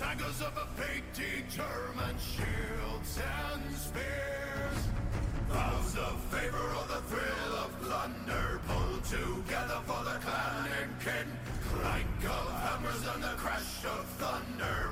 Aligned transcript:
sagas 0.00 0.40
of 0.40 0.56
a 0.56 0.66
fate 0.80 1.04
determined, 1.12 2.18
shields 2.18 3.20
and 3.20 3.76
spears. 3.76 4.80
Vows 5.50 5.94
of 5.98 6.18
favor 6.32 6.66
or 6.78 6.86
the 6.88 7.02
thrill 7.10 7.54
of 7.64 7.70
plunder 7.82 8.60
pulled 8.66 9.04
together 9.04 9.78
for 9.84 10.02
the 10.08 10.16
clan 10.24 10.70
and 10.80 10.92
kin. 11.04 11.28
Clank 11.68 12.24
of 12.24 12.48
hammers 12.64 13.04
and 13.12 13.22
the 13.22 13.34
crash 13.36 13.84
of 13.84 14.06
thunder. 14.16 14.89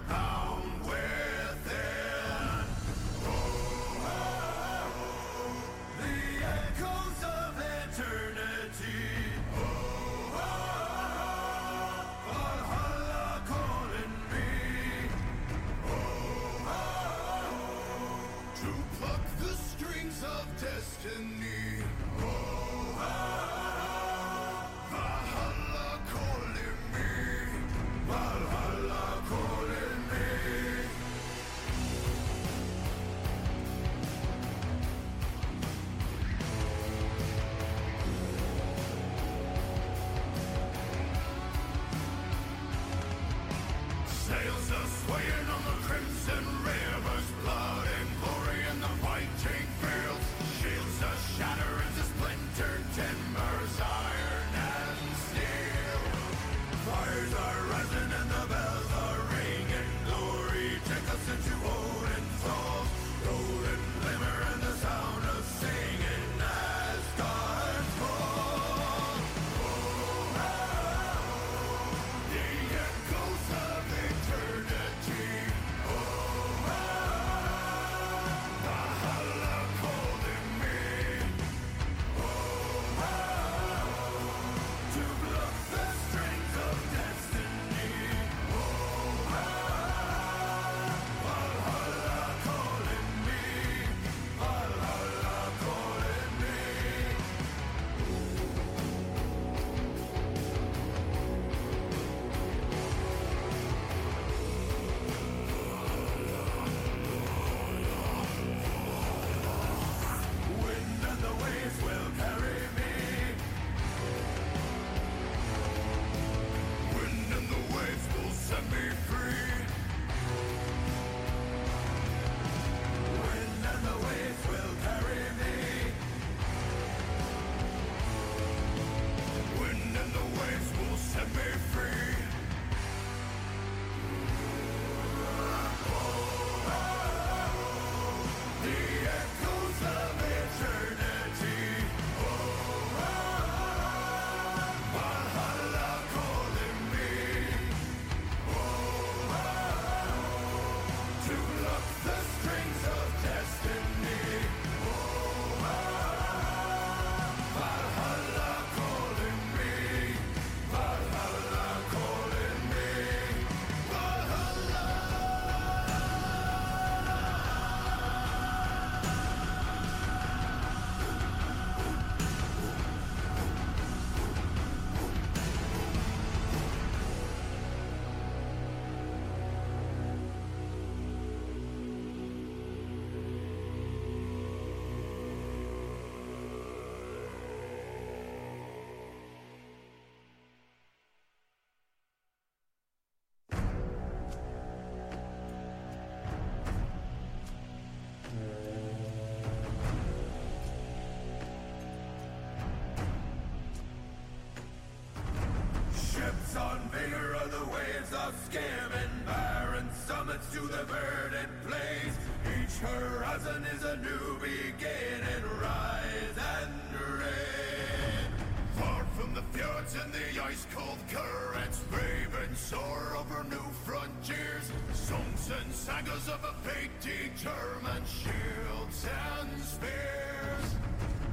bands 208.11 208.27
of 208.27 208.51
scam 208.51 209.03
and 209.03 209.27
barren 209.27 209.89
summits 210.07 210.51
to 210.53 210.61
the 210.61 210.85
verdant 210.85 211.49
plains. 211.67 212.17
Each 212.45 212.79
horizon 212.79 213.67
is 213.75 213.85
a 213.85 213.97
new 213.97 214.39
beginning. 214.41 215.45
Rise 215.61 216.39
and 216.61 216.75
reign. 217.19 218.31
Far 218.77 219.05
from 219.17 219.35
the 219.35 219.43
fjords 219.53 219.97
and 220.03 220.13
the 220.13 220.43
ice-cold 220.43 220.99
currents, 221.11 221.81
raven 221.91 222.55
soar 222.55 223.17
over 223.19 223.45
new 223.45 223.71
frontiers. 223.85 224.71
Songs 224.93 225.51
and 225.61 225.73
sagas 225.73 226.29
of 226.29 226.45
a 226.45 226.55
fate 226.69 226.91
determined, 227.01 228.07
shields 228.07 229.07
and 229.41 229.63
spears. 229.63 230.77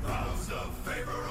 Vows 0.03 0.51
of 0.51 0.75
favor 0.79 1.23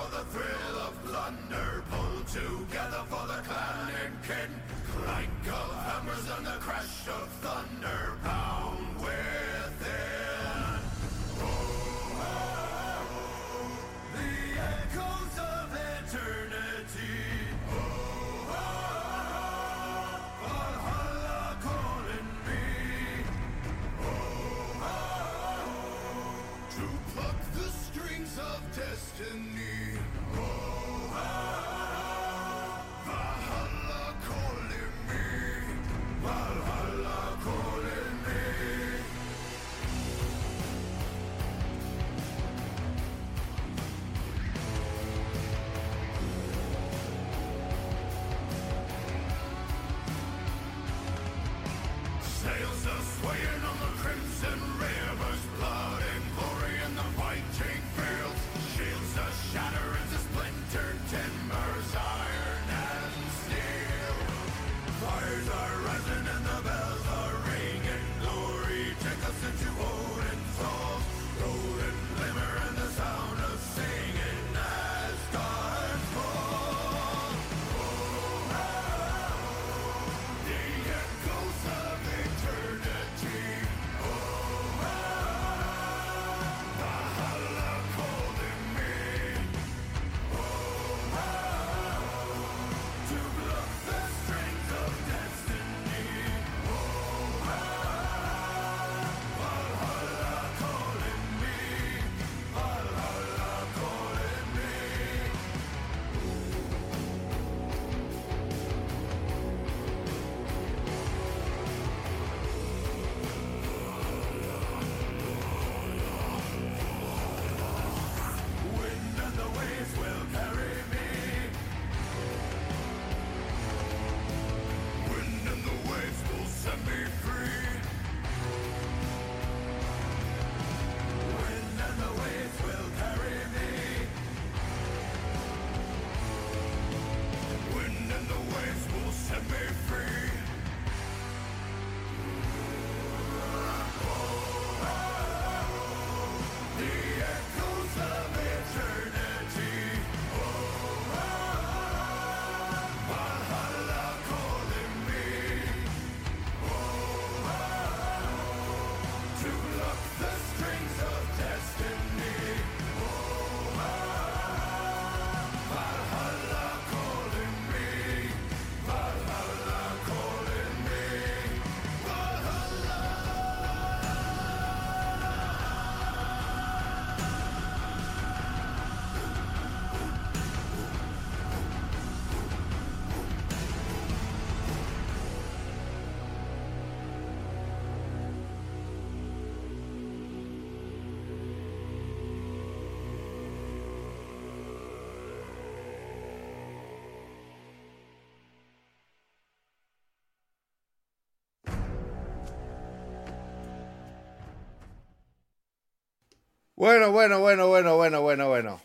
Bueno, 206.84 207.12
bueno, 207.12 207.40
bueno, 207.40 207.66
bueno, 207.66 207.96
bueno, 207.96 208.20
bueno, 208.20 208.48
bueno. 208.50 208.82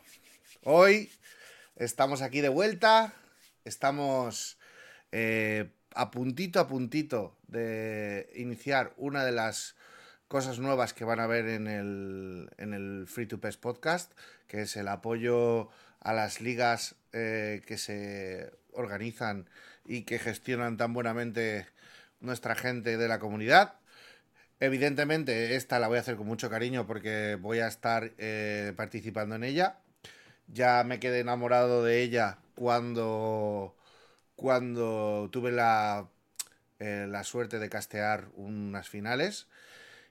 Hoy 0.63 1.11
estamos 1.75 2.21
aquí 2.21 2.39
de 2.39 2.47
vuelta. 2.47 3.11
Estamos 3.65 4.57
eh, 5.11 5.69
a 5.93 6.09
puntito, 6.09 6.61
a 6.61 6.67
puntito 6.69 7.35
de 7.49 8.31
iniciar 8.37 8.93
una 8.95 9.25
de 9.25 9.33
las 9.33 9.75
cosas 10.29 10.59
nuevas 10.59 10.93
que 10.93 11.03
van 11.03 11.19
a 11.19 11.27
ver 11.27 11.49
en 11.49 11.67
el, 11.67 12.49
en 12.57 12.73
el 12.73 13.05
Free 13.05 13.25
to 13.25 13.41
Pes 13.41 13.57
podcast, 13.57 14.13
que 14.47 14.61
es 14.61 14.77
el 14.77 14.87
apoyo 14.87 15.67
a 15.99 16.13
las 16.13 16.39
ligas 16.39 16.95
eh, 17.11 17.61
que 17.67 17.77
se 17.77 18.49
organizan 18.71 19.49
y 19.83 20.03
que 20.03 20.19
gestionan 20.19 20.77
tan 20.77 20.93
buenamente 20.93 21.67
nuestra 22.21 22.55
gente 22.55 22.95
de 22.95 23.07
la 23.09 23.19
comunidad. 23.19 23.78
Evidentemente, 24.61 25.55
esta 25.55 25.79
la 25.79 25.87
voy 25.87 25.97
a 25.97 26.01
hacer 26.01 26.17
con 26.17 26.27
mucho 26.27 26.49
cariño 26.49 26.85
porque 26.85 27.35
voy 27.35 27.59
a 27.59 27.67
estar 27.67 28.11
eh, 28.17 28.73
participando 28.75 29.35
en 29.35 29.45
ella. 29.45 29.79
Ya 30.47 30.83
me 30.83 30.99
quedé 30.99 31.19
enamorado 31.19 31.83
de 31.83 32.01
ella 32.01 32.39
cuando, 32.55 33.75
cuando 34.35 35.29
tuve 35.31 35.51
la, 35.51 36.09
eh, 36.79 37.05
la 37.09 37.23
suerte 37.23 37.57
de 37.59 37.69
castear 37.69 38.27
unas 38.35 38.89
finales. 38.89 39.47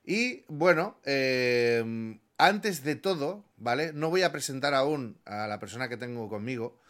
Y 0.04 0.44
bueno, 0.48 0.98
em, 1.04 2.18
antes 2.38 2.82
de 2.84 2.96
todo, 2.96 3.44
¿vale? 3.58 3.92
No 3.92 4.08
voy 4.08 4.22
a 4.22 4.32
presentar 4.32 4.72
aún 4.72 5.18
a 5.26 5.46
la 5.46 5.58
persona 5.58 5.90
que 5.90 5.98
tengo 5.98 6.28
conmigo. 6.30 6.80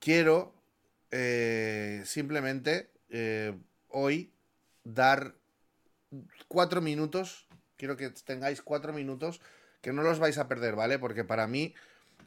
Quiero 0.00 0.52
eh, 1.12 2.02
simplemente 2.06 2.90
hoy 3.88 4.32
dar 4.84 5.34
cuatro 6.48 6.80
minutos, 6.80 7.46
quiero 7.76 7.96
que 7.96 8.10
tengáis 8.10 8.62
cuatro 8.62 8.92
minutos, 8.92 9.40
que 9.80 9.92
no 9.92 10.02
los 10.02 10.18
vais 10.18 10.38
a 10.38 10.48
perder, 10.48 10.76
¿vale? 10.76 10.98
Porque 10.98 11.24
para 11.24 11.46
mí 11.46 11.74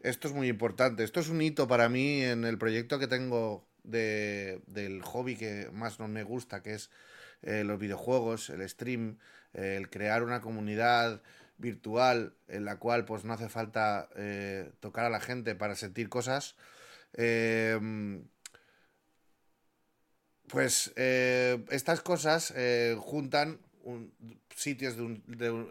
esto 0.01 0.27
es 0.27 0.33
muy 0.33 0.47
importante. 0.47 1.03
Esto 1.03 1.19
es 1.19 1.29
un 1.29 1.41
hito 1.41 1.67
para 1.67 1.89
mí 1.89 2.21
en 2.21 2.45
el 2.45 2.57
proyecto 2.57 2.99
que 2.99 3.07
tengo 3.07 3.65
de, 3.83 4.61
del 4.67 5.01
hobby 5.01 5.35
que 5.35 5.69
más 5.73 5.99
no 5.99 6.07
me 6.07 6.23
gusta, 6.23 6.61
que 6.61 6.75
es 6.75 6.89
eh, 7.41 7.63
los 7.63 7.79
videojuegos, 7.79 8.49
el 8.49 8.67
stream, 8.67 9.17
el 9.53 9.89
crear 9.89 10.23
una 10.23 10.41
comunidad 10.41 11.21
virtual 11.57 12.33
en 12.47 12.65
la 12.65 12.77
cual 12.77 13.05
pues 13.05 13.23
no 13.23 13.33
hace 13.33 13.49
falta 13.49 14.09
eh, 14.15 14.71
tocar 14.79 15.05
a 15.05 15.09
la 15.09 15.19
gente 15.19 15.55
para 15.55 15.75
sentir 15.75 16.09
cosas. 16.09 16.55
Eh, 17.13 17.79
pues 20.47 20.93
estas 20.95 22.01
cosas 22.01 22.53
juntan 22.99 23.59
sitios 24.55 24.95
de, 24.97 25.03
un, 25.03 25.23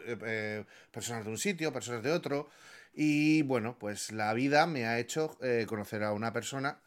eh, 0.06 0.18
eh, 0.24 0.64
personas 0.90 1.24
de 1.24 1.30
un 1.30 1.38
sitio, 1.38 1.72
personas 1.72 2.02
de 2.02 2.12
otro. 2.12 2.48
Y 2.92 3.42
bueno, 3.42 3.78
pues 3.78 4.12
la 4.12 4.32
vida 4.34 4.66
me 4.66 4.86
ha 4.86 4.98
hecho 4.98 5.36
eh, 5.42 5.66
conocer 5.68 6.02
a 6.02 6.12
una 6.12 6.32
persona 6.32 6.80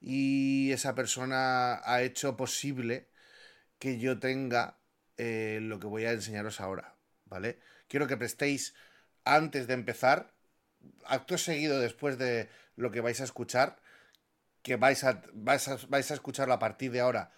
y 0.00 0.70
esa 0.72 0.94
persona 0.94 1.80
ha 1.84 2.02
hecho 2.02 2.36
posible 2.36 3.08
que 3.78 3.98
yo 3.98 4.18
tenga 4.18 4.78
lo 5.18 5.80
que 5.80 5.86
voy 5.86 6.04
a 6.04 6.12
enseñaros 6.12 6.60
ahora, 6.60 6.94
¿vale? 7.24 7.58
Quiero 7.88 8.06
que 8.06 8.18
prestéis 8.18 8.74
antes 9.24 9.66
de 9.66 9.72
empezar, 9.72 10.34
acto 11.06 11.38
seguido 11.38 11.80
después 11.80 12.18
de 12.18 12.50
lo 12.76 12.90
que 12.90 13.00
vais 13.00 13.18
a 13.22 13.24
escuchar, 13.24 13.80
que 14.62 14.76
vais 14.76 15.04
a, 15.04 15.22
vais 15.32 15.66
a, 15.68 15.78
vais 15.88 16.10
a 16.10 16.14
escucharlo 16.14 16.52
a 16.52 16.58
partir 16.58 16.92
de 16.92 17.00
ahora 17.00 17.32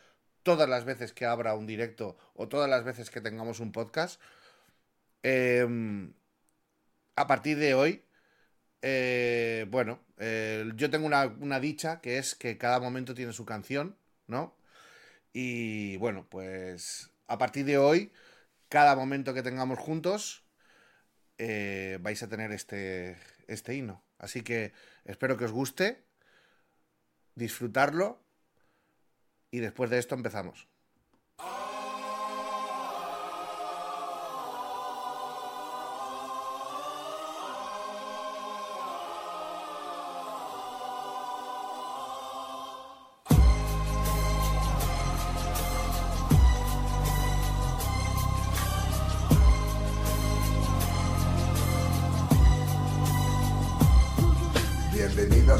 todas 0.49 0.67
las 0.67 0.87
veces 0.87 1.13
que 1.13 1.27
abra 1.27 1.55
un 1.55 1.67
directo 1.67 2.17
o 2.35 2.49
todas 2.49 2.71
las 2.71 2.83
veces 2.83 3.11
que 3.11 3.21
tengamos 3.21 3.61
un 3.61 3.71
podcast. 3.71 4.19
Em, 5.23 6.15
a 7.17 7.27
partir 7.27 7.59
de 7.59 7.75
hoy, 7.75 8.03
eh, 8.81 9.67
bueno, 9.69 10.01
eh, 10.17 10.65
yo 10.75 10.89
tengo 10.89 11.07
una, 11.07 11.27
una, 11.27 11.61
dicha 11.61 12.01
que 12.01 12.17
es 12.17 12.35
que 12.35 12.57
cada 12.57 12.81
momento 12.81 13.15
tiene 13.15 13.35
su 13.35 13.45
canción, 13.45 13.99
¿no? 14.27 14.57
Y 15.35 15.99
bueno, 15.99 16.27
pues 16.31 17.11
a 17.27 17.37
partir 17.37 17.67
de 17.67 17.77
hoy, 17.77 18.11
cada 18.71 18.97
momento 18.97 19.35
que 19.35 19.43
tengamos 19.43 19.79
juntos, 19.79 20.47
eh, 21.37 21.99
vais 22.01 22.23
a 22.23 22.29
tener 22.29 22.53
este, 22.53 23.19
este 23.49 23.75
himno. 23.75 24.03
Así 24.19 24.41
que 24.43 24.73
espero 25.05 25.37
que 25.37 25.45
os 25.45 25.53
guste, 25.53 26.05
disfrutarlo 27.35 28.28
y 29.51 29.59
después 29.61 29.91
de 29.91 29.99
esto 29.99 30.15
empezamos. 30.15 30.69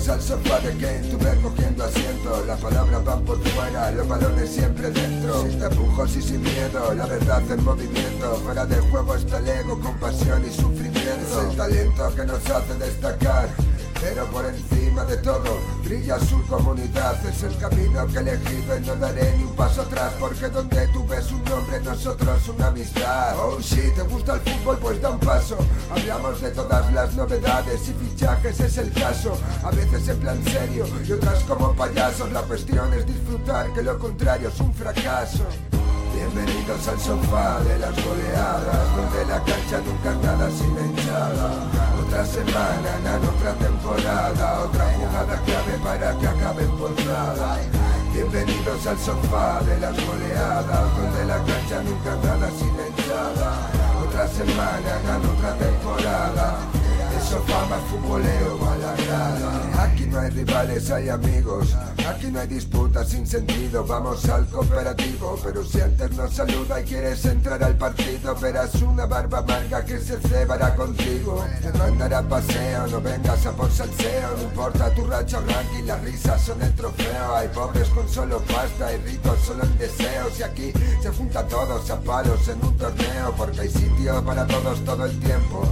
Al 0.09 0.23
sofá 0.23 0.59
de 0.61 0.71
Kane, 0.79 1.07
tuve 1.11 1.41
cogiendo 1.43 1.85
asiento 1.85 2.45
Las 2.47 2.59
palabras 2.61 3.05
van 3.05 3.25
por 3.25 3.39
fuera, 3.49 3.91
los 3.91 4.09
balones 4.09 4.51
siempre 4.51 4.91
dentro. 4.91 5.43
Sin 5.43 5.59
tapujos 5.59 6.17
y 6.17 6.23
sin 6.23 6.43
miedo, 6.43 6.95
la 6.95 7.07
verdad 7.07 7.43
en 7.51 7.65
movimiento. 7.65 8.37
Fuera 8.45 8.65
del 8.65 8.81
juego 8.91 9.15
está 9.15 9.39
el 9.39 9.49
ego, 9.49 9.79
con 9.79 9.99
pasión 9.99 10.43
y 10.47 10.51
sufrimiento. 10.51 11.43
Es 11.43 11.51
el 11.51 11.57
talento 11.57 12.15
que 12.15 12.25
nos 12.25 12.51
hace 12.51 12.75
destacar 12.79 13.49
pero 14.01 14.27
por 14.27 14.45
encima 14.47 14.68
de 15.05 15.17
todo 15.19 15.59
brilla 15.85 16.19
su 16.19 16.45
comunidad. 16.47 17.25
Es 17.27 17.43
el 17.43 17.57
camino 17.59 18.07
que 18.07 18.19
he 18.19 18.21
elegido 18.21 18.77
y 18.77 18.81
no 18.81 18.97
daré 18.97 19.37
ni 19.37 19.45
un 19.45 19.55
paso 19.55 19.83
atrás, 19.83 20.13
porque 20.19 20.49
donde 20.49 20.87
tú 20.89 21.07
ves 21.07 21.31
un 21.31 21.43
nombre, 21.45 21.81
nosotros 21.81 22.49
una 22.49 22.69
amistad. 22.69 23.37
Oh, 23.39 23.61
si 23.61 23.91
te 23.93 24.03
gusta 24.03 24.35
el 24.35 24.41
fútbol, 24.41 24.79
pues 24.79 25.01
da 25.01 25.11
un 25.11 25.21
paso. 25.21 25.57
Hablamos 25.91 26.41
de 26.41 26.51
todas 26.51 26.93
las 26.93 27.15
novedades 27.15 27.89
y 27.89 27.93
fichajes, 27.93 28.61
es 28.61 28.79
el 28.79 28.93
caso. 28.93 29.39
A 29.65 29.71
veces 29.71 30.09
en 30.09 30.19
plan 30.21 30.43
serio 30.45 30.87
y 31.07 31.13
otras 31.13 31.43
como 31.45 31.75
payasos. 31.75 32.33
La 32.33 32.43
cuestión 32.43 32.93
es 32.95 33.07
disfrutar, 33.07 33.73
que 33.73 33.83
lo 33.83 33.99
contrario 33.99 34.49
es 34.49 34.61
un 34.61 34.73
fracaso. 34.75 35.45
Bienvenidos 36.15 36.89
al 36.89 37.01
sofá 37.01 37.61
de 37.61 37.79
las 37.79 37.95
goleadas, 38.05 38.97
donde 38.97 39.27
la 39.27 39.39
cancha 39.45 39.81
nunca 39.85 40.15
nada 40.23 40.51
sin 40.51 40.71
hinchada 40.71 41.79
otra 42.09 42.25
semana, 42.25 42.89
en 42.97 43.29
otra 43.29 43.53
temporada, 43.55 44.61
otra 44.65 44.85
jugada 44.97 45.43
clave 45.45 45.79
para 45.85 46.19
que 46.19 46.27
acabe 46.27 46.65
por. 46.79 46.91
Bienvenidos 48.15 48.87
al 48.87 48.99
sofá 48.99 49.61
de 49.61 49.79
las 49.79 49.95
goleadas, 50.07 50.97
donde 50.97 51.25
la 51.27 51.37
cancha 51.37 51.83
nunca 51.83 52.17
nada 52.25 52.51
silenciada. 52.51 53.71
Otra 54.03 54.27
semana, 54.27 54.91
en 55.05 55.31
otra 55.31 55.55
temporada 55.59 56.78
sofá 57.29 57.67
más 57.67 57.83
futboleo 57.91 58.59
a 58.71 58.77
la 58.79 58.97
grada. 58.97 59.85
Aquí 59.85 60.07
no 60.07 60.19
hay 60.19 60.31
rivales, 60.31 60.91
hay 60.91 61.09
amigos. 61.11 61.77
Aquí 62.09 62.31
no 62.31 62.41
hay 62.41 62.49
disputas 62.49 63.09
sin 63.09 63.27
sentido, 63.27 63.85
vamos 63.85 64.27
al 64.29 64.47
cooperativo. 64.47 65.39
Pero 65.45 65.63
si 65.65 65.81
antes 65.81 66.11
nos 66.13 66.33
saluda 66.33 66.81
y 66.81 66.85
quieres 66.85 67.25
entrar 67.27 67.63
al 67.63 67.77
partido, 67.77 68.35
verás 68.37 68.75
una 68.77 69.05
barba 69.07 69.39
amarga 69.39 69.85
que 69.85 69.99
se 69.99 70.19
cebará 70.21 70.75
contigo. 70.75 71.45
Te 71.61 71.71
mandará 71.79 72.23
paseo, 72.23 72.87
no 72.87 73.01
vengas 73.01 73.45
a 73.45 73.53
por 73.53 73.71
salseo. 73.71 74.37
No 74.37 74.43
importa 74.45 74.95
tu 74.95 75.05
racha 75.05 75.39
ranking, 75.41 75.85
las 75.87 76.01
risas 76.03 76.43
son 76.43 76.63
el 76.63 76.75
trofeo. 76.75 77.37
Hay 77.37 77.49
pobres 77.49 77.89
con 77.91 78.09
solo 78.09 78.41
pasta 78.41 78.93
y 78.95 78.97
ricos 78.99 79.39
solo 79.47 79.65
en 79.65 79.79
deseos. 79.79 80.39
Y 80.39 80.43
aquí 80.43 80.73
se 81.03 81.11
junta 81.11 81.47
todos 81.47 81.91
a 81.91 82.01
palos 82.01 82.49
en 82.49 82.65
un 82.65 82.77
torneo, 82.77 83.35
porque 83.37 83.61
hay 83.61 83.69
sitio 83.69 84.25
para 84.25 84.47
todos 84.47 84.83
todo 84.85 85.05
el 85.05 85.21
tiempo. 85.21 85.63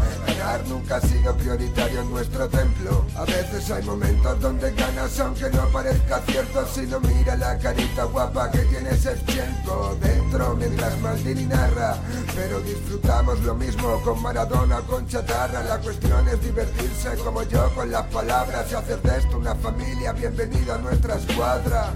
Nunca 0.68 0.96
ha 0.96 1.00
sido 1.00 1.34
prioritario 1.36 2.02
en 2.02 2.10
nuestro 2.10 2.48
templo. 2.48 3.04
A 3.16 3.24
veces 3.24 3.68
hay 3.68 3.82
momentos 3.82 4.40
donde 4.40 4.70
ganas 4.72 5.18
aunque 5.18 5.50
no 5.50 5.66
parezca 5.72 6.20
cierto 6.20 6.64
si 6.72 6.82
no 6.82 7.00
mira 7.00 7.34
la 7.36 7.58
carita 7.58 8.04
guapa 8.04 8.50
que 8.52 8.60
tiene 8.60 8.90
tiempo 9.26 9.96
dentro 10.00 10.54
mientras 10.56 10.98
Maldini 11.00 11.46
narra. 11.46 11.96
Pero 12.34 12.60
disfrutamos 12.60 13.40
lo 13.40 13.54
mismo 13.56 14.00
con 14.02 14.22
Maradona 14.22 14.80
con 14.82 15.06
Chatarra. 15.08 15.64
La 15.64 15.78
cuestión 15.78 16.28
es 16.28 16.40
divertirse 16.40 17.16
como 17.24 17.42
yo 17.42 17.68
con 17.74 17.90
las 17.90 18.06
palabras 18.06 18.70
y 18.70 18.74
hacer 18.76 19.02
de 19.02 19.18
esto 19.18 19.38
una 19.38 19.54
familia. 19.56 20.12
Bienvenido 20.12 20.74
a 20.74 20.78
nuestra 20.78 21.16
escuadra. 21.16 21.92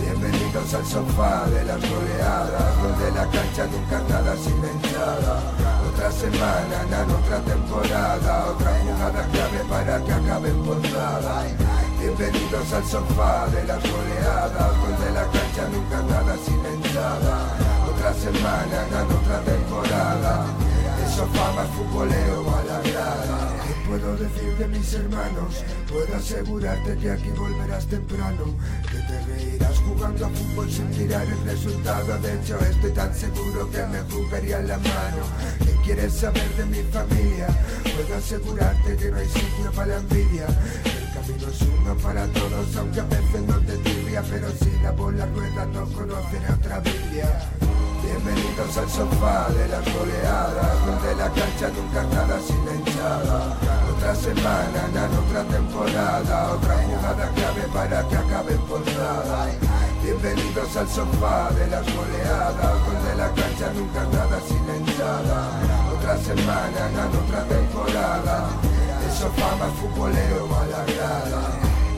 Bienvenidos 0.00 0.72
al 0.72 0.86
sofá 0.86 1.44
de 1.50 1.64
las 1.64 1.80
goleadas, 1.80 2.82
donde 2.82 3.10
la 3.12 3.30
cancha 3.30 3.66
nunca 3.66 4.00
nada 4.08 4.34
sin 4.36 4.56
hinchada. 4.56 5.79
Otra 6.00 6.12
semana, 6.12 7.04
en 7.04 7.10
otra 7.10 7.40
temporada, 7.40 8.46
otra 8.46 8.72
jugada 8.80 9.22
clave 9.32 9.58
para 9.68 10.02
que 10.02 10.12
acaben 10.12 10.62
por 10.64 10.80
nada. 10.80 11.44
Bienvenidos 12.00 12.72
al 12.72 12.84
sofá 12.86 13.46
de 13.48 13.64
las 13.64 13.82
goleadas, 13.82 14.72
donde 14.80 15.10
la 15.12 15.24
cancha 15.24 15.68
nunca 15.70 16.00
nada 16.08 16.36
sin 16.42 16.56
hinchada. 16.56 17.54
Otra 17.86 18.14
semana, 18.14 18.86
en 18.88 19.14
otra 19.14 19.40
temporada, 19.44 20.46
el 21.04 21.12
sofá 21.12 21.52
más 21.52 21.68
futboleo 21.68 22.48
a 22.48 22.64
la 22.64 22.80
grada. 22.80 23.59
Puedo 23.90 24.16
decir 24.16 24.56
de 24.56 24.68
mis 24.68 24.94
hermanos? 24.94 25.64
Puedo 25.88 26.16
asegurarte 26.16 26.96
que 26.98 27.10
aquí 27.10 27.28
volverás 27.30 27.86
temprano, 27.86 28.44
que 28.88 28.98
te 28.98 29.20
reirás 29.26 29.78
jugando 29.78 30.26
a 30.26 30.28
fútbol 30.28 30.70
sin 30.70 30.88
mirar 30.90 31.26
el 31.26 31.44
resultado. 31.44 32.16
De 32.20 32.34
hecho, 32.34 32.56
estoy 32.60 32.92
tan 32.92 33.12
seguro 33.12 33.68
que 33.68 33.84
me 33.86 33.98
jugaría 34.02 34.60
la 34.60 34.78
mano. 34.78 35.24
¿Qué 35.58 35.74
quieres 35.84 36.12
saber 36.12 36.48
de 36.56 36.66
mi 36.66 36.82
familia? 36.92 37.48
Puedo 37.82 38.16
asegurarte 38.16 38.96
que 38.96 39.10
no 39.10 39.16
hay 39.16 39.26
sitio 39.26 39.72
para 39.74 39.86
la 39.88 39.96
envidia. 39.96 40.46
Camino 41.20 41.48
uno 41.82 41.94
para 41.96 42.26
todos, 42.28 42.76
aunque 42.78 43.00
a 43.00 43.04
veces 43.04 43.42
no 43.46 43.58
te 43.60 43.76
tibia, 43.78 44.22
pero 44.30 44.48
si 44.52 44.70
la 44.82 44.90
bola 44.92 45.26
rueda 45.26 45.66
no 45.66 45.84
conoceré 45.92 46.48
otra 46.50 46.80
Biblia. 46.80 47.28
Bienvenidos 48.02 48.76
al 48.78 48.88
sofá 48.88 49.48
de 49.50 49.68
las 49.68 49.84
goleadas, 49.92 50.86
donde 50.86 51.14
la 51.16 51.28
cancha 51.28 51.68
nunca 51.76 52.02
nada 52.14 52.40
sin 52.40 52.64
la. 52.64 53.52
Otra 53.94 54.14
semana, 54.14 54.80
en 54.88 55.18
otra 55.18 55.44
temporada, 55.44 56.52
otra 56.54 56.74
jugada 56.88 57.28
clave 57.34 57.62
para 57.74 58.08
que 58.08 58.16
acabe 58.16 58.54
por 58.66 58.80
nada. 58.80 59.46
Bienvenidos 60.02 60.74
al 60.74 60.88
sofá 60.88 61.50
de 61.50 61.66
las 61.66 61.84
goleadas, 61.84 62.74
donde 62.86 63.16
la 63.16 63.28
cancha 63.34 63.70
nunca 63.74 64.04
nada 64.04 64.40
sin 64.48 64.66
la. 64.98 65.92
Otra 65.92 66.16
semana, 66.16 66.88
en 66.88 67.14
otra 67.14 67.44
temporada, 67.44 68.48
sofá 69.20 69.54
más 69.56 69.72
futbolero 69.74 70.48
a 70.56 70.64
la 70.64 70.82
grada. 70.94 71.42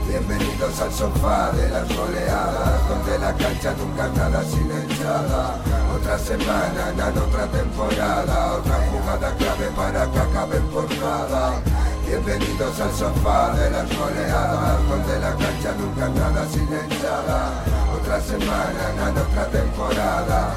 Bienvenidos 0.09 0.81
al 0.81 0.93
sofá 0.93 1.52
de 1.52 1.69
las 1.69 1.87
goleadas, 1.97 2.88
donde 2.88 3.17
la 3.17 3.33
cancha 3.35 3.73
nunca 3.79 4.09
nada 4.09 4.43
sin 4.43 4.67
hinchada. 4.67 5.55
Otra 5.95 6.19
semana, 6.19 6.91
en 6.91 7.19
otra 7.19 7.47
temporada, 7.47 8.55
otra 8.55 8.76
jugada 8.91 9.37
clave 9.37 9.69
para 9.76 10.11
que 10.11 10.19
acaben 10.19 10.64
por 10.75 10.91
nada. 10.99 11.62
Bienvenidos 12.05 12.81
al 12.81 12.93
sofá 12.93 13.55
de 13.55 13.71
las 13.71 13.87
goleadas, 13.97 14.88
donde 14.88 15.21
la 15.21 15.31
cancha 15.37 15.71
nunca 15.79 16.09
nada 16.09 16.45
sin 16.50 16.67
hinchada. 16.67 17.62
Otra 17.95 18.21
semana, 18.21 18.83
en 18.99 19.17
otra 19.17 19.47
temporada, 19.47 20.55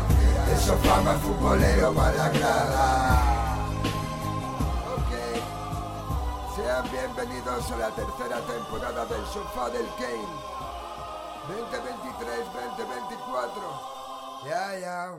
el 0.52 0.60
sofá 0.60 1.00
más 1.02 1.18
futbolero 1.22 1.94
para 1.94 2.18
la 2.18 2.30
grada. 2.30 3.35
Bienvenidos 7.26 7.72
a 7.72 7.78
la 7.78 7.90
tercera 7.92 8.42
temporada 8.42 9.06
del 9.06 9.26
Sofá 9.26 9.70
del 9.70 9.88
Kane. 9.98 10.28
2023-2024. 11.48 14.46
Ya, 14.46 14.78
ya. 14.80 15.16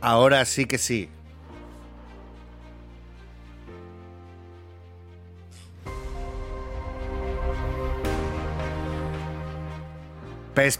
Ahora 0.00 0.44
sí 0.44 0.66
que 0.66 0.78
sí. 0.78 1.08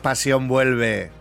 Pasión 0.02 0.48
vuelve. 0.48 1.12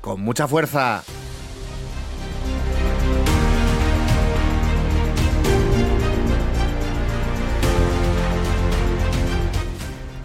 Con 0.00 0.22
mucha 0.22 0.48
fuerza. 0.48 1.04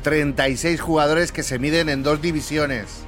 ...36 0.05 0.79
jugadores 0.79 1.33
que 1.33 1.43
se 1.43 1.59
miden 1.59 1.89
en 1.89 2.01
dos 2.01 2.21
divisiones. 2.21 3.03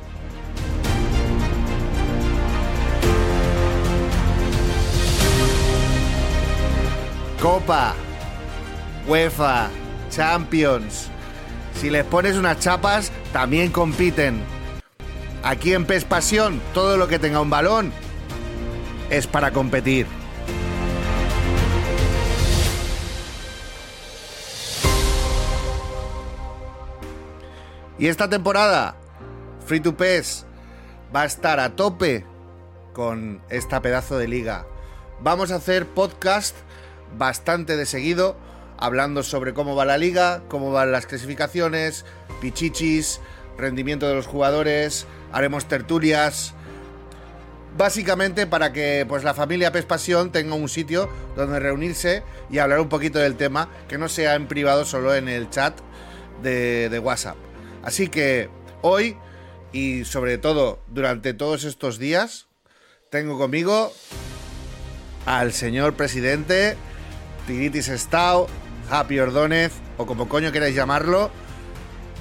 Copa, 7.44 7.94
UEFA, 9.06 9.68
Champions. 10.10 11.10
Si 11.76 11.90
les 11.90 12.06
pones 12.06 12.38
unas 12.38 12.58
chapas, 12.62 13.12
también 13.34 13.70
compiten. 13.70 14.42
Aquí 15.44 15.74
en 15.74 15.84
PES 15.84 16.06
Pasión, 16.06 16.62
todo 16.74 16.96
lo 16.96 17.10
que 17.10 17.20
tenga 17.20 17.42
un 17.42 17.50
balón 17.50 17.92
es 19.10 19.28
para 19.28 19.52
competir. 19.52 20.08
Y 28.00 28.08
esta 28.08 28.30
temporada, 28.30 28.96
Free 29.66 29.82
to 29.82 29.98
PES 29.98 30.46
va 31.14 31.24
a 31.24 31.26
estar 31.26 31.60
a 31.60 31.76
tope 31.76 32.26
con 32.94 33.42
esta 33.50 33.82
pedazo 33.82 34.18
de 34.18 34.29
liga. 34.29 34.66
Vamos 35.20 35.51
a 35.51 35.56
hacer 35.56 35.86
podcast 35.86 36.56
bastante 37.18 37.78
de 37.78 37.86
seguido, 37.86 38.38
hablando 38.78 39.24
sobre 39.24 39.54
cómo 39.54 39.76
va 39.76 39.86
la 39.86 39.98
liga, 39.98 40.44
cómo 40.48 40.72
van 40.72 40.92
las 40.92 41.06
clasificaciones, 41.06 42.06
pichichis, 42.42 43.22
rendimiento 43.58 44.08
de 44.08 44.16
los 44.16 44.28
jugadores, 44.28 45.06
haremos 45.32 45.68
tertulias. 45.68 46.54
Básicamente 47.78 48.46
para 48.46 48.72
que 48.72 49.06
pues 49.08 49.24
la 49.24 49.34
familia 49.34 49.72
Pes 49.72 49.86
Pasión 49.86 50.32
tenga 50.32 50.54
un 50.54 50.70
sitio 50.70 51.10
donde 51.36 51.60
reunirse 51.60 52.24
y 52.52 52.60
hablar 52.60 52.80
un 52.80 52.90
poquito 52.90 53.18
del 53.20 53.36
tema, 53.36 53.70
que 53.88 53.98
no 53.98 54.10
sea 54.10 54.36
en 54.36 54.48
privado 54.48 54.86
solo 54.86 55.16
en 55.16 55.28
el 55.28 55.50
chat 55.50 55.80
de, 56.44 56.90
de 56.90 57.00
WhatsApp. 57.00 57.38
Así 57.84 58.10
que 58.10 58.50
hoy 58.82 59.18
y 59.72 60.06
sobre 60.06 60.38
todo 60.38 60.80
durante 60.88 61.34
todos 61.34 61.64
estos 61.64 61.98
días 61.98 62.48
tengo 63.10 63.38
conmigo 63.38 63.92
al 65.26 65.52
señor 65.52 65.96
presidente 65.96 66.78
Tiritis 67.48 67.88
Stau, 67.88 68.48
Happy 68.90 69.20
Ordóñez, 69.20 69.72
o 69.98 70.06
como 70.06 70.29
coño 70.29 70.51
queráis 70.51 70.75
llamarlo, 70.75 71.29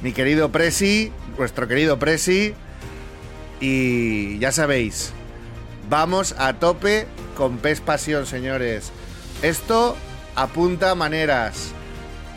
mi 0.03 0.13
querido 0.13 0.51
Presi, 0.51 1.13
vuestro 1.37 1.69
querido 1.69 1.99
Presi, 1.99 2.55
y 3.61 4.39
ya 4.39 4.51
sabéis, 4.51 5.13
vamos 5.89 6.35
a 6.39 6.55
tope 6.55 7.07
con 7.37 7.59
PES 7.59 7.81
Pasión, 7.81 8.27
señores. 8.27 8.91
Esto 9.43 9.97
apunta 10.35 10.95
maneras, 10.95 11.71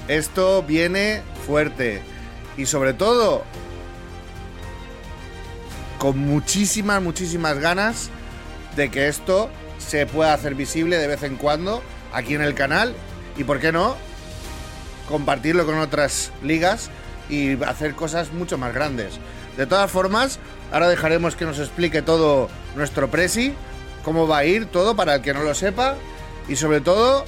esto 0.07 0.63
viene 0.63 1.21
fuerte, 1.47 2.01
y 2.57 2.67
sobre 2.67 2.93
todo, 2.93 3.43
con 5.97 6.19
muchísimas, 6.19 7.01
muchísimas 7.01 7.57
ganas 7.57 8.09
de 8.75 8.91
que 8.91 9.07
esto 9.07 9.49
se 9.79 10.05
pueda 10.05 10.33
hacer 10.33 10.53
visible 10.53 10.97
de 10.97 11.07
vez 11.07 11.23
en 11.23 11.35
cuando 11.35 11.81
aquí 12.15 12.33
en 12.33 12.41
el 12.41 12.55
canal 12.55 12.95
y, 13.37 13.43
¿por 13.43 13.59
qué 13.59 13.71
no?, 13.71 13.97
compartirlo 15.07 15.65
con 15.65 15.77
otras 15.77 16.31
ligas 16.41 16.89
y 17.29 17.61
hacer 17.63 17.93
cosas 17.93 18.31
mucho 18.31 18.57
más 18.57 18.73
grandes. 18.73 19.19
De 19.57 19.67
todas 19.67 19.91
formas, 19.91 20.39
ahora 20.71 20.87
dejaremos 20.87 21.35
que 21.35 21.45
nos 21.45 21.59
explique 21.59 22.01
todo 22.01 22.49
nuestro 22.75 23.11
Presi, 23.11 23.53
cómo 24.03 24.27
va 24.27 24.39
a 24.39 24.45
ir 24.45 24.65
todo 24.67 24.95
para 24.95 25.15
el 25.15 25.21
que 25.21 25.33
no 25.33 25.43
lo 25.43 25.53
sepa 25.53 25.95
y 26.47 26.55
sobre 26.55 26.81
todo 26.81 27.25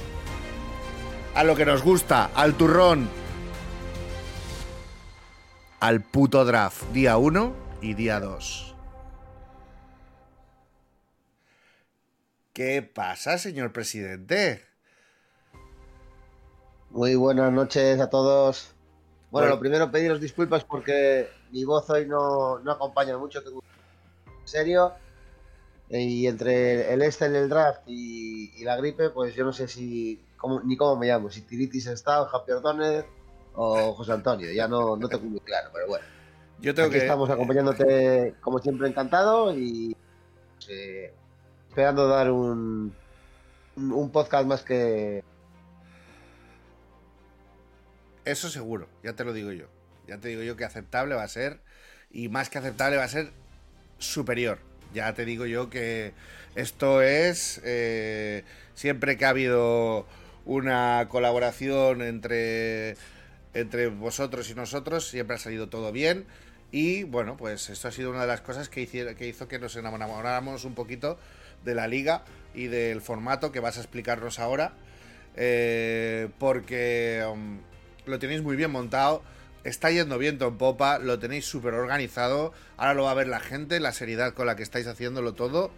a 1.34 1.44
lo 1.44 1.54
que 1.54 1.66
nos 1.66 1.82
gusta, 1.82 2.30
al 2.34 2.54
turrón, 2.54 3.08
al 5.80 6.00
puto 6.00 6.44
draft, 6.44 6.82
día 6.92 7.18
1 7.18 7.54
y 7.82 7.94
día 7.94 8.20
2. 8.20 8.74
¿Qué 12.54 12.82
pasa, 12.82 13.38
señor 13.38 13.72
presidente? 13.72 14.67
Muy 16.90 17.14
buenas 17.16 17.52
noches 17.52 18.00
a 18.00 18.08
todos. 18.08 18.72
Bueno, 19.30 19.48
lo 19.48 19.60
primero 19.60 19.90
pediros 19.90 20.20
disculpas 20.20 20.64
porque 20.64 21.28
mi 21.52 21.64
voz 21.64 21.88
hoy 21.90 22.06
no, 22.06 22.60
no 22.60 22.72
acompaña 22.72 23.18
mucho, 23.18 23.42
tengo 23.42 23.62
en 24.26 24.48
serio. 24.48 24.94
Y 25.90 26.26
entre 26.26 26.92
el 26.92 27.02
este 27.02 27.26
en 27.26 27.36
el 27.36 27.48
draft 27.48 27.82
y, 27.86 28.64
la 28.64 28.76
gripe, 28.76 29.10
pues 29.10 29.34
yo 29.34 29.44
no 29.44 29.52
sé 29.52 29.68
si 29.68 30.20
ni 30.64 30.76
cómo 30.76 30.96
me 30.96 31.06
llamo, 31.06 31.30
si 31.30 31.42
Tiritis 31.42 31.86
está, 31.86 32.24
Javier 32.26 32.58
Ordóñez 32.58 33.04
o 33.54 33.92
José 33.94 34.12
Antonio, 34.12 34.50
ya 34.52 34.68
no, 34.68 34.96
no 34.96 35.08
tengo 35.08 35.24
muy 35.24 35.40
claro, 35.40 35.70
pero 35.72 35.88
bueno. 35.88 36.04
Yo 36.60 36.74
tengo 36.74 36.88
Aquí 36.88 36.98
que... 36.98 37.04
estamos 37.04 37.28
acompañándote 37.30 38.34
como 38.40 38.58
siempre 38.58 38.88
encantado 38.88 39.56
y 39.56 39.96
eh, 40.68 41.14
esperando 41.68 42.06
dar 42.08 42.30
un, 42.30 42.94
un 43.76 44.10
podcast 44.10 44.46
más 44.46 44.62
que, 44.62 45.24
Eso 48.28 48.50
seguro, 48.50 48.88
ya 49.02 49.14
te 49.14 49.24
lo 49.24 49.32
digo 49.32 49.52
yo. 49.52 49.68
Ya 50.06 50.18
te 50.18 50.28
digo 50.28 50.42
yo 50.42 50.54
que 50.54 50.66
aceptable 50.66 51.14
va 51.14 51.22
a 51.22 51.28
ser. 51.28 51.60
Y 52.10 52.28
más 52.28 52.50
que 52.50 52.58
aceptable 52.58 52.98
va 52.98 53.04
a 53.04 53.08
ser 53.08 53.30
superior. 53.98 54.58
Ya 54.92 55.14
te 55.14 55.24
digo 55.24 55.46
yo 55.46 55.70
que 55.70 56.12
esto 56.54 57.00
es. 57.00 57.58
eh, 57.64 58.44
siempre 58.74 59.16
que 59.16 59.24
ha 59.24 59.30
habido 59.30 60.06
una 60.44 61.06
colaboración 61.08 62.02
entre, 62.02 62.96
entre 63.54 63.86
vosotros 63.86 64.50
y 64.50 64.54
nosotros, 64.54 65.08
siempre 65.08 65.36
ha 65.36 65.38
salido 65.38 65.70
todo 65.70 65.90
bien. 65.90 66.26
Y 66.70 67.04
bueno, 67.04 67.38
pues 67.38 67.70
esto 67.70 67.88
ha 67.88 67.92
sido 67.92 68.10
una 68.10 68.20
de 68.20 68.26
las 68.26 68.42
cosas 68.42 68.68
que, 68.68 68.82
hizo 68.82 69.48
que 69.48 69.58
nos 69.58 69.74
enamoráramos 69.74 70.66
un 70.66 70.74
poquito 70.74 71.18
de 71.64 71.74
la 71.74 71.88
liga 71.88 72.24
y 72.54 72.66
del 72.66 73.00
formato 73.00 73.52
que 73.52 73.60
vas 73.60 73.78
a 73.78 73.80
explicarnos 73.80 74.38
ahora. 74.38 74.74
Eh, 75.34 76.28
porque 76.38 77.24
um, 77.30 77.60
lo 78.08 78.18
tenéis 78.18 78.42
muy 78.42 78.56
bien 78.56 78.70
montado. 78.70 79.22
Está 79.64 79.90
yendo 79.90 80.18
viento 80.18 80.46
en 80.48 80.56
popa, 80.56 80.98
lo 80.98 81.18
tenéis 81.18 81.44
súper 81.46 81.74
organizado. 81.74 82.52
Ahora 82.76 82.94
lo 82.94 83.04
va 83.04 83.10
a 83.10 83.14
ver 83.14 83.28
la 83.28 83.40
gente, 83.40 83.80
la 83.80 83.92
seriedad 83.92 84.34
con 84.34 84.46
la 84.46 84.56
que 84.56 84.62
estáis 84.62 84.86
haciéndolo 84.86 85.34
todo. 85.34 85.70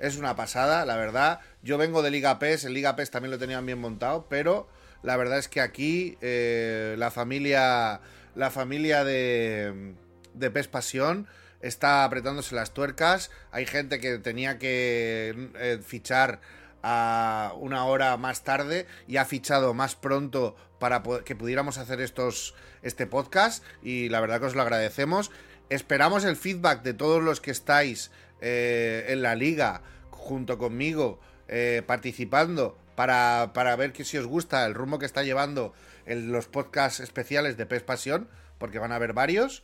Es 0.00 0.16
una 0.16 0.36
pasada, 0.36 0.84
la 0.84 0.96
verdad. 0.96 1.40
Yo 1.62 1.78
vengo 1.78 2.02
de 2.02 2.10
Liga 2.10 2.38
PES, 2.38 2.64
en 2.64 2.74
Liga 2.74 2.96
PES 2.96 3.10
también 3.10 3.30
lo 3.30 3.38
tenían 3.38 3.66
bien 3.66 3.80
montado, 3.80 4.26
pero 4.28 4.68
la 5.02 5.16
verdad 5.16 5.38
es 5.38 5.48
que 5.48 5.60
aquí 5.60 6.16
eh, 6.20 6.94
la 6.98 7.10
familia, 7.10 8.00
la 8.34 8.50
familia 8.50 9.04
de, 9.04 9.94
de 10.34 10.50
PES 10.50 10.68
Pasión 10.68 11.26
está 11.60 12.04
apretándose 12.04 12.54
las 12.54 12.72
tuercas. 12.72 13.30
Hay 13.50 13.66
gente 13.66 14.00
que 14.00 14.18
tenía 14.18 14.58
que 14.58 15.50
eh, 15.56 15.80
fichar 15.84 16.40
a 16.82 17.52
una 17.58 17.84
hora 17.84 18.16
más 18.16 18.44
tarde 18.44 18.86
y 19.06 19.16
ha 19.16 19.24
fichado 19.24 19.74
más 19.74 19.96
pronto 19.96 20.56
para 20.78 21.02
que 21.24 21.36
pudiéramos 21.36 21.78
hacer 21.78 22.00
estos 22.00 22.54
este 22.82 23.06
podcast 23.06 23.64
y 23.82 24.08
la 24.08 24.20
verdad 24.20 24.40
que 24.40 24.46
os 24.46 24.54
lo 24.54 24.62
agradecemos. 24.62 25.30
Esperamos 25.70 26.24
el 26.24 26.36
feedback 26.36 26.82
de 26.82 26.94
todos 26.94 27.22
los 27.22 27.40
que 27.40 27.50
estáis 27.50 28.10
eh, 28.40 29.06
en 29.08 29.22
la 29.22 29.34
liga 29.34 29.82
junto 30.10 30.58
conmigo 30.58 31.20
eh, 31.48 31.82
participando 31.86 32.78
para, 32.94 33.52
para 33.54 33.76
ver 33.76 33.92
que 33.92 34.04
si 34.04 34.18
os 34.18 34.26
gusta 34.26 34.66
el 34.66 34.74
rumbo 34.74 34.98
que 34.98 35.06
está 35.06 35.22
llevando 35.22 35.72
los 36.06 36.46
podcasts 36.46 37.00
especiales 37.00 37.56
de 37.56 37.66
PES 37.66 37.82
Pasión, 37.82 38.28
porque 38.58 38.78
van 38.78 38.92
a 38.92 38.96
haber 38.96 39.12
varios. 39.12 39.62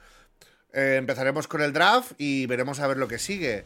Eh, 0.73 0.97
empezaremos 0.99 1.49
con 1.49 1.63
el 1.63 1.73
draft 1.73 2.13
y 2.19 2.47
veremos 2.47 2.81
a 2.81 2.87
ver 2.87 2.97
lo 2.97 3.09
que 3.09 3.19
sigue. 3.19 3.65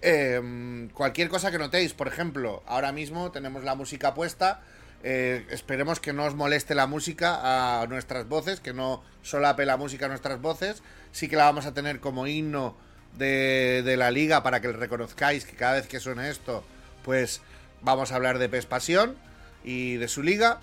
Eh, 0.00 0.88
cualquier 0.94 1.28
cosa 1.28 1.50
que 1.50 1.58
notéis, 1.58 1.94
por 1.94 2.08
ejemplo, 2.08 2.62
ahora 2.66 2.92
mismo 2.92 3.30
tenemos 3.32 3.64
la 3.64 3.74
música 3.74 4.14
puesta. 4.14 4.60
Eh, 5.02 5.46
esperemos 5.50 6.00
que 6.00 6.12
no 6.12 6.24
os 6.24 6.34
moleste 6.34 6.74
la 6.74 6.86
música 6.86 7.82
a 7.82 7.86
nuestras 7.86 8.28
voces, 8.28 8.60
que 8.60 8.72
no 8.72 9.02
solape 9.22 9.64
la 9.64 9.76
música 9.76 10.06
a 10.06 10.08
nuestras 10.08 10.40
voces. 10.40 10.82
Sí 11.12 11.28
que 11.28 11.36
la 11.36 11.44
vamos 11.44 11.66
a 11.66 11.74
tener 11.74 12.00
como 12.00 12.26
himno 12.26 12.76
de, 13.16 13.82
de 13.84 13.96
la 13.96 14.10
liga 14.10 14.42
para 14.42 14.60
que 14.60 14.72
reconozcáis 14.72 15.44
que 15.44 15.56
cada 15.56 15.74
vez 15.74 15.86
que 15.86 16.00
suene 16.00 16.30
esto, 16.30 16.64
pues 17.04 17.40
vamos 17.82 18.12
a 18.12 18.16
hablar 18.16 18.38
de 18.38 18.48
PES 18.48 18.66
Pasión 18.66 19.16
y 19.64 19.96
de 19.96 20.08
su 20.08 20.22
liga. 20.22 20.60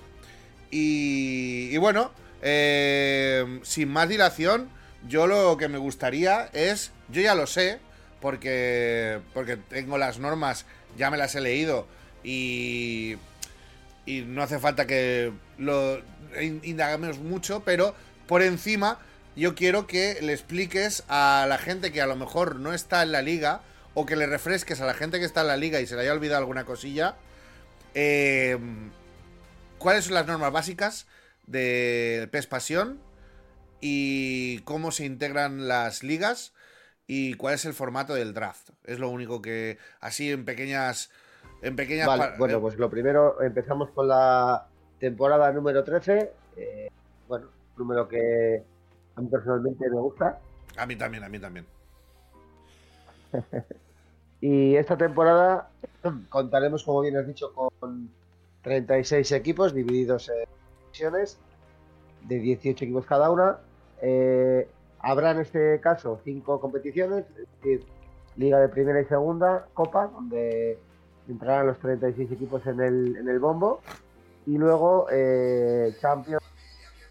Y, 0.71 1.77
bueno, 1.77 2.11
eh, 2.41 3.59
sin 3.63 3.89
más 3.89 4.09
dilación, 4.09 4.69
yo 5.07 5.27
lo 5.27 5.55
que 5.57 5.69
me 5.69 5.77
gustaría 5.77 6.49
es, 6.53 6.91
yo 7.09 7.21
ya 7.21 7.35
lo 7.35 7.47
sé, 7.47 7.79
porque, 8.19 9.19
porque 9.33 9.57
tengo 9.57 9.97
las 9.97 10.19
normas, 10.19 10.65
ya 10.97 11.09
me 11.09 11.17
las 11.17 11.35
he 11.35 11.41
leído 11.41 11.87
y, 12.23 13.15
y 14.05 14.21
no 14.21 14.43
hace 14.43 14.59
falta 14.59 14.85
que 14.87 15.31
lo 15.57 15.97
in- 16.41 16.61
indagamos 16.63 17.19
mucho, 17.19 17.63
pero 17.63 17.95
por 18.27 18.41
encima 18.41 18.99
yo 19.35 19.55
quiero 19.55 19.87
que 19.87 20.19
le 20.21 20.33
expliques 20.33 21.03
a 21.07 21.45
la 21.47 21.57
gente 21.57 21.91
que 21.91 22.01
a 22.01 22.07
lo 22.07 22.15
mejor 22.15 22.57
no 22.57 22.73
está 22.73 23.03
en 23.03 23.11
la 23.11 23.21
liga 23.21 23.61
o 23.93 24.05
que 24.05 24.15
le 24.15 24.27
refresques 24.27 24.81
a 24.81 24.85
la 24.85 24.93
gente 24.93 25.19
que 25.19 25.25
está 25.25 25.41
en 25.41 25.47
la 25.47 25.57
liga 25.57 25.79
y 25.81 25.87
se 25.87 25.95
le 25.95 26.01
haya 26.01 26.13
olvidado 26.13 26.39
alguna 26.39 26.65
cosilla. 26.65 27.15
eh, 27.93 28.57
¿Cuáles 29.77 30.05
son 30.05 30.13
las 30.13 30.25
normas 30.27 30.51
básicas 30.51 31.05
de 31.47 32.27
PES 32.31 32.47
Pasión? 32.47 32.99
Y 33.81 34.59
cómo 34.59 34.91
se 34.91 35.05
integran 35.05 35.67
las 35.67 36.01
ligas 36.01 36.53
y 37.07 37.35
cuál 37.35 37.53
es 37.55 37.65
el 37.65 37.73
formato 37.73 38.15
del 38.15 38.33
draft. 38.33 38.69
Es 38.85 38.99
lo 38.99 39.09
único 39.09 39.41
que 39.41 39.77
así 39.99 40.31
en 40.31 40.45
pequeñas 40.45 41.11
en 41.65 41.75
pequeñas 41.75 42.07
Vale, 42.07 42.37
bueno, 42.37 42.61
pues 42.61 42.77
lo 42.77 42.89
primero, 42.89 43.41
empezamos 43.41 43.89
con 43.89 44.07
la 44.07 44.67
temporada 44.99 45.51
número 45.51 45.83
13. 45.83 46.31
eh, 46.57 46.89
bueno, 47.27 47.47
número 47.75 48.07
que 48.07 48.63
a 49.15 49.21
mí 49.21 49.27
personalmente 49.27 49.89
me 49.89 49.99
gusta. 49.99 50.39
a 50.77 50.85
mí 50.85 50.95
también, 50.95 51.23
a 51.23 51.29
mí 51.29 51.39
también. 51.39 51.65
Y 54.41 54.75
esta 54.75 54.95
temporada 54.95 55.69
contaremos, 56.29 56.83
como 56.83 57.01
bien 57.01 57.17
has 57.17 57.25
dicho, 57.25 57.51
con 57.53 58.11
36 58.61 59.31
equipos 59.31 59.73
divididos 59.73 60.29
en 60.29 60.47
divisiones 60.83 61.39
de 62.27 62.39
18 62.39 62.85
equipos 62.85 63.05
cada 63.07 63.31
una. 63.31 63.57
Eh, 64.03 64.67
habrá 64.99 65.31
en 65.31 65.39
este 65.39 65.79
caso 65.79 66.19
cinco 66.23 66.59
competiciones, 66.59 67.25
es 67.31 67.47
decir, 67.61 67.85
Liga 68.35 68.59
de 68.59 68.69
Primera 68.69 69.01
y 69.01 69.05
Segunda, 69.05 69.67
Copa, 69.73 70.07
donde 70.13 70.77
entrarán 71.27 71.67
los 71.67 71.79
36 71.79 72.31
equipos 72.31 72.65
en 72.67 72.79
el, 72.81 73.17
en 73.17 73.29
el 73.29 73.39
bombo. 73.39 73.81
Y 74.45 74.57
luego 74.57 75.07
eh, 75.11 75.95
Champions, 75.99 76.43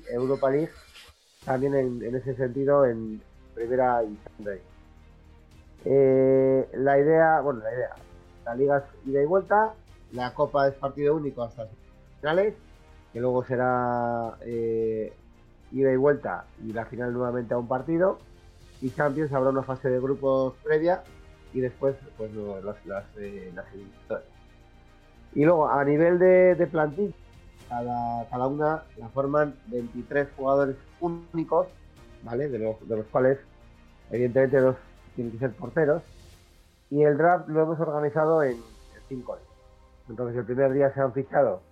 Europa 0.09 0.51
League, 0.51 0.71
también 1.45 1.75
en, 1.75 2.15
ese 2.15 2.35
sentido 2.35 2.85
en 2.85 3.21
Primera 3.55 4.03
y 4.05 4.17
Segunda. 4.25 4.53
Eh, 5.85 6.69
la 6.75 6.99
idea, 6.99 7.41
bueno, 7.41 7.61
la 7.61 7.73
idea, 7.75 7.91
la 8.45 8.55
liga 8.55 8.79
es 8.79 9.09
ida 9.09 9.23
y 9.23 9.27
vuelta, 9.27 9.75
la 10.13 10.33
copa 10.33 10.69
es 10.69 10.75
partido 10.75 11.15
único 11.15 11.43
hasta 11.43 11.67
finales, 12.21 12.55
que 13.13 13.21
luego 13.21 13.45
será 13.45 14.37
eh, 14.43 15.13
ida 15.73 15.93
y 15.93 15.97
vuelta 15.97 16.47
y 16.65 16.73
la 16.73 16.87
final 16.87 17.13
nuevamente 17.13 17.53
a 17.53 17.59
un 17.59 17.69
partido, 17.69 18.19
y 18.81 18.91
Champions 18.91 19.33
habrá 19.33 19.51
una 19.51 19.63
fase 19.63 19.91
de 19.91 20.01
grupos 20.01 20.55
previa 20.63 21.03
y 21.55 21.61
después 21.61 21.95
pues 22.19 22.33
las, 22.35 22.85
las, 22.85 23.05
eh. 23.17 23.53
Y 25.35 25.45
luego 25.45 25.69
a 25.69 25.85
nivel 25.85 26.19
de, 26.19 26.57
de 26.57 26.67
plantilla, 26.67 27.15
cada, 27.69 28.29
cada 28.29 28.47
una 28.49 28.83
la 28.99 29.09
forman 29.09 29.55
23 29.69 30.29
jugadores 30.37 30.77
únicos, 31.01 31.69
¿vale? 32.25 32.49
De 32.49 32.59
los, 32.59 32.89
de 32.89 32.97
los 32.97 33.07
cuales 33.07 33.39
evidentemente 34.11 34.59
dos 34.61 34.77
tienen 35.15 35.33
que 35.33 35.39
ser 35.39 35.53
porteros. 35.53 36.03
Y 36.91 37.03
el 37.03 37.17
draft 37.17 37.49
lo 37.49 37.63
hemos 37.63 37.81
organizado 37.81 38.43
en, 38.43 38.57
en 38.57 39.03
cinco 39.09 39.37
días. 39.37 39.49
Entonces 40.09 40.37
el 40.37 40.45
primer 40.45 40.73
día 40.73 40.93
se 40.93 41.01
han 41.01 41.13
fichado 41.13 41.63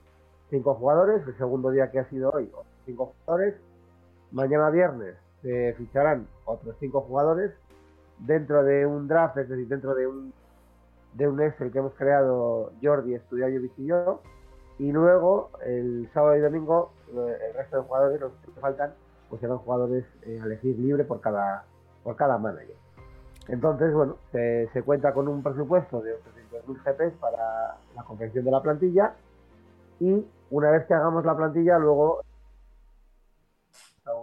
cinco 0.48 0.74
jugadores, 0.74 1.26
el 1.26 1.36
segundo 1.36 1.70
día 1.70 1.90
que 1.90 1.98
ha 1.98 2.08
sido 2.08 2.30
hoy, 2.30 2.44
otros 2.52 2.66
cinco 2.86 3.14
jugadores. 3.18 3.56
Mañana 4.30 4.70
viernes 4.70 5.16
se 5.42 5.74
ficharán 5.74 6.28
otros 6.44 6.76
cinco 6.78 7.00
jugadores 7.00 7.52
dentro 8.26 8.62
de 8.64 8.87
un 8.87 9.08
draft, 9.08 9.37
es 9.38 9.48
decir, 9.48 9.68
dentro 9.68 9.94
de 9.94 10.06
un 10.06 10.32
de 11.14 11.28
un 11.28 11.40
Excel 11.42 11.70
que 11.70 11.78
hemos 11.78 11.92
creado 11.94 12.72
Jordi, 12.82 13.14
Estudiario 13.14 13.61
y 13.76 13.87
yo. 13.87 14.20
Y 14.78 14.90
luego 14.92 15.50
el 15.62 16.08
sábado 16.14 16.37
y 16.37 16.40
domingo 16.40 16.90
lo- 17.12 17.28
el 17.28 17.54
resto 17.54 17.76
de 17.76 17.82
jugadores, 17.82 18.20
los 18.20 18.32
que 18.54 18.61
faltan, 18.61 18.94
pues 19.28 19.40
serán 19.40 19.58
jugadores 19.58 20.06
eh, 20.22 20.40
a 20.42 20.46
elegir 20.46 20.78
libre 20.78 21.04
por 21.04 21.20
cada 21.20 21.64
por 22.02 22.16
cada 22.16 22.38
manager. 22.38 22.74
Entonces, 23.48 23.92
bueno, 23.92 24.16
se, 24.32 24.68
cuenta 24.85 25.12
con 25.12 25.28
un 25.28 25.42
presupuesto 25.42 26.00
de 26.00 26.14
800.000 26.14 26.78
GPs 26.82 27.14
para 27.18 27.76
la 27.94 28.02
confección 28.04 28.44
de 28.44 28.50
la 28.50 28.62
plantilla 28.62 29.14
y 30.00 30.24
una 30.50 30.70
vez 30.70 30.87
que 30.87 30.94
hagamos 30.94 31.24
la 31.24 31.37
plantilla, 31.37 31.78
luego 31.78 32.22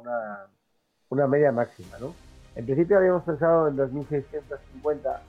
una, 0.01 0.47
una 1.09 1.27
media 1.27 1.51
máxima, 1.51 1.97
¿no? 1.99 2.13
En 2.55 2.65
principio 2.65 2.97
habíamos 2.97 3.23
pensado 3.23 3.67
en 3.67 3.77
2.650, 3.77 5.19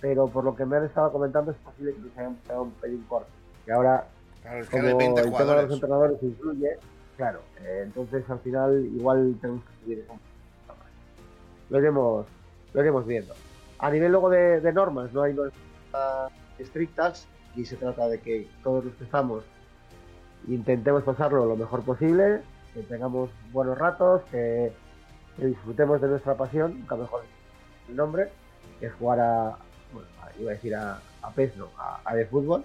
pero 0.00 0.26
por 0.28 0.44
lo 0.44 0.56
que 0.56 0.64
me 0.64 0.76
han 0.76 0.84
estado 0.84 1.12
comentando 1.12 1.50
es 1.50 1.56
posible 1.58 1.92
que 1.92 2.00
nos 2.00 2.18
hayan 2.18 2.36
quedado 2.36 2.62
un 2.62 2.70
pelín 2.72 3.04
corto. 3.08 3.28
Y 3.66 3.70
ahora 3.70 4.06
Claro, 4.42 4.60
es 4.60 4.68
que 4.68 4.76
como 4.76 4.88
hay 4.88 4.94
20 4.94 5.20
el 5.20 5.32
tema 5.32 5.54
de 5.54 5.62
los 5.62 5.72
entrenadores 5.72 6.22
influye, 6.22 6.78
claro, 7.16 7.40
eh, 7.60 7.82
entonces 7.84 8.28
al 8.30 8.38
final 8.40 8.84
igual 8.94 9.36
tenemos 9.40 9.64
que 9.64 9.84
subir 9.84 9.98
un 10.00 10.06
poquito 10.06 10.68
más. 10.68 11.70
Lo 11.70 11.78
iremos, 11.78 12.26
lo 12.72 12.80
iremos 12.80 13.06
viendo. 13.06 13.34
A 13.78 13.90
nivel 13.90 14.12
luego 14.12 14.30
de, 14.30 14.60
de 14.60 14.72
normas, 14.72 15.12
no 15.12 15.22
hay 15.22 15.34
normas 15.34 16.32
estrictas 16.58 17.26
y 17.54 17.64
se 17.64 17.76
trata 17.76 18.08
de 18.08 18.20
que 18.20 18.48
todos 18.62 18.84
los 18.84 18.94
que 18.94 19.04
estamos 19.04 19.44
intentemos 20.46 21.02
pasarlo 21.02 21.44
lo 21.44 21.56
mejor 21.56 21.82
posible, 21.82 22.42
que 22.74 22.82
tengamos 22.82 23.30
buenos 23.52 23.76
ratos, 23.76 24.22
que, 24.30 24.72
que 25.36 25.46
disfrutemos 25.46 26.00
de 26.00 26.08
nuestra 26.08 26.34
pasión, 26.34 26.80
nunca 26.80 26.96
mejor 26.96 27.22
el 27.88 27.96
nombre, 27.96 28.30
que 28.80 28.86
es 28.86 28.94
jugar 28.94 29.20
a, 29.20 29.56
bueno, 29.92 30.08
iba 30.38 30.50
a 30.50 30.54
decir 30.54 30.74
a, 30.74 31.00
a 31.22 31.32
no, 31.56 31.68
a, 31.78 32.00
a 32.04 32.14
de 32.14 32.26
fútbol. 32.26 32.64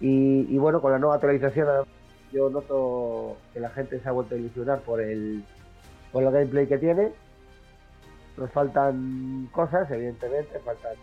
Y, 0.00 0.46
y 0.54 0.58
bueno, 0.58 0.80
con 0.80 0.92
la 0.92 0.98
nueva 0.98 1.14
actualización 1.14 1.86
yo 2.32 2.50
noto 2.50 3.36
que 3.52 3.60
la 3.60 3.70
gente 3.70 4.00
se 4.00 4.08
ha 4.08 4.12
vuelto 4.12 4.34
a 4.34 4.38
ilusionar 4.38 4.80
por 4.80 5.00
el, 5.00 5.44
por 6.12 6.22
el 6.22 6.30
gameplay 6.30 6.66
que 6.66 6.78
tiene. 6.78 7.12
Nos 8.36 8.50
faltan 8.52 9.48
cosas, 9.52 9.90
evidentemente, 9.90 10.58
faltan 10.60 10.96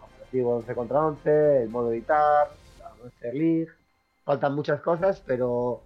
cooperativo 0.00 0.56
11 0.56 0.74
contra 0.74 1.06
11, 1.06 1.62
el 1.62 1.68
modo 1.68 1.92
editar, 1.92 2.48
la 2.80 2.92
Monster 3.00 3.34
League, 3.34 3.68
faltan 4.24 4.54
muchas 4.54 4.80
cosas, 4.80 5.22
pero 5.24 5.82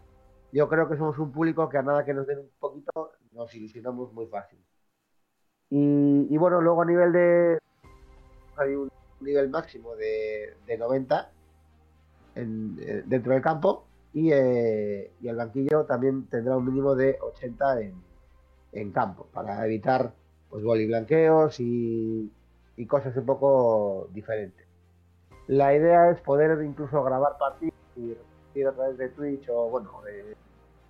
yo 0.52 0.68
creo 0.68 0.88
que 0.88 0.96
somos 0.96 1.18
un 1.18 1.32
público 1.32 1.68
que 1.68 1.78
a 1.78 1.82
nada 1.82 2.04
que 2.04 2.14
nos 2.14 2.26
den 2.26 2.38
un 2.38 2.50
poquito 2.58 3.12
nos 3.32 3.54
ilusionamos 3.54 4.12
muy 4.12 4.26
fácil. 4.26 4.58
Y, 5.70 6.36
bueno, 6.36 6.60
luego 6.60 6.82
a 6.82 6.84
nivel 6.86 7.12
de... 7.12 7.58
Hay 8.56 8.74
un 8.74 8.90
nivel 9.20 9.48
máximo 9.48 9.96
de, 9.96 10.54
de 10.66 10.76
90 10.76 11.30
en- 12.34 12.76
eh, 12.80 13.02
dentro 13.06 13.32
del 13.32 13.40
campo 13.42 13.86
y, 14.12 14.30
eh, 14.32 15.12
y 15.20 15.28
el 15.28 15.36
banquillo 15.36 15.84
también 15.86 16.26
tendrá 16.26 16.56
un 16.56 16.66
mínimo 16.66 16.94
de 16.94 17.18
80 17.20 17.80
en, 17.80 17.94
en 18.72 18.92
campo 18.92 19.26
para 19.32 19.64
evitar 19.64 20.12
pues 20.50 20.62
blanqueos 20.86 21.58
y, 21.60 22.30
y 22.76 22.86
cosas 22.86 23.16
un 23.16 23.24
poco 23.24 24.08
diferentes. 24.12 24.66
La 25.46 25.74
idea 25.74 26.10
es 26.10 26.20
poder 26.20 26.62
incluso 26.62 27.02
grabar 27.02 27.38
partidos 27.38 27.74
y 27.96 28.12
repetir 28.14 28.66
a 28.68 28.72
través 28.72 28.98
de 28.98 29.08
Twitch 29.08 29.48
o 29.48 29.70
bueno 29.70 29.90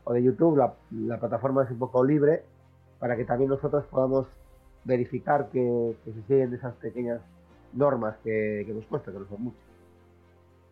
o 0.04 0.12
de 0.12 0.22
YouTube. 0.22 0.56
La, 0.56 0.74
la 0.90 1.18
plataforma 1.18 1.64
es 1.64 1.70
un 1.70 1.78
poco 1.78 2.04
libre 2.04 2.42
para 2.98 3.16
que 3.16 3.24
también 3.24 3.50
nosotros 3.50 3.84
podamos 3.86 4.26
verificar 4.84 5.48
que, 5.50 5.96
se 6.04 6.22
siguen 6.26 6.54
esas 6.54 6.74
pequeñas 6.76 7.20
normas 7.72 8.16
que, 8.22 8.62
hemos 8.62 8.84
puesto, 8.86 9.12
que 9.12 9.18
no 9.18 9.28
son 9.28 9.42
muchas. 9.44 9.60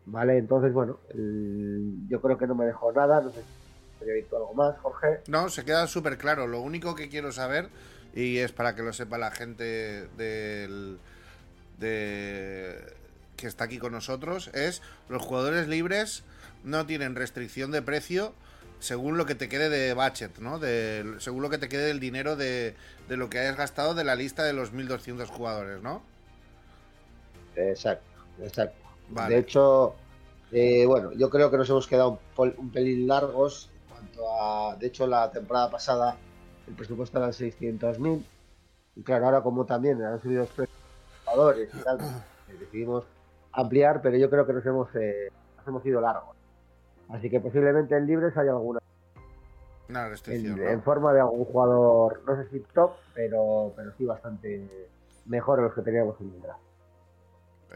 Vale, 0.05 0.37
entonces 0.37 0.73
bueno, 0.73 0.97
el- 1.13 2.07
yo 2.09 2.21
creo 2.21 2.37
que 2.37 2.47
no 2.47 2.55
me 2.55 2.65
dejó 2.65 2.91
nada, 2.91 3.21
no 3.21 3.29
sé 3.31 3.41
si 3.41 4.03
había 4.03 4.15
visto 4.15 4.35
algo 4.35 4.53
más, 4.53 4.77
Jorge. 4.79 5.21
No, 5.27 5.49
se 5.49 5.63
queda 5.63 5.87
súper 5.87 6.17
claro. 6.17 6.47
Lo 6.47 6.61
único 6.61 6.95
que 6.95 7.09
quiero 7.09 7.31
saber, 7.31 7.69
y 8.15 8.37
es 8.37 8.51
para 8.51 8.75
que 8.75 8.81
lo 8.81 8.93
sepa 8.93 9.17
la 9.17 9.31
gente 9.31 10.07
del, 10.17 10.99
de, 11.79 12.77
que 13.37 13.47
está 13.47 13.65
aquí 13.65 13.77
con 13.77 13.91
nosotros, 13.91 14.49
es 14.53 14.81
los 15.09 15.21
jugadores 15.21 15.67
libres 15.67 16.23
no 16.63 16.85
tienen 16.85 17.15
restricción 17.15 17.71
de 17.71 17.81
precio 17.81 18.33
según 18.81 19.17
lo 19.17 19.25
que 19.25 19.35
te 19.35 19.47
quede 19.47 19.69
de 19.69 19.93
budget, 19.93 20.39
¿no? 20.39 20.59
De, 20.59 21.15
según 21.19 21.41
lo 21.41 21.49
que 21.49 21.57
te 21.57 21.69
quede 21.69 21.85
del 21.85 21.99
dinero 21.99 22.35
de, 22.35 22.75
de 23.07 23.17
lo 23.17 23.29
que 23.29 23.39
hayas 23.39 23.55
gastado 23.55 23.93
de 23.93 24.03
la 24.03 24.15
lista 24.15 24.43
de 24.43 24.53
los 24.53 24.73
1200 24.73 25.29
jugadores, 25.29 25.81
¿no? 25.81 26.01
Exacto, 27.55 28.05
exacto. 28.41 28.77
Vale. 29.09 29.35
De 29.35 29.41
hecho, 29.41 29.95
eh, 30.51 30.85
bueno, 30.85 31.11
yo 31.13 31.29
creo 31.29 31.51
que 31.51 31.57
nos 31.57 31.69
hemos 31.69 31.87
quedado 31.87 32.19
un, 32.37 32.71
pelín 32.71 33.07
largos 33.07 33.69
en 33.73 33.89
cuanto 33.89 34.41
a. 34.41 34.75
De 34.75 34.87
hecho, 34.87 35.07
la 35.07 35.31
temporada 35.31 35.69
pasada 35.69 36.17
el 36.67 36.73
presupuesto 36.73 37.17
era 37.17 37.29
600.000. 37.29 38.23
Y 38.95 39.03
claro, 39.03 39.25
ahora 39.25 39.41
como 39.41 39.65
también 39.65 40.01
han 40.03 40.21
subido 40.21 40.41
los 40.41 40.49
precios 40.49 40.77
de 40.77 41.07
los 41.07 41.19
jugadores 41.23 41.69
y 41.73 41.83
tal, 41.83 41.97
pues, 41.97 42.59
decidimos 42.59 43.05
ampliar, 43.53 44.01
pero 44.01 44.17
yo 44.17 44.29
creo 44.29 44.45
que 44.45 44.53
nos 44.53 44.65
hemos, 44.65 44.95
eh, 44.95 45.29
nos 45.57 45.67
hemos 45.67 45.85
ido 45.85 46.01
largos. 46.01 46.35
Así 47.11 47.29
que 47.29 47.39
posiblemente 47.39 47.95
en 47.95 48.07
libres 48.07 48.35
haya 48.37 48.51
alguna. 48.51 48.79
Una 49.89 50.07
restricción. 50.07 50.57
En, 50.57 50.63
¿no? 50.63 50.69
en 50.69 50.81
forma 50.83 51.13
de 51.13 51.19
algún 51.19 51.45
jugador, 51.45 52.21
no 52.25 52.35
sé 52.37 52.49
si 52.49 52.59
top, 52.73 52.93
pero, 53.13 53.73
pero 53.75 53.91
sí 53.97 54.05
bastante 54.05 54.89
mejor 55.25 55.59
a 55.59 55.63
los 55.63 55.73
que 55.73 55.81
teníamos 55.81 56.19
en 56.21 56.33
el 56.33 56.41
draft. 56.41 56.61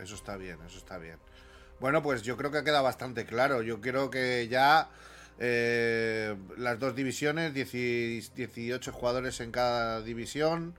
Eso 0.01 0.15
está 0.15 0.37
bien, 0.37 0.57
eso 0.65 0.77
está 0.77 0.97
bien. 0.97 1.17
Bueno, 1.79 2.01
pues 2.01 2.21
yo 2.21 2.37
creo 2.37 2.51
que 2.51 2.63
queda 2.63 2.81
bastante 2.81 3.25
claro. 3.25 3.61
Yo 3.61 3.81
creo 3.81 4.09
que 4.09 4.47
ya 4.47 4.89
eh, 5.39 6.35
las 6.57 6.79
dos 6.79 6.95
divisiones, 6.95 7.53
10 7.53 8.33
18 8.35 8.91
jugadores 8.93 9.41
en 9.41 9.51
cada 9.51 10.01
división. 10.01 10.75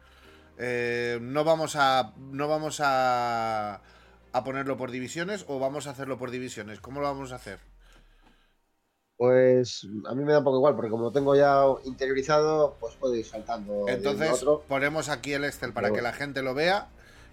eh, 0.58 1.18
no 1.20 1.44
vamos 1.44 1.76
a. 1.76 2.14
No 2.30 2.48
vamos 2.48 2.80
a. 2.82 3.82
a 4.32 4.44
ponerlo 4.44 4.76
por 4.78 4.90
divisiones 4.90 5.44
o 5.48 5.58
vamos 5.58 5.86
a 5.86 5.90
hacerlo 5.90 6.16
por 6.18 6.30
divisiones. 6.30 6.80
¿Cómo 6.80 7.00
lo 7.00 7.06
vamos 7.06 7.32
a 7.32 7.36
hacer? 7.36 7.58
Pues 9.16 9.86
a 10.06 10.14
mí 10.14 10.24
me 10.24 10.32
da 10.32 10.38
un 10.38 10.44
poco 10.44 10.58
igual, 10.58 10.74
porque 10.74 10.90
como 10.90 11.04
lo 11.04 11.12
tengo 11.12 11.34
ya 11.34 11.62
interiorizado, 11.84 12.76
pues 12.80 12.94
puedo 12.96 13.14
ir 13.14 13.24
saltando 13.24 13.86
de 13.86 13.92
Entonces 13.94 14.30
otro. 14.42 14.62
ponemos 14.68 15.08
aquí 15.08 15.32
el 15.32 15.44
Excel 15.44 15.72
para 15.72 15.86
Pero- 15.88 15.96
que 15.96 16.02
la 16.02 16.12
gente 16.12 16.42
lo 16.42 16.52
vea 16.52 16.88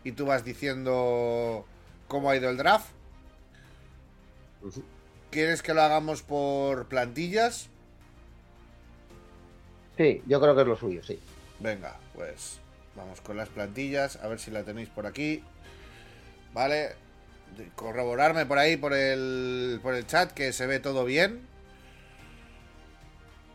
y 0.06 0.14
tú 0.14 0.26
vas 0.26 0.46
diciendo 0.46 1.66
cómo 2.08 2.30
ha 2.30 2.36
ido 2.38 2.50
el 2.50 2.56
draft. 2.58 2.88
¿Quieres 5.30 5.62
que 5.62 5.74
lo 5.74 5.82
hagamos 5.82 6.22
por 6.22 6.86
plantillas? 6.86 7.68
Sí, 9.98 10.24
yo 10.26 10.40
creo 10.40 10.56
que 10.56 10.62
es 10.62 10.68
lo 10.68 10.78
suyo, 10.78 11.04
sí. 11.04 11.20
Venga, 11.60 12.00
pues 12.16 12.60
vamos 12.96 13.20
con 13.20 13.36
las 13.36 13.50
plantillas, 13.50 14.16
a 14.24 14.28
ver 14.30 14.40
si 14.40 14.52
la 14.52 14.64
tenéis 14.64 14.88
por 14.88 15.06
aquí. 15.06 15.44
Vale, 16.54 16.96
corroborarme 17.76 18.46
por 18.46 18.58
ahí, 18.58 18.78
por 18.78 18.94
el, 18.94 19.80
por 19.84 19.96
el 19.96 20.08
chat, 20.08 20.32
que 20.32 20.54
se 20.54 20.66
ve 20.66 20.80
todo 20.80 21.04
bien. 21.04 21.52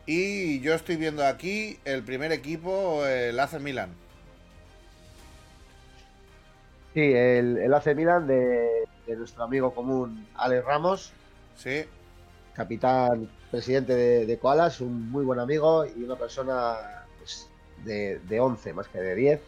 Y 0.08 0.60
yo 0.60 0.74
estoy 0.74 0.96
viendo 0.96 1.22
aquí 1.24 1.78
el 1.84 2.02
primer 2.02 2.32
equipo, 2.32 3.04
el 3.06 3.38
AC 3.38 3.60
Milan. 3.60 4.00
Sí, 6.94 7.00
el, 7.14 7.58
el 7.58 7.74
AC 7.74 7.94
Milan 7.94 8.26
de, 8.26 8.88
de 9.06 9.16
nuestro 9.16 9.44
amigo 9.44 9.74
común 9.74 10.26
Alex 10.34 10.64
Ramos, 10.64 11.12
Sí, 11.54 11.84
capitán, 12.54 13.28
presidente 13.50 13.94
de, 13.94 14.26
de 14.26 14.38
Koalas, 14.38 14.80
un 14.80 15.10
muy 15.10 15.24
buen 15.24 15.40
amigo 15.40 15.84
y 15.86 16.04
una 16.04 16.16
persona 16.16 16.76
pues, 17.18 17.50
de, 17.84 18.20
de 18.20 18.40
11 18.40 18.72
más 18.74 18.88
que 18.88 19.00
de 19.00 19.14
10, 19.14 19.42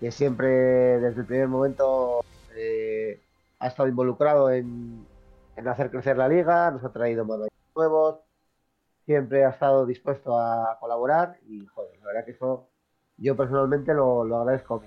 que 0.00 0.12
siempre 0.12 0.48
desde 1.00 1.20
el 1.22 1.26
primer 1.26 1.48
momento 1.48 2.24
eh, 2.54 3.20
ha 3.58 3.68
estado 3.68 3.88
involucrado 3.88 4.50
en, 4.50 5.06
en 5.56 5.68
hacer 5.68 5.90
crecer 5.90 6.16
la 6.16 6.28
liga, 6.28 6.70
nos 6.70 6.84
ha 6.84 6.92
traído 6.92 7.24
managers 7.24 7.54
nuevos, 7.74 8.20
siempre 9.10 9.44
ha 9.44 9.48
estado 9.50 9.86
dispuesto 9.86 10.38
a 10.38 10.76
colaborar 10.78 11.36
y 11.48 11.66
joder, 11.66 11.98
la 11.98 12.06
verdad 12.06 12.24
que 12.24 12.30
eso 12.30 12.68
yo 13.16 13.36
personalmente 13.36 13.92
lo, 13.92 14.24
lo 14.24 14.36
agradezco 14.38 14.84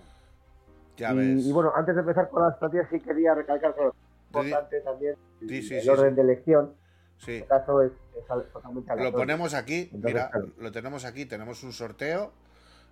ya 0.95 1.11
y, 1.11 1.17
ves. 1.17 1.45
y 1.45 1.51
bueno, 1.51 1.73
antes 1.75 1.93
de 1.93 2.01
empezar 2.01 2.29
con 2.29 2.41
las 2.43 2.55
plantillas 2.55 2.87
sí 2.89 3.01
quería 3.01 3.35
recalcar 3.35 3.75
que 3.75 3.81
lo 3.81 3.93
importante 4.27 4.79
también 4.79 5.15
Sí, 5.41 5.61
sí, 5.61 5.75
el 5.75 5.81
sí, 5.81 5.89
orden 5.89 6.11
sí. 6.11 6.15
de 6.15 6.21
elección. 6.21 6.65
En 6.67 7.19
Sí. 7.25 7.31
este 7.35 7.47
caso 7.47 7.81
es, 7.81 7.91
es 8.17 8.29
al- 8.31 8.45
totalmente 8.45 8.95
Lo 8.95 9.11
ponemos 9.11 9.53
aquí, 9.53 9.89
Entonces, 9.93 10.13
mira, 10.13 10.29
claro. 10.29 10.47
lo 10.57 10.71
tenemos 10.71 11.03
aquí, 11.03 11.25
tenemos 11.25 11.63
un 11.63 11.73
sorteo 11.73 12.31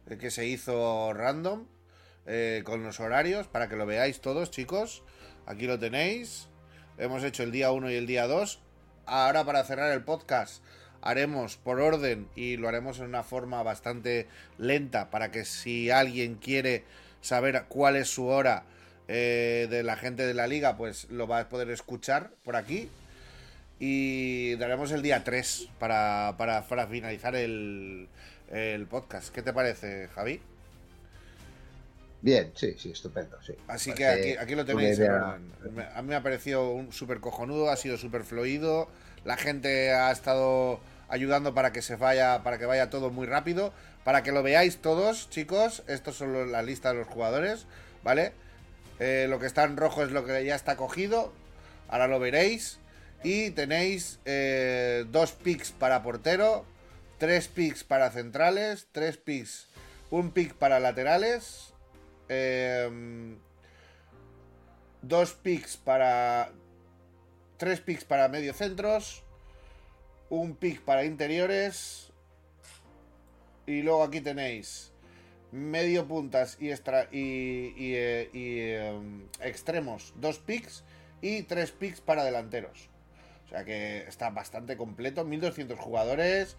eh, 0.07 0.17
que 0.17 0.31
se 0.31 0.45
hizo 0.45 1.13
random 1.13 1.65
eh, 2.25 2.61
con 2.65 2.83
los 2.83 2.99
horarios 2.99 3.47
para 3.47 3.69
que 3.69 3.77
lo 3.77 3.85
veáis 3.85 4.19
todos, 4.19 4.51
chicos. 4.51 5.03
Aquí 5.45 5.65
lo 5.65 5.79
tenéis. 5.79 6.49
Hemos 6.97 7.23
hecho 7.23 7.43
el 7.43 7.51
día 7.51 7.71
1 7.71 7.89
y 7.89 7.95
el 7.95 8.05
día 8.05 8.27
2. 8.27 8.61
Ahora 9.05 9.43
para 9.45 9.63
cerrar 9.63 9.91
el 9.91 10.03
podcast 10.03 10.63
haremos 11.01 11.57
por 11.57 11.79
orden 11.79 12.27
y 12.35 12.57
lo 12.57 12.67
haremos 12.67 12.99
en 12.99 13.05
una 13.05 13.23
forma 13.23 13.63
bastante 13.63 14.27
lenta 14.57 15.09
para 15.09 15.31
que 15.31 15.45
si 15.45 15.89
alguien 15.91 16.35
quiere 16.35 16.83
saber 17.21 17.65
cuál 17.69 17.95
es 17.95 18.09
su 18.09 18.27
hora 18.27 18.63
eh, 19.07 19.67
de 19.69 19.83
la 19.83 19.95
gente 19.97 20.25
de 20.25 20.33
la 20.33 20.47
liga, 20.47 20.77
pues 20.77 21.09
lo 21.09 21.27
va 21.27 21.39
a 21.39 21.49
poder 21.49 21.69
escuchar 21.71 22.31
por 22.43 22.55
aquí. 22.55 22.89
Y 23.79 24.55
daremos 24.57 24.91
el 24.91 25.01
día 25.01 25.23
3 25.23 25.69
para, 25.79 26.35
para, 26.37 26.67
para 26.67 26.87
finalizar 26.87 27.35
el, 27.35 28.09
el 28.49 28.85
podcast. 28.87 29.33
¿Qué 29.33 29.41
te 29.41 29.53
parece, 29.53 30.07
Javi? 30.09 30.39
Bien, 32.21 32.51
sí, 32.55 32.75
sí, 32.77 32.91
estupendo, 32.91 33.41
sí. 33.41 33.53
Así 33.67 33.93
que 33.95 34.05
aquí, 34.05 34.35
aquí 34.37 34.53
lo 34.55 34.63
tenéis. 34.65 34.99
idea- 34.99 35.39
A 35.95 36.01
mí 36.03 36.07
me 36.09 36.15
ha 36.15 36.21
parecido 36.23 36.69
un 36.71 36.91
súper 36.93 37.19
cojonudo, 37.19 37.69
ha 37.71 37.77
sido 37.77 37.97
súper 37.97 38.23
fluido. 38.23 38.89
La 39.23 39.37
gente 39.37 39.91
ha 39.91 40.11
estado 40.11 40.79
ayudando 41.11 41.53
para 41.53 41.71
que 41.71 41.81
se 41.83 41.95
vaya, 41.95 42.41
para 42.41 42.57
que 42.57 42.65
vaya 42.65 42.89
todo 42.89 43.11
muy 43.11 43.27
rápido. 43.27 43.73
Para 44.03 44.23
que 44.23 44.31
lo 44.31 44.41
veáis 44.41 44.81
todos, 44.81 45.29
chicos. 45.29 45.83
Estos 45.87 46.15
son 46.15 46.33
los- 46.33 46.47
la 46.47 46.63
lista 46.63 46.91
de 46.91 46.99
los 46.99 47.07
jugadores, 47.07 47.67
¿vale? 48.03 48.33
Eh, 48.99 49.27
lo 49.29 49.37
que 49.39 49.45
está 49.45 49.63
en 49.63 49.77
rojo 49.77 50.03
es 50.03 50.11
lo 50.11 50.25
que 50.25 50.43
ya 50.43 50.55
está 50.55 50.75
cogido. 50.75 51.31
Ahora 51.87 52.07
lo 52.07 52.19
veréis. 52.19 52.79
Y 53.23 53.51
tenéis 53.51 54.19
eh, 54.25 55.05
dos 55.11 55.33
picks 55.33 55.71
para 55.71 56.01
portero, 56.01 56.65
tres 57.19 57.47
picks 57.47 57.83
para 57.83 58.09
centrales, 58.09 58.87
tres 58.91 59.17
picks, 59.17 59.67
un 60.09 60.31
pick 60.31 60.55
para 60.55 60.79
laterales, 60.79 61.73
em, 62.29 63.37
dos 65.03 65.33
picks 65.33 65.77
para. 65.77 66.49
Tres 67.57 67.79
picks 67.79 68.05
para 68.05 68.27
mediocentros. 68.27 69.23
Un 70.31 70.55
pick 70.55 70.79
para 70.79 71.03
interiores. 71.03 72.09
Y 73.67 73.81
luego 73.81 74.01
aquí 74.01 74.21
tenéis 74.21 74.93
medio 75.51 76.07
puntas 76.07 76.57
y, 76.61 76.69
y, 76.69 77.95
eh, 77.95 78.29
em, 78.33 79.27
extremos, 79.41 80.13
dos 80.15 80.39
picks. 80.39 80.85
Y 81.21 81.43
tres 81.43 81.71
picks 81.71 81.99
para 81.99 82.23
delanteros. 82.23 82.89
O 83.45 83.49
sea 83.49 83.65
que 83.65 84.05
está 84.07 84.29
bastante 84.29 84.77
completo. 84.77 85.25
1200 85.25 85.77
jugadores. 85.77 86.55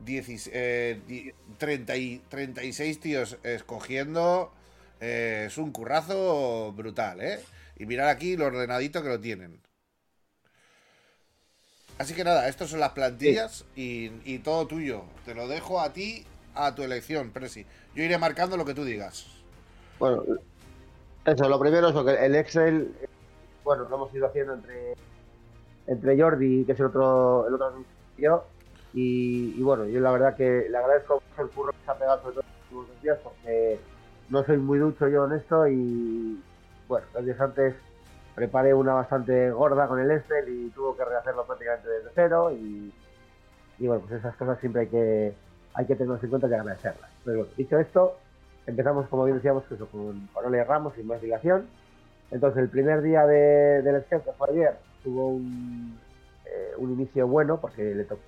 10 0.00 0.50
eh, 0.52 1.32
30 1.56 1.96
y 1.96 2.18
36 2.28 3.00
tíos 3.00 3.38
escogiendo. 3.44 4.52
Eh, 5.00 5.44
es 5.46 5.56
un 5.56 5.72
currazo 5.72 6.74
brutal, 6.74 7.22
¿eh? 7.22 7.40
Y 7.78 7.86
mirar 7.86 8.08
aquí 8.08 8.36
lo 8.36 8.44
ordenadito 8.44 9.02
que 9.02 9.08
lo 9.08 9.20
tienen. 9.20 9.65
Así 11.98 12.14
que 12.14 12.24
nada, 12.24 12.48
estas 12.48 12.68
son 12.68 12.80
las 12.80 12.92
plantillas 12.92 13.64
y, 13.74 14.38
todo 14.40 14.66
tuyo. 14.66 15.04
Te 15.24 15.34
lo 15.34 15.48
dejo 15.48 15.80
a 15.80 15.92
ti, 15.92 16.26
a 16.54 16.74
tu 16.74 16.82
elección, 16.82 17.30
Presi. 17.30 17.64
Yo 17.94 18.02
iré 18.02 18.18
marcando 18.18 18.56
lo 18.56 18.64
que 18.64 18.74
tú 18.74 18.84
digas. 18.84 19.26
Bueno, 19.98 20.22
eso, 21.24 21.48
lo 21.48 21.58
primero 21.58 21.88
es 21.88 21.94
que 22.18 22.26
el 22.26 22.34
Excel, 22.36 22.94
bueno, 23.64 23.88
lo 23.88 23.96
hemos 23.96 24.14
ido 24.14 24.26
haciendo 24.26 24.54
entre, 24.54 24.94
entre 25.86 26.20
Jordi, 26.20 26.64
que 26.64 26.72
es 26.72 26.80
el 26.80 26.86
otro, 26.86 27.48
el 27.48 27.54
otro 27.54 27.84
yo, 28.18 28.44
y, 28.92 29.60
bueno, 29.62 29.86
yo 29.86 30.00
la 30.00 30.10
verdad 30.10 30.36
que 30.36 30.68
le 30.70 30.76
agradezco 30.76 31.22
mucho 31.30 31.42
el 31.42 31.48
curro 31.48 31.72
que 31.72 31.84
se 31.84 31.90
ha 31.90 31.98
pegado 31.98 32.22
sobre 32.22 32.34
todo 32.36 32.44
los 32.72 33.02
días, 33.02 33.18
porque 33.22 33.78
no 34.30 34.44
soy 34.44 34.56
muy 34.56 34.78
ducho 34.78 35.08
yo 35.08 35.26
en 35.26 35.32
esto 35.32 35.66
y, 35.68 36.42
bueno, 36.88 37.06
los 37.14 37.24
días 37.24 37.40
antes 37.40 37.74
preparé 38.36 38.72
una 38.74 38.92
bastante 38.94 39.50
gorda 39.50 39.88
con 39.88 39.98
el 39.98 40.10
Excel 40.12 40.48
y 40.48 40.70
tuvo 40.70 40.96
que 40.96 41.04
rehacerlo 41.04 41.44
prácticamente 41.46 41.88
desde 41.88 42.10
cero 42.14 42.52
y, 42.52 42.92
y 43.78 43.86
bueno, 43.88 44.02
pues 44.06 44.20
esas 44.20 44.36
cosas 44.36 44.60
siempre 44.60 44.82
hay 44.82 44.88
que, 44.88 45.34
hay 45.74 45.86
que 45.86 45.96
tenerlas 45.96 46.22
en 46.22 46.30
cuenta 46.30 46.46
y 46.48 46.52
agradecerlas. 46.54 47.10
Pero 47.24 47.38
bueno, 47.38 47.52
dicho 47.56 47.78
esto, 47.78 48.18
empezamos, 48.66 49.08
como 49.08 49.24
bien 49.24 49.38
decíamos, 49.38 49.64
eso, 49.72 49.86
con, 49.88 50.28
con 50.32 50.44
Ole 50.44 50.62
Ramos 50.64 50.94
sin 50.94 51.06
más 51.08 51.20
dilación. 51.20 51.66
Entonces, 52.30 52.62
el 52.62 52.68
primer 52.68 53.02
día 53.02 53.26
de, 53.26 53.82
del 53.82 53.96
Excel, 53.96 54.20
que 54.22 54.32
fue 54.32 54.50
ayer, 54.50 54.76
tuvo 55.02 55.28
un, 55.28 55.98
eh, 56.44 56.72
un 56.76 56.92
inicio 56.92 57.26
bueno, 57.26 57.58
porque 57.60 57.82
le 57.94 58.04
tocó 58.04 58.20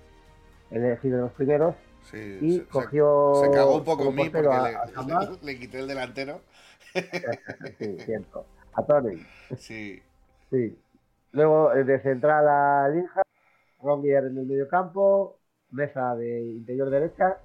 elegir 0.71 1.13
de 1.15 1.21
los 1.21 1.31
primeros, 1.33 1.75
Sí, 2.09 2.39
y 2.41 2.57
se- 2.59 2.65
cogió. 2.65 3.33
Se 3.43 3.51
cagó 3.51 3.75
un 3.75 3.83
poco 3.83 4.09
en 4.09 4.15
mí 4.15 4.29
porque 4.29 4.47
a- 4.49 4.81
a 4.81 4.87
Samba. 4.87 5.19
le, 5.21 5.37
le 5.53 5.59
quité 5.59 5.79
el 5.79 5.87
delantero. 5.87 6.41
Sí, 7.77 7.97
cierto. 8.05 8.45
A 8.79 8.85
Tony, 8.87 9.17
Sí, 9.57 10.01
sí. 10.49 10.81
Luego, 11.31 11.73
eh, 11.73 11.83
de 11.83 12.01
central 12.01 12.47
a 12.47 12.89
Linja, 12.89 13.21
Rongier 13.79 14.25
en 14.25 14.37
el 14.39 14.45
medio 14.47 14.67
campo, 14.67 15.39
Meza 15.71 16.15
de 16.15 16.41
interior 16.41 16.89
derecha, 16.89 17.37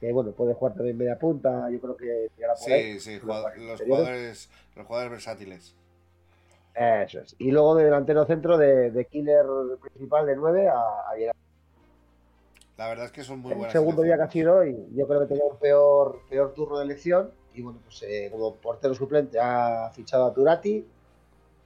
que 0.00 0.12
bueno, 0.12 0.32
puede 0.34 0.54
jugar 0.54 0.74
también 0.76 0.98
media 0.98 1.18
punta, 1.18 1.70
yo 1.70 1.80
creo 1.80 1.96
que 1.96 2.28
llegará 2.36 2.58
por 2.58 2.72
ahí. 2.72 2.84
sí, 2.94 3.00
sí. 3.00 3.12
Los 3.14 3.22
jugado- 3.22 3.44
jugadores 3.44 4.48
los, 4.76 4.86
jugadores, 4.86 5.10
versátiles. 5.10 5.74
Eso 6.74 7.20
es. 7.20 7.34
Y 7.38 7.50
luego 7.50 7.74
de 7.74 7.84
delantero 7.84 8.24
centro 8.26 8.56
de, 8.56 8.90
de 8.90 9.04
killer 9.06 9.44
principal 9.80 10.26
de 10.26 10.36
9 10.36 10.68
a, 10.68 10.74
a 11.10 11.16
Gerard. 11.16 11.36
La 12.78 12.88
verdad 12.88 13.04
es 13.06 13.12
que 13.12 13.24
son 13.24 13.40
muy 13.40 13.52
El 13.52 13.58
buenas. 13.58 13.72
segundo 13.72 14.02
día 14.02 14.16
que 14.16 14.22
ha 14.22 14.30
sido 14.30 14.64
y 14.64 14.74
yo 14.94 15.06
creo 15.08 15.20
que 15.20 15.26
tenía 15.26 15.44
un 15.44 15.58
peor, 15.58 16.20
peor 16.30 16.54
turno 16.54 16.78
de 16.78 16.84
elección. 16.84 17.30
Y 17.58 17.62
bueno, 17.62 17.80
pues 17.82 18.04
eh, 18.04 18.28
como 18.30 18.54
portero 18.54 18.94
suplente 18.94 19.36
ha 19.40 19.90
fichado 19.92 20.26
a 20.26 20.32
Turati. 20.32 20.86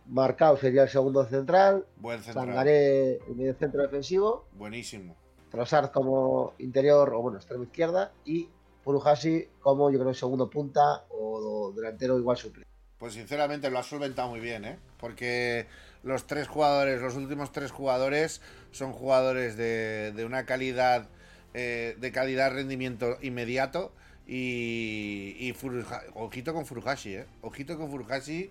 Marcao 0.07 0.57
sería 0.57 0.85
el 0.85 0.89
segundo 0.89 1.23
central. 1.27 1.85
Buen 1.97 2.23
central. 2.23 2.47
Sangaré 2.47 3.17
el 3.17 3.37
medio 3.37 3.55
centro 3.55 3.83
defensivo. 3.83 4.47
Buenísimo. 4.53 5.15
Trossard 5.51 5.91
como 5.91 6.55
interior 6.61 7.13
o 7.13 7.21
bueno, 7.21 7.37
extremo 7.37 7.65
izquierda. 7.65 8.11
Y 8.25 8.49
Furuhashi 8.83 9.49
como 9.61 9.91
yo 9.91 10.01
creo 10.01 10.15
segundo 10.15 10.49
punta 10.49 11.05
o 11.11 11.75
delantero 11.77 12.19
igual 12.19 12.39
suplente. 12.39 12.71
Pues 12.97 13.13
sinceramente 13.13 13.69
lo 13.69 13.79
ha 13.79 13.83
solventado 13.83 14.31
muy 14.31 14.41
bien, 14.41 14.65
¿eh? 14.65 14.79
Porque 14.97 15.67
los 16.03 16.27
tres 16.27 16.49
jugadores, 16.49 17.03
los 17.03 17.17
últimos 17.17 17.53
tres 17.53 17.71
jugadores, 17.71 18.41
son 18.71 18.95
jugadores 18.95 19.59
de, 19.59 20.13
de 20.13 20.25
una 20.25 20.47
calidad, 20.47 21.11
eh, 21.53 21.97
de 22.01 22.13
calidad 22.13 22.51
rendimiento 22.51 23.19
inmediato. 23.21 23.93
Y, 24.27 25.37
y 25.39 25.53
Furuha- 25.55 26.05
ojito 26.15 26.55
con 26.55 26.65
Furuhashi, 26.67 27.17
¿eh? 27.17 27.27
Ojito 27.43 27.77
con 27.77 27.91
Furuhashi, 27.91 28.51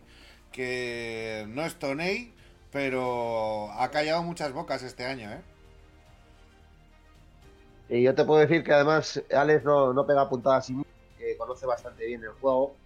que 0.51 1.45
no 1.49 1.63
es 1.65 1.79
Tonei, 1.79 2.33
pero 2.71 3.71
ha 3.71 3.89
callado 3.91 4.23
muchas 4.23 4.51
bocas 4.53 4.83
este 4.83 5.05
año, 5.05 5.31
¿eh? 5.31 5.41
Y 7.89 8.03
yo 8.03 8.15
te 8.15 8.23
puedo 8.25 8.39
decir 8.41 8.63
que 8.63 8.73
además 8.73 9.21
Alex 9.31 9.63
no, 9.65 9.93
no 9.93 10.05
pega 10.07 10.29
puntadas 10.29 10.65
sin 10.67 10.83
que 11.17 11.37
conoce 11.37 11.65
bastante 11.65 12.05
bien 12.05 12.23
el 12.23 12.31
juego 12.33 12.81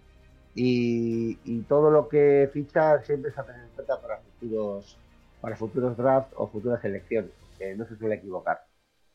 y, 0.54 1.38
y 1.44 1.62
todo 1.64 1.90
lo 1.90 2.08
que 2.08 2.50
ficha 2.52 3.02
siempre 3.04 3.32
se 3.32 3.40
ha 3.40 3.46
tenido 3.46 3.64
en 3.66 3.70
cuenta 3.72 4.00
para 4.00 4.20
futuros 4.22 5.00
para 5.40 5.56
futuros 5.56 5.96
drafts 5.96 6.32
o 6.36 6.48
futuras 6.50 6.84
elecciones, 6.84 7.32
que 7.58 7.74
no 7.76 7.86
se 7.86 7.96
suele 7.96 8.16
equivocar. 8.16 8.60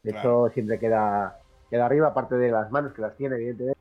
De 0.03 0.11
Claro. 0.11 0.47
hecho, 0.47 0.53
siempre 0.53 0.79
queda, 0.79 1.40
queda 1.71 1.85
arriba, 1.87 2.09
aparte 2.09 2.35
de 2.35 2.51
las 2.51 2.69
manos 2.69 2.93
que 2.93 3.01
las 3.01 3.15
tiene, 3.17 3.35
evidentemente. 3.37 3.79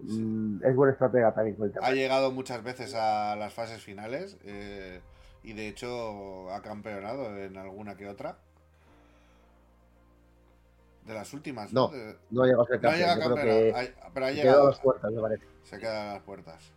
Mm, 0.00 0.64
es 0.64 0.74
buen 0.74 0.90
estratega 0.90 1.32
también 1.34 1.54
con 1.56 1.66
el 1.66 1.72
tema. 1.72 1.86
Ha 1.86 1.92
llegado 1.92 2.32
muchas 2.32 2.64
veces 2.64 2.94
a 2.94 3.36
las 3.36 3.52
fases 3.54 3.82
finales 3.82 4.36
eh, 4.44 5.00
y 5.44 5.52
de 5.52 5.68
hecho 5.68 6.50
ha 6.50 6.62
campeonado 6.62 7.36
en 7.36 7.56
alguna 7.58 7.96
que 7.96 8.08
otra. 8.08 8.36
De 11.06 11.14
las 11.14 11.32
últimas, 11.32 11.72
¿no? 11.72 11.88
No, 11.88 11.96
De- 11.96 12.16
No 12.30 12.44
llegó 12.44 12.62
a 12.62 12.66
ser 12.66 12.76
no 12.76 12.82
campeón, 12.82 12.94
llega 12.98 13.12
a 13.12 13.14
yo 13.16 13.20
creo 13.22 13.34
campeonar, 13.36 13.72
que 13.72 13.94
ha- 14.02 14.10
pero 14.14 14.26
ha 14.26 14.28
quedó 14.30 14.40
a 14.40 14.42
llegado. 14.44 14.66
las 14.70 14.80
puertas, 14.80 15.12
me 15.12 15.20
parece. 15.20 15.44
Se 15.64 15.78
queda 15.78 16.10
a 16.10 16.14
las 16.14 16.22
puertas. 16.22 16.72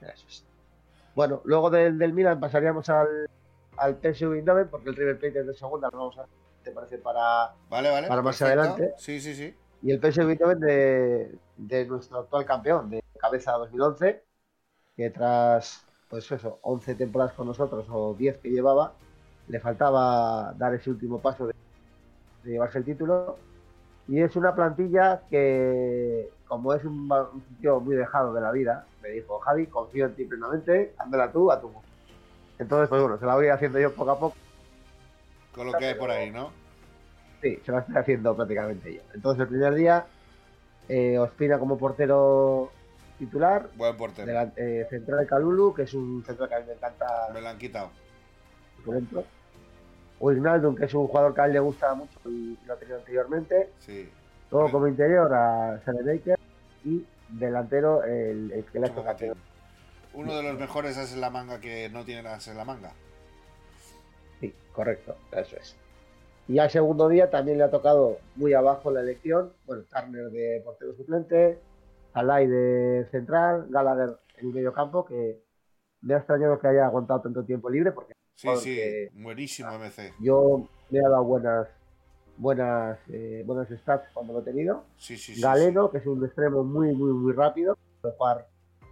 Eso 0.00 0.26
es. 0.28 0.44
Bueno, 1.14 1.40
luego 1.44 1.70
del, 1.70 1.98
del 1.98 2.12
Milan 2.12 2.38
pasaríamos 2.38 2.88
al, 2.90 3.28
al 3.78 3.96
PSV 3.96 4.34
Eindhoven, 4.34 4.68
porque 4.68 4.90
el 4.90 4.96
River 4.96 5.18
Plate 5.18 5.40
es 5.40 5.46
de 5.46 5.54
segunda, 5.54 5.88
lo 5.90 5.98
vamos 5.98 6.18
a 6.18 6.26
te 6.66 6.72
parece 6.72 6.98
para 6.98 7.54
Vale, 7.70 7.90
vale. 7.90 8.08
Para 8.08 8.22
más 8.22 8.40
perfecto. 8.40 8.62
adelante. 8.62 8.94
Sí, 8.98 9.20
sí, 9.20 9.34
sí. 9.34 9.54
y 9.82 9.92
el 9.92 10.04
Eindhoven 10.04 10.58
de, 10.60 11.38
de 11.56 11.86
nuestro 11.86 12.18
actual 12.18 12.44
campeón 12.44 12.90
de 12.90 13.00
cabeza 13.20 13.52
2011, 13.52 14.24
que 14.96 15.10
tras 15.10 15.84
pues 16.08 16.30
eso, 16.30 16.58
11 16.62 16.94
temporadas 16.94 17.34
con 17.34 17.46
nosotros 17.46 17.86
o 17.90 18.14
10 18.14 18.38
que 18.38 18.48
llevaba, 18.50 18.92
le 19.48 19.60
faltaba 19.60 20.52
dar 20.56 20.74
ese 20.74 20.90
último 20.90 21.20
paso 21.20 21.46
de, 21.46 21.52
de 22.44 22.50
llevarse 22.52 22.78
el 22.78 22.84
título 22.84 23.36
y 24.08 24.20
es 24.20 24.34
una 24.36 24.54
plantilla 24.54 25.22
que 25.30 26.28
como 26.46 26.72
es 26.74 26.84
un, 26.84 27.10
un 27.10 27.42
tío 27.60 27.80
muy 27.80 27.96
dejado 27.96 28.32
de 28.32 28.40
la 28.40 28.52
vida, 28.52 28.86
me 29.02 29.10
dijo, 29.10 29.38
Javi, 29.40 29.66
confío 29.66 30.06
en 30.06 30.14
ti 30.14 30.24
plenamente, 30.24 30.94
ándala 30.98 31.30
tú 31.32 31.50
a 31.50 31.60
tu 31.60 31.68
gusto". 31.68 31.88
Entonces, 32.58 32.88
pues 32.88 33.02
bueno, 33.02 33.18
se 33.18 33.26
la 33.26 33.34
voy 33.34 33.48
haciendo 33.48 33.78
yo 33.80 33.92
poco 33.92 34.10
a 34.12 34.18
poco. 34.18 34.36
Con 35.56 35.66
lo 35.66 35.72
que 35.72 35.86
hay 35.86 35.94
por 35.94 36.10
ahí, 36.10 36.30
¿no? 36.30 36.52
Sí, 37.42 37.58
se 37.64 37.72
la 37.72 37.80
estoy 37.80 37.96
haciendo 37.96 38.36
prácticamente 38.36 38.94
yo. 38.94 39.00
Entonces, 39.14 39.42
el 39.42 39.48
primer 39.48 39.74
día, 39.74 40.06
eh, 40.88 41.18
Ospina 41.18 41.58
como 41.58 41.76
portero 41.78 42.70
titular, 43.18 43.68
Buen 43.74 43.96
portero. 43.96 44.30
delan- 44.30 44.52
eh, 44.56 44.86
central 44.90 45.20
de 45.20 45.26
Calulu, 45.26 45.74
que 45.74 45.82
es 45.82 45.94
un 45.94 46.22
central 46.24 46.48
que 46.48 46.54
a 46.54 46.60
mí 46.60 46.66
me 46.66 46.74
encanta 46.74 47.06
Me 47.32 47.40
lo 47.40 47.48
han 47.48 47.58
quitado. 47.58 47.90
por 48.84 48.94
dentro. 48.94 49.24
Wijnaldum, 50.20 50.76
que 50.76 50.84
es 50.86 50.94
un 50.94 51.06
jugador 51.08 51.34
que 51.34 51.40
a 51.40 51.44
él 51.46 51.52
le 51.54 51.58
gusta 51.60 51.92
mucho 51.94 52.18
y 52.26 52.56
lo 52.66 52.72
ha 52.74 52.76
tenido 52.76 52.98
anteriormente. 52.98 53.70
Sí. 53.80 54.08
Luego 54.50 54.70
como 54.70 54.86
interior 54.86 55.32
a 55.34 55.80
Selenaker 55.84 56.38
y 56.84 57.04
delantero 57.28 58.02
el, 58.04 58.50
el 58.52 58.64
que 58.64 58.78
le 58.78 58.86
ha. 58.86 59.34
Uno 60.14 60.34
de 60.36 60.42
los 60.42 60.58
mejores 60.58 60.96
es 60.96 61.14
la 61.16 61.28
manga 61.28 61.60
que 61.60 61.90
no 61.90 62.04
tiene 62.04 62.22
la 62.22 62.64
manga. 62.64 62.92
Correcto, 64.76 65.16
eso 65.32 65.56
es. 65.56 65.74
Y 66.48 66.58
al 66.60 66.70
segundo 66.70 67.08
día 67.08 67.28
también 67.30 67.58
le 67.58 67.64
ha 67.64 67.70
tocado 67.70 68.18
muy 68.36 68.52
abajo 68.52 68.90
la 68.92 69.00
elección. 69.00 69.52
Bueno, 69.64 69.82
Turner 69.90 70.30
de 70.30 70.62
portero 70.64 70.94
suplente, 70.94 71.58
Alay 72.12 72.46
de 72.46 73.08
central, 73.10 73.66
Gallagher 73.70 74.16
en 74.36 74.46
el 74.48 74.54
medio 74.54 74.72
campo, 74.72 75.04
que 75.04 75.42
me 76.02 76.14
ha 76.14 76.18
extrañado 76.18 76.58
que 76.60 76.68
haya 76.68 76.86
aguantado 76.86 77.22
tanto 77.22 77.42
tiempo 77.44 77.68
libre, 77.68 77.90
porque 77.90 78.14
Sí, 78.36 78.46
Porque- 78.48 79.08
sí. 79.14 79.22
Buenísimo 79.22 79.70
MC. 79.72 80.12
yo 80.20 80.68
me 80.90 80.98
he 80.98 81.02
dado 81.02 81.24
buenas 81.24 81.68
buenas 82.36 82.98
eh, 83.08 83.42
buenas 83.46 83.66
stats 83.70 84.10
cuando 84.12 84.34
lo 84.34 84.40
he 84.40 84.42
tenido. 84.42 84.84
Sí, 84.98 85.16
sí, 85.16 85.34
sí. 85.34 85.40
Galeno, 85.40 85.90
que 85.90 85.98
es 85.98 86.06
un 86.06 86.22
extremo 86.22 86.62
muy, 86.62 86.94
muy, 86.94 87.12
muy 87.14 87.32
rápido, 87.32 87.78
puede 88.02 88.14
jugar 88.14 88.46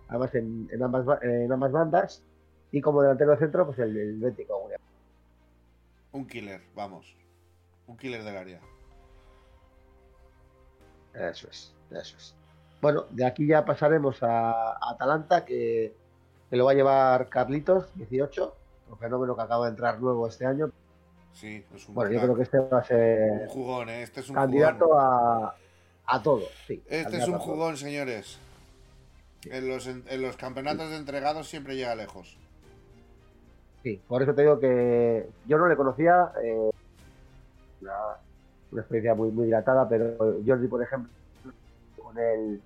además 0.08 0.34
en, 0.34 0.66
en 0.72 0.82
ambas, 0.82 1.04
ba- 1.04 1.18
en 1.20 1.52
ambas 1.52 1.72
bandas. 1.72 2.24
Y 2.72 2.80
como 2.80 3.02
delantero 3.02 3.32
de 3.32 3.36
centro, 3.36 3.66
pues 3.66 3.78
el, 3.80 3.94
el 3.96 4.18
Bético. 4.18 4.66
Un 6.14 6.26
killer, 6.26 6.62
vamos. 6.74 7.16
Un 7.88 7.96
killer 7.96 8.22
del 8.22 8.36
área. 8.36 8.60
Eso 11.12 11.48
es, 11.50 11.74
eso 11.90 12.16
es. 12.16 12.34
Bueno, 12.80 13.06
de 13.10 13.26
aquí 13.26 13.46
ya 13.46 13.64
pasaremos 13.64 14.22
a, 14.22 14.72
a 14.72 14.90
Atalanta, 14.92 15.44
que, 15.44 15.92
que 16.48 16.56
lo 16.56 16.64
va 16.66 16.72
a 16.72 16.74
llevar 16.74 17.28
Carlitos, 17.28 17.86
18, 17.96 18.56
un 18.90 18.98
fenómeno 18.98 19.34
que 19.34 19.42
acaba 19.42 19.64
de 19.66 19.70
entrar 19.70 20.00
nuevo 20.00 20.26
este 20.28 20.46
año. 20.46 20.70
Sí, 21.32 21.64
es 21.74 21.88
un 21.88 21.94
Bueno, 21.96 22.12
yo 22.12 22.20
creo 22.20 22.36
que 22.36 22.42
este 22.44 22.58
va 22.60 22.78
a 22.78 22.80
Un 22.80 22.86
ser 22.86 23.48
jugón, 23.48 23.88
¿eh? 23.88 24.02
Este 24.02 24.20
es 24.20 24.28
un 24.28 24.36
candidato 24.36 24.86
jugón. 24.86 25.00
a, 25.02 25.54
a 26.06 26.22
todo. 26.22 26.42
Sí, 26.68 26.80
Este 26.86 27.16
es 27.18 27.26
un 27.26 27.38
jugón, 27.40 27.76
señores. 27.76 28.38
En 29.46 29.68
los, 29.68 29.88
en, 29.88 30.04
en 30.08 30.22
los 30.22 30.36
campeonatos 30.36 30.90
de 30.90 30.96
entregados 30.96 31.48
siempre 31.48 31.74
llega 31.76 31.94
lejos. 31.96 32.38
Sí, 33.84 34.00
por 34.08 34.22
eso 34.22 34.34
te 34.34 34.40
digo 34.40 34.58
que 34.58 35.28
yo 35.46 35.58
no 35.58 35.68
le 35.68 35.76
conocía, 35.76 36.32
eh, 36.42 36.70
una, 37.82 37.92
una 38.72 38.80
experiencia 38.80 39.14
muy, 39.14 39.30
muy 39.30 39.44
dilatada, 39.44 39.86
pero 39.86 40.16
Jordi, 40.44 40.68
por 40.68 40.82
ejemplo, 40.82 41.12
con 41.94 42.18
él 42.18 42.62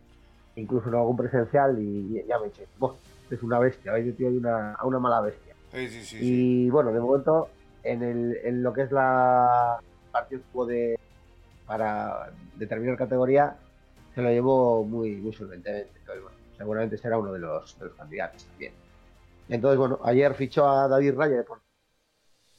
incluso 0.55 0.89
en 0.89 0.95
algún 0.95 1.17
presencial 1.17 1.77
y, 1.83 2.19
y 2.21 2.25
ya 2.25 2.39
me 2.39 2.47
eché, 2.47 2.67
"Buah, 2.79 2.95
es 3.31 3.43
una 3.43 3.59
bestia, 3.59 3.91
habéis 3.91 4.07
metido 4.07 4.31
una, 4.31 4.75
a 4.75 4.87
una 4.87 5.01
mala 5.01 5.21
bestia. 5.23 5.55
Sí, 5.73 5.89
sí, 5.89 6.03
sí. 6.05 6.19
sí. 6.21 6.25
Y 6.25 6.71
bueno, 6.71 6.93
de 6.93 7.01
momento, 7.01 7.49
en, 7.83 8.05
el, 8.05 8.37
en 8.45 8.63
lo 8.63 8.73
que 8.73 8.83
es 8.83 8.93
la 8.93 9.81
partido 10.13 10.67
de 10.67 10.97
para 11.67 12.31
determinar 12.57 12.97
categoría, 12.97 13.57
se 14.15 14.23
lo 14.23 14.31
llevó 14.31 14.85
muy, 14.85 15.17
muy 15.17 15.33
solventemente. 15.33 15.99
Seguramente 16.57 16.97
será 16.97 17.19
uno 17.19 17.33
de 17.33 17.41
los, 17.41 17.77
de 17.77 17.87
los 17.87 17.95
candidatos 17.97 18.45
también. 18.47 18.73
Entonces, 19.49 19.79
bueno, 19.79 19.99
ayer 20.05 20.35
fichó 20.35 20.69
a 20.69 20.89
David 20.89 21.15
Raya 21.15 21.37
de 21.37 21.45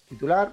titular, 0.08 0.52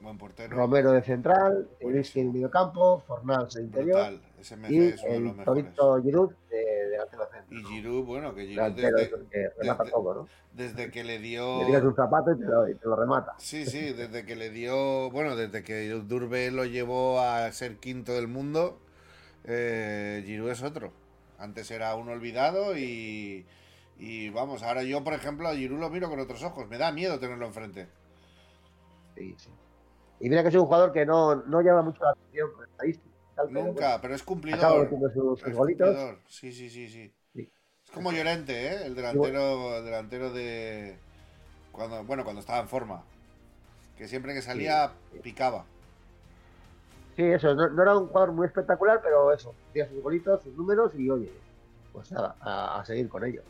Buen 0.00 0.16
portero. 0.16 0.56
Romero 0.56 0.92
de 0.92 1.02
central. 1.02 1.68
Eliski 1.78 2.20
en 2.20 2.28
el 2.28 2.32
mediocampo, 2.32 3.00
Fornals 3.06 3.52
de 3.54 3.62
interior 3.64 4.18
y 4.38 4.40
es 4.40 4.50
uno 4.52 4.62
de 4.66 4.80
los 4.80 5.02
el 5.04 5.22
mejores. 5.22 5.44
Torito 5.44 6.02
Giroud 6.02 6.32
de 6.48 6.88
delantero 6.88 7.28
centro. 7.30 7.58
Y 7.58 7.64
Giroud, 7.64 8.04
bueno, 8.06 8.34
que 8.34 8.46
Giroud 8.46 8.72
desde, 8.72 9.02
esos 9.02 9.20
que 9.30 9.50
remata 9.58 9.82
desde- 9.84 9.92
todo, 9.92 10.14
¿no? 10.14 10.28
desde 10.54 10.90
que 10.90 11.04
le 11.04 11.18
Le 11.18 11.18
dio... 11.18 11.66
tiras 11.66 11.82
un 11.84 11.94
zapato 11.94 12.32
y 12.32 12.38
te 12.38 12.44
lo, 12.46 12.68
y 12.70 12.74
te 12.76 12.88
lo 12.88 12.96
remata. 12.96 13.34
Sí, 13.36 13.66
sí, 13.66 13.92
desde 13.92 14.24
que 14.24 14.36
le 14.36 14.48
dio, 14.48 15.10
bueno, 15.10 15.36
desde 15.36 15.62
que 15.62 15.86
Durbe 15.90 16.50
lo 16.50 16.64
llevó 16.64 17.20
a 17.20 17.52
ser 17.52 17.76
quinto 17.76 18.12
del 18.14 18.26
mundo, 18.26 18.80
eh, 19.44 20.22
Giroud 20.24 20.48
es 20.50 20.62
otro. 20.62 20.92
Antes 21.38 21.70
era 21.70 21.94
un 21.94 22.08
olvidado 22.08 22.74
y, 22.76 23.44
y 24.00 24.30
vamos, 24.30 24.62
ahora 24.62 24.82
yo, 24.82 25.04
por 25.04 25.12
ejemplo, 25.12 25.46
a 25.46 25.54
Giroud 25.54 25.78
lo 25.78 25.90
miro 25.90 26.08
con 26.08 26.18
otros 26.18 26.42
ojos. 26.42 26.66
Me 26.68 26.78
da 26.78 26.90
miedo 26.90 27.18
tenerlo 27.18 27.46
enfrente. 27.46 27.86
Sí, 29.14 29.34
sí. 29.38 29.50
Y 30.20 30.30
mira 30.30 30.42
que 30.42 30.48
es 30.48 30.54
un 30.54 30.64
jugador 30.64 30.90
que 30.90 31.04
no, 31.04 31.34
no 31.34 31.60
llama 31.60 31.82
mucho 31.82 32.02
la 32.02 32.10
atención 32.10 32.50
tal, 33.36 33.48
pero 33.52 33.66
Nunca, 33.66 34.00
pero 34.00 34.14
es 34.14 34.22
cumplidor. 34.22 34.88
sus, 35.12 35.42
Es 35.42 35.54
cumplidor. 35.54 36.18
Sí, 36.26 36.50
sí, 36.50 36.70
sí, 36.70 36.88
sí. 36.88 37.12
Sí. 37.34 37.52
Es 37.84 37.90
como 37.90 38.10
Llorente, 38.10 38.68
¿eh? 38.68 38.86
El 38.86 38.94
delantero, 38.94 39.76
el 39.76 39.84
delantero 39.84 40.32
de... 40.32 40.98
Cuando, 41.70 42.02
bueno, 42.04 42.24
cuando 42.24 42.40
estaba 42.40 42.60
en 42.60 42.68
forma. 42.68 43.02
Que 43.98 44.08
siempre 44.08 44.32
que 44.32 44.40
salía 44.40 44.92
picaba. 45.22 45.66
Sí, 47.16 47.22
eso, 47.24 47.54
no, 47.54 47.68
no 47.68 47.82
era 47.82 47.98
un 47.98 48.06
jugador 48.06 48.32
muy 48.32 48.46
espectacular, 48.46 49.00
pero 49.02 49.30
eso, 49.30 49.54
hacía 49.68 49.86
sus 49.88 50.02
golitos, 50.02 50.42
sus 50.42 50.54
números 50.56 50.92
y 50.96 51.10
oye, 51.10 51.30
pues 51.92 52.10
nada, 52.12 52.34
a, 52.40 52.80
a 52.80 52.84
seguir 52.86 53.10
con 53.10 53.24
ello. 53.24 53.42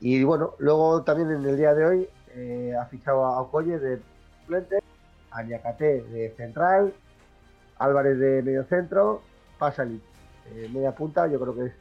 Y 0.00 0.22
bueno, 0.22 0.54
luego 0.58 1.02
también 1.02 1.30
en 1.30 1.44
el 1.44 1.56
día 1.56 1.74
de 1.74 1.84
hoy 1.84 2.08
eh, 2.34 2.74
ha 2.80 2.86
fichado 2.86 3.24
a 3.24 3.40
Okoye 3.42 3.78
de 3.78 4.00
suplente, 4.42 4.78
a 5.30 5.42
de 5.42 6.34
central, 6.36 6.92
Álvarez 7.78 8.18
de 8.18 8.42
medio 8.42 8.64
centro, 8.64 9.22
Pasalic 9.58 10.00
eh, 10.46 10.68
media 10.72 10.92
punta, 10.94 11.26
yo 11.26 11.38
creo 11.40 11.54
que 11.54 11.66
es- 11.66 11.74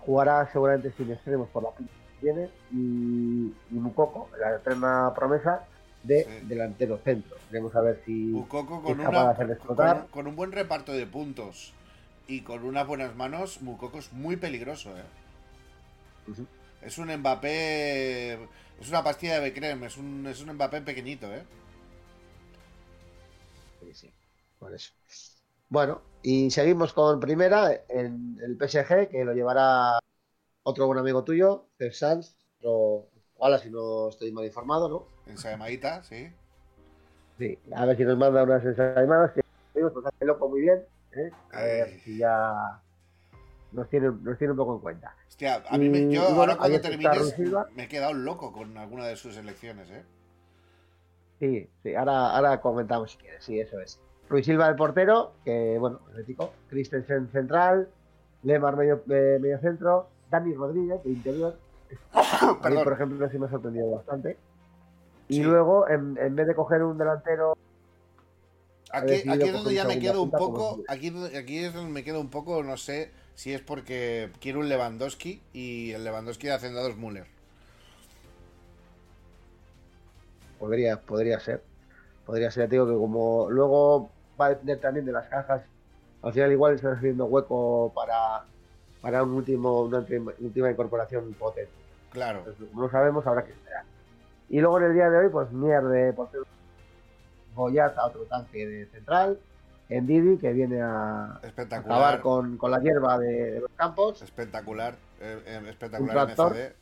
jugará 0.00 0.46
seguramente 0.52 0.92
sin 0.96 1.10
extremos 1.12 1.48
por 1.48 1.62
la 1.62 1.70
punta 1.70 1.92
que 1.92 2.20
tiene, 2.20 2.48
y, 2.72 3.52
y 3.70 3.74
Mukoko, 3.74 4.30
la 4.38 4.56
eterna 4.56 5.12
promesa 5.14 5.64
de 6.02 6.24
Sí. 6.24 6.46
delantero 6.46 6.98
centro. 6.98 7.36
Veremos 7.50 7.74
a 7.74 7.80
ver 7.80 8.02
si 8.04 8.12
Mukoko 8.12 8.82
con, 8.82 8.92
es 8.92 9.06
capaz 9.06 9.22
una, 9.22 9.30
hacer 9.30 9.58
con, 9.58 9.76
con 10.10 10.26
un 10.26 10.36
buen 10.36 10.52
reparto 10.52 10.92
de 10.92 11.06
puntos 11.06 11.72
y 12.26 12.42
con 12.42 12.64
unas 12.64 12.86
buenas 12.86 13.14
manos, 13.16 13.62
Mukoko 13.62 13.98
es 13.98 14.12
muy 14.12 14.36
peligroso. 14.36 14.90
¿eh? 14.96 15.02
Es 16.84 16.98
un 16.98 17.14
Mbappé. 17.14 18.34
Es 18.80 18.88
una 18.88 19.02
pastilla 19.02 19.34
de 19.34 19.40
Becrem, 19.40 19.84
es 19.84 19.96
un, 19.96 20.26
es 20.26 20.40
un 20.40 20.52
Mbappé 20.54 20.82
pequeñito, 20.82 21.32
¿eh? 21.32 21.44
Sí, 23.80 23.94
sí, 23.94 24.12
por 24.58 24.74
eso. 24.74 24.92
Bueno, 25.68 26.02
y 26.22 26.50
seguimos 26.50 26.92
con 26.92 27.20
primera 27.20 27.72
en 27.88 28.38
el 28.42 28.56
PSG, 28.56 29.08
que 29.08 29.24
lo 29.24 29.32
llevará 29.32 29.98
otro 30.62 30.86
buen 30.86 30.98
amigo 30.98 31.24
tuyo, 31.24 31.68
Cesc 31.78 31.94
Sanz, 31.94 32.36
otro 32.60 33.08
Ojalá 33.36 33.58
si 33.58 33.70
no 33.70 34.08
estoy 34.08 34.32
mal 34.32 34.44
informado, 34.44 34.88
¿no? 34.88 35.06
En 35.26 35.36
Saemadita, 35.36 36.02
sí. 36.04 36.32
Sí, 37.38 37.58
a 37.74 37.84
ver 37.84 37.96
si 37.96 38.04
nos 38.04 38.16
manda 38.16 38.44
unas 38.44 38.64
ensaimadas 38.64 39.32
que 39.32 39.42
pues 39.72 39.92
loco 40.20 40.48
muy 40.48 40.60
bien, 40.60 40.84
¿eh? 41.12 41.30
A 41.52 41.62
ver 41.62 42.00
si 42.00 42.18
ya 42.18 42.80
nos 43.74 43.88
tiene, 43.90 44.10
nos 44.22 44.38
tiene 44.38 44.52
un 44.52 44.56
poco 44.56 44.74
en 44.76 44.80
cuenta. 44.80 45.14
Hostia, 45.28 45.62
a 45.68 45.76
mí 45.78 45.88
me, 45.88 46.02
yo 46.02 46.06
y 46.08 46.16
bueno, 46.34 46.52
ahora 46.52 46.56
cuando 46.56 46.80
termines 46.80 47.34
me 47.74 47.84
he 47.84 47.88
quedado 47.88 48.14
loco 48.14 48.52
con 48.52 48.76
alguna 48.78 49.06
de 49.06 49.16
sus 49.16 49.36
elecciones, 49.36 49.90
¿eh? 49.90 50.02
Sí, 51.40 51.68
sí, 51.82 51.94
ahora, 51.94 52.34
ahora 52.34 52.60
comentamos 52.60 53.10
si 53.12 53.18
quieres, 53.18 53.44
sí, 53.44 53.58
eso 53.58 53.80
es. 53.80 54.00
Ruiz 54.28 54.46
Silva 54.46 54.68
el 54.68 54.76
portero, 54.76 55.32
que 55.44 55.76
bueno, 55.78 56.00
Atlético, 56.08 56.52
Christensen 56.70 57.28
central, 57.30 57.88
Lemar 58.42 58.76
medio, 58.76 59.02
eh, 59.10 59.38
medio 59.40 59.58
centro, 59.60 60.08
Dani 60.30 60.54
Rodríguez 60.54 61.02
de 61.02 61.10
interior. 61.10 61.58
A 62.12 62.70
mí, 62.70 62.76
por 62.82 62.92
ejemplo, 62.92 63.28
sí 63.30 63.38
me 63.38 63.46
ha 63.46 63.50
sorprendido 63.50 63.90
bastante. 63.90 64.38
Y 65.28 65.36
Sí. 65.36 65.42
luego, 65.42 65.88
en, 65.88 66.16
en 66.18 66.36
vez 66.36 66.46
de 66.46 66.54
coger 66.54 66.82
un 66.82 66.96
delantero, 66.98 67.54
Aquí, 68.92 69.28
aquí 69.28 69.42
es 69.48 69.52
donde 69.52 69.74
ya 69.74 69.84
me 69.86 69.98
quedo 69.98 70.22
un 70.22 70.30
poco. 70.30 70.78
Aquí, 70.88 71.12
aquí 71.36 71.64
es 71.64 71.74
donde 71.74 71.90
me 71.90 72.04
quedo 72.04 72.20
un 72.20 72.30
poco, 72.30 72.62
no 72.62 72.76
sé 72.76 73.10
si 73.34 73.52
es 73.52 73.60
porque 73.60 74.30
quiero 74.40 74.60
un 74.60 74.68
Lewandowski 74.68 75.42
y 75.52 75.92
el 75.92 76.04
Lewandowski 76.04 76.46
de 76.46 76.52
Hacendado 76.54 76.88
es 76.88 76.96
Müller. 76.96 77.26
podría, 80.64 81.00
podría 81.00 81.40
ser. 81.40 81.62
Podría 82.24 82.50
ser, 82.50 82.70
digo 82.70 82.86
que 82.86 82.94
como 82.94 83.50
luego 83.50 84.10
va 84.40 84.46
a 84.46 84.48
depender 84.50 84.80
también 84.80 85.04
de 85.04 85.12
las 85.12 85.28
cajas, 85.28 85.62
al 86.22 86.32
final 86.32 86.52
igual 86.52 86.74
están 86.74 86.94
haciendo 86.94 87.26
hueco 87.26 87.92
para, 87.94 88.44
para 89.02 89.22
un 89.22 89.32
último, 89.32 89.82
una 89.82 89.98
última, 89.98 90.70
incorporación 90.70 91.34
potente. 91.34 91.70
Claro. 92.10 92.38
Entonces, 92.38 92.66
como 92.70 92.82
no 92.82 92.90
sabemos, 92.90 93.26
habrá 93.26 93.44
que 93.44 93.52
esperar. 93.52 93.84
Y 94.48 94.60
luego 94.60 94.78
en 94.78 94.84
el 94.84 94.94
día 94.94 95.10
de 95.10 95.18
hoy, 95.18 95.28
pues 95.28 95.52
Mier 95.52 95.82
de 95.82 96.12
portero, 96.14 96.44
Goyata, 97.54 98.06
otro 98.06 98.22
tanque 98.22 98.66
de 98.66 98.86
central, 98.86 99.38
Endidi, 99.88 100.38
que 100.38 100.52
viene 100.52 100.80
a 100.80 101.40
acabar 101.70 102.20
con, 102.20 102.56
con 102.56 102.70
la 102.70 102.80
hierba 102.80 103.18
de, 103.18 103.52
de 103.52 103.60
los 103.60 103.70
campos, 103.76 104.22
Espectacular. 104.22 104.96
eh, 105.20 105.42
eh, 105.46 105.62
espectacular. 105.68 106.28
MCD. 106.28 106.72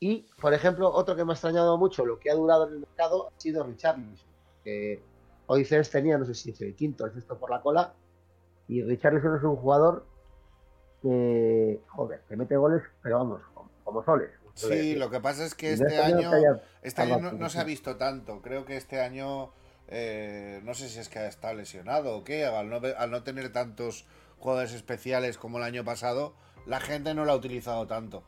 Y, 0.00 0.26
por 0.40 0.52
ejemplo, 0.52 0.90
otro 0.92 1.16
que 1.16 1.24
me 1.24 1.32
ha 1.32 1.34
extrañado 1.34 1.78
mucho, 1.78 2.04
lo 2.04 2.18
que 2.18 2.30
ha 2.30 2.34
durado 2.34 2.66
en 2.66 2.74
el 2.74 2.80
mercado, 2.80 3.28
ha 3.34 3.40
sido 3.40 3.64
Richarlison. 3.64 4.28
Que 4.62 5.02
hoy 5.46 5.64
Cés 5.64 5.90
tenía, 5.90 6.18
no 6.18 6.24
sé 6.24 6.34
si 6.34 6.50
es 6.50 6.60
el 6.60 6.74
quinto 6.74 7.06
el 7.06 7.12
sexto 7.12 7.38
por 7.38 7.50
la 7.50 7.60
cola. 7.60 7.94
Y 8.68 8.82
Richarlison 8.82 9.36
es 9.36 9.42
un 9.42 9.56
jugador 9.56 10.06
que, 11.02 11.80
joder, 11.88 12.22
que 12.28 12.36
mete 12.36 12.56
goles, 12.56 12.82
pero 13.02 13.18
vamos, 13.18 13.42
como, 13.54 13.70
como 13.84 14.04
soles. 14.04 14.30
Sí, 14.54 14.94
lo 14.94 15.10
que 15.10 15.20
pasa 15.20 15.44
es 15.44 15.54
que 15.54 15.72
este 15.72 15.96
no 15.96 16.02
año. 16.02 16.60
Este 16.82 17.02
año 17.02 17.32
no, 17.32 17.48
se 17.48 17.58
ha 17.58 17.64
visto 17.64 17.96
tanto. 17.96 18.40
Creo 18.40 18.64
que 18.64 18.76
este 18.76 19.00
año. 19.00 19.50
Eh, 19.88 20.60
no 20.64 20.74
sé 20.74 20.88
si 20.88 20.98
es 20.98 21.08
que 21.08 21.26
está 21.26 21.52
lesionado 21.54 22.16
o 22.16 22.24
qué. 22.24 22.44
Al 22.46 22.68
no, 22.70 22.80
ve- 22.80 22.94
al 22.96 23.10
no 23.10 23.22
tener 23.22 23.52
tantos 23.52 24.06
jugadores 24.38 24.72
especiales 24.72 25.38
como 25.38 25.58
el 25.58 25.64
año 25.64 25.84
pasado, 25.84 26.34
la 26.66 26.80
gente 26.80 27.14
no 27.14 27.24
lo 27.24 27.32
ha 27.32 27.36
utilizado 27.36 27.86
tanto. 27.86 28.22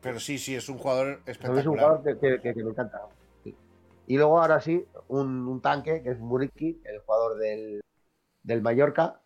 Pero 0.00 0.18
sí, 0.18 0.38
sí, 0.38 0.54
es 0.54 0.68
un 0.68 0.78
jugador 0.78 1.20
mí 1.26 1.58
es 1.60 1.66
un 1.66 1.76
jugador 1.76 2.02
que, 2.02 2.18
que- 2.18 2.40
que- 2.40 2.54
que 2.54 2.64
me 2.64 2.70
encanta. 2.70 3.02
Sí. 3.44 3.54
Y 4.06 4.16
luego 4.16 4.40
ahora 4.40 4.60
sí, 4.60 4.86
un, 5.08 5.46
un 5.46 5.60
tanque, 5.60 6.02
que 6.02 6.10
es 6.10 6.18
Muriqui, 6.18 6.80
el 6.84 7.00
jugador 7.00 7.38
del, 7.38 7.80
del 8.42 8.62
Mallorca, 8.62 9.20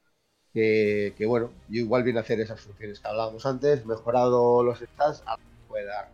que, 0.53 1.15
que, 1.17 1.27
bueno, 1.27 1.51
yo 1.69 1.81
igual 1.83 2.03
viene 2.05 2.21
a 2.21 2.23
hacer 2.23 2.41
esas 2.41 2.61
funciones 2.61 3.01
que 3.01 3.09
hablábamos 3.09 3.47
antes, 3.47 3.87
mejorado 3.87 4.63
los 4.65 4.81
stats, 4.81 5.25
puede 5.69 5.87
dar, 5.87 6.11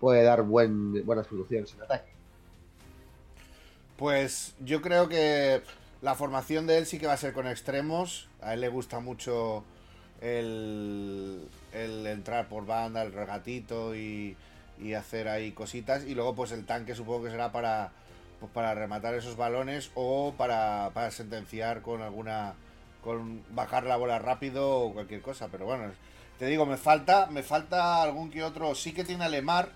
puede 0.00 0.22
dar 0.24 0.42
buen, 0.42 1.04
buenas 1.06 1.26
soluciones 1.26 1.72
en 1.74 1.82
ataque. 1.82 2.15
Pues 3.96 4.54
yo 4.60 4.82
creo 4.82 5.08
que 5.08 5.62
la 6.02 6.14
formación 6.14 6.66
de 6.66 6.78
él 6.78 6.86
sí 6.86 6.98
que 6.98 7.06
va 7.06 7.14
a 7.14 7.16
ser 7.16 7.32
con 7.32 7.46
extremos. 7.46 8.28
A 8.42 8.54
él 8.54 8.60
le 8.60 8.68
gusta 8.68 9.00
mucho 9.00 9.64
el, 10.20 11.48
el 11.72 12.06
entrar 12.06 12.48
por 12.48 12.66
banda, 12.66 13.02
el 13.02 13.12
regatito 13.12 13.96
y, 13.96 14.36
y 14.78 14.92
hacer 14.92 15.28
ahí 15.28 15.52
cositas. 15.52 16.04
Y 16.04 16.14
luego 16.14 16.34
pues 16.34 16.52
el 16.52 16.66
tanque 16.66 16.94
supongo 16.94 17.24
que 17.24 17.30
será 17.30 17.52
para, 17.52 17.90
pues, 18.38 18.52
para 18.52 18.74
rematar 18.74 19.14
esos 19.14 19.36
balones 19.36 19.90
o 19.94 20.34
para, 20.36 20.90
para 20.92 21.10
sentenciar 21.10 21.80
con 21.80 22.02
alguna... 22.02 22.52
con 23.02 23.42
bajar 23.54 23.84
la 23.84 23.96
bola 23.96 24.18
rápido 24.18 24.80
o 24.80 24.92
cualquier 24.92 25.22
cosa. 25.22 25.48
Pero 25.48 25.64
bueno, 25.64 25.90
te 26.38 26.44
digo, 26.44 26.66
me 26.66 26.76
falta, 26.76 27.28
me 27.28 27.42
falta 27.42 28.02
algún 28.02 28.30
que 28.30 28.44
otro. 28.44 28.74
Sí 28.74 28.92
que 28.92 29.04
tiene 29.04 29.24
a 29.24 29.28
Lemar, 29.30 29.70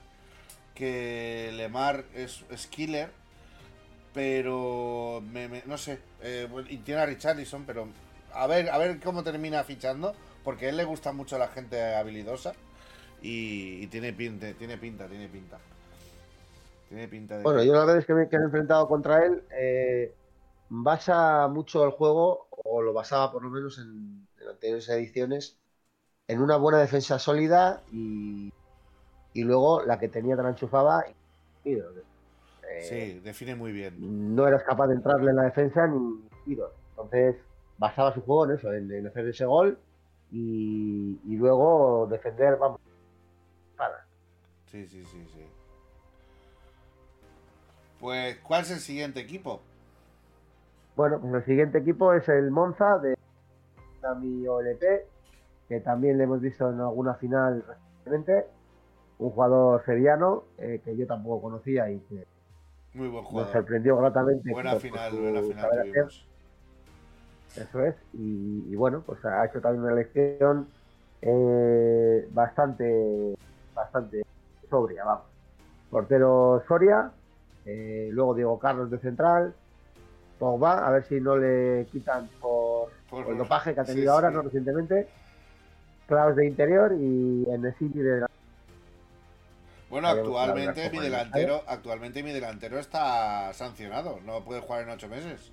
que 0.74 1.52
Lemar 1.54 2.04
es, 2.14 2.44
es 2.50 2.66
killer 2.66 3.18
pero 4.14 5.22
me- 5.32 5.48
me- 5.48 5.62
no 5.66 5.78
sé 5.78 6.00
eh, 6.22 6.48
y 6.68 6.78
tiene 6.78 7.00
a 7.02 7.06
Richarlison 7.06 7.64
pero 7.64 7.88
a 8.32 8.46
ver 8.46 8.70
a 8.70 8.78
ver 8.78 9.00
cómo 9.00 9.22
termina 9.24 9.64
fichando 9.64 10.14
porque 10.44 10.66
a 10.66 10.68
él 10.70 10.76
le 10.76 10.84
gusta 10.84 11.12
mucho 11.12 11.38
la 11.38 11.48
gente 11.48 11.94
habilidosa 11.96 12.54
y, 13.22 13.82
y 13.84 13.86
tiene 13.88 14.12
pinta 14.12 14.52
tiene 14.54 14.78
pinta 14.78 15.08
tiene 15.08 15.28
pinta 15.28 15.58
Tiene 16.88 17.08
pinta 17.08 17.38
de. 17.38 17.44
Bueno, 17.44 17.62
yo 17.64 17.86
veces 17.86 18.06
que 18.06 18.12
me, 18.14 18.28
que 18.28 18.36
me 18.38 18.42
he 18.44 18.46
enfrentado 18.46 18.86
contra 18.88 19.24
él, 19.24 19.46
eh, 19.50 20.14
basa 20.68 21.48
mucho 21.48 21.84
el 21.84 21.90
juego, 21.92 22.48
o 22.50 22.82
lo 22.82 22.92
basaba 22.92 23.32
por 23.32 23.42
lo 23.42 23.50
menos 23.50 23.78
en, 23.78 24.28
en 24.38 24.48
anteriores 24.48 24.88
ediciones, 24.90 25.58
en 26.28 26.42
una 26.42 26.56
buena 26.56 26.78
defensa 26.80 27.18
sólida 27.18 27.84
y, 27.92 28.54
y 29.34 29.44
luego 29.44 29.82
la 29.84 29.98
que 29.98 30.08
tenía 30.08 30.36
te 30.36 30.42
la 30.44 30.50
enchufaba 30.50 31.04
y 31.10 31.14
tiros. 31.62 31.94
Eh, 32.70 32.82
Sí, 32.82 33.20
define 33.20 33.54
muy 33.54 33.72
bien. 33.72 34.34
No 34.34 34.46
eras 34.46 34.62
capaz 34.62 34.86
de 34.88 34.94
entrarle 34.94 35.30
en 35.30 35.36
la 35.36 35.42
defensa 35.44 35.86
ni 35.86 36.22
tiros. 36.44 36.72
Entonces, 36.90 37.36
basaba 37.78 38.14
su 38.14 38.20
juego 38.22 38.44
en 38.46 38.58
eso, 38.58 38.72
en, 38.72 38.90
en 38.92 39.06
hacer 39.06 39.26
ese 39.26 39.44
gol 39.44 39.78
y, 40.30 41.18
y 41.24 41.36
luego 41.36 42.06
defender, 42.10 42.56
vamos, 42.56 42.78
para. 43.76 44.04
Sí, 44.66 44.86
sí, 44.86 45.04
sí, 45.04 45.26
sí. 45.32 45.46
Pues, 47.98 48.38
¿cuál 48.38 48.62
es 48.62 48.70
el 48.70 48.78
siguiente 48.78 49.20
equipo? 49.20 49.60
Bueno, 50.96 51.20
pues 51.20 51.34
el 51.34 51.44
siguiente 51.44 51.78
equipo 51.78 52.12
es 52.14 52.28
el 52.28 52.50
Monza 52.50 52.98
de 52.98 53.16
mi 54.20 54.46
OLP, 54.46 54.82
que 55.68 55.80
también 55.80 56.18
le 56.18 56.24
hemos 56.24 56.40
visto 56.40 56.70
en 56.70 56.80
alguna 56.80 57.14
final 57.14 57.64
recientemente. 57.66 58.46
Un 59.18 59.30
jugador 59.30 59.84
seriano 59.84 60.44
eh, 60.58 60.80
que 60.82 60.96
yo 60.96 61.06
tampoco 61.06 61.42
conocía 61.42 61.90
y 61.90 61.98
que 62.00 62.26
Muy 62.94 63.08
buen 63.08 63.22
nos 63.22 63.30
jugador. 63.30 63.52
sorprendió 63.52 63.96
gratamente. 63.96 64.50
Buena 64.52 64.72
por- 64.72 64.80
final, 64.80 65.12
buena 65.12 65.42
final 65.42 65.70
tuvimos. 65.82 66.28
Eso 67.56 67.84
es. 67.84 67.94
Y, 68.12 68.72
y 68.72 68.76
bueno, 68.76 69.02
pues 69.04 69.24
ha 69.24 69.44
hecho 69.46 69.60
también 69.60 69.82
una 69.84 69.92
elección 69.92 70.68
eh, 71.20 72.28
bastante, 72.32 73.34
bastante 73.74 74.22
sobria, 74.68 75.04
vamos. 75.04 75.26
Portero 75.90 76.62
Soria, 76.68 77.12
eh, 77.64 78.08
luego 78.12 78.34
Diego 78.34 78.58
Carlos 78.58 78.90
de 78.90 78.98
central, 79.00 79.54
Pogba, 80.38 80.86
a 80.86 80.90
ver 80.92 81.04
si 81.08 81.20
no 81.20 81.36
le 81.36 81.88
quitan 81.90 82.28
por, 82.40 82.90
Por- 83.10 83.24
por 83.24 83.32
el 83.32 83.38
dopaje 83.38 83.74
que 83.74 83.80
ha 83.80 83.84
sí, 83.84 83.92
tenido 83.92 84.12
ahora, 84.12 84.28
sí. 84.28 84.34
no 84.36 84.42
recientemente. 84.42 85.08
Klaus 86.06 86.36
de 86.36 86.46
interior 86.46 86.92
y 86.98 87.44
Bueno, 87.44 87.54
Habíamos 87.54 87.88
hablado 87.90 88.14
de 88.14 88.20
la 88.20 88.26
actualmente 89.92 90.90
mi 90.90 90.98
delantero, 91.00 91.62
actualmente 91.66 92.22
mi 92.22 92.32
delantero 92.32 92.78
está 92.78 93.52
sancionado, 93.52 94.20
no 94.20 94.44
puede 94.44 94.60
jugar 94.60 94.82
en 94.82 94.90
ocho 94.90 95.08
meses. 95.08 95.52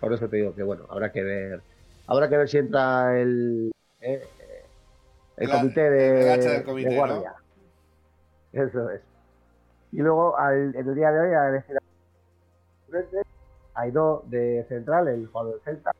Por 0.00 0.12
eso 0.12 0.28
te 0.28 0.36
digo 0.36 0.54
que 0.54 0.62
bueno, 0.62 0.84
habrá 0.88 1.10
que 1.10 1.22
ver, 1.22 1.62
habrá 2.06 2.28
que 2.28 2.36
ver 2.36 2.48
si 2.48 2.58
entra 2.58 3.18
el, 3.18 3.72
eh, 4.00 4.22
eh, 4.22 4.64
el 5.38 5.50
comité 5.50 5.90
de, 5.90 6.34
el 6.34 6.40
del 6.40 6.64
comité, 6.64 6.88
de 6.90 6.96
guardia. 6.96 7.34
Eso 8.52 8.90
es. 8.90 9.00
Y 9.92 9.98
luego 9.98 10.36
al- 10.38 10.74
en 10.74 10.88
el 10.88 10.94
día 10.94 11.10
de 11.10 11.20
hoy 11.20 11.34
a 11.34 11.48
elegir 11.48 11.76
frente, 12.88 13.22
Aidó 13.74 14.22
de 14.26 14.64
central, 14.68 15.08
el 15.08 15.26
jugador 15.26 15.54
del 15.54 15.62
Celta. 15.62 15.92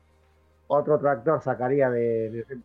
Otro 0.68 0.98
tractor 0.98 1.42
sacaría 1.42 1.90
de, 1.90 2.30
de 2.30 2.58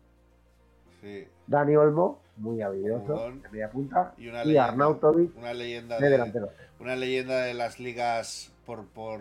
Sí. 1.00 1.28
Dani 1.46 1.76
Olmo, 1.76 2.21
muy 2.36 2.62
habilidoso, 2.62 3.04
Jugón. 3.06 3.42
de 3.42 3.48
media 3.50 3.70
punta. 3.70 4.14
Y 4.16 4.28
una 4.28 4.44
Y 4.44 4.46
leyenda, 4.48 4.64
Arnautovic 4.64 5.36
una 5.36 5.54
leyenda 5.54 5.98
de 5.98 6.08
de, 6.08 6.10
delantero. 6.10 6.50
una 6.78 6.96
leyenda 6.96 7.42
de 7.42 7.54
las 7.54 7.78
ligas 7.80 8.52
por, 8.66 8.86
por 8.88 9.20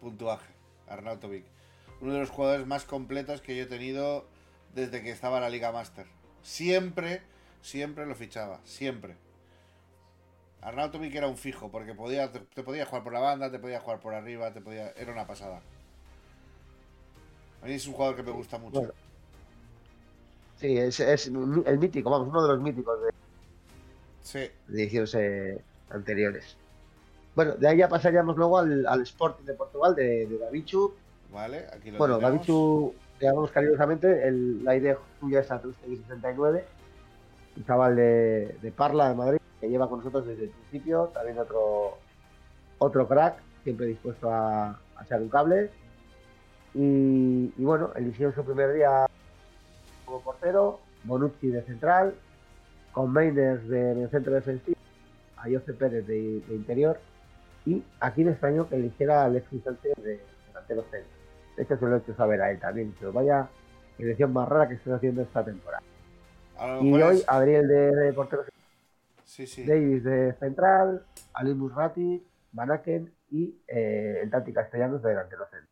puntuaje, 0.00 0.52
Arnautovic. 0.88 1.44
Uno 2.00 2.14
de 2.14 2.20
los 2.20 2.30
jugadores 2.30 2.66
más 2.66 2.84
completos 2.84 3.40
que 3.42 3.56
yo 3.56 3.64
he 3.64 3.66
tenido 3.66 4.26
desde 4.74 5.02
que 5.02 5.10
estaba 5.10 5.36
en 5.38 5.42
la 5.44 5.50
Liga 5.50 5.72
Master. 5.72 6.06
Siempre, 6.42 7.22
siempre 7.60 8.06
lo 8.06 8.14
fichaba, 8.14 8.60
siempre. 8.64 9.16
Arnautovic 10.60 11.14
era 11.14 11.28
un 11.28 11.36
fijo, 11.36 11.70
porque 11.70 11.94
podía, 11.94 12.30
te, 12.32 12.40
te 12.40 12.62
podía 12.62 12.86
jugar 12.86 13.02
por 13.04 13.12
la 13.12 13.20
banda, 13.20 13.50
te 13.50 13.58
podía 13.58 13.80
jugar 13.80 14.00
por 14.00 14.14
arriba, 14.14 14.52
te 14.52 14.60
podía, 14.60 14.90
era 14.92 15.12
una 15.12 15.26
pasada. 15.26 15.60
A 17.62 17.66
mí 17.66 17.72
es 17.74 17.86
un 17.86 17.94
jugador 17.94 18.16
que 18.16 18.22
me 18.22 18.30
gusta 18.32 18.58
mucho. 18.58 18.80
Bueno. 18.80 18.92
Sí, 20.62 20.78
es, 20.78 21.00
es 21.00 21.26
el 21.26 21.78
mítico, 21.78 22.08
vamos, 22.08 22.28
uno 22.28 22.42
de 22.42 22.48
los 22.54 22.60
míticos 22.62 23.02
de, 23.02 23.10
Sí, 24.20 24.38
de 24.68 24.82
ediciones 24.84 25.12
eh, 25.16 25.64
anteriores. 25.90 26.56
Bueno, 27.34 27.54
de 27.56 27.66
ahí 27.66 27.78
ya 27.78 27.88
pasaríamos 27.88 28.36
luego 28.36 28.58
al, 28.58 28.86
al 28.86 29.02
Sporting 29.02 29.44
de 29.44 29.54
Portugal 29.54 29.94
de, 29.96 30.26
de 30.26 30.38
Davichu. 30.38 30.94
vale, 31.32 31.66
aquí 31.72 31.90
lo 31.90 31.98
Bueno, 31.98 32.18
tenemos. 32.18 32.46
Davichu, 32.46 32.94
llamamos 33.20 33.50
cariñosamente, 33.50 34.28
el, 34.28 34.62
la 34.64 34.76
idea 34.76 34.96
suya 35.18 35.40
es 35.40 35.50
Atrustegui 35.50 35.96
69, 35.96 36.64
un 37.56 37.64
chaval 37.64 37.96
de, 37.96 38.56
de 38.62 38.70
Parla, 38.72 39.08
de 39.08 39.14
Madrid, 39.16 39.40
que 39.60 39.68
lleva 39.68 39.88
con 39.88 39.98
nosotros 39.98 40.26
desde 40.26 40.44
el 40.44 40.50
principio, 40.50 41.10
también 41.12 41.38
otro, 41.40 41.98
otro 42.78 43.08
crack, 43.08 43.42
siempre 43.64 43.86
dispuesto 43.86 44.30
a, 44.30 44.70
a 44.70 45.04
echar 45.04 45.20
un 45.20 45.28
cable. 45.28 45.70
Y, 46.74 47.52
y 47.58 47.64
bueno, 47.64 47.90
eligió 47.96 48.32
su 48.32 48.44
primer 48.44 48.72
día 48.74 49.06
como 50.12 50.22
portero, 50.24 50.80
Bonucci 51.04 51.48
de 51.48 51.62
central, 51.62 52.14
con 52.92 53.10
Meiners 53.12 53.66
de, 53.66 53.92
en 53.92 54.02
el 54.02 54.10
centro 54.10 54.34
defensivo, 54.34 54.76
a 55.38 55.44
José 55.44 55.72
Pérez 55.72 56.06
de, 56.06 56.40
de 56.40 56.54
interior, 56.54 57.00
y 57.64 57.82
aquí 57.98 58.22
me 58.22 58.32
extrañó 58.32 58.68
que 58.68 58.76
eligiera 58.76 59.22
a 59.22 59.24
Alexis 59.26 59.62
Sánchez 59.64 59.94
de 60.02 60.20
delantero 60.48 60.82
centro. 60.90 61.10
De 61.56 61.62
hecho, 61.62 61.76
se 61.78 61.86
lo 61.86 61.96
he 61.96 61.98
hecho 62.00 62.14
saber 62.14 62.42
a 62.42 62.50
él 62.50 62.58
también, 62.60 62.94
pero 62.98 63.12
vaya 63.12 63.48
elección 63.98 64.32
más 64.34 64.48
rara 64.48 64.68
que 64.68 64.74
estoy 64.74 64.92
haciendo 64.92 65.22
esta 65.22 65.44
temporada. 65.44 65.82
Y 66.82 66.92
hoy 67.00 67.16
es- 67.16 67.28
Adriel 67.28 67.66
de, 67.66 67.90
de 67.96 68.12
portero 68.12 68.42
Sí, 69.24 69.46
sí. 69.46 69.64
Davis 69.64 70.04
de 70.04 70.34
central, 70.34 71.06
Ali 71.32 71.54
Musrati, 71.54 72.22
Manaken 72.52 73.10
y 73.30 73.56
eh, 73.66 74.20
el 74.22 74.30
Tati 74.30 74.52
Castellanos 74.52 75.02
de 75.02 75.08
delantero 75.08 75.46
centro. 75.50 75.68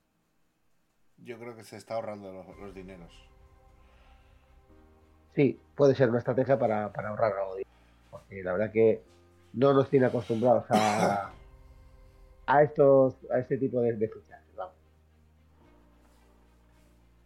Yo 1.18 1.38
creo 1.38 1.55
que 1.55 1.62
se 1.62 1.76
está 1.76 1.95
ahorrando 1.97 2.32
los, 2.32 2.57
los 2.59 2.74
dineros. 2.74 3.12
Sí, 5.35 5.59
puede 5.76 5.95
ser 5.95 6.09
una 6.11 6.18
estrategia 6.18 6.59
para, 6.59 6.93
para 6.93 7.11
ahorrar 7.11 7.33
algo 7.33 7.57
de 7.57 7.66
porque 8.11 8.43
la 8.43 8.53
verdad 8.53 8.72
que 8.72 9.03
no 9.53 9.72
nos 9.72 9.89
tiene 9.89 10.07
acostumbrados 10.07 10.64
a, 10.70 11.31
a 12.47 12.62
estos 12.62 13.14
a 13.33 13.39
este 13.39 13.57
tipo 13.59 13.81
de, 13.81 13.93
de 13.95 14.09
fichajes. 14.09 14.57
vamos. 14.57 14.74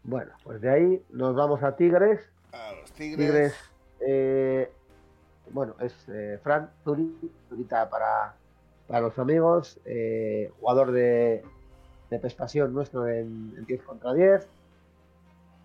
Bueno, 0.03 0.33
pues 0.43 0.61
de 0.61 0.71
ahí 0.71 1.05
nos 1.11 1.35
vamos 1.35 1.63
a 1.63 1.77
Tigres. 1.77 2.21
A 2.53 2.73
los 2.81 2.93
Tigres. 2.93 3.17
Tigres, 3.19 3.55
eh, 4.01 4.71
bueno, 5.51 5.75
es 5.81 5.95
eh, 6.09 6.39
Fran 6.43 6.71
Zuri, 6.85 7.15
Zurita 7.49 7.89
para, 7.89 8.35
para 8.87 9.01
los 9.01 9.19
amigos, 9.19 9.79
eh, 9.85 10.53
jugador 10.61 10.93
de, 10.93 11.43
de 12.11 12.19
Pespasión 12.19 12.73
nuestro 12.75 13.09
en, 13.09 13.55
en 13.57 13.65
10 13.65 13.83
contra 13.83 14.13
10, 14.13 14.47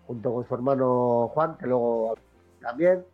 junto 0.06 0.34
con 0.34 0.46
su 0.46 0.54
hermano 0.54 1.28
Juan, 1.34 1.56
que 1.56 1.66
luego 1.66 2.16
también. 2.60 3.04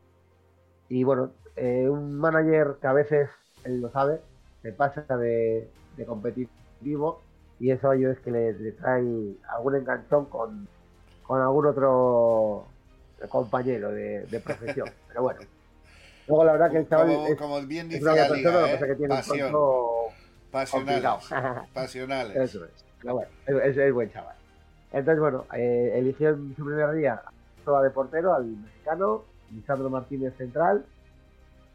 Y 0.88 1.04
bueno, 1.04 1.30
eh, 1.56 1.88
un 1.88 2.14
manager 2.18 2.76
que 2.80 2.86
a 2.86 2.92
veces, 2.92 3.28
él 3.64 3.80
lo 3.80 3.90
sabe, 3.90 4.20
se 4.62 4.72
pasa 4.72 5.02
de, 5.16 5.68
de 5.96 6.06
competitivo 6.06 7.20
y 7.58 7.70
eso 7.70 7.90
a 7.90 7.96
ello 7.96 8.10
es 8.10 8.18
que 8.20 8.30
le, 8.30 8.52
le 8.52 8.72
trae 8.72 9.02
algún 9.48 9.76
enganchón 9.76 10.26
con, 10.26 10.68
con 11.22 11.40
algún 11.40 11.66
otro 11.66 12.66
compañero 13.28 13.90
de, 13.92 14.26
de 14.26 14.40
profesión. 14.40 14.90
Pero 15.08 15.22
bueno, 15.22 15.40
luego 16.28 16.44
la 16.44 16.52
verdad 16.52 16.70
que 16.70 16.78
el 16.78 16.88
chaval 16.88 17.06
como, 17.06 17.26
es, 17.28 17.36
como 17.36 17.60
bien 17.62 17.86
es 17.86 17.92
dice 17.94 18.04
una 18.04 18.14
la 18.14 18.28
lo 18.28 18.34
que 18.34 18.42
pasa 18.42 18.74
es 18.74 18.80
que 18.80 18.92
¿eh? 18.92 18.96
tiene 18.96 19.14
un 19.14 19.20
Pasión, 19.20 19.52
control 19.52 20.12
pasionales. 20.50 21.28
Pasionales. 21.74 22.36
Eso 22.36 22.64
es. 22.64 22.84
Pero 23.00 23.14
bueno, 23.14 23.30
es, 23.46 23.76
es 23.76 23.92
buen 23.92 24.10
chaval. 24.10 24.36
Entonces, 24.92 25.20
bueno, 25.20 25.44
eh, 25.54 25.92
eligió 25.96 26.30
en 26.30 26.54
su 26.56 26.64
primer 26.64 26.92
día 26.92 27.22
a 27.66 27.82
de 27.82 27.90
portero, 27.90 28.32
al 28.32 28.44
mexicano, 28.44 29.24
Lisandro 29.52 29.90
Martínez 29.90 30.34
central, 30.36 30.84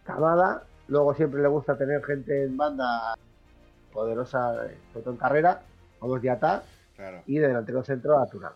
Camada. 0.03 0.63
Luego 0.87 1.13
siempre 1.13 1.41
le 1.41 1.47
gusta 1.47 1.77
tener 1.77 2.03
gente 2.03 2.43
en 2.43 2.57
banda 2.57 3.15
poderosa, 3.93 4.65
eh, 4.65 4.77
sobre 4.91 5.03
todo 5.03 5.13
en 5.13 5.19
carrera, 5.19 5.61
como 5.99 6.15
es 6.17 6.21
Diatá, 6.21 6.63
Claro, 6.95 7.21
y 7.25 7.37
de 7.39 7.47
delantero 7.47 7.83
centro 7.83 8.19
a 8.19 8.25
Turán. 8.27 8.53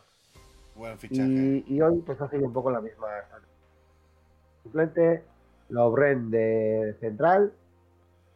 buen 0.76 0.98
fichaje. 1.00 1.30
Y, 1.30 1.66
y 1.68 1.82
hoy 1.82 2.02
pues 2.06 2.20
ha 2.22 2.30
sido 2.30 2.46
un 2.46 2.54
poco 2.54 2.70
la 2.72 2.82
misma 2.82 3.08
suplente, 4.64 5.24
Lobren 5.70 6.30
de 6.30 6.96
central, 7.00 7.54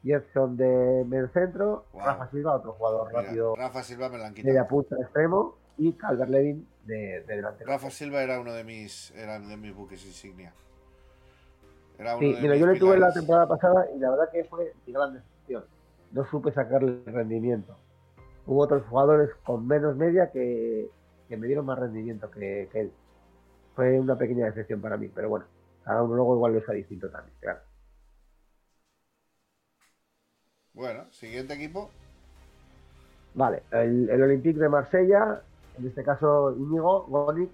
Jefferson 0.04 0.56
de 0.58 1.04
medio 1.08 1.28
centro, 1.30 1.86
Wow. 1.94 2.02
Rafa 2.06 2.30
Silva, 2.32 2.56
otro 2.56 2.74
jugador 2.74 3.08
Mira, 3.10 3.22
rápido 3.22 3.56
Rafa 3.56 3.84
Silva 3.84 4.10
me 4.10 4.18
la 4.18 4.28
han 4.28 4.34
media 4.34 4.68
punta 4.68 4.96
extremo, 5.02 5.56
y 5.78 5.92
Calvert 5.94 6.30
Levin 6.32 6.68
de, 6.86 7.22
de 7.28 7.36
delantero. 7.36 7.70
Rafa 7.70 7.90
Silva 7.92 8.24
era 8.24 8.40
uno 8.40 8.54
de 8.54 8.64
mis, 8.64 9.12
era 9.12 9.40
de 9.40 9.58
mis 9.58 9.74
buques 9.76 10.04
insignia. 10.06 10.54
Era 12.00 12.18
Sí, 12.18 12.34
mira, 12.42 12.56
yo 12.56 12.66
le 12.66 12.80
tuve 12.80 12.98
la 12.98 13.12
temporada 13.12 13.48
pasada 13.48 13.88
y 13.94 14.00
la 14.00 14.10
verdad 14.12 14.30
que 14.32 14.46
fue 14.46 14.74
mi 14.88 14.94
gran 14.94 15.14
decepción. 15.14 15.66
No 16.14 16.26
supe 16.30 16.52
sacarle 16.54 17.02
el 17.06 17.14
rendimiento. 17.14 17.76
Hubo 18.46 18.62
otros 18.62 18.84
jugadores 18.88 19.30
con 19.44 19.68
menos 19.68 19.98
media 19.98 20.32
que, 20.32 20.90
que 21.28 21.38
me 21.38 21.48
dieron 21.48 21.66
más 21.66 21.78
rendimiento 21.78 22.32
que, 22.32 22.70
que 22.72 22.80
él. 22.80 22.92
Fue 23.76 24.00
una 24.00 24.18
pequeña 24.18 24.46
decepción 24.46 24.80
para 24.80 24.96
mí, 24.96 25.10
pero 25.14 25.28
bueno, 25.28 25.46
cada 25.84 26.02
uno 26.02 26.16
luego 26.16 26.36
igual 26.36 26.54
lo 26.54 26.60
está 26.60 26.72
distinto 26.72 27.10
también, 27.10 27.36
claro. 27.42 27.60
Bueno, 30.74 31.04
siguiente 31.12 31.54
equipo. 31.54 31.90
Vale, 33.36 33.64
el, 33.72 34.10
el 34.10 34.24
Olympique 34.24 34.60
de 34.60 34.70
Marsella, 34.70 35.42
en 35.78 35.88
este 35.88 36.04
caso 36.04 36.56
Íñigo 36.58 37.06
Gonic, 37.08 37.50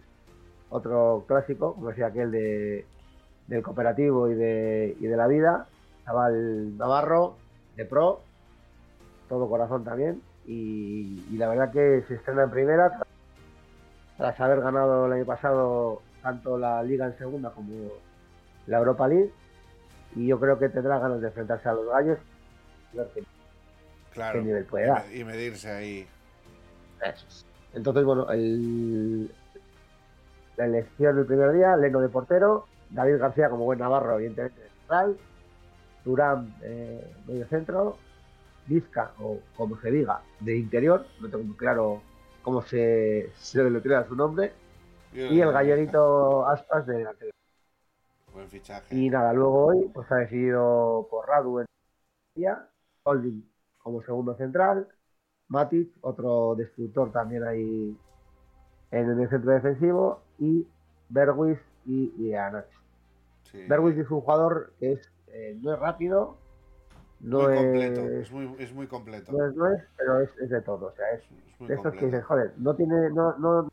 otro 0.69 1.25
clásico, 1.27 1.73
como 1.73 1.89
decía 1.89 2.07
aquel 2.07 2.31
de, 2.31 2.85
del 3.47 3.61
cooperativo 3.63 4.29
y 4.29 4.35
de, 4.35 4.97
y 4.99 5.05
de 5.07 5.17
la 5.17 5.27
vida, 5.27 5.67
chaval 6.05 6.77
navarro, 6.77 7.35
de 7.75 7.85
pro, 7.85 8.21
todo 9.29 9.47
corazón 9.49 9.83
también, 9.83 10.21
y, 10.45 11.23
y 11.31 11.37
la 11.37 11.47
verdad 11.49 11.71
que 11.71 12.03
se 12.07 12.15
estrena 12.15 12.43
en 12.43 12.51
primera, 12.51 12.99
tras, 14.17 14.39
haber 14.39 14.61
ganado 14.61 15.07
el 15.07 15.13
año 15.13 15.25
pasado 15.25 16.01
tanto 16.21 16.57
la 16.57 16.81
Liga 16.83 17.05
en 17.05 17.17
segunda 17.17 17.51
como 17.51 17.89
la 18.67 18.77
Europa 18.79 19.07
League, 19.07 19.31
y 20.15 20.27
yo 20.27 20.39
creo 20.39 20.57
que 20.57 20.69
tendrá 20.69 20.97
ganas 20.99 21.21
de 21.21 21.27
enfrentarse 21.27 21.67
a 21.69 21.73
los 21.73 21.87
gallos 21.87 22.17
Claro. 24.13 24.39
¿Qué 24.39 24.45
nivel 24.45 24.63
puede 24.65 24.85
y 24.85 24.87
dar? 24.87 25.05
me- 25.07 25.15
Y 25.17 25.23
medirse 25.25 25.69
ahí. 25.69 26.07
Eso 27.01 27.25
es. 27.27 27.45
Entonces, 27.73 28.05
bueno, 28.05 28.29
el... 28.31 29.29
la 30.55 30.65
elección 30.65 31.17
del 31.17 31.25
primer 31.25 31.51
día, 31.51 31.75
Leno 31.75 31.99
de 31.99 32.07
portero, 32.07 32.65
David 32.89 33.19
García 33.19 33.49
como 33.49 33.65
buen 33.65 33.79
navarro, 33.79 34.15
evidentemente 34.15 34.61
de 34.61 34.69
central, 34.69 35.17
Turán 36.03 36.55
eh, 36.61 37.15
medio 37.27 37.47
centro, 37.47 37.97
Vizca, 38.67 39.11
o 39.19 39.39
como 39.55 39.79
se 39.79 39.91
diga, 39.91 40.21
de 40.39 40.57
interior, 40.57 41.05
no 41.19 41.29
tengo 41.29 41.43
muy 41.43 41.55
claro 41.55 42.01
cómo 42.41 42.61
se, 42.61 43.31
se 43.35 43.63
deletrea 43.63 44.07
su 44.07 44.15
nombre, 44.15 44.53
y 45.13 45.39
el 45.39 45.51
gallerito 45.51 46.45
Aspas 46.47 46.85
de 46.85 46.97
delantero. 46.97 47.31
Buen 48.33 48.49
fichaje. 48.49 48.93
Y 48.95 49.09
nada, 49.09 49.33
luego 49.33 49.65
hoy 49.67 49.89
pues 49.93 50.11
ha 50.11 50.17
decidido 50.17 51.07
por 51.09 51.27
Radu 51.27 51.59
en 51.59 51.65
día, 52.35 52.67
Holding 53.03 53.49
como 53.77 54.01
segundo 54.01 54.35
central, 54.35 54.87
Matic, 55.47 55.91
otro 56.01 56.55
destructor 56.55 57.11
también 57.11 57.43
ahí 57.43 57.97
en 58.91 59.09
el 59.19 59.29
centro 59.29 59.51
defensivo, 59.51 60.21
y 60.37 60.67
Berwis 61.09 61.59
y, 61.85 62.13
y 62.17 62.33
Anacho. 62.33 62.79
Sí. 63.51 63.61
Es 63.61 64.09
un 64.11 64.21
jugador 64.21 64.73
que 64.79 64.93
es, 64.93 65.09
eh, 65.27 65.57
no 65.61 65.73
es 65.73 65.79
rápido, 65.79 66.37
no 67.21 67.39
muy 67.43 67.53
es, 67.53 67.59
completo. 67.61 68.01
Es 68.09 68.31
muy, 68.31 68.55
es 68.59 68.73
muy 68.73 68.87
completo. 68.87 69.31
no 69.31 69.45
es, 69.47 69.55
no 69.55 69.71
es, 69.71 69.81
pero 69.97 70.19
es, 70.21 70.29
es 70.41 70.49
de 70.49 70.61
todo. 70.61 70.87
O 70.87 70.91
sea, 70.95 71.09
es 71.11 71.21
Es 71.21 71.67
de 71.67 71.75
estos 71.75 71.93
que 71.93 71.99
completo. 71.99 72.05
dices, 72.07 72.23
joder, 72.25 72.53
no 72.57 72.75
tiene, 72.75 73.09
no, 73.11 73.37
no, 73.37 73.69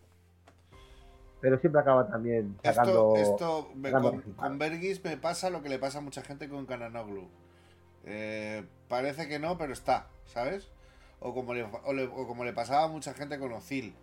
pero 1.40 1.58
siempre 1.58 1.80
acaba 1.80 2.06
también 2.06 2.56
sacando. 2.62 3.14
Esto, 3.16 3.32
esto 3.32 3.68
me- 3.74 3.90
sacando 3.90 4.10
con, 4.22 4.32
con 4.34 4.58
Bergis 4.58 5.02
me 5.04 5.16
pasa 5.16 5.50
lo 5.50 5.62
que 5.62 5.68
le 5.68 5.78
pasa 5.78 5.98
a 5.98 6.02
mucha 6.02 6.22
gente 6.22 6.48
con 6.48 6.66
Cananoglu. 6.66 7.26
Eh, 8.04 8.64
parece 8.88 9.28
que 9.28 9.38
no, 9.38 9.58
pero 9.58 9.72
está, 9.72 10.06
¿sabes? 10.26 10.70
O 11.20 11.34
como, 11.34 11.54
le, 11.54 11.64
o 11.64 11.92
le- 11.92 12.06
o 12.06 12.26
como 12.26 12.44
le 12.44 12.52
pasaba 12.52 12.84
a 12.84 12.88
mucha 12.88 13.14
gente 13.14 13.38
con 13.38 13.52
Ozil, 13.52 13.94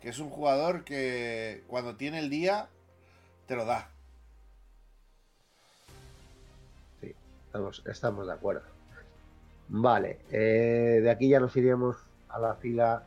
que 0.00 0.08
es 0.10 0.18
un 0.18 0.30
jugador 0.30 0.84
que 0.84 1.64
cuando 1.66 1.96
tiene 1.96 2.18
el 2.20 2.30
día 2.30 2.68
te 3.46 3.56
lo 3.56 3.64
da. 3.64 3.88
Sí, 7.00 7.14
estamos, 7.46 7.82
estamos 7.86 8.26
de 8.26 8.32
acuerdo. 8.32 8.62
Vale, 9.68 10.20
eh, 10.30 11.00
de 11.02 11.10
aquí 11.10 11.28
ya 11.28 11.40
nos 11.40 11.56
iremos 11.56 11.96
a 12.28 12.38
la 12.38 12.54
fila 12.56 13.04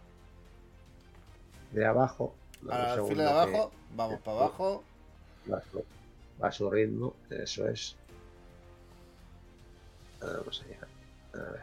de 1.72 1.86
abajo. 1.86 2.36
A 2.70 2.96
la 2.96 3.04
fila 3.04 3.24
de 3.24 3.30
que 3.52 3.58
abajo, 3.58 3.72
vamos 3.96 4.20
para 4.22 4.38
abajo. 4.38 4.84
Va 5.52 5.58
a, 6.48 6.52
su, 6.52 6.68
a 6.68 6.72
ritmo, 6.72 7.14
eso 7.30 7.68
es. 7.68 7.96
Vamos 10.20 10.64
allá. 10.66 10.88
A 11.34 11.52
ver. 11.52 11.62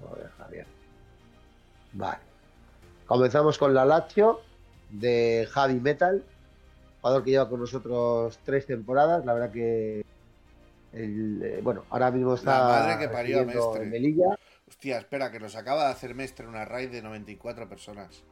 Joder, 0.00 0.30
Javier. 0.38 0.66
Vale. 1.92 2.18
Comenzamos 3.06 3.56
con 3.56 3.72
la 3.72 3.84
Lazio 3.84 4.42
de 4.90 5.48
Javi 5.50 5.80
Metal, 5.80 6.24
jugador 7.00 7.24
que 7.24 7.30
lleva 7.30 7.48
con 7.48 7.60
nosotros 7.60 8.38
tres 8.44 8.66
temporadas. 8.66 9.24
La 9.24 9.34
verdad 9.34 9.50
que, 9.50 10.04
el, 10.92 11.42
eh, 11.42 11.60
bueno, 11.62 11.84
ahora 11.90 12.10
mismo 12.10 12.34
está 12.34 12.58
La 12.58 12.64
madre 12.64 12.98
que 12.98 13.08
parió 13.08 13.44
Mestre. 13.44 13.82
en 13.82 13.90
Melilla. 13.90 14.38
Hostia, 14.68 14.98
espera, 14.98 15.30
que 15.30 15.40
nos 15.40 15.56
acaba 15.56 15.86
de 15.86 15.92
hacer 15.92 16.14
Mestre 16.14 16.46
una 16.46 16.64
raid 16.64 16.90
de 16.90 17.02
94 17.02 17.68
personas. 17.68 18.22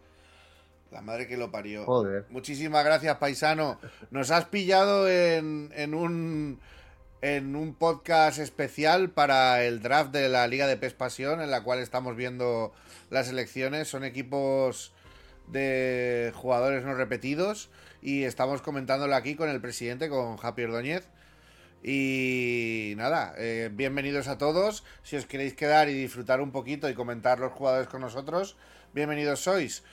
La 0.90 1.02
madre 1.02 1.26
que 1.26 1.36
lo 1.36 1.50
parió. 1.50 1.84
Joder. 1.84 2.26
Muchísimas 2.30 2.84
gracias, 2.84 3.16
paisano. 3.16 3.78
Nos 4.10 4.30
has 4.30 4.44
pillado 4.44 5.08
en, 5.08 5.72
en 5.74 5.94
un 5.94 6.60
en 7.22 7.56
un 7.56 7.74
podcast 7.74 8.38
especial 8.38 9.10
para 9.10 9.64
el 9.64 9.82
draft 9.82 10.12
de 10.12 10.28
la 10.28 10.46
Liga 10.46 10.66
de 10.66 10.76
PES 10.76 10.94
Pasión, 10.94 11.40
en 11.40 11.50
la 11.50 11.62
cual 11.62 11.80
estamos 11.80 12.14
viendo 12.14 12.72
las 13.10 13.28
elecciones. 13.28 13.88
Son 13.88 14.04
equipos 14.04 14.92
de 15.48 16.32
jugadores 16.34 16.84
no 16.84 16.94
repetidos 16.94 17.70
y 18.02 18.24
estamos 18.24 18.62
comentándolo 18.62 19.14
aquí 19.14 19.34
con 19.34 19.48
el 19.48 19.60
presidente, 19.60 20.08
con 20.08 20.36
Japi 20.36 20.64
Ordóñez. 20.64 21.08
Y 21.82 22.94
nada, 22.96 23.34
eh, 23.38 23.70
bienvenidos 23.72 24.28
a 24.28 24.38
todos. 24.38 24.84
Si 25.02 25.16
os 25.16 25.26
queréis 25.26 25.54
quedar 25.54 25.88
y 25.88 25.94
disfrutar 25.94 26.40
un 26.40 26.50
poquito 26.50 26.88
y 26.88 26.94
comentar 26.94 27.38
los 27.38 27.52
jugadores 27.52 27.88
con 27.88 28.00
nosotros, 28.00 28.56
bienvenidos 28.92 29.40
sois. 29.40 29.84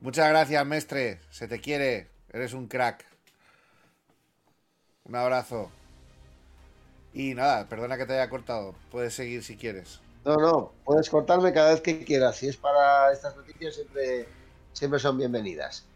Muchas 0.00 0.28
gracias, 0.28 0.64
mestre. 0.64 1.20
Se 1.30 1.48
te 1.48 1.60
quiere. 1.60 2.08
Eres 2.32 2.52
un 2.52 2.68
crack. 2.68 3.04
Un 5.04 5.16
abrazo. 5.16 5.70
Y 7.12 7.34
nada, 7.34 7.68
perdona 7.68 7.96
que 7.96 8.06
te 8.06 8.12
haya 8.14 8.30
cortado. 8.30 8.74
Puedes 8.90 9.14
seguir 9.14 9.42
si 9.42 9.56
quieres. 9.56 10.00
No, 10.28 10.36
no, 10.36 10.72
puedes 10.84 11.08
cortarme 11.08 11.54
cada 11.54 11.70
vez 11.70 11.80
que 11.80 12.04
quieras. 12.04 12.36
Si 12.36 12.48
es 12.48 12.56
para 12.58 13.10
estas 13.10 13.34
noticias, 13.34 13.76
siempre, 13.76 14.28
siempre 14.74 15.00
son 15.00 15.16
bienvenidas. 15.16 15.86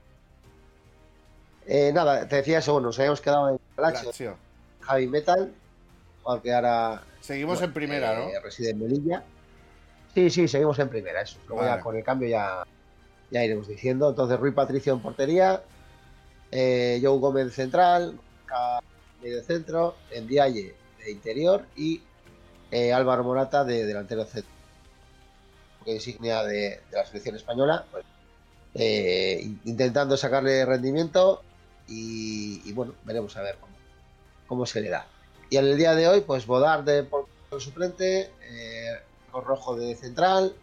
Eh, 1.67 1.93
nada, 1.93 2.27
te 2.27 2.37
decía 2.37 2.61
eso, 2.61 2.73
bueno, 2.73 2.87
nos 2.87 2.99
habíamos 2.99 3.21
quedado 3.21 3.51
en 3.51 3.61
Lazio. 3.77 4.39
Javi 4.81 5.07
Metal, 5.07 5.53
jugador 6.23 6.43
que 6.43 6.55
ahora 6.55 7.03
Seguimos 7.21 7.59
bueno, 7.59 7.67
en 7.67 7.75
primera, 7.75 8.15
eh, 8.15 8.33
¿no? 8.33 8.41
reside 8.41 8.71
en 8.71 8.79
Melilla. 8.79 9.23
Sí, 10.15 10.31
sí, 10.31 10.49
seguimos 10.49 10.79
en 10.79 10.89
primera, 10.89 11.21
eso. 11.21 11.37
Luego 11.47 11.63
Vale. 11.63 11.77
ya 11.77 11.83
con 11.83 11.95
el 11.95 12.03
cambio 12.03 12.27
ya, 12.31 12.67
ya 13.31 13.45
iremos 13.45 13.69
diciendo. 13.69 14.09
Entonces, 14.09 14.41
Rui 14.41 14.53
Patricio 14.53 14.95
en 14.95 15.03
portería, 15.03 15.63
eh, 16.51 16.99
Joe 17.03 17.19
Gómez 17.19 17.53
central, 17.53 18.19
medio 19.23 19.43
centro, 19.43 19.95
Endiaye 20.11 20.75
de 21.05 21.11
interior 21.11 21.67
y 21.77 22.01
eh, 22.73 22.93
Álvaro 22.93 23.23
Morata 23.23 23.63
de 23.63 23.87
delantero 23.87 24.25
centro. 24.25 24.51
Que 25.85 25.95
insignia 25.95 26.43
de, 26.43 26.81
de 26.91 26.97
la 26.97 27.07
selección 27.07 27.37
española, 27.37 27.85
pues, 27.91 28.05
eh, 28.75 29.41
in- 29.43 29.61
intentando 29.65 30.17
sacarle 30.17 30.65
rendimiento 30.65 31.43
y, 31.87 32.73
bueno, 32.73 32.95
veremos 33.05 33.37
a 33.37 33.43
ver 33.43 33.57
cómo, 33.61 33.75
cómo 34.47 34.67
se 34.67 34.81
le 34.81 34.89
da. 34.89 35.07
Y 35.51 35.59
en 35.59 35.67
el 35.67 35.77
día 35.77 35.95
de 35.95 36.09
hoy, 36.09 36.23
pues 36.23 36.47
Bodar 36.47 36.85
de 36.85 37.03
por 37.03 37.27
suplente, 37.59 38.31
eh, 38.43 38.99
Rojo 39.33 39.77
de 39.77 39.95
central, 39.95 40.55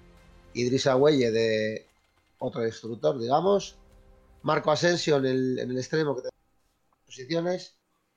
Idrissa 0.54 0.96
Güelle 0.96 1.32
de 1.32 1.86
otro 2.40 2.62
destructor, 2.62 3.20
digamos, 3.20 3.76
Marco 4.42 4.72
Asensio 4.72 5.18
en 5.18 5.26
el, 5.26 5.60
en 5.60 5.70
el 5.70 5.78
extremo 5.78 6.16
que 6.16 6.22
tiene 6.22 6.36
posiciones 7.06 7.76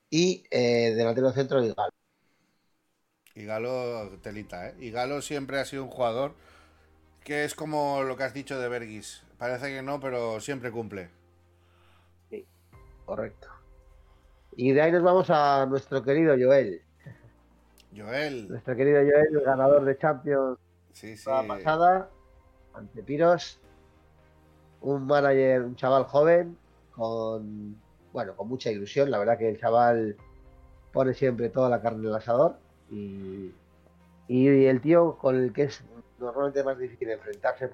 y 0.08 0.44
eh, 0.50 0.94
delantero 0.94 1.32
centro 1.32 1.62
y 1.62 1.68
Galo. 1.74 1.91
Y 3.34 3.44
Galo, 3.44 4.08
telita, 4.22 4.68
¿eh? 4.68 4.74
Y 4.78 4.90
Galo 4.90 5.22
siempre 5.22 5.58
ha 5.58 5.64
sido 5.64 5.84
un 5.84 5.90
jugador 5.90 6.34
que 7.24 7.44
es 7.44 7.54
como 7.54 8.02
lo 8.02 8.16
que 8.16 8.24
has 8.24 8.34
dicho 8.34 8.58
de 8.58 8.68
Bergis. 8.68 9.22
Parece 9.38 9.68
que 9.68 9.82
no, 9.82 10.00
pero 10.00 10.40
siempre 10.40 10.70
cumple. 10.70 11.08
Correcto. 13.04 13.48
Y 14.56 14.72
de 14.72 14.82
ahí 14.82 14.92
nos 14.92 15.02
vamos 15.02 15.28
a 15.30 15.66
nuestro 15.66 16.02
querido 16.02 16.34
Joel. 16.38 16.82
Joel. 17.96 18.48
Nuestro 18.48 18.76
querido 18.76 19.00
Joel, 19.00 19.36
el 19.36 19.40
ganador 19.40 19.84
de 19.84 19.98
Champions 19.98 20.58
Sí, 20.92 21.16
sí. 21.16 21.28
la 21.28 21.46
pasada, 21.46 22.10
ante 22.74 23.02
Piros. 23.02 23.58
Un 24.80 25.06
manager, 25.06 25.62
un 25.62 25.76
chaval 25.76 26.04
joven, 26.04 26.58
con 26.92 27.80
bueno, 28.12 28.36
con 28.36 28.48
mucha 28.48 28.70
ilusión. 28.70 29.10
La 29.10 29.18
verdad 29.18 29.38
que 29.38 29.48
el 29.48 29.58
chaval 29.58 30.16
pone 30.92 31.14
siempre 31.14 31.48
toda 31.48 31.68
la 31.68 31.80
carne 31.80 32.00
en 32.00 32.06
el 32.08 32.14
asador. 32.14 32.56
Y, 32.92 33.52
el 34.28 34.80
tío 34.80 35.16
con 35.18 35.36
el 35.36 35.52
que 35.52 35.64
es 35.64 35.82
normalmente 36.18 36.62
más 36.62 36.78
difícil 36.78 37.10
enfrentarse. 37.10 37.70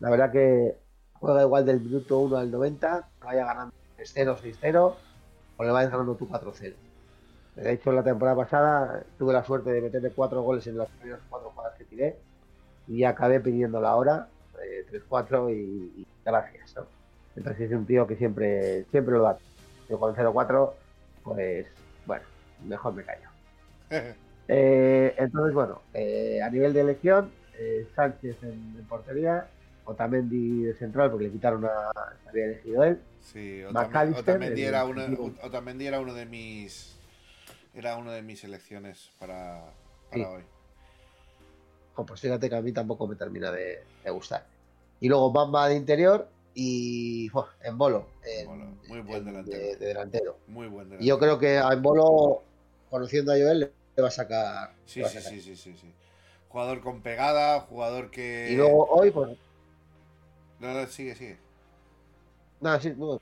La 0.00 0.10
verdad 0.10 0.30
que 0.30 0.76
juega 1.14 1.42
igual 1.42 1.64
del 1.64 1.80
minuto 1.80 2.18
1 2.20 2.36
al 2.36 2.50
90, 2.50 3.08
vaya 3.20 3.44
ganando 3.44 3.74
3-0, 3.98 4.38
6-0, 4.38 4.94
o 5.56 5.64
le 5.64 5.70
vayas 5.70 5.90
ganando 5.90 6.14
tú 6.14 6.28
4-0. 6.28 6.74
De 7.56 7.72
hecho, 7.72 7.90
la 7.92 8.02
temporada 8.02 8.36
pasada 8.36 9.04
tuve 9.18 9.32
la 9.32 9.42
suerte 9.42 9.72
de 9.72 9.80
meterle 9.80 10.10
cuatro 10.10 10.42
goles 10.42 10.66
en 10.66 10.76
las 10.76 10.88
primeras 10.90 11.20
cuatro 11.30 11.50
jugadas 11.50 11.78
que 11.78 11.84
tiré 11.84 12.18
y 12.86 13.04
acabé 13.04 13.40
pidiendo 13.40 13.80
la 13.80 13.96
hora, 13.96 14.28
eh, 14.62 14.86
3-4 14.90 15.50
y, 15.50 16.02
y 16.02 16.06
gracias. 16.24 16.76
¿no? 16.76 16.86
Entonces 17.34 17.70
es 17.70 17.76
un 17.76 17.86
tío 17.86 18.06
que 18.06 18.16
siempre, 18.16 18.84
siempre 18.90 19.14
lo 19.14 19.22
da. 19.22 19.38
Yo 19.88 19.98
con 19.98 20.14
0-4, 20.14 20.72
pues 21.24 21.66
bueno, 22.06 22.24
mejor 22.64 22.92
me 22.92 23.04
callo. 23.04 23.35
Eh, 24.48 25.12
entonces, 25.18 25.52
bueno, 25.52 25.82
eh, 25.92 26.40
a 26.40 26.48
nivel 26.50 26.72
de 26.72 26.80
elección, 26.82 27.32
eh, 27.58 27.84
Sánchez 27.96 28.36
en, 28.44 28.76
en 28.78 28.84
portería, 28.88 29.48
Otamendi 29.84 30.62
de 30.62 30.74
central, 30.74 31.10
porque 31.10 31.24
le 31.26 31.32
quitaron 31.32 31.64
a. 31.64 31.90
había 32.28 32.44
elegido 32.44 32.84
él. 32.84 33.00
Sí, 33.20 33.64
Otamendi 33.64 34.62
el 34.62 34.68
era, 34.68 34.84
uno. 34.84 35.02
Otamendi 35.42 35.86
era 35.88 35.98
uno 35.98 36.14
de 36.14 36.26
mis. 36.26 36.96
Era 37.74 37.96
uno 37.96 38.12
de 38.12 38.22
mis 38.22 38.44
elecciones 38.44 39.10
para, 39.18 39.64
para 40.10 40.24
Sí. 40.24 40.30
hoy. 40.36 40.42
Oh, 41.96 42.06
pues 42.06 42.20
fíjate 42.20 42.48
que 42.48 42.54
a 42.54 42.62
mí 42.62 42.70
tampoco 42.72 43.08
me 43.08 43.16
termina 43.16 43.50
de, 43.50 43.82
de 44.04 44.10
gustar. 44.10 44.46
Y 45.00 45.08
luego 45.08 45.32
Bamba 45.32 45.66
de 45.68 45.74
interior 45.74 46.28
y 46.54 47.28
¡buah! 47.30 47.46
en 47.64 47.76
bolo. 47.76 48.06
en- 48.24 48.78
muy 48.88 49.00
buen 49.00 49.18
en- 49.18 49.24
delantero. 49.24 49.58
De, 49.58 49.76
de 49.76 49.86
delantero. 49.86 50.38
Muy 50.46 50.68
buen 50.68 50.96
Y 51.02 51.06
yo 51.06 51.18
creo 51.18 51.38
que 51.38 51.58
a 51.58 51.72
en 51.72 51.82
bolo, 51.82 52.42
conociendo 52.90 53.32
a 53.32 53.36
Joel, 53.36 53.60
le 53.96 54.02
va 54.02 54.08
a 54.08 54.10
sacar. 54.10 54.74
Sí, 54.84 55.02
a 55.02 55.08
sí, 55.08 55.14
sacar. 55.14 55.32
sí, 55.32 55.40
sí, 55.40 55.56
sí, 55.56 55.76
sí. 55.76 55.94
Jugador 56.48 56.80
con 56.80 57.02
pegada, 57.02 57.60
jugador 57.60 58.10
que. 58.10 58.52
Y 58.52 58.56
luego 58.56 58.86
hoy, 58.88 59.10
pues. 59.10 59.36
No, 60.60 60.72
no, 60.74 60.86
sigue, 60.86 61.14
sigue. 61.14 61.38
Nada, 62.60 62.80
sí, 62.80 62.92
no, 62.96 63.18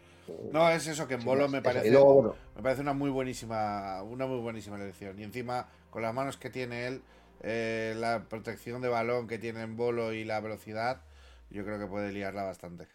No, 0.51 0.69
es 0.71 0.87
eso, 0.87 1.07
que 1.09 1.15
en 1.15 1.21
sí, 1.21 1.25
Bolo 1.25 1.49
me 1.49 1.63
parece. 1.63 1.91
luego, 1.91 2.15
bueno, 2.15 2.35
Me 2.55 2.63
parece 2.63 2.83
una 2.83 2.93
muy 2.93 3.11
buenísima, 3.11 4.03
una 4.03 4.27
muy 4.27 4.39
buenísima 4.41 4.77
elección. 4.77 5.19
Y 5.19 5.25
encima, 5.25 5.69
con 5.91 6.03
las 6.03 6.15
manos 6.15 6.37
que 6.37 6.51
tiene 6.51 6.87
él, 6.87 7.03
eh, 7.41 7.95
la 7.97 8.25
protección 8.29 8.81
de 8.83 8.89
balón 8.89 9.27
que 9.27 9.39
tiene 9.39 9.63
en 9.63 9.77
bolo 9.77 10.13
y 10.13 10.25
la 10.25 10.41
velocidad, 10.41 11.03
yo 11.51 11.65
creo 11.65 11.79
que 11.79 11.87
puede 11.87 12.13
liarla 12.13 12.45
bastante. 12.45 12.89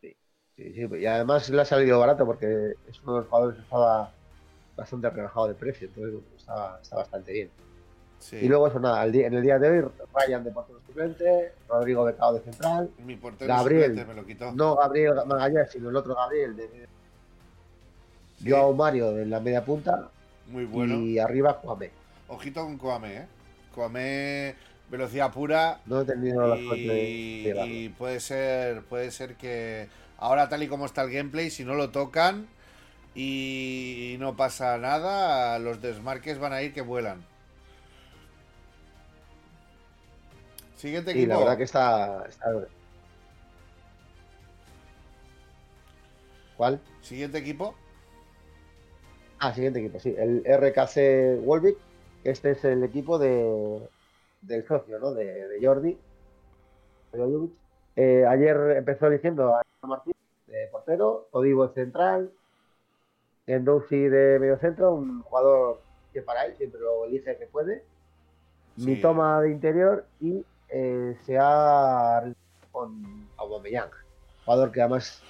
sí, 0.00 0.16
sí, 0.56 0.86
y 0.98 1.06
además 1.06 1.48
le 1.50 1.62
ha 1.62 1.64
salido 1.64 1.98
barato 2.00 2.26
porque 2.26 2.74
es 2.86 3.02
uno 3.02 3.14
de 3.14 3.20
los 3.20 3.28
jugadores 3.28 3.56
que 3.56 3.62
estaba 3.62 4.16
bastante 4.76 5.10
rebajado 5.10 5.48
de 5.48 5.54
precio, 5.54 5.88
entonces 5.88 6.20
está, 6.38 6.78
está 6.82 6.96
bastante 6.96 7.32
bien. 7.32 7.50
Sí. 8.18 8.36
Y 8.36 8.48
luego 8.48 8.66
eso 8.68 8.78
nada, 8.80 9.00
al 9.00 9.12
día- 9.12 9.26
en 9.28 9.34
el 9.34 9.42
día 9.42 9.58
de 9.58 9.68
hoy, 9.70 9.90
Ryan 10.14 10.44
de 10.44 10.50
portero 10.50 10.78
suplente, 10.86 11.52
Rodrigo 11.68 12.04
Becao 12.04 12.34
de 12.34 12.40
central, 12.40 12.90
Mi 13.04 13.16
portero 13.16 13.48
Gabriel. 13.54 14.06
me 14.06 14.14
lo 14.14 14.26
quitó. 14.26 14.52
no 14.52 14.76
Gabriel 14.76 15.14
Magallanes, 15.26 15.70
sino 15.70 15.88
el 15.88 15.96
otro 15.96 16.14
Gabriel 16.14 16.54
de 16.56 16.86
Sí, 18.38 18.50
Joao 18.50 18.72
Mario 18.72 19.18
en 19.18 19.30
la 19.30 19.40
media 19.40 19.64
punta 19.64 20.08
muy 20.48 20.64
bueno. 20.64 20.94
y 20.96 21.18
arriba 21.18 21.60
Kwame. 21.60 21.90
Ojito 22.28 22.62
con 22.62 22.78
Coame, 22.78 23.16
¿eh? 23.18 23.26
Coame, 23.74 24.54
velocidad 24.90 25.32
pura. 25.32 25.80
No 25.86 26.00
he 26.00 26.04
tenido 26.04 26.46
la 26.46 26.56
suerte 26.56 26.82
de 26.86 27.42
llegarlo. 27.44 27.72
y 27.74 27.88
puede 27.90 28.20
ser 28.20 28.82
puede 28.82 29.10
ser 29.10 29.34
que 29.36 29.88
ahora 30.18 30.48
tal 30.48 30.62
y 30.62 30.68
como 30.68 30.86
está 30.86 31.02
el 31.02 31.10
gameplay 31.10 31.50
si 31.50 31.64
no 31.64 31.74
lo 31.74 31.90
tocan 31.90 32.46
y 33.14 34.16
no 34.20 34.36
pasa 34.36 34.78
nada 34.78 35.58
los 35.58 35.82
desmarques 35.82 36.38
van 36.38 36.52
a 36.52 36.62
ir 36.62 36.72
que 36.72 36.82
vuelan 36.82 37.24
siguiente 40.76 41.12
Y 41.12 41.14
equipo 41.14 41.28
la 41.28 41.38
verdad 41.38 41.56
que 41.58 41.64
está, 41.64 42.24
está- 42.28 42.50
¿Cuál? 46.56 46.80
siguiente 47.00 47.38
equipo 47.38 47.74
Ah, 49.42 49.54
siguiente 49.54 49.78
equipo, 49.80 49.98
sí. 49.98 50.14
El 50.18 50.42
RKC 50.44 51.40
Wolvik. 51.46 51.78
Este 52.24 52.50
es 52.50 52.62
el 52.66 52.84
equipo 52.84 53.18
de, 53.18 53.88
del 54.42 54.66
socio, 54.66 54.98
¿no? 54.98 55.14
De, 55.14 55.24
de 55.48 55.66
Jordi. 55.66 55.98
Eh, 57.96 58.24
ayer 58.28 58.56
empezó 58.76 59.06
eligiendo 59.06 59.54
a 59.54 59.62
Martín 59.86 60.12
de 60.46 60.68
portero, 60.70 61.28
Odivo 61.32 61.68
de 61.68 61.74
central, 63.50 63.58
Endouzi 63.58 64.08
de 64.08 64.38
medio 64.38 64.58
centro, 64.58 64.94
un 64.94 65.22
jugador 65.22 65.80
que 66.12 66.22
para 66.22 66.44
él 66.46 66.56
siempre 66.56 66.80
lo 66.80 67.04
elige 67.04 67.36
que 67.36 67.46
puede. 67.46 67.84
Sí. 68.76 68.86
Mi 68.86 69.00
toma 69.00 69.40
de 69.42 69.50
interior 69.50 70.06
y 70.20 70.44
eh, 70.68 71.16
se 71.26 71.36
ha 71.38 72.22
con 72.72 73.28
Aubameyang, 73.36 73.90
jugador 74.44 74.70
que 74.72 74.80
además 74.80 75.22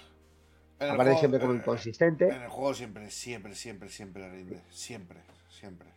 En 0.78 0.90
aparece 0.90 1.18
siempre 1.20 1.40
como 1.40 1.52
en- 1.52 1.58
inconsistente. 1.58 2.28
en 2.28 2.42
el 2.42 2.48
juego 2.48 2.74
siempre 2.74 3.10
siempre 3.10 3.54
siempre 3.54 3.88
siempre 3.88 4.28
rinde 4.30 4.60
siempre 4.70 5.20
siempre 5.48 5.88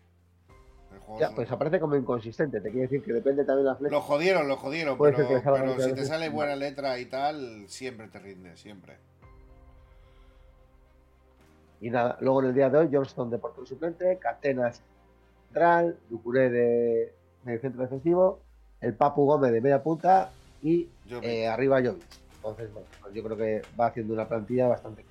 El 0.93 0.99
juego 0.99 1.19
Ya, 1.19 1.29
un- 1.29 1.35
pues 1.35 1.51
aparece 1.51 1.79
como 1.79 1.95
inconsistente. 1.95 2.61
Te 2.61 2.69
quiere 2.69 2.83
decir 2.87 3.03
que 3.03 3.13
depende 3.13 3.43
también 3.45 3.65
de 3.65 3.71
la 3.71 3.75
flecha. 3.77 3.91
Lo 3.95 4.01
jodieron, 4.01 4.47
lo 4.47 4.57
jodieron, 4.57 4.97
Puede 4.97 5.13
pero, 5.15 5.41
pero 5.43 5.79
si 5.79 5.93
te 5.93 6.05
sale 6.05 6.29
buena 6.29 6.55
letra 6.55 6.97
y 6.99 7.05
tal, 7.05 7.65
siempre 7.67 8.07
te 8.07 8.19
rinde, 8.19 8.55
siempre. 8.57 8.97
Y 11.83 11.89
nada, 11.89 12.17
luego 12.21 12.41
en 12.41 12.47
el 12.47 12.55
día 12.55 12.69
de 12.69 12.77
hoy, 12.77 12.89
Johnston 12.89 13.29
de 13.29 13.37
portero 13.37 13.65
suplente, 13.65 14.17
Catenas 14.17 14.81
central, 15.47 15.97
Ducuré 16.09 16.49
de 16.49 17.13
medio 17.43 17.59
centro 17.59 17.81
defensivo, 17.81 18.39
el 18.79 18.93
Papu 18.93 19.25
Gómez 19.25 19.51
de 19.51 19.59
media 19.59 19.83
punta 19.83 20.31
y 20.61 20.87
eh, 21.09 21.45
arriba 21.45 21.81
Jovic. 21.83 22.05
Entonces, 22.37 22.71
bueno, 22.71 22.87
pues 23.01 23.13
yo 23.13 23.21
creo 23.21 23.35
que 23.35 23.61
va 23.77 23.87
haciendo 23.87 24.13
una 24.13 24.25
plantilla 24.29 24.69
bastante. 24.69 25.03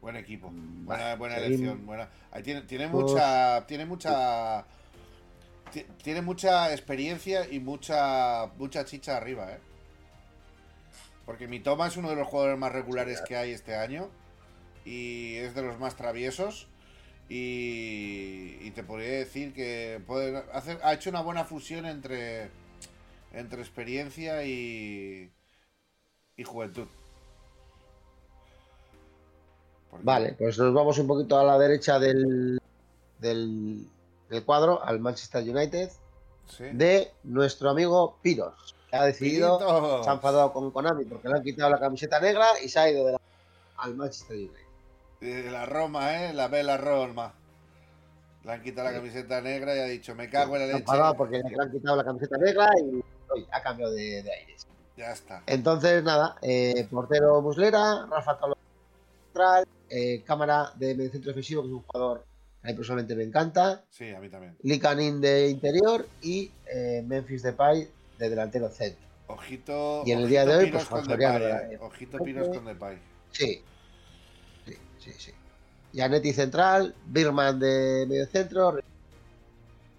Buen 0.00 0.16
equipo, 0.16 0.50
Mm, 0.50 0.86
buena, 0.86 1.16
buena 1.16 1.36
elección, 1.36 1.84
buena. 1.84 2.08
Ahí 2.30 2.42
tiene, 2.42 2.62
tiene 2.62 2.88
Pues- 2.88 3.10
mucha, 3.10 3.66
tiene 3.66 3.84
mucha, 3.84 4.64
ti- 5.72 5.84
tiene 6.02 6.22
mucha 6.22 6.72
experiencia 6.72 7.46
y 7.50 7.58
mucha, 7.60 8.46
mucha 8.56 8.84
chicha 8.86 9.16
arriba, 9.18 9.52
eh. 9.52 9.58
Porque 11.26 11.48
mi 11.48 11.60
toma 11.60 11.88
es 11.88 11.96
uno 11.96 12.08
de 12.08 12.16
los 12.16 12.28
jugadores 12.28 12.58
más 12.58 12.72
regulares 12.72 13.20
que 13.20 13.36
hay 13.36 13.50
este 13.50 13.74
año 13.74 14.08
y 14.84 15.34
es 15.36 15.54
de 15.54 15.62
los 15.62 15.78
más 15.80 15.96
traviesos 15.96 16.68
y, 17.28 18.56
y 18.60 18.70
te 18.70 18.84
podría 18.84 19.10
decir 19.18 19.52
que 19.52 20.00
puede 20.06 20.38
hacer, 20.52 20.78
ha 20.84 20.94
hecho 20.94 21.10
una 21.10 21.22
buena 21.22 21.44
fusión 21.44 21.84
entre, 21.84 22.48
entre 23.32 23.60
experiencia 23.60 24.44
y, 24.44 25.32
y 26.36 26.44
juventud. 26.44 26.86
Vale, 30.02 30.34
pues 30.34 30.58
nos 30.58 30.72
vamos 30.74 30.98
un 30.98 31.06
poquito 31.06 31.38
a 31.38 31.44
la 31.44 31.58
derecha 31.58 31.98
del, 31.98 32.60
del, 33.18 33.86
del 34.28 34.44
cuadro, 34.44 34.84
al 34.84 35.00
Manchester 35.00 35.42
United, 35.42 35.90
Sí. 36.48 36.62
de 36.72 37.10
nuestro 37.24 37.70
amigo 37.70 38.18
Piros, 38.22 38.75
ha 38.96 39.04
decidido 39.06 40.02
se 40.02 40.10
ha 40.10 40.12
enfadado 40.14 40.52
con 40.52 40.70
Konami 40.70 41.04
porque 41.04 41.28
le 41.28 41.36
han 41.36 41.42
quitado 41.42 41.70
la 41.70 41.78
camiseta 41.78 42.20
negra 42.20 42.46
y 42.62 42.68
se 42.68 42.78
ha 42.78 42.90
ido 42.90 43.06
de 43.06 43.12
la- 43.12 43.20
al 43.78 43.94
Manchester 43.94 44.36
United. 44.36 44.56
Eh, 45.20 45.48
La 45.50 45.66
Roma, 45.66 46.24
¿eh? 46.26 46.32
La 46.34 46.48
Bella 46.48 46.76
Roma. 46.76 47.32
Le 48.44 48.52
han 48.52 48.62
quitado 48.62 48.88
la 48.88 48.94
camiseta 48.94 49.40
negra 49.40 49.74
y 49.76 49.78
ha 49.80 49.84
dicho, 49.84 50.14
me 50.14 50.30
cago 50.30 50.56
en 50.56 50.62
la 50.62 50.66
Se 50.66 50.72
ha 50.72 50.76
leche. 50.76 50.82
enfadado 50.90 51.14
porque 51.16 51.38
le 51.38 51.62
han 51.62 51.70
quitado 51.72 51.96
la 51.96 52.04
camiseta 52.04 52.36
negra 52.38 52.70
y 52.78 53.02
oye, 53.30 53.46
ha 53.50 53.62
cambiado 53.62 53.92
de, 53.92 54.22
de 54.22 54.32
aires. 54.32 54.66
Ya 54.96 55.10
está. 55.12 55.42
Entonces, 55.46 56.02
nada, 56.04 56.36
eh, 56.42 56.86
portero 56.90 57.42
Muslera, 57.42 58.06
Rafa 58.10 58.38
Tolo 58.38 58.56
central, 59.26 59.66
eh, 59.90 60.22
cámara 60.24 60.72
de 60.76 60.94
medio 60.94 61.10
centro 61.10 61.28
defensivo, 61.30 61.62
que 61.62 61.68
es 61.68 61.74
un 61.74 61.82
jugador 61.82 62.24
que 62.62 62.68
a 62.68 62.72
mí 62.72 62.76
personalmente 62.76 63.14
me 63.16 63.24
encanta, 63.24 63.82
Sí, 63.90 64.10
a 64.10 64.20
mí 64.20 64.28
también. 64.30 64.56
Likanin 64.62 65.20
de 65.20 65.48
interior 65.50 66.06
y 66.22 66.50
eh, 66.72 67.02
Memphis 67.06 67.42
Depay 67.42 67.88
de 68.18 68.30
delantero 68.30 68.68
centro. 68.70 69.04
Ojito. 69.28 70.02
Y 70.06 70.12
en 70.12 70.20
el 70.20 70.28
día 70.28 70.44
de 70.44 70.56
hoy, 70.56 70.70
pues, 70.70 70.84
con 70.84 71.04
Soriano 71.04 71.38
Depay, 71.44 71.68
de- 71.68 71.74
eh. 71.74 71.78
Ojito 71.80 72.18
Piros 72.18 72.48
con 72.48 72.64
Depay. 72.64 72.98
Sí, 73.32 73.62
sí, 74.66 74.76
sí, 74.98 75.12
sí. 75.18 75.32
Gianetti 75.92 76.32
central, 76.32 76.94
Birman 77.06 77.58
de 77.58 78.06
medio 78.08 78.26
centro 78.26 78.78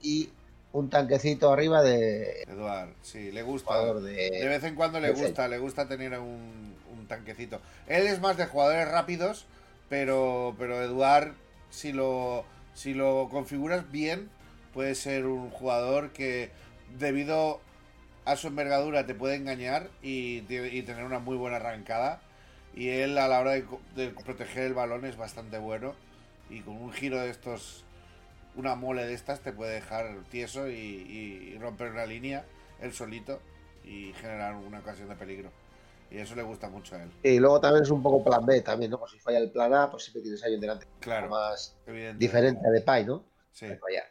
y 0.02 0.30
un 0.74 0.90
tanquecito 0.90 1.52
arriba 1.52 1.82
de 1.82 2.44
Eduard, 2.44 2.90
sí, 3.02 3.32
le 3.32 3.42
gusta. 3.42 3.94
De 3.96 4.02
de... 4.02 4.48
vez 4.48 4.64
en 4.64 4.76
cuando 4.76 5.00
le 5.00 5.12
gusta, 5.12 5.48
le 5.48 5.58
gusta 5.58 5.88
tener 5.88 6.18
un, 6.20 6.76
un 6.98 7.08
tanquecito. 7.08 7.60
Él 7.88 8.06
es 8.08 8.22
más 8.22 8.38
de 8.38 8.46
jugadores 8.46 8.88
rápidos, 8.88 9.46
pero, 9.90 10.56
pero 10.60 10.82
Eduard, 10.82 11.34
si 11.72 11.94
lo, 11.94 12.46
si 12.76 12.94
lo 12.94 13.28
configuras 13.32 13.92
bien, 13.92 14.30
puede 14.74 14.94
ser 14.94 15.26
un 15.26 15.50
jugador 15.50 16.12
que 16.12 16.52
debido 17.00 17.60
a 18.32 18.36
su 18.36 18.48
envergadura 18.48 19.06
te 19.06 19.16
puede 19.16 19.36
engañar 19.36 19.90
y, 20.02 20.42
te- 20.42 20.76
y 20.76 20.84
tener 20.84 21.04
una 21.06 21.20
muy 21.20 21.38
buena 21.38 21.58
arrancada. 21.58 22.22
Y 22.76 22.90
él 22.90 23.18
a 23.18 23.28
la 23.28 23.40
hora 23.40 23.52
de, 23.54 23.66
de 23.96 24.10
proteger 24.10 24.64
el 24.66 24.74
balón 24.74 25.06
es 25.06 25.18
bastante 25.18 25.58
bueno. 25.58 25.96
Y 26.50 26.62
con 26.62 26.78
un 26.78 26.94
giro 26.94 27.20
de 27.20 27.30
estos, 27.30 27.84
una 28.56 28.76
mole 28.76 29.06
de 29.06 29.14
estas, 29.14 29.42
te 29.42 29.52
puede 29.54 29.74
dejar 29.74 30.24
tieso 30.30 30.70
y, 30.70 31.58
romper 31.62 31.92
una 31.92 32.06
línea 32.06 32.46
él 32.82 32.94
solito 32.94 33.42
y 33.84 34.14
generar 34.14 34.56
una 34.56 34.80
ocasión 34.80 35.10
de 35.10 35.16
peligro. 35.16 35.52
Y 36.12 36.20
eso 36.20 36.36
le 36.36 36.44
gusta 36.44 36.70
mucho 36.70 36.96
a 36.96 37.04
él. 37.04 37.12
Y 37.24 37.40
luego 37.40 37.60
también 37.60 37.84
es 37.84 37.90
un 37.90 38.02
poco 38.02 38.24
plan 38.24 38.46
B 38.46 38.62
también, 38.62 38.92
¿no? 38.92 39.00
Por 39.00 39.10
si 39.10 39.20
falla 39.20 39.40
el 39.40 39.52
plan 39.52 39.74
A, 39.74 39.90
pues 39.92 40.04
siempre 40.04 40.22
tienes 40.22 40.44
ahí 40.44 40.60
delante 40.60 40.86
Claro, 41.00 41.30
más 41.30 41.76
diferente 42.18 42.66
a 42.66 42.72
Depay, 42.72 43.06
¿no? 43.06 43.26
Sí. 43.52 43.66
de 43.68 43.78
fallar. 43.78 44.06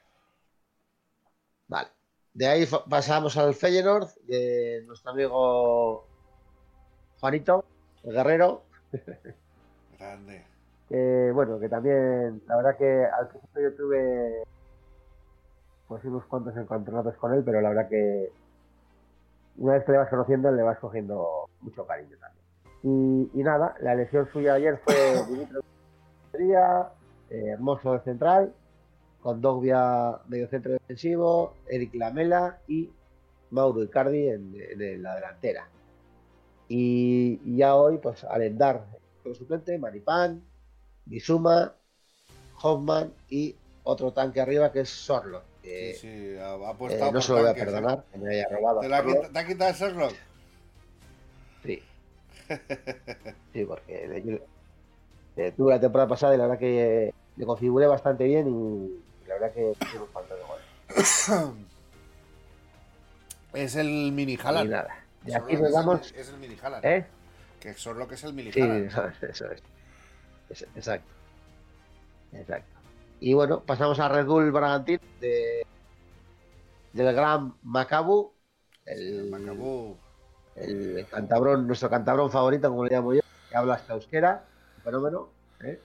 Vale. 1.69 1.95
De 2.37 2.47
ahí 2.47 2.68
pasamos 2.91 3.34
al 3.39 3.55
Feyenoord, 3.55 4.09
de 4.26 4.84
nuestro 4.87 5.12
amigo 5.12 6.05
Juanito, 7.18 7.64
el 8.05 8.12
guerrero. 8.12 8.62
Grande. 9.99 10.45
que 10.91 11.30
bueno, 11.32 11.59
que 11.59 11.70
también, 11.70 12.43
la 12.47 12.57
verdad 12.57 12.76
que 12.76 13.07
al 13.07 13.28
principio 13.28 13.62
yo 13.62 13.74
tuve 13.74 14.43
pues 15.89 16.05
unos 16.05 16.26
cuantos 16.26 16.55
encontronados 16.59 17.16
con 17.16 17.32
él, 17.32 17.43
pero 17.43 17.62
la 17.62 17.70
verdad 17.70 17.89
que 17.89 18.30
una 19.57 19.72
vez 19.72 19.84
que 19.84 19.93
le 19.93 19.99
vas 19.99 20.11
conociendo 20.11 20.53
le 20.53 20.62
vas 20.62 20.78
cogiendo 20.78 21.49
mucho 21.62 21.87
cariño 21.87 22.18
también. 22.20 22.45
Y, 22.82 23.41
y 23.41 23.43
nada, 23.45 23.76
la 23.80 23.95
elección 23.95 24.28
suya 24.30 24.53
ayer 24.53 24.78
fue 24.84 24.95
Dimitri 25.30 26.53
eh, 27.30 27.53
Hermoso 27.53 27.95
de 27.95 28.01
central, 28.01 28.53
con 29.27 29.41
Dogbia 29.41 30.20
medio 30.29 30.47
centro 30.47 30.70
defensivo, 30.74 31.53
Eric 31.68 31.93
Lamela 31.97 32.61
y 32.68 32.89
Mauro 33.51 33.83
Icardi 33.83 34.29
en, 34.29 34.55
en 34.55 35.03
la 35.03 35.16
delantera. 35.16 35.66
Y, 36.68 37.41
y, 37.45 37.57
ya 37.57 37.74
hoy, 37.74 37.99
pues 37.99 38.22
Alendar 38.22 38.87
como 39.24 39.35
suplente, 39.35 39.77
Maripán, 39.79 40.45
Bizuma, 41.07 41.74
Hoffman 42.62 43.12
y 43.29 43.57
otro 43.83 44.12
tanque 44.12 44.41
arriba 44.41 44.70
que 44.70 44.83
es 44.83 44.91
Sorlo. 44.91 45.43
Sí, 45.61 45.93
sí, 45.93 46.37
ha, 46.39 46.53
ha 46.53 46.55
Eh, 46.55 46.70
apostado 46.70 47.11
no 47.11 47.20
por 47.20 47.22
se 47.22 47.33
lo 47.33 47.41
voy 47.41 47.49
a 47.49 47.53
¿eh? 47.53 47.59
perdonar, 47.59 48.05
que 48.12 48.18
me 48.18 48.33
haya 48.33 48.49
robado. 48.49 48.81
¿Te, 48.81 48.89
la 48.89 49.05
quita- 49.05 49.33
¿Te 49.33 49.39
ha 49.41 49.47
quitado 49.49 49.70
el 49.70 49.77
Sherlock? 49.77 50.14
Sí. 51.64 51.83
Sí, 53.53 53.64
porque 53.64 54.07
le- 54.07 54.43
le 55.37 55.53
tuve 55.53 55.72
la 55.74 55.81
temporada 55.81 56.09
pasada 56.09 56.35
y 56.35 56.39
la 56.39 56.45
verdad 56.45 56.59
que 56.59 57.12
le 57.37 57.47
configuré 57.47 57.87
bastante 57.87 58.24
bien 58.24 58.49
y 58.49 59.06
verdad 59.39 59.53
que 59.55 59.72
hicimos 59.84 60.09
falta 60.11 60.34
de. 60.34 60.43
Es 63.53 63.74
el 63.76 64.12
mini 64.12 64.34
Y 64.34 64.39
Haaland. 64.43 64.70
nada. 64.70 65.05
Y 65.24 65.32
aquí 65.34 65.55
es 65.55 65.61
nos 65.61 65.68
el- 65.68 65.74
vamos. 65.74 66.12
Es 66.12 66.28
el 66.28 66.37
mini 66.39 66.57
Haaland. 66.62 66.84
¿Eh? 66.84 67.07
Que 67.61 67.72
Sherlock 67.72 68.12
es 68.12 68.24
el 68.24 68.34
mini 68.34 68.51
Haaland. 68.51 68.87
eso 68.87 69.07
es, 69.07 69.22
eso 69.22 69.51
es. 69.51 69.62
Es- 70.51 70.62
Exacto. 70.76 71.09
Exacto. 72.32 72.68
Y 73.20 73.32
bueno, 73.34 73.61
pasamos 73.62 73.99
a 73.99 74.09
Red 74.09 74.26
Bull 74.26 74.51
Bragantino 74.53 75.01
de, 75.20 75.66
del 76.93 77.14
gran 77.14 77.55
Macabu, 77.62 78.32
El 78.84 79.30
Macabú. 79.30 79.97
el 80.55 81.07
cantabrón, 81.11 81.66
nuestro 81.66 81.89
cantabrón 81.89 82.30
favorito, 82.30 82.68
como 82.68 82.84
le 82.84 82.95
llamo 82.95 83.14
yo, 83.14 83.22
que 83.49 83.57
habla 83.57 83.74
hasta 83.74 83.95
euskera, 83.95 84.45
fenómeno. 84.84 85.30
¿eh? 85.61 85.80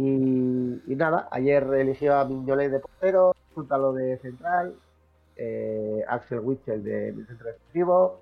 Y, 0.00 0.94
nada, 0.94 1.26
ayer 1.32 1.64
eligió 1.74 2.16
a 2.16 2.24
Miñolet 2.24 2.70
de 2.70 2.78
portero, 2.78 3.34
Zútalo 3.52 3.92
de 3.92 4.16
central, 4.18 4.76
eh, 5.34 6.04
Axel 6.06 6.38
Witzel 6.38 6.84
de 6.84 7.12
centro 7.26 7.48
defensivo, 7.48 8.20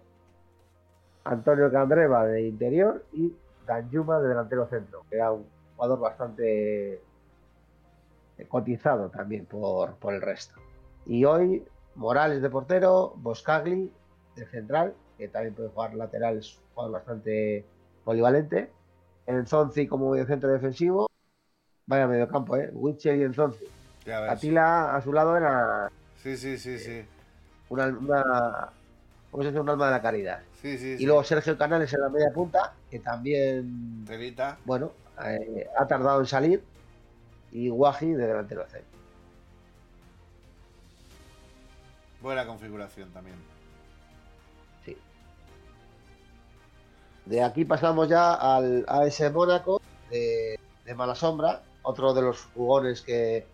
Antonio 1.24 1.70
Candreva 1.70 2.24
de 2.24 2.46
interior 2.46 3.04
y 3.12 3.30
Danjuma 3.66 4.20
de 4.20 4.28
delantero 4.30 4.66
centro, 4.68 5.02
que 5.10 5.16
era 5.16 5.32
un 5.32 5.44
jugador 5.74 6.00
bastante 6.00 6.94
eh, 6.94 7.00
cotizado 8.48 9.10
también 9.10 9.44
por, 9.44 9.96
por 9.96 10.14
el 10.14 10.22
resto. 10.22 10.58
Y 11.04 11.26
hoy 11.26 11.62
Morales 11.94 12.40
de 12.40 12.48
portero, 12.48 13.12
Boscagli 13.16 13.92
de 14.34 14.46
central, 14.46 14.94
que 15.18 15.28
también 15.28 15.54
puede 15.54 15.68
jugar 15.68 15.94
lateral, 15.94 16.38
es 16.38 16.56
un 16.56 16.62
jugador 16.74 16.92
bastante 16.92 17.66
polivalente. 18.02 18.70
Enzonzi 19.26 19.86
como 19.86 20.12
medio 20.12 20.26
centro 20.26 20.50
defensivo. 20.50 21.05
Vaya 21.86 22.06
medio 22.08 22.28
campo, 22.28 22.56
¿eh? 22.56 22.70
Witcher 22.72 23.14
y 23.16 23.26
ves. 23.28 23.38
Atila 24.28 24.96
a 24.96 25.00
su 25.02 25.12
lado 25.12 25.36
era 25.36 25.90
Sí, 26.22 26.36
sí, 26.36 26.58
sí, 26.58 26.78
sí. 26.78 27.04
una, 27.68 27.86
una, 27.86 28.68
¿cómo 29.30 29.42
se 29.44 29.50
dice? 29.50 29.60
un 29.60 29.68
alma 29.68 29.86
de 29.86 29.92
la 29.92 30.02
caridad. 30.02 30.40
Sí, 30.60 30.76
sí, 30.78 30.92
Y 30.94 30.98
sí. 30.98 31.06
luego 31.06 31.22
Sergio 31.22 31.56
Canales 31.56 31.92
en 31.94 32.00
la 32.00 32.08
media 32.08 32.30
punta, 32.34 32.72
que 32.90 32.98
también, 32.98 34.04
Telita. 34.04 34.58
bueno, 34.64 34.92
eh, 35.24 35.68
ha 35.78 35.86
tardado 35.86 36.20
en 36.20 36.26
salir. 36.26 36.64
Y 37.52 37.68
Guaji 37.68 38.12
de 38.12 38.26
delantero 38.26 38.66
centro. 38.66 38.98
Buena 42.20 42.44
configuración 42.46 43.10
también. 43.12 43.36
Sí. 44.84 44.96
De 47.24 47.42
aquí 47.42 47.64
pasamos 47.64 48.08
ya 48.08 48.34
al 48.34 48.84
AS 48.88 49.22
Mónaco 49.32 49.80
de, 50.10 50.58
de 50.84 50.94
Mala 50.94 51.14
Sombra, 51.14 51.62
otro 51.86 52.12
de 52.12 52.22
los 52.22 52.40
jugones 52.54 53.00
que, 53.02 53.46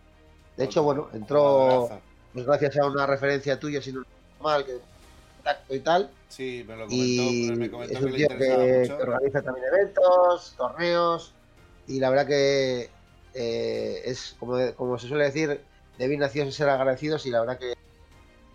de 0.57 0.65
hecho, 0.65 0.83
bueno, 0.83 1.09
entró 1.13 1.89
pues 2.33 2.47
gracias 2.47 2.79
a 2.79 2.87
una 2.87 3.07
referencia 3.07 3.61
tuya, 3.61 3.83
si 3.83 3.93
no 3.93 4.03
mal, 4.41 4.65
que 4.65 4.79
tacto 5.45 5.75
y 5.75 5.81
tal. 5.81 6.11
Sí, 6.29 6.65
me 6.67 6.75
lo 6.77 6.87
comentó, 6.87 6.95
Y 6.95 7.53
me 7.57 7.71
comentó 7.71 7.93
es 7.93 7.99
que 7.99 8.05
un 8.07 8.13
le 8.13 8.17
tío 8.17 8.29
que, 8.29 8.35
interesaba 8.35 8.65
que 8.65 8.79
mucho. 8.81 8.97
organiza 8.97 9.43
también 9.43 9.67
eventos, 9.67 10.55
torneos, 10.57 11.35
y 11.87 12.01
la 12.01 12.09
verdad 12.11 12.27
que 12.27 12.91
eh, 13.35 14.03
es, 14.05 14.35
como, 14.39 14.57
como 14.75 14.99
se 14.99 15.09
suele 15.09 15.25
decir, 15.25 15.61
de 15.99 16.09
bien 16.09 16.21
nacidos 16.21 16.55
ser 16.55 16.69
agradecidos, 16.71 17.27
y 17.27 17.31
la 17.31 17.41
verdad 17.41 17.59
que 17.59 17.75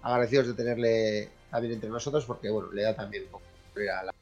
agradecidos 0.01 0.47
de 0.47 0.53
tenerle 0.53 1.30
también 1.51 1.73
entre 1.75 1.89
nosotros, 1.89 2.25
porque 2.25 2.49
bueno, 2.49 2.71
le 2.71 2.82
da 2.82 2.95
también 2.95 3.23
un 3.25 3.30
poco 3.30 3.43
a 3.78 4.03
la, 4.05 4.13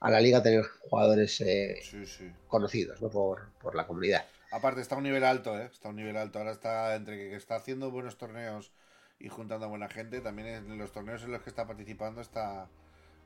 a 0.00 0.10
la 0.10 0.20
liga 0.20 0.42
tener 0.42 0.64
jugadores 0.90 1.40
eh, 1.40 1.78
Sí, 1.82 2.04
sí. 2.04 2.30
conocidos 2.46 3.00
¿no? 3.00 3.08
por, 3.08 3.48
por 3.62 3.74
la 3.74 3.86
comunidad. 3.86 4.24
Aparte 4.50 4.80
está 4.80 4.94
a 4.94 4.98
un 4.98 5.04
nivel 5.04 5.24
alto, 5.24 5.58
¿eh? 5.58 5.68
Está 5.72 5.88
a 5.88 5.90
un 5.90 5.96
nivel 5.96 6.16
alto. 6.16 6.38
Ahora 6.38 6.52
está 6.52 6.94
entre 6.94 7.16
que 7.16 7.36
está 7.36 7.56
haciendo 7.56 7.90
buenos 7.90 8.16
torneos 8.16 8.72
y 9.18 9.28
juntando 9.28 9.66
a 9.66 9.68
buena 9.68 9.88
gente. 9.88 10.20
También 10.20 10.48
en 10.48 10.78
los 10.78 10.92
torneos 10.92 11.22
en 11.22 11.32
los 11.32 11.42
que 11.42 11.50
está 11.50 11.66
participando 11.66 12.20
está, 12.20 12.68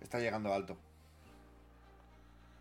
está 0.00 0.18
llegando 0.18 0.52
alto. 0.52 0.76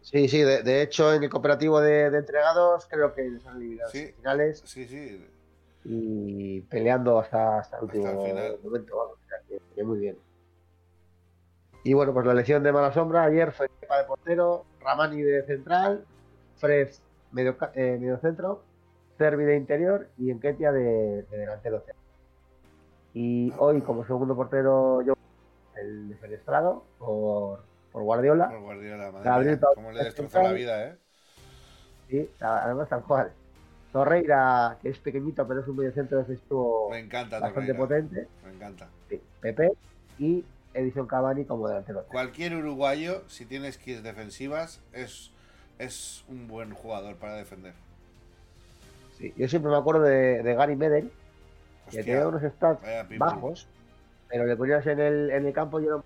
Sí, 0.01 0.28
sí, 0.28 0.41
de, 0.41 0.64
de 0.64 0.82
hecho 0.82 1.14
en 1.14 1.24
el 1.24 1.30
cooperativo 1.30 1.80
de, 1.80 2.09
de 2.09 2.18
entregados 2.18 2.88
creo 2.88 3.14
que 3.14 3.22
les 3.24 3.45
han 3.45 3.57
eliminado 3.57 3.91
Sí. 3.91 4.07
finales 4.16 4.62
Sí, 4.66 4.86
sí. 4.88 5.24
y 5.84 6.62
peleando 6.62 7.20
hasta, 7.20 7.59
hasta 7.59 7.78
el 7.78 7.86
Hasta 7.86 7.97
último 7.97 8.26
el 8.26 8.32
final. 8.32 8.59
momento. 8.64 8.97
vamos, 8.97 9.18
que- 9.76 9.84
muy 9.84 9.99
bien. 9.99 10.18
Y 11.84 11.93
bueno, 11.93 12.14
pues 12.14 12.26
la 12.26 12.34
elección 12.34 12.62
de 12.64 12.72
Mala 12.72 12.91
Sombra 12.93 13.24
ayer 13.24 13.51
fue 13.51 13.68
de 13.68 14.03
portero, 14.07 14.66
Ramani 14.82 15.22
de 15.22 15.43
central, 15.45 16.05
Fred 16.57 16.89
medio, 17.32 17.57
eh, 17.75 17.97
medio 17.99 18.17
centro, 18.19 18.63
Cervi 19.17 19.43
de 19.43 19.57
interior 19.57 20.07
y 20.17 20.32
Enquetia 20.32 20.71
de, 20.71 21.23
de 21.23 21.38
delantero. 21.38 21.84
Y 23.13 23.53
hoy 23.57 23.82
como 23.82 24.05
segundo 24.05 24.36
portero 24.36 25.01
yo 25.01 25.13
el 25.75 26.09
defenestrado 26.09 26.86
por, 26.97 27.63
por 27.91 28.03
Guardiola. 28.03 28.49
Por 28.49 28.61
Guardiola, 28.61 29.11
madre 29.11 29.45
mía, 29.55 29.59
Cómo 29.75 29.91
le 29.91 30.03
destrozó 30.03 30.41
la 30.41 30.53
vida, 30.53 30.88
¿eh? 30.88 30.97
Sí, 32.09 32.29
además 32.39 32.89
tal 32.89 33.03
cual. 33.03 33.32
Torreira, 33.91 34.77
que 34.82 34.89
es 34.89 34.99
pequeñito 34.99 35.45
pero 35.45 35.59
es 35.59 35.67
un 35.67 35.75
medio 35.75 35.91
centro 35.91 36.19
defensivo 36.19 36.89
Me 36.89 36.99
encanta 36.99 37.39
bastante 37.39 37.73
Torreira. 37.73 37.77
potente. 37.77 38.27
Me 38.45 38.53
encanta. 38.53 38.88
Sí, 39.09 39.21
Pepe 39.41 39.71
y 40.17 40.45
Edison 40.73 41.07
Cavani 41.07 41.45
como 41.45 41.67
delantero. 41.67 42.05
Cualquier 42.07 42.55
uruguayo, 42.55 43.23
si 43.27 43.45
tiene 43.45 43.71
skills 43.71 44.03
defensivas, 44.03 44.82
es, 44.93 45.32
es 45.86 46.23
un 46.27 46.47
buen 46.47 46.73
jugador 46.73 47.15
para 47.15 47.36
defender. 47.36 47.73
Sí, 49.17 49.34
yo 49.38 49.47
siempre 49.47 49.71
me 49.71 49.77
acuerdo 49.77 50.01
de, 50.03 50.41
de 50.43 50.53
Gary 50.55 50.75
Medel, 50.75 51.11
que 51.89 52.03
tenía 52.03 52.27
unos 52.27 52.41
stats 52.53 52.82
bajos, 53.17 53.67
pero 54.29 54.45
le 54.45 54.55
ponías 54.55 54.86
en 54.88 54.99
el, 54.99 55.29
en 55.32 55.45
el 55.45 55.53
campo 55.53 55.79
y 55.79 55.86
era 55.86 55.97
un. 55.97 56.03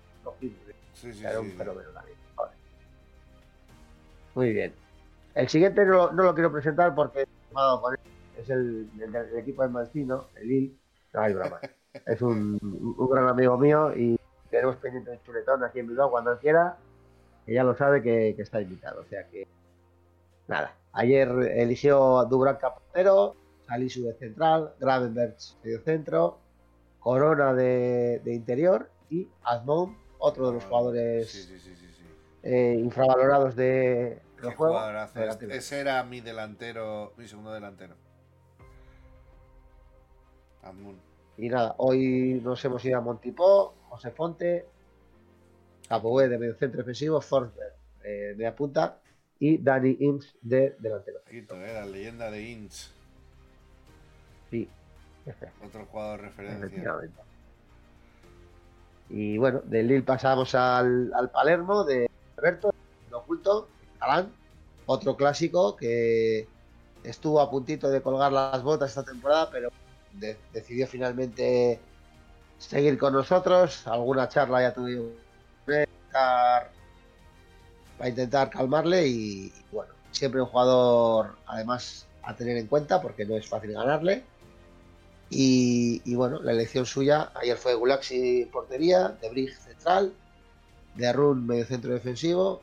Sí, 0.94 1.12
sí, 1.12 1.24
Era 1.24 1.40
un 1.40 1.50
fenómeno 1.52 1.90
también. 1.90 2.16
Joder. 2.34 2.52
Muy 4.34 4.52
bien. 4.52 4.74
El 5.34 5.48
siguiente 5.48 5.84
no, 5.84 5.92
lo- 5.92 6.12
no 6.12 6.22
lo 6.24 6.34
quiero 6.34 6.50
presentar 6.50 6.94
porque 6.94 7.26
es 8.38 8.50
el, 8.50 8.88
el 9.00 9.12
del 9.12 9.38
equipo 9.38 9.62
de 9.62 9.68
Mancino, 9.68 10.26
el 10.36 10.48
Lille. 10.48 10.74
No 11.12 11.20
hay 11.20 11.32
broma. 11.34 11.60
es 12.06 12.22
un, 12.22 12.58
un 12.98 13.10
gran 13.10 13.28
amigo 13.28 13.56
mío 13.58 13.92
y 13.96 14.18
tenemos 14.50 14.76
pendiente 14.76 15.10
de 15.10 15.22
chuletón 15.22 15.62
aquí 15.64 15.78
en 15.80 15.88
Bilbao 15.88 16.10
cuando 16.10 16.38
quiera. 16.38 16.76
Que 17.44 17.54
ya 17.54 17.62
lo 17.62 17.76
sabe 17.76 18.02
que, 18.02 18.34
que 18.34 18.42
está 18.42 18.60
invitado. 18.60 19.02
O 19.02 19.04
sea 19.04 19.26
que. 19.28 19.46
Nada. 20.48 20.76
Ayer 20.92 21.28
eligió 21.56 22.18
a 22.18 22.24
Dubravka 22.24 22.74
portero, 22.74 23.36
Salisu 23.66 24.04
de 24.04 24.14
central, 24.14 24.74
Gravenberg 24.80 25.36
medio 25.62 25.80
centro, 25.80 26.38
Corona 27.00 27.52
de, 27.54 28.20
de 28.24 28.34
interior 28.34 28.90
y 29.10 29.28
Asmond, 29.42 29.96
otro 30.18 30.48
de 30.48 30.52
los 30.54 30.64
jugadores 30.64 31.30
Sí, 31.30 31.42
sí, 31.42 31.58
sí, 31.58 31.76
sí, 31.76 31.86
sí. 31.92 32.02
eh, 32.42 32.76
infravalorados 32.80 33.54
de, 33.56 34.22
del 34.40 34.54
juego. 34.54 34.80
Ese 35.50 35.80
era 35.80 36.02
mi 36.04 36.20
delantero, 36.20 37.12
mi 37.16 37.26
segundo 37.28 37.52
delantero. 37.52 37.94
Admun. 40.62 40.98
Y 41.36 41.48
nada, 41.48 41.74
hoy 41.78 42.40
nos 42.42 42.64
hemos 42.64 42.84
ido 42.84 42.98
a 42.98 43.00
Montipó, 43.00 43.74
José 43.88 44.10
Fonte, 44.10 44.66
Capoue 45.88 46.28
de 46.28 46.38
medio 46.38 46.54
centro 46.54 46.78
defensivo, 46.78 47.20
Forsberg 47.20 47.72
eh, 48.02 48.08
de 48.08 48.34
media 48.36 48.56
punta 48.56 49.00
y 49.38 49.58
Dani 49.58 49.96
Inns 50.00 50.34
de 50.42 50.76
delantero. 50.78 51.18
Quito, 51.28 51.54
eh, 51.56 51.74
la 51.74 51.86
leyenda 51.86 52.30
de 52.30 52.42
Inch. 52.42 52.90
Sí, 54.50 54.68
Otro 55.64 55.84
jugador 55.86 56.20
de 56.20 56.26
referencia. 56.28 56.94
Y 59.08 59.38
bueno, 59.38 59.60
del 59.64 59.86
Lille 59.88 60.02
pasamos 60.02 60.54
al, 60.54 61.12
al 61.14 61.30
Palermo 61.30 61.84
de 61.84 62.10
Alberto, 62.36 62.74
de 63.08 63.14
oculto, 63.14 63.68
Alán, 64.00 64.32
otro 64.86 65.16
clásico 65.16 65.76
que 65.76 66.48
estuvo 67.04 67.40
a 67.40 67.50
puntito 67.50 67.88
de 67.88 68.02
colgar 68.02 68.32
las 68.32 68.62
botas 68.62 68.90
esta 68.90 69.04
temporada, 69.04 69.48
pero 69.50 69.70
de- 70.12 70.36
decidió 70.52 70.86
finalmente 70.88 71.78
seguir 72.58 72.98
con 72.98 73.12
nosotros. 73.12 73.86
Alguna 73.86 74.28
charla 74.28 74.62
ya 74.62 74.74
tuvimos 74.74 75.10
para 77.98 78.10
intentar 78.10 78.50
calmarle 78.50 79.06
y, 79.06 79.52
bueno, 79.72 79.92
siempre 80.10 80.40
un 80.40 80.46
jugador 80.46 81.36
además 81.46 82.06
a 82.22 82.34
tener 82.34 82.56
en 82.56 82.66
cuenta 82.66 83.00
porque 83.00 83.24
no 83.24 83.36
es 83.36 83.46
fácil 83.46 83.72
ganarle. 83.72 84.24
Y, 85.28 86.14
bueno, 86.14 86.40
la 86.40 86.52
elección 86.52 86.86
suya 86.86 87.32
ayer 87.34 87.56
fue 87.56 87.74
Gulaxi 87.74 88.48
portería, 88.52 89.08
De 89.20 89.28
Brig 89.28 89.54
central, 89.56 90.12
De 90.94 91.06
Arun 91.08 91.46
medio 91.46 91.64
centro 91.66 91.92
defensivo, 91.92 92.62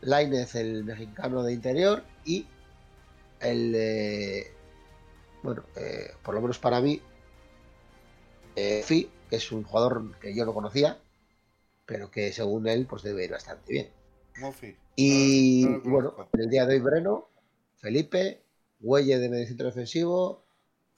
Lainez 0.00 0.54
el 0.54 0.84
mexicano 0.84 1.42
de 1.42 1.52
interior 1.52 2.04
y 2.24 2.46
el 3.40 3.72
eh, 3.74 4.52
bueno, 5.42 5.64
eh, 5.76 6.12
por 6.22 6.34
lo 6.34 6.40
menos 6.40 6.58
para 6.58 6.80
mí, 6.80 7.00
eh, 8.54 8.82
Fi, 8.84 9.10
que 9.28 9.36
es 9.36 9.52
un 9.52 9.64
jugador 9.64 10.18
que 10.20 10.34
yo 10.34 10.44
no 10.44 10.54
conocía, 10.54 10.98
pero 11.86 12.10
que 12.10 12.32
según 12.32 12.68
él 12.68 12.86
pues 12.86 13.02
debe 13.02 13.24
ir 13.24 13.32
bastante 13.32 13.72
bien. 13.72 14.01
Y, 14.96 15.64
No, 15.64 15.70
no 15.70 15.76
lo 15.78 15.84
y 15.84 15.90
bueno, 15.90 16.28
en 16.32 16.40
el 16.40 16.48
día 16.50 16.66
de 16.66 16.74
hoy 16.74 16.80
Breno, 16.80 17.28
Felipe, 17.78 18.42
Huelle 18.80 19.18
de 19.18 19.28
mediocentro 19.28 19.66
defensivo, 19.66 20.44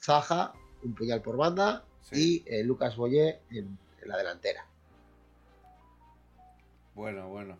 Zaja, 0.01 0.53
un 0.83 0.95
puñal 0.95 1.23
por 1.23 1.37
banda 1.37 1.85
Sí. 2.03 2.45
y 2.47 2.55
eh, 2.55 2.63
Lucas 2.65 2.97
Boyé 2.97 3.41
en, 3.51 3.79
en 4.03 4.09
la 4.09 4.17
delantera. 4.19 4.67
Bueno, 6.95 7.29
bueno. 7.29 7.57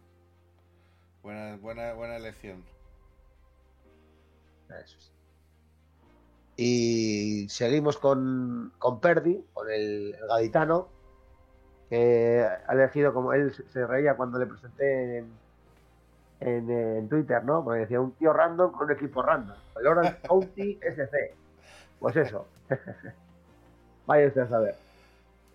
Buena, 1.23 1.57
buena, 1.57 1.95
buena 1.95 2.17
elección. 2.17 2.63
Eso 4.69 4.97
sí. 5.01 5.11
Y 6.57 7.49
seguimos 7.49 7.97
con, 7.99 8.73
con 8.79 9.01
Perdi, 9.01 9.43
con 9.55 9.71
el, 9.71 10.15
el 10.15 10.27
gaditano, 10.29 10.89
que 11.89 12.45
ha 12.67 12.73
elegido 12.73 13.13
como 13.15 13.33
él 13.33 13.53
se- 13.55 13.67
se 13.71 13.87
reía 13.87 14.17
cuando 14.17 14.39
le 14.39 14.47
presenté 14.47 15.19
en, 15.19 15.33
en, 16.45 16.71
eh, 16.71 16.99
en 16.99 17.09
Twitter, 17.09 17.43
¿no? 17.45 17.65
Porque 17.65 17.81
decía 17.81 18.01
un 18.01 18.13
tío 18.13 18.33
random 18.33 18.71
con 18.73 18.87
un 18.87 18.93
equipo 18.93 19.23
random. 19.23 19.57
El 19.81 19.87
Orange 19.87 20.17
County 20.29 20.79
SC. 20.83 21.35
Pues 21.99 22.17
eso. 22.17 22.47
Vaya 24.07 24.27
usted 24.29 24.43
a 24.43 24.49
saber. 24.49 24.75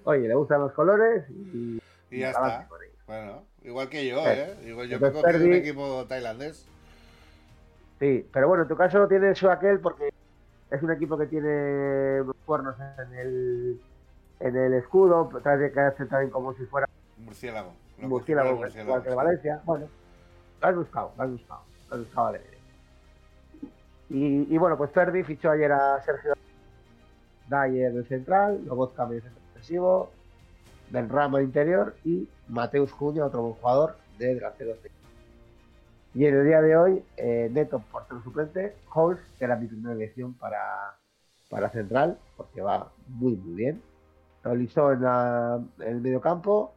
Oye, 0.03 0.27
le 0.27 0.33
gustan 0.33 0.61
los 0.61 0.71
colores 0.73 1.23
y, 1.29 1.79
Y 2.09 2.19
ya 2.19 2.31
está. 2.31 2.67
Bueno, 3.05 3.43
igual 3.63 3.89
que 3.89 4.07
yo, 4.07 4.17
Eh, 4.25 4.55
¿eh? 4.61 4.69
Igual 4.69 4.87
yo 4.87 4.99
me 4.99 5.07
entonces 5.07 5.33
cogí 5.33 5.43
un 5.45 5.51
Perdi- 5.51 5.55
equipo 5.57 6.05
tailandés. 6.07 6.67
Sí, 7.99 8.27
pero 8.31 8.47
bueno, 8.47 8.63
en 8.63 8.69
tu 8.69 8.75
caso 8.77 9.07
tiene 9.07 9.35
su 9.35 9.49
aquel 9.49 9.79
porque 9.79 10.09
es 10.71 10.81
un 10.81 10.91
equipo 10.91 11.17
que 11.17 11.25
tiene 11.27 12.23
cuernos 12.45 12.75
en 12.79 13.13
el, 13.15 13.81
en 14.39 14.55
el 14.55 14.73
escudo, 14.75 15.29
trae 15.43 15.57
de 15.57 15.71
quedarse 15.71 16.05
también 16.05 16.31
como 16.31 16.53
si 16.53 16.65
fuera 16.65 16.87
Murciélago. 17.17 17.73
Un 18.01 18.09
murciélago, 18.09 18.61
que 18.61 18.67
el 18.67 18.71
sí. 18.71 19.13
Valencia. 19.15 19.61
Bueno, 19.65 19.87
lo 20.61 20.67
has 20.67 20.75
buscado, 20.75 21.11
lo 21.17 21.23
has 21.23 21.31
buscado, 21.31 21.61
lo 21.89 21.95
has 21.95 22.01
buscado 22.01 22.27
alegre. 22.27 22.57
Y, 24.09 24.53
y 24.53 24.57
bueno, 24.57 24.77
pues 24.77 24.91
Ferdi 24.91 25.23
fichó 25.23 25.51
ayer 25.51 25.71
a 25.71 26.01
Sergio 26.01 26.33
Dyer 27.47 27.93
del 27.93 28.05
central, 28.07 28.63
Lobotka 28.65 29.05
medio 29.05 29.21
centro 29.21 29.41
defensivo, 29.47 30.11
Benrama 30.89 31.41
interior 31.41 31.95
y 32.03 32.27
Mateus 32.47 32.91
Cuña, 32.93 33.25
otro 33.25 33.41
buen 33.43 33.53
jugador 33.55 33.95
de 34.17 34.33
delantero. 34.35 34.75
Y 36.15 36.25
en 36.25 36.35
el 36.35 36.45
día 36.45 36.61
de 36.61 36.75
hoy, 36.75 37.03
eh, 37.17 37.49
Neto 37.51 37.79
portero 37.91 38.21
suplente, 38.23 38.75
Holz, 38.91 39.19
que 39.37 39.45
era 39.45 39.55
mi 39.55 39.67
primera 39.67 39.93
elección 39.93 40.33
para, 40.33 40.95
para 41.49 41.69
central, 41.69 42.17
porque 42.35 42.61
va 42.61 42.91
muy 43.07 43.35
muy 43.35 43.53
bien. 43.53 43.81
Realizó 44.43 44.91
en, 44.91 45.03
la- 45.03 45.61
en 45.79 45.87
el 45.87 46.01
mediocampo, 46.01 46.73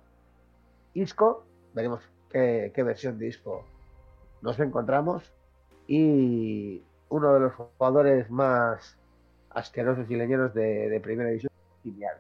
Isco, 0.93 1.47
veremos 1.73 2.03
qué 2.31 2.83
versión 2.85 3.19
de 3.19 3.29
Isco 3.29 3.65
nos 4.43 4.59
encontramos. 4.61 5.33
Y 5.87 6.83
uno 7.09 7.35
de 7.35 7.41
los 7.41 7.55
jugadores 7.55 8.31
más 8.31 8.97
asquerosos 9.51 10.11
y 10.11 10.17
leñeros 10.17 10.55
de, 10.55 10.89
de 10.89 11.01
primera 11.01 11.31
división, 11.31 11.53
Genial. 11.83 12.17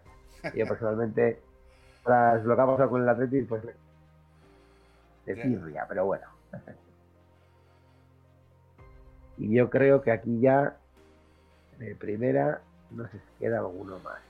Yo 0.54 0.66
personalmente, 0.66 1.40
tras 2.04 2.44
lo 2.44 2.56
que 2.56 2.62
ha 2.62 2.66
pasado 2.66 2.90
con 2.90 3.02
el 3.02 3.08
Atlético, 3.08 3.58
pues 3.60 3.76
de 5.26 5.36
tirria, 5.36 5.86
pero 5.88 6.04
bueno. 6.06 6.26
Y 9.38 9.54
yo 9.54 9.70
creo 9.70 10.02
que 10.02 10.10
aquí 10.10 10.40
ya, 10.40 10.76
de 11.78 11.94
primera, 11.94 12.60
no 12.90 13.08
si 13.08 13.18
queda 13.38 13.58
alguno 13.58 13.98
más. 14.00 14.20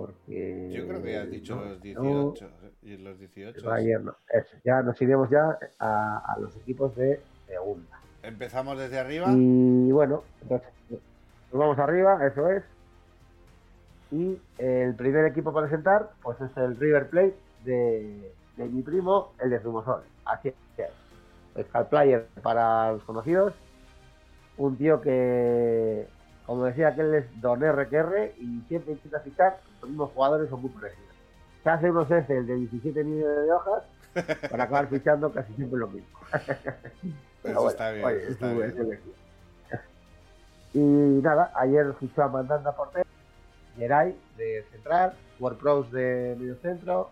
Porque. 0.00 0.70
Yo 0.70 0.86
creo 0.86 1.02
que 1.02 1.12
ya 1.12 1.22
has 1.22 1.30
dicho 1.30 1.56
no, 1.56 1.64
los 1.64 1.84
no, 1.84 2.32
18. 2.32 2.44
¿eh? 2.44 2.72
Y 2.82 2.96
los 2.96 3.12
el 3.14 3.18
18. 3.18 3.66
Bayern 3.68 4.04
no. 4.06 4.16
Eso, 4.32 4.56
ya 4.64 4.82
nos 4.82 5.00
iremos 5.00 5.30
ya 5.30 5.58
a, 5.78 6.34
a 6.34 6.38
los 6.38 6.56
equipos 6.56 6.94
de 6.96 7.20
segunda. 7.46 8.00
Empezamos 8.22 8.78
desde 8.78 8.98
arriba. 8.98 9.26
Y 9.30 9.90
bueno, 9.92 10.24
entonces, 10.42 10.68
nos 10.90 11.60
vamos 11.60 11.78
arriba, 11.78 12.26
eso 12.26 12.48
es. 12.50 12.62
Y 14.10 14.40
el 14.58 14.94
primer 14.94 15.26
equipo 15.26 15.52
para 15.52 15.66
presentar, 15.66 16.10
pues 16.22 16.40
es 16.40 16.56
el 16.56 16.76
River 16.76 17.08
Plate 17.10 17.36
de, 17.64 18.32
de 18.56 18.64
mi 18.66 18.82
primo, 18.82 19.32
el 19.40 19.50
de 19.50 19.60
Zumosol. 19.60 20.02
Así 20.24 20.48
es. 20.48 20.54
Scar 21.66 21.88
Player 21.88 22.26
para 22.42 22.92
los 22.92 23.04
conocidos. 23.04 23.54
Un 24.56 24.76
tío 24.76 25.00
que, 25.00 26.06
como 26.48 26.64
decía 26.64 26.88
aquel, 26.88 27.14
es 27.14 27.40
Don 27.42 27.60
RQR 27.60 28.32
y 28.38 28.62
siempre 28.68 28.92
intenta 28.92 29.20
fichar 29.20 29.60
los 29.82 29.90
mismos 29.90 30.10
jugadores 30.14 30.50
o 30.50 30.56
muy 30.56 30.70
parecidos. 30.70 31.14
Se 31.62 31.68
hace 31.68 31.90
unos 31.90 32.10
Excel 32.10 32.46
de 32.46 32.54
17 32.54 33.04
millones 33.04 33.44
de 33.44 33.52
hojas 33.52 33.82
para 34.50 34.64
acabar 34.64 34.88
fichando 34.88 35.30
casi 35.30 35.52
siempre 35.52 35.78
lo 35.78 35.88
mismo. 35.88 36.08
Pero 37.42 37.52
Eso 37.52 37.54
bueno, 37.54 37.68
está 37.68 37.92
bien. 37.92 38.04
oye, 38.06 38.28
es. 38.28 39.00
Y 40.72 40.78
nada, 40.78 41.52
ayer 41.54 41.92
fichó 42.00 42.22
a 42.22 42.28
Mandanda 42.28 42.74
Porter, 42.74 43.04
Geray 43.76 44.18
de 44.38 44.64
central, 44.72 45.12
WordPros 45.38 45.92
de 45.92 46.34
medio 46.38 46.56
centro, 46.62 47.10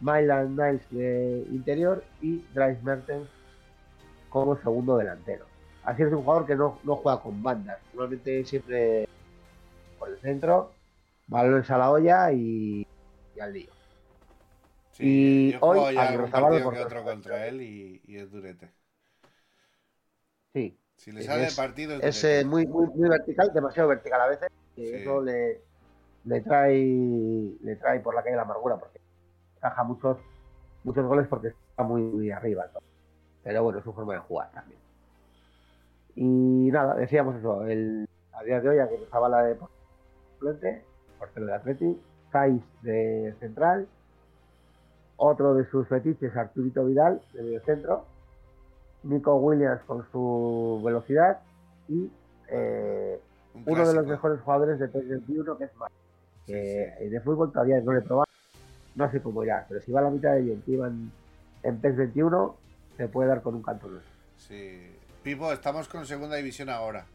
Myland 0.00 0.60
Niles 0.60 0.90
de 0.90 1.46
interior 1.52 2.02
y 2.20 2.44
Dries 2.52 2.82
Mertens 2.82 3.28
como 4.28 4.56
segundo 4.56 4.96
delantero. 4.96 5.51
Así 5.82 6.02
es 6.02 6.12
un 6.12 6.22
jugador 6.22 6.46
que 6.46 6.54
no, 6.56 6.80
no 6.84 6.96
juega 6.96 7.20
con 7.22 7.42
bandas, 7.42 7.78
normalmente 7.92 8.44
siempre 8.44 9.04
por 9.98 10.10
el 10.10 10.20
centro, 10.20 10.74
balones 11.26 11.70
a 11.70 11.78
la 11.78 11.90
olla 11.90 12.32
y, 12.32 12.84
y 13.34 13.40
al 13.40 13.52
lío. 13.52 13.72
Sí, 14.92 15.04
Y 15.06 15.52
yo 15.52 15.58
hoy 15.60 15.96
ya 15.96 16.02
algún 16.02 16.30
partido 16.30 16.70
que 16.70 16.78
otro 16.78 17.04
contra 17.04 17.46
él 17.48 17.60
y, 17.62 18.02
y 18.04 18.16
es 18.18 18.30
durete. 18.30 18.72
Sí, 20.54 20.78
Si 20.96 21.12
le 21.12 21.20
Es- 21.20 21.26
sale 21.26 21.48
el 21.48 21.54
partido 21.54 21.94
es, 21.98 22.16
durete. 22.16 22.40
eh, 22.40 22.44
muy, 22.44 22.66
muy, 22.66 22.86
muy 22.88 23.08
vertical, 23.08 23.52
demasiado 23.54 23.88
vertical 23.88 24.20
a 24.20 24.26
veces, 24.28 24.48
y 24.76 24.92
eso 24.92 25.20
le, 25.22 25.62
le 26.24 26.40
trae 26.42 26.76
le 27.60 27.76
trae 27.76 28.00
por 28.00 28.14
la 28.14 28.22
calle 28.24 28.36
la 28.36 28.42
amargura, 28.42 28.78
porque 28.78 29.00
encaja 29.56 29.84
muchos, 29.84 30.18
muchos 30.84 31.06
goles 31.06 31.28
porque 31.28 31.48
está 31.50 31.84
muy, 31.84 32.02
muy 32.02 32.30
arriba. 32.32 32.66
¿no? 32.74 32.80
Pero 33.42 33.64
bueno, 33.64 33.80
es 33.80 33.84
su 33.86 33.94
forma 33.94 34.14
de 34.14 34.20
jugar 34.20 34.52
también. 34.52 34.81
Y 36.14 36.70
nada, 36.70 36.94
decíamos 36.94 37.36
eso, 37.36 37.64
el, 37.64 38.08
a 38.32 38.42
día 38.42 38.60
de 38.60 38.68
hoy, 38.68 38.78
aquí 38.78 38.94
Zabala 39.10 39.42
de 39.44 39.56
suplente, 40.34 40.84
portero 41.18 41.46
del 41.46 41.54
Atleti, 41.54 42.00
Saiz 42.30 42.62
de 42.82 43.34
central, 43.40 43.86
otro 45.16 45.54
de 45.54 45.64
sus 45.66 45.86
fetiches, 45.88 46.36
Arturito 46.36 46.84
Vidal, 46.84 47.20
de 47.32 47.42
medio 47.42 47.60
centro, 47.62 48.04
Nico 49.04 49.36
Williams 49.36 49.82
con 49.86 50.04
su 50.10 50.80
velocidad 50.84 51.40
y 51.88 52.10
eh, 52.48 53.20
Un 53.54 53.64
uno 53.66 53.86
de 53.86 53.94
los 53.94 54.06
mejores 54.06 54.40
jugadores 54.40 54.78
de 54.78 54.88
PES 54.88 55.08
21 55.08 55.58
que 55.58 55.64
es 55.64 55.76
Mar, 55.76 55.90
Sí, 56.46 56.52
de 56.52 57.20
fútbol 57.24 57.52
todavía 57.52 57.80
no 57.80 57.92
le 57.92 58.00
he 58.00 58.02
probado, 58.02 58.26
no 58.96 59.10
sé 59.10 59.20
cómo 59.22 59.44
irá, 59.44 59.64
pero 59.68 59.80
si 59.80 59.92
va 59.92 60.00
a 60.00 60.04
la 60.04 60.10
mitad 60.10 60.34
de 60.34 60.42
bien 60.42 60.62
iban 60.66 61.12
en 61.62 61.80
PES 61.80 61.96
21, 61.96 62.56
se 62.96 63.08
puede 63.08 63.28
dar 63.28 63.42
con 63.42 63.54
un 63.54 63.62
canto. 63.62 63.88
Sí. 64.36 64.96
Pipo, 65.22 65.52
estamos 65.52 65.88
con 65.88 66.06
segunda 66.06 66.36
división 66.36 66.68
ahora. 66.68 67.06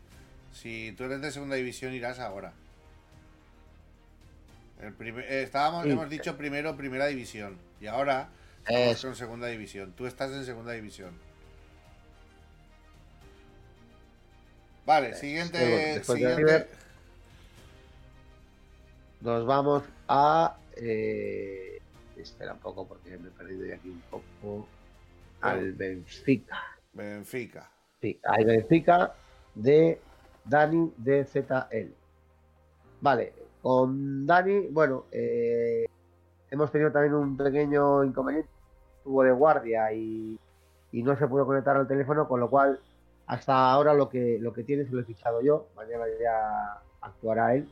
Si 0.53 0.93
tú 0.97 1.03
eres 1.03 1.22
de 1.22 1.32
segunda 1.32 1.55
división, 1.55 1.93
irás 1.93 2.20
ahora. 2.20 2.53
El 4.82 4.93
primer- 4.93 5.26
eh, 5.26 5.43
estábamos, 5.43 5.84
Sí. 5.84 5.91
hemos 5.91 6.10
dicho 6.10 6.38
primero 6.38 6.78
primera 6.78 7.08
división. 7.08 7.58
Y 7.82 7.88
ahora 7.88 8.30
estamos 8.66 9.01
con 9.01 9.16
segunda 9.16 9.47
división. 9.47 9.91
Tú 9.93 10.05
estás 10.05 10.32
en 10.32 10.45
segunda 10.45 10.72
división. 10.72 11.12
Vale, 14.86 15.14
siguiente. 15.16 16.01
Siguiente. 16.03 16.36
River. 16.38 16.70
Nos 19.20 19.45
vamos 19.45 19.84
a... 20.08 20.55
eh, 20.78 21.82
espera 22.16 22.53
un 22.53 22.60
poco 22.60 22.88
porque 22.88 23.18
me 23.18 23.28
he 23.28 23.32
perdido 23.32 23.66
ya 23.66 23.76
aquí 23.76 23.89
un 23.89 24.01
poco. 24.10 24.68
Al 25.41 25.74
Benfica. 25.74 26.64
Benfica. 26.93 27.70
Sí, 28.02 28.20
al 28.24 28.45
Benfica 28.45 29.14
de 29.56 30.00
Dani 30.45 30.93
DZL. 30.98 31.93
Vale, 33.02 33.34
con 33.62 34.26
Dani, 34.26 34.68
bueno, 34.68 35.06
eh, 35.12 35.86
hemos 36.52 36.72
tenido 36.72 36.91
también 36.91 37.16
un 37.16 37.36
pequeño 37.38 38.04
inconveniente. 38.04 38.50
Tuvo 39.04 39.24
de 39.24 39.32
guardia 39.32 39.91
y, 39.93 40.39
no 40.91 41.16
se 41.18 41.28
pudo 41.28 41.45
conectar 41.45 41.78
al 41.78 41.88
teléfono, 41.88 42.28
con 42.28 42.39
lo 42.39 42.50
cual 42.50 42.80
hasta 43.28 43.72
ahora 43.72 43.93
lo 43.93 44.10
que, 44.10 44.38
lo 44.39 44.54
que 44.54 44.64
tiene 44.64 44.86
se 44.86 44.91
lo 44.91 45.02
he 45.02 45.06
fichado 45.06 45.41
yo. 45.41 45.68
Mañana 45.76 46.06
ya 46.22 46.82
actuará 47.02 47.56
él. 47.56 47.68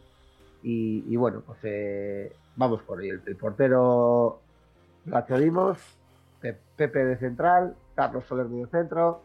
Y, 0.64 1.16
bueno, 1.16 1.44
pues 1.46 1.60
eh, 1.64 2.36
vamos 2.56 2.82
por 2.84 3.00
ahí. 3.00 3.10
El, 3.10 3.22
el 3.26 3.36
portero 3.36 4.40
Nacho 5.06 5.38
Dimos, 5.38 5.78
Pe- 6.42 6.58
Pepe 6.76 7.06
de 7.06 7.18
central, 7.18 7.76
Carlos 7.96 8.26
Soler 8.26 8.48
medio 8.48 8.68
centro, 8.68 9.22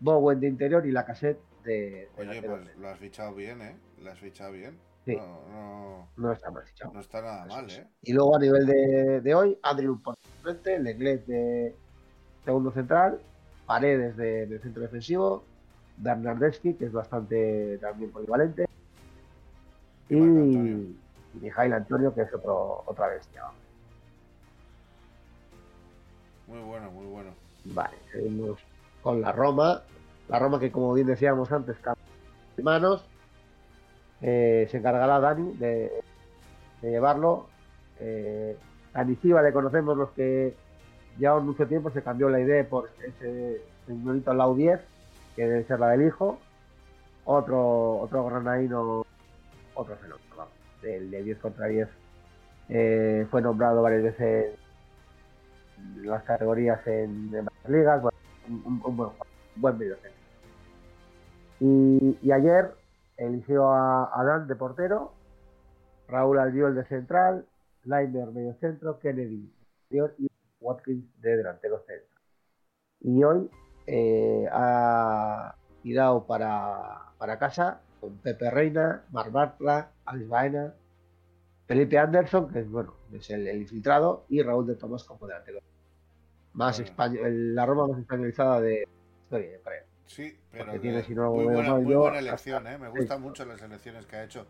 Bowen 0.00 0.40
de 0.40 0.48
interior 0.48 0.86
y 0.86 0.92
la 0.92 1.04
cassette 1.04 1.38
de, 1.64 2.08
Oye, 2.18 2.42
pues 2.42 2.76
lo 2.76 2.88
has 2.88 2.98
fichado 2.98 3.34
bien, 3.34 3.60
¿eh? 3.62 3.76
Lo 4.02 4.10
has 4.12 4.18
fichado 4.18 4.52
bien. 4.52 4.78
Sí. 5.04 5.16
No, 5.16 5.40
no, 5.50 6.08
No 6.16 6.32
está 6.32 6.50
mal 6.50 6.64
fichado. 6.64 6.92
no 6.92 7.00
está 7.00 7.22
nada 7.22 7.46
mal. 7.46 7.70
¿eh? 7.70 7.86
Y 8.02 8.12
luego 8.12 8.36
a 8.36 8.38
nivel 8.40 8.66
de, 8.66 9.20
de 9.20 9.34
hoy, 9.34 9.58
Andrew 9.62 10.00
por 10.02 10.16
frente, 10.42 10.78
Lenglet 10.78 11.24
de 11.26 11.74
segundo 12.44 12.70
central, 12.72 13.20
Paredes 13.66 14.16
de, 14.16 14.46
de 14.46 14.58
centro 14.60 14.82
defensivo, 14.82 15.44
Bernardeschi, 15.96 16.74
que 16.74 16.84
es 16.86 16.92
bastante 16.92 17.78
también 17.78 18.10
polivalente, 18.12 18.66
y, 20.08 20.16
Y 20.16 20.20
Antonio. 20.22 20.72
y 20.72 20.96
Mijail 21.40 21.72
Antonio, 21.72 22.14
que 22.14 22.22
es 22.22 22.32
otro, 22.34 22.82
otra 22.86 23.08
bestia. 23.08 23.42
Muy 26.46 26.60
bueno, 26.60 26.90
muy 26.92 27.06
bueno. 27.06 27.30
Vale, 27.64 27.96
seguimos 28.12 28.60
con 29.06 29.20
la 29.20 29.30
Roma. 29.30 29.82
La 30.26 30.40
Roma 30.40 30.58
que, 30.58 30.72
como 30.72 30.92
bien 30.92 31.06
decíamos 31.06 31.52
antes, 31.52 31.76
manos. 32.60 33.06
Eh, 34.20 34.66
se 34.68 34.78
encargará 34.78 35.20
Dani 35.20 35.52
de, 35.52 35.92
llevarlo. 36.82 37.46
Eh, 38.00 38.58
a 38.94 39.04
le 39.04 39.52
conocemos 39.52 39.96
los 39.96 40.10
que 40.10 40.56
llevamos 41.18 41.44
mucho 41.44 41.68
tiempo. 41.68 41.90
Se 41.90 42.02
cambió 42.02 42.28
la 42.28 42.40
idea 42.40 42.68
por 42.68 42.90
ese 43.06 43.62
señorito 43.86 44.34
Lau 44.34 44.56
10, 44.56 44.80
que 45.36 45.46
debe 45.46 45.62
ser 45.62 45.78
la 45.78 45.90
del 45.90 46.08
hijo. 46.08 46.40
Otro, 47.26 47.98
otro 47.98 48.26
granaíno, 48.26 49.06
otro 49.74 49.94
fenómeno, 49.98 50.48
del 50.82 51.12
de 51.12 51.22
10 51.22 51.38
contra 51.38 51.66
10. 51.66 51.88
Eh, 52.70 53.26
fue 53.30 53.40
nombrado 53.40 53.82
varias 53.82 54.02
veces 54.02 54.58
en 55.78 56.10
las 56.10 56.24
categorías 56.24 56.84
en, 56.88 57.32
en 57.32 57.44
varias 57.44 57.68
ligas. 57.68 58.02
Bueno, 58.02 58.15
un, 58.48 58.96
buen, 58.96 59.12
buen. 59.56 59.96
Y, 61.60 62.18
y 62.22 62.32
ayer 62.32 62.74
eligió 63.16 63.70
a 63.70 64.04
Adán 64.20 64.46
de 64.46 64.56
portero, 64.56 65.12
Raúl 66.08 66.38
Albiol 66.38 66.74
de 66.74 66.84
central, 66.84 67.46
Leimer 67.84 68.30
medio 68.32 68.54
centro, 68.54 68.98
Kennedy 68.98 69.52
y 69.90 70.28
Watkins 70.60 71.04
de 71.20 71.36
delantero 71.36 71.78
centro. 71.86 72.20
Y 73.00 73.22
hoy 73.22 73.50
eh, 73.86 74.46
ha 74.50 75.54
tirado 75.82 76.26
para, 76.26 77.12
para 77.18 77.38
casa 77.38 77.80
con 78.00 78.16
Pepe 78.18 78.50
Reina, 78.50 79.04
Mar 79.10 79.30
Bartra, 79.30 79.92
Alex 80.04 80.28
Baena, 80.28 80.74
Felipe 81.66 81.98
Anderson, 81.98 82.48
que 82.48 82.60
es 82.60 82.70
bueno, 82.70 82.94
es 83.12 83.30
el, 83.30 83.46
el 83.46 83.62
infiltrado, 83.62 84.24
y 84.28 84.42
Raúl 84.42 84.66
de 84.66 84.76
Tomás 84.76 85.04
como 85.04 85.26
delantero. 85.26 85.60
Más 86.56 86.80
español, 86.80 87.26
el- 87.26 87.54
la 87.54 87.66
Roma 87.66 87.86
más 87.86 87.98
españolizada 88.00 88.60
de 88.60 88.88
historia, 89.22 89.52
yo 89.52 89.62
creo. 89.62 89.84
Sí, 90.06 90.38
pero 90.50 90.72
que- 90.72 90.78
tiene, 90.78 91.02
si 91.04 91.14
no 91.14 91.30
muy, 91.32 91.44
buena, 91.44 91.74
muy 91.74 91.92
yo, 91.92 92.00
buena 92.00 92.16
hasta- 92.18 92.28
elección, 92.30 92.66
¿eh? 92.66 92.78
Me 92.78 92.90
sí. 92.90 92.98
gustan 92.98 93.20
mucho 93.22 93.44
las 93.44 93.60
elecciones 93.62 94.06
que 94.06 94.16
ha 94.16 94.24
hecho. 94.24 94.46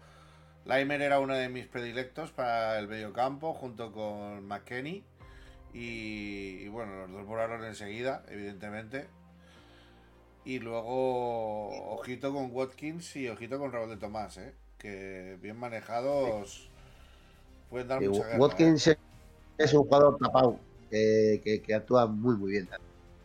Laimer 0.64 1.02
era 1.02 1.18
uno 1.20 1.34
de 1.34 1.48
mis 1.48 1.66
predilectos 1.66 2.30
para 2.32 2.78
el 2.78 2.88
mediocampo, 2.88 3.52
junto 3.54 3.92
con 3.92 4.46
McKenny. 4.46 5.04
Y, 5.72 6.58
y 6.62 6.68
bueno, 6.68 6.96
los 7.02 7.10
dos 7.10 7.26
volaron 7.26 7.64
enseguida, 7.64 8.24
evidentemente. 8.28 9.08
Y 10.44 10.60
luego, 10.60 11.68
ojito 11.94 12.32
con 12.32 12.50
Watkins 12.52 13.16
y 13.16 13.28
ojito 13.28 13.58
con 13.58 13.72
Raúl 13.72 13.90
de 13.90 13.96
Tomás, 13.96 14.38
¿eh? 14.38 14.54
Que 14.78 15.36
bien 15.42 15.58
manejados 15.58 16.70
pueden 17.68 17.88
dar 17.88 18.02
Eh, 18.02 18.08
mucha 18.08 18.22
guerra. 18.24 18.36
¿eh? 18.36 18.40
Watkins 18.40 18.96
es 19.58 19.74
un 19.74 19.82
jugador 19.82 20.16
tapado 20.18 20.58
que, 20.90 21.40
que- 21.44 21.62
que 21.62 21.74
actúa 21.74 22.06
muy 22.06 22.36
muy 22.36 22.50
bien. 22.52 22.68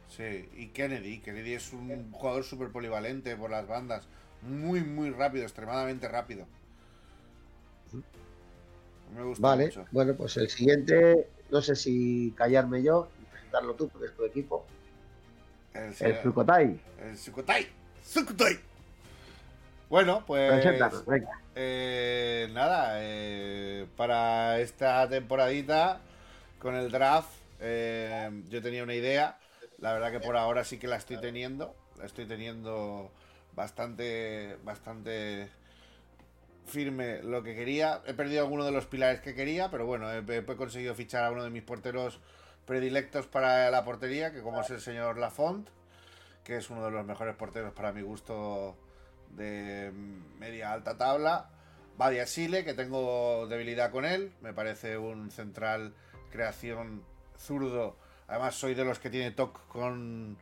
Sí, 0.09 0.49
y 0.57 0.67
Kennedy. 0.67 1.19
Kennedy 1.19 1.53
es 1.53 1.71
un 1.73 2.11
jugador 2.11 2.43
súper 2.43 2.69
polivalente 2.69 3.35
por 3.35 3.49
las 3.49 3.67
bandas. 3.67 4.07
Muy, 4.41 4.81
muy 4.83 5.09
rápido, 5.11 5.43
extremadamente 5.43 6.07
rápido. 6.07 6.45
Me 9.15 9.23
gusta 9.23 9.41
Vale, 9.41 9.65
mucho. 9.65 9.85
bueno, 9.91 10.13
pues 10.15 10.37
el 10.37 10.49
siguiente, 10.49 11.27
no 11.49 11.61
sé 11.61 11.75
si 11.75 12.33
callarme 12.35 12.81
yo 12.81 13.09
y 13.21 13.25
presentarlo 13.25 13.73
tú, 13.75 13.89
porque 13.89 14.07
es 14.07 14.15
tu 14.15 14.23
equipo. 14.25 14.65
El, 15.73 15.93
El 15.99 16.11
el 16.11 17.17
Sukutai. 17.17 17.67
Sukutai. 18.03 18.57
Bueno, 19.89 20.23
pues. 20.25 20.65
Venga. 21.05 21.41
eh, 21.55 22.49
nada, 22.53 22.93
eh, 23.01 23.85
para 23.97 24.59
esta 24.59 25.07
temporadita 25.09 25.99
con 26.59 26.75
el 26.75 26.89
draft, 26.91 27.29
eh, 27.61 28.43
yo 28.49 28.61
tenía 28.61 28.83
una 28.83 28.95
idea. 28.95 29.37
La 29.77 29.93
verdad 29.93 30.11
que 30.11 30.19
por 30.19 30.35
ahora 30.35 30.63
sí 30.63 30.77
que 30.77 30.87
la 30.87 30.97
estoy 30.97 31.17
teniendo. 31.17 31.75
La 31.97 32.05
estoy 32.05 32.25
teniendo 32.25 33.11
bastante, 33.53 34.57
bastante 34.63 35.49
firme 36.65 37.21
lo 37.21 37.43
que 37.43 37.55
quería. 37.55 38.01
He 38.05 38.13
perdido 38.13 38.41
alguno 38.41 38.65
de 38.65 38.71
los 38.71 38.85
pilares 38.87 39.21
que 39.21 39.35
quería, 39.35 39.69
pero 39.69 39.85
bueno, 39.85 40.11
he, 40.11 40.45
conseguido 40.55 40.95
fichar 40.95 41.23
a 41.23 41.31
uno 41.31 41.43
de 41.43 41.49
mis 41.49 41.63
porteros 41.63 42.19
predilectos 42.65 43.27
para 43.27 43.69
la 43.69 43.83
portería, 43.83 44.31
que 44.31 44.41
como 44.41 44.61
es 44.61 44.69
el 44.69 44.81
señor 44.81 45.17
Lafont, 45.17 45.69
que 46.43 46.57
es 46.57 46.69
uno 46.69 46.85
de 46.85 46.91
los 46.91 47.05
mejores 47.05 47.35
porteros 47.35 47.73
para 47.73 47.91
mi 47.91 48.01
gusto 48.01 48.77
de 49.31 49.91
media 50.39 50.73
alta 50.73 50.97
tabla. 50.97 51.49
Badia 51.97 52.25
Sile, 52.25 52.63
que 52.63 52.73
tengo 52.73 53.45
debilidad 53.47 53.91
con 53.91 54.05
él, 54.05 54.33
me 54.41 54.53
parece 54.53 54.97
un 54.97 55.29
central 55.29 55.93
creación 56.31 57.03
zurdo. 57.41 57.95
Además, 58.27 58.55
soy 58.55 58.73
de 58.73 58.85
los 58.85 58.99
que 58.99 59.09
tiene 59.09 59.31
toque 59.31 59.59
con, 59.67 60.37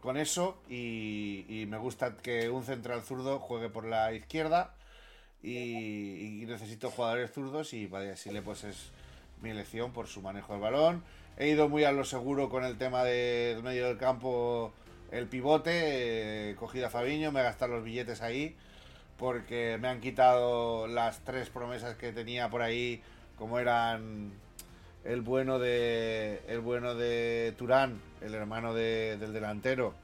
con 0.00 0.16
eso 0.16 0.58
y, 0.68 1.64
me 1.68 1.78
gusta 1.78 2.16
que 2.16 2.50
un 2.50 2.64
central 2.64 3.02
zurdo 3.02 3.38
juegue 3.38 3.68
por 3.68 3.84
la 3.84 4.12
izquierda 4.12 4.74
y, 5.42 6.44
necesito 6.46 6.90
jugadores 6.90 7.32
zurdos 7.32 7.72
y 7.72 7.86
Badia 7.86 8.16
Sile 8.16 8.42
pues 8.42 8.64
es 8.64 8.90
mi 9.40 9.50
elección 9.50 9.92
por 9.92 10.06
su 10.06 10.20
manejo 10.20 10.52
del 10.52 10.62
balón. 10.62 11.04
He 11.38 11.48
ido 11.48 11.68
muy 11.68 11.84
a 11.84 11.92
lo 11.92 12.04
seguro 12.04 12.50
con 12.50 12.64
el 12.64 12.76
tema 12.76 13.04
del 13.04 13.62
medio 13.62 13.86
del 13.86 13.96
campo, 13.96 14.72
el 15.10 15.26
pivote, 15.26 16.50
eh, 16.50 16.56
cogido 16.56 16.88
a 16.88 16.90
Fabiño, 16.90 17.32
me 17.32 17.40
he 17.40 17.44
gastado 17.44 17.74
los 17.74 17.84
billetes 17.84 18.20
ahí 18.20 18.56
porque 19.20 19.76
me 19.78 19.88
han 19.88 20.00
quitado 20.00 20.86
las 20.86 21.20
tres 21.20 21.50
promesas 21.50 21.94
que 21.96 22.10
tenía 22.10 22.48
por 22.48 22.62
ahí, 22.62 23.02
como 23.36 23.58
eran 23.58 24.32
el 25.04 25.22
bueno 25.22 25.58
de 25.58 26.42
el 26.48 26.60
bueno 26.60 26.94
de 26.94 27.54
Turán, 27.58 28.00
el 28.20 28.34
hermano 28.34 28.74
de- 28.74 29.16
del 29.18 29.32
delantero. 29.32 29.94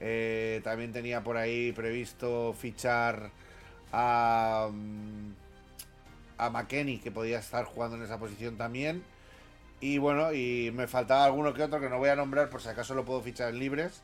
Eh, 0.00 0.60
también 0.64 0.92
tenía 0.92 1.22
por 1.24 1.36
ahí 1.36 1.72
previsto 1.72 2.54
fichar 2.58 3.30
a 3.92 4.68
mm, 4.72 5.32
a 6.38 6.50
McKenny, 6.50 6.98
que 6.98 7.10
podía 7.10 7.38
estar 7.40 7.64
jugando 7.64 7.96
en 7.96 8.02
esa 8.04 8.18
posición 8.18 8.56
también. 8.56 9.02
Y 9.80 9.98
bueno, 9.98 10.32
y 10.32 10.70
me 10.74 10.86
faltaba 10.88 11.24
alguno 11.24 11.52
que 11.54 11.62
otro 11.64 11.80
que 11.80 11.88
no 11.88 11.98
voy 11.98 12.08
a 12.10 12.16
nombrar 12.16 12.48
por 12.50 12.62
si 12.62 12.68
acaso 12.68 12.94
lo 12.94 13.04
puedo 13.04 13.20
fichar 13.22 13.48
en 13.50 13.58
libres. 13.58 14.02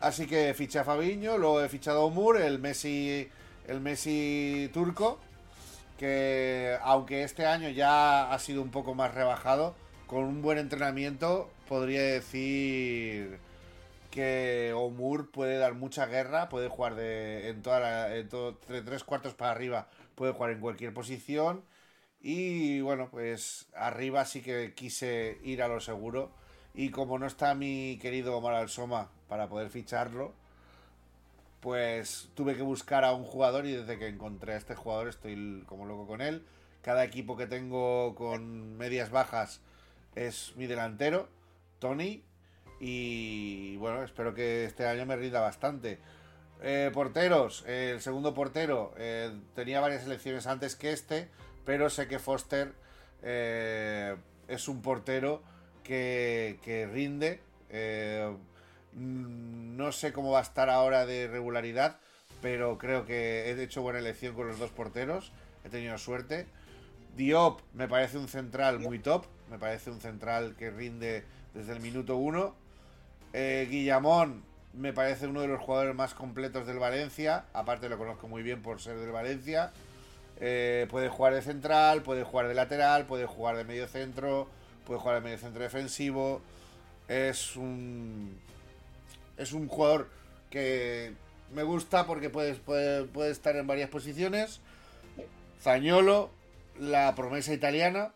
Así 0.00 0.26
que 0.26 0.52
fiché 0.54 0.80
a 0.80 0.84
Fabiño, 0.84 1.38
luego 1.38 1.62
he 1.62 1.68
fichado 1.68 2.02
a 2.02 2.06
Umur, 2.06 2.36
el 2.40 2.58
Messi, 2.58 3.28
el 3.68 3.80
Messi 3.80 4.68
turco, 4.72 5.20
que 6.02 6.76
aunque 6.82 7.22
este 7.24 7.46
año 7.46 7.68
ya 7.70 8.32
ha 8.32 8.38
sido 8.40 8.62
un 8.62 8.70
poco 8.70 8.94
más 8.94 9.14
rebajado, 9.14 9.74
con 10.06 10.24
un 10.24 10.42
buen 10.42 10.58
entrenamiento 10.58 11.50
podría 11.68 12.02
decir 12.02 13.38
que 14.10 14.72
Omur 14.76 15.30
puede 15.30 15.58
dar 15.58 15.74
mucha 15.74 16.06
guerra, 16.06 16.48
puede 16.48 16.68
jugar 16.68 16.94
de, 16.96 17.48
en 17.48 17.62
toda 17.62 17.80
la, 17.80 18.16
en 18.16 18.28
todo- 18.28 18.58
de 18.68 18.82
tres 18.82 19.04
cuartos 19.04 19.34
para 19.34 19.52
arriba, 19.52 19.88
puede 20.14 20.32
jugar 20.32 20.50
en 20.52 20.60
cualquier 20.60 20.92
posición. 20.94 21.64
Y 22.20 22.80
bueno, 22.82 23.08
pues 23.10 23.66
arriba 23.74 24.24
sí 24.24 24.42
que 24.42 24.74
quise 24.74 25.38
ir 25.42 25.62
a 25.62 25.68
lo 25.68 25.80
seguro. 25.80 26.32
Y 26.74 26.90
como 26.90 27.18
no 27.18 27.26
está 27.26 27.54
mi 27.54 27.98
querido 28.00 28.36
Omar 28.36 28.54
Alsoma 28.54 29.10
para 29.28 29.48
poder 29.48 29.70
ficharlo, 29.70 30.34
pues 31.62 32.28
tuve 32.34 32.56
que 32.56 32.62
buscar 32.62 33.04
a 33.04 33.12
un 33.12 33.22
jugador 33.22 33.66
y 33.66 33.72
desde 33.72 33.96
que 33.96 34.08
encontré 34.08 34.54
a 34.54 34.56
este 34.56 34.74
jugador 34.74 35.06
estoy 35.06 35.62
como 35.66 35.86
loco 35.86 36.08
con 36.08 36.20
él. 36.20 36.44
Cada 36.82 37.04
equipo 37.04 37.36
que 37.36 37.46
tengo 37.46 38.16
con 38.16 38.76
medias 38.76 39.10
bajas 39.10 39.60
es 40.16 40.54
mi 40.56 40.66
delantero, 40.66 41.28
Tony. 41.78 42.24
Y 42.80 43.76
bueno, 43.76 44.02
espero 44.02 44.34
que 44.34 44.64
este 44.64 44.86
año 44.86 45.06
me 45.06 45.14
rinda 45.14 45.40
bastante. 45.40 46.00
Eh, 46.62 46.90
porteros, 46.92 47.64
el 47.68 48.00
segundo 48.00 48.34
portero 48.34 48.92
eh, 48.98 49.30
tenía 49.54 49.80
varias 49.80 50.04
elecciones 50.04 50.48
antes 50.48 50.74
que 50.74 50.90
este, 50.90 51.28
pero 51.64 51.90
sé 51.90 52.08
que 52.08 52.18
Foster 52.18 52.72
eh, 53.22 54.16
es 54.48 54.66
un 54.66 54.82
portero 54.82 55.44
que 55.84 56.88
rinde. 56.92 57.40
Mm, 58.94 59.76
no 59.76 59.92
sé 59.92 60.12
cómo 60.12 60.32
va 60.32 60.40
a 60.40 60.42
estar 60.42 60.70
ahora 60.70 61.06
de 61.06 61.28
regularidad, 61.28 61.98
pero 62.40 62.78
creo 62.78 63.04
que 63.04 63.50
he 63.50 63.62
hecho 63.62 63.82
buena 63.82 63.98
elección 63.98 64.34
con 64.34 64.48
los 64.48 64.58
dos 64.58 64.70
porteros. 64.70 65.32
He 65.64 65.68
tenido 65.68 65.96
suerte. 65.98 66.46
Diop 67.16 67.60
me 67.74 67.88
parece 67.88 68.18
un 68.18 68.28
central 68.28 68.78
muy 68.78 68.98
top. 68.98 69.26
Me 69.50 69.58
parece 69.58 69.90
un 69.90 70.00
central 70.00 70.54
que 70.56 70.70
rinde 70.70 71.24
desde 71.54 71.72
el 71.72 71.80
minuto 71.80 72.16
uno. 72.16 72.54
Eh, 73.32 73.66
Guillamón 73.70 74.42
me 74.72 74.92
parece 74.92 75.26
uno 75.26 75.42
de 75.42 75.48
los 75.48 75.60
jugadores 75.60 75.94
más 75.94 76.14
completos 76.14 76.66
del 76.66 76.78
Valencia. 76.78 77.44
Aparte 77.52 77.88
lo 77.88 77.98
conozco 77.98 78.28
muy 78.28 78.42
bien 78.42 78.62
por 78.62 78.80
ser 78.80 78.96
del 78.98 79.10
Valencia. 79.10 79.72
Eh, 80.40 80.86
puede 80.90 81.08
jugar 81.08 81.34
de 81.34 81.42
central, 81.42 82.02
puede 82.02 82.24
jugar 82.24 82.48
de 82.48 82.54
lateral, 82.54 83.06
puede 83.06 83.26
jugar 83.26 83.56
de 83.56 83.64
medio 83.64 83.86
centro, 83.86 84.48
puede 84.86 84.98
jugar 84.98 85.16
de 85.16 85.20
medio 85.22 85.38
centro 85.38 85.62
defensivo. 85.62 86.40
Es 87.08 87.56
un 87.56 88.40
es 89.36 89.52
un 89.52 89.68
jugador 89.68 90.08
que 90.50 91.14
me 91.52 91.62
gusta 91.62 92.06
porque 92.06 92.30
puede, 92.30 92.54
puede, 92.54 93.04
puede 93.04 93.30
estar 93.30 93.56
en 93.56 93.66
varias 93.66 93.90
posiciones. 93.90 94.60
Zañolo, 95.60 96.30
la 96.78 97.14
promesa 97.14 97.52
italiana. 97.52 98.14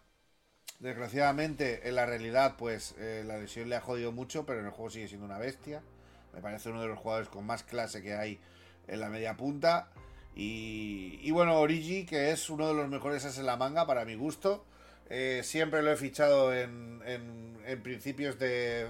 Desgraciadamente, 0.78 1.88
en 1.88 1.94
la 1.94 2.04
realidad, 2.04 2.56
pues 2.58 2.94
eh, 2.98 3.22
la 3.26 3.38
lesión 3.38 3.68
le 3.68 3.76
ha 3.76 3.80
jodido 3.80 4.12
mucho, 4.12 4.44
pero 4.44 4.60
en 4.60 4.66
el 4.66 4.72
juego 4.72 4.90
sigue 4.90 5.08
siendo 5.08 5.24
una 5.26 5.38
bestia. 5.38 5.80
Me 6.34 6.42
parece 6.42 6.68
uno 6.68 6.82
de 6.82 6.88
los 6.88 6.98
jugadores 6.98 7.28
con 7.28 7.46
más 7.46 7.62
clase 7.62 8.02
que 8.02 8.14
hay 8.14 8.38
en 8.88 9.00
la 9.00 9.08
media 9.08 9.36
punta. 9.36 9.88
Y, 10.34 11.18
y 11.22 11.30
bueno, 11.30 11.58
Origi, 11.58 12.04
que 12.04 12.30
es 12.30 12.50
uno 12.50 12.68
de 12.68 12.74
los 12.74 12.88
mejores 12.90 13.24
as 13.24 13.38
en 13.38 13.46
la 13.46 13.56
manga 13.56 13.86
para 13.86 14.04
mi 14.04 14.16
gusto. 14.16 14.66
Eh, 15.08 15.40
siempre 15.44 15.82
lo 15.82 15.92
he 15.92 15.96
fichado 15.96 16.52
en, 16.54 17.00
en- 17.06 17.56
en 17.66 17.82
principios 17.82 18.38
de 18.38 18.86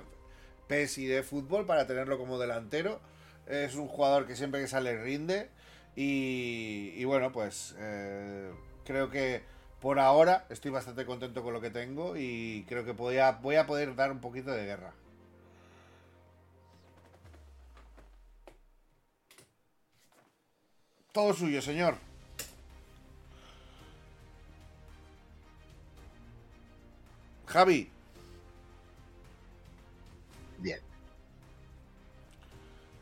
PES 0.68 0.98
y 0.98 1.06
de 1.06 1.22
fútbol 1.22 1.66
para 1.66 1.86
tenerlo 1.86 2.18
como 2.18 2.38
delantero. 2.38 3.00
Es 3.46 3.74
un 3.74 3.88
jugador 3.88 4.26
que 4.26 4.36
siempre 4.36 4.60
que 4.60 4.68
sale 4.68 5.02
rinde. 5.02 5.50
Y, 5.94 7.04
bueno, 7.04 7.32
pues 7.32 7.74
eh, 7.78 8.52
creo 8.84 9.10
que 9.10 9.42
por 9.80 9.98
ahora 9.98 10.46
estoy 10.50 10.70
bastante 10.70 11.06
contento 11.06 11.42
con 11.42 11.54
lo 11.54 11.60
que 11.60 11.70
tengo 11.70 12.16
y 12.16 12.64
creo 12.68 12.84
que 12.84 12.92
voy 12.92 13.18
a, 13.18 13.32
voy 13.32 13.56
a 13.56 13.66
poder 13.66 13.94
dar 13.94 14.10
un 14.12 14.20
poquito 14.20 14.50
de 14.50 14.66
guerra. 14.66 14.92
Todo 21.12 21.32
suyo, 21.32 21.62
señor. 21.62 21.96
Javi, 27.46 27.90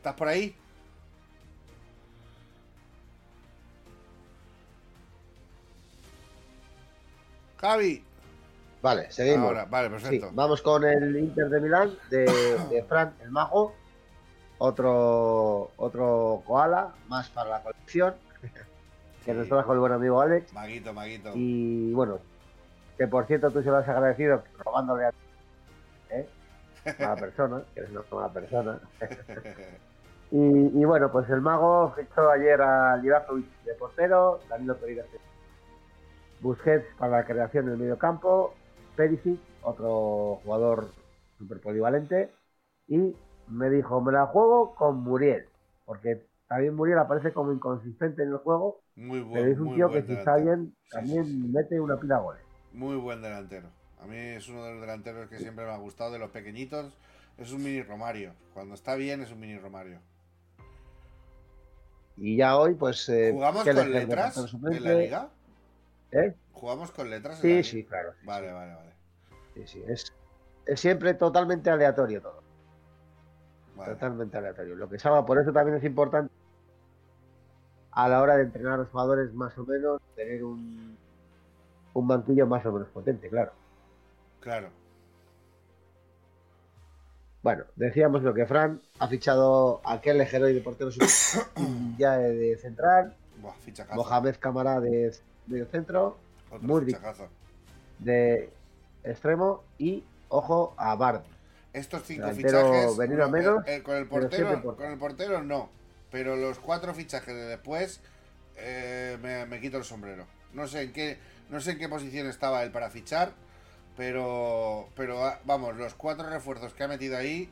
¿estás 0.05 0.17
por 0.17 0.29
ahí? 0.29 0.55
Javi. 7.59 8.05
Vale, 8.83 9.11
seguimos. 9.11 9.47
Ahora, 9.47 9.65
vale, 9.65 9.89
Sí, 9.89 9.93
perfecto. 9.95 10.31
vamos 10.35 10.61
con 10.61 10.85
el 10.85 11.17
Inter 11.17 11.49
de 11.49 11.59
Milán 11.59 11.95
de, 12.11 12.27
de 12.71 12.85
Fran 12.87 13.15
el 13.23 13.31
Mago. 13.31 13.75
Otro, 14.59 15.71
otro 15.79 16.43
koala, 16.47 16.93
más 17.09 17.31
para 17.31 17.49
la 17.51 17.63
colección, 17.63 18.15
que 19.25 19.33
nos 19.33 19.49
trajo 19.49 19.73
el 19.73 19.79
buen 19.79 19.93
amigo 19.93 20.21
Alex. 20.21 20.53
Maguito, 20.53 20.93
maguito. 20.93 21.33
Y 21.35 21.93
bueno, 21.95 22.19
que 22.99 23.07
por 23.09 23.27
cierto 23.27 23.51
tú 23.51 23.63
se 23.63 23.71
lo 23.71 23.79
has 23.79 23.89
agradecido 23.89 24.45
robándole 24.59 25.07
a 25.07 25.13
¿eh? 26.11 26.29
mala 26.99 27.17
persona, 27.17 27.63
que 27.73 27.81
eres 27.81 27.91
una 27.91 28.03
mala 28.11 28.33
persona. 28.33 28.81
Y, 30.31 30.39
y 30.81 30.85
bueno, 30.85 31.11
pues 31.13 31.29
el 31.31 31.41
mago 31.41 31.93
fichó 31.97 32.31
ayer 32.31 32.61
a 32.61 32.97
Livakovic 32.97 33.47
de 33.65 33.75
portero, 33.75 34.41
Danilo 34.49 34.77
Pereira 34.77 35.05
de 35.05 35.21
Busquets 36.41 36.87
para 36.99 37.19
la 37.19 37.25
creación 37.25 37.67
del 37.67 37.79
medio 37.79 37.99
campo, 37.99 38.55
Perisic, 38.97 39.41
otro 39.63 40.41
jugador 40.45 40.89
súper 41.39 41.61
polivalente, 41.61 42.31
y 42.89 43.15
me 43.49 43.71
dijo, 43.71 44.01
me 44.01 44.13
la 44.13 44.27
juego 44.27 44.75
con 44.75 45.03
Muriel, 45.03 45.47
porque 45.85 46.27
también 46.49 46.75
Muriel 46.75 46.99
aparece 46.99 47.33
como 47.33 47.53
inconsistente 47.53 48.23
en 48.23 48.31
el 48.31 48.39
juego, 48.39 48.81
Muy 48.97 49.21
buen, 49.21 49.33
pero 49.33 49.53
es 49.53 49.59
un 49.59 49.67
muy 49.69 49.77
tío 49.77 49.91
que 49.91 50.03
si 50.03 50.13
está 50.13 50.37
bien 50.37 50.75
Sí, 50.89 50.89
también 50.91 51.25
sí, 51.25 51.41
sí. 51.41 51.49
mete 51.49 51.81
una 51.81 51.97
pila 51.99 52.17
de 52.17 52.23
goles. 52.23 52.43
Muy 52.73 52.97
buen 52.97 53.23
delantero. 53.23 53.69
A 53.99 54.07
mí 54.07 54.17
es 54.17 54.49
uno 54.49 54.65
de 54.65 54.73
los 54.73 54.81
delanteros 54.81 55.29
que 55.31 55.39
siempre 55.39 55.65
me 55.65 55.73
ha 55.73 55.77
gustado 55.79 56.13
de 56.13 56.19
los 56.19 56.31
pequeñitos. 56.31 56.93
Es 57.39 57.53
un 57.53 57.63
mini 57.63 57.83
Romario. 57.83 58.35
Cuando 58.53 58.75
está 58.75 58.95
bien 58.97 59.23
es 59.23 59.33
un 59.33 59.41
mini 59.41 59.59
Romario. 59.59 60.01
Y 62.17 62.37
ya 62.37 62.57
hoy, 62.57 62.75
pues... 62.75 63.09
eh, 63.09 63.31
¿Jugamos 63.33 63.65
con 63.65 63.93
letras 63.93 64.37
en 64.37 64.85
la 64.85 64.95
liga? 64.95 65.29
¿Eh? 66.13 66.35
¿Jugamos 66.53 66.91
con 66.93 67.11
letras 67.11 67.35
en 67.35 67.39
la 67.39 67.43
Sí, 67.43 67.49
liga? 67.49 67.63
sí, 67.65 67.85
claro. 67.85 68.13
sí, 68.21 68.27
Vale, 68.27 68.49
sí. 68.49 68.53
vale, 68.55 68.75
vale. 68.75 68.91
Sí, 69.55 69.67
sí, 69.67 69.85
es, 69.89 70.13
es 70.67 70.81
siempre 70.81 71.15
totalmente 71.15 71.71
aleatorio 71.71 72.21
todo. 72.23 72.43
Vale. 73.77 73.93
Totalmente 73.95 74.37
aleatorio. 74.39 74.77
Lo 74.77 74.89
que 74.89 74.99
salga, 74.99 75.27
por 75.27 75.39
eso 75.41 75.53
también 75.53 75.77
es 75.79 75.85
importante 75.85 76.33
a 77.91 78.09
la 78.09 78.21
hora 78.23 78.37
de 78.37 78.45
entrenar 78.45 78.75
a 78.75 78.77
los 78.79 78.89
jugadores 78.89 79.33
más 79.35 79.57
o 79.59 79.65
menos, 79.65 80.01
tener 80.17 80.43
un, 80.45 80.97
un 81.95 82.09
banquillo 82.09 82.47
más 82.47 82.65
o 82.67 82.73
menos 82.73 82.89
potente, 82.89 83.29
claro. 83.29 83.53
Claro. 84.41 84.69
Bueno, 87.45 87.65
decíamos 87.77 88.23
lo 88.23 88.33
que 88.33 88.47
Fran 88.47 88.81
ha 88.99 89.07
fichado 89.07 89.83
a 89.85 89.93
aquel 89.93 90.25
Geroy 90.25 90.55
de 90.55 90.63
portero 90.63 90.91
ya 91.99 92.17
de 92.17 92.57
central, 92.57 93.15
Buah. 93.37 93.53
Mohamed 93.95 94.37
Camara 94.41 94.81
de 94.81 95.15
medio 95.47 95.67
centro, 95.67 96.17
fichacazo. 96.87 97.29
de 97.99 98.49
extremo 99.05 99.63
y, 99.77 100.05
ojo, 100.31 100.73
a 100.79 100.95
Bardi. 100.95 101.29
Estos 101.75 102.05
cinco 102.05 102.29
fichajes. 102.33 102.97
a 103.25 103.29
menos, 103.29 103.67
eh, 103.67 103.77
eh, 103.77 103.83
con 103.83 103.97
el 103.97 104.07
portero. 104.07 104.63
por- 104.63 104.77
Con 104.77 104.91
el 104.91 104.99
portero 104.99 105.43
no. 105.43 105.69
Pero 106.11 106.37
los 106.37 106.59
cuatro 106.59 106.95
fichajes 106.95 107.35
de 107.35 107.43
después. 107.45 108.01
eh, 108.57 109.19
me, 109.21 109.45
me 109.45 109.61
quito 109.61 109.77
el 109.77 109.85
sombrero. 109.85 110.25
No 110.55 110.67
sé 110.67 110.81
en 110.81 110.93
qué. 110.95 111.19
No 111.51 111.61
sé 111.61 111.73
en 111.73 111.79
qué 111.79 111.91
posición 111.91 112.27
estaba 112.27 112.63
él 112.63 112.71
para 112.71 112.89
fichar. 112.89 113.33
Pero. 113.97 114.89
Pero 114.97 115.23
ah, 115.25 115.39
vamos, 115.45 115.77
los 115.77 115.95
cuatro 115.95 116.29
refuerzos 116.29 116.73
que 116.75 116.85
ha 116.85 116.89
metido 116.89 117.17
ahí. 117.17 117.51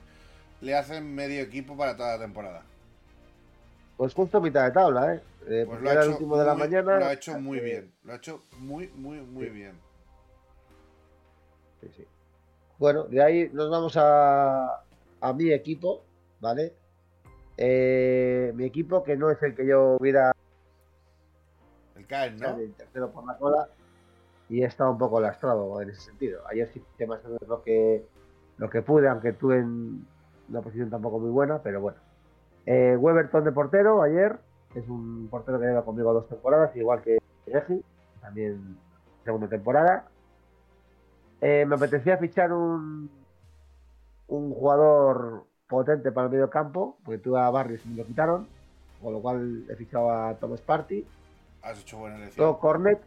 Le 0.60 0.76
hacen 0.76 1.12
medio 1.14 1.40
equipo 1.42 1.76
para 1.76 1.96
toda 1.96 2.16
la 2.16 2.22
temporada. 2.22 2.62
Pues 3.96 4.14
justo 4.14 4.40
mitad 4.40 4.64
de 4.64 4.70
tabla, 4.70 5.14
¿eh? 5.14 5.22
Eh, 5.48 5.64
Pues 5.66 5.80
lo 5.80 5.90
ha, 5.90 5.92
el 5.94 5.98
hecho 6.00 6.10
último 6.12 6.38
de 6.38 6.44
la 6.46 6.54
muy- 6.54 6.62
mañana. 6.62 6.98
lo 7.00 7.04
ha 7.06 7.12
hecho 7.12 7.38
muy 7.40 7.58
bien. 7.60 7.92
Lo 8.04 8.12
ha 8.12 8.16
hecho 8.16 8.42
muy, 8.58 8.88
muy, 8.94 9.20
muy 9.20 9.46
Sí. 9.46 9.50
bien. 9.50 9.80
Sí, 11.80 11.88
sí. 11.96 12.06
Bueno, 12.78 13.04
de 13.04 13.22
ahí 13.22 13.50
nos 13.52 13.70
vamos 13.70 13.96
a, 13.96 14.82
a 15.20 15.32
mi 15.32 15.50
equipo, 15.52 16.04
¿vale? 16.40 16.74
Eh, 17.56 18.52
mi 18.54 18.64
equipo, 18.64 19.02
que 19.02 19.16
no 19.16 19.30
es 19.30 19.42
el 19.42 19.54
que 19.56 19.66
yo 19.66 19.96
hubiera 20.00 20.32
El 21.96 22.06
Caen, 22.06 22.36
¿no? 22.38 22.56
de 22.56 22.68
tercero 22.68 23.10
por 23.10 23.26
la 23.26 23.36
cola, 23.36 23.68
y 24.52 24.62
he 24.62 24.66
estado 24.66 24.90
un 24.90 24.98
poco 24.98 25.18
lastrado 25.18 25.80
en 25.80 25.88
ese 25.88 26.02
sentido. 26.02 26.42
Ayer 26.46 26.68
sí 26.74 26.84
que 26.98 27.06
más 27.06 27.20
lo 27.48 27.62
que, 27.62 28.06
lo 28.58 28.68
que 28.68 28.82
pude, 28.82 29.08
aunque 29.08 29.32
tuve 29.32 29.56
en 29.56 30.06
una 30.50 30.60
posición 30.60 30.90
tampoco 30.90 31.18
muy 31.18 31.30
buena, 31.30 31.62
pero 31.62 31.80
bueno. 31.80 31.96
Eh, 32.66 32.94
Weberton 32.98 33.44
de 33.44 33.52
portero 33.52 34.02
ayer, 34.02 34.38
es 34.74 34.86
un 34.90 35.28
portero 35.30 35.58
que 35.58 35.64
lleva 35.64 35.86
conmigo 35.86 36.12
dos 36.12 36.28
temporadas, 36.28 36.76
igual 36.76 37.00
que 37.00 37.18
Regi, 37.46 37.82
también 38.20 38.76
segunda 39.24 39.48
temporada. 39.48 40.04
Eh, 41.40 41.64
me 41.66 41.76
apetecía 41.76 42.18
fichar 42.18 42.52
un, 42.52 43.10
un 44.26 44.52
jugador 44.52 45.46
potente 45.66 46.12
para 46.12 46.26
el 46.26 46.32
medio 46.32 46.50
campo, 46.50 46.98
porque 47.06 47.16
tuve 47.16 47.40
a 47.40 47.48
Barrios 47.48 47.86
y 47.86 47.88
me 47.88 47.96
lo 47.96 48.04
quitaron, 48.04 48.46
con 49.02 49.14
lo 49.14 49.22
cual 49.22 49.64
he 49.70 49.76
fichado 49.76 50.10
a 50.10 50.34
Thomas 50.34 50.60
Party. 50.60 51.06
Has 51.62 51.80
hecho 51.80 51.96
buena 51.96 52.16
elección. 52.16 52.46
Todo 52.46 52.58
Cornet, 52.58 53.00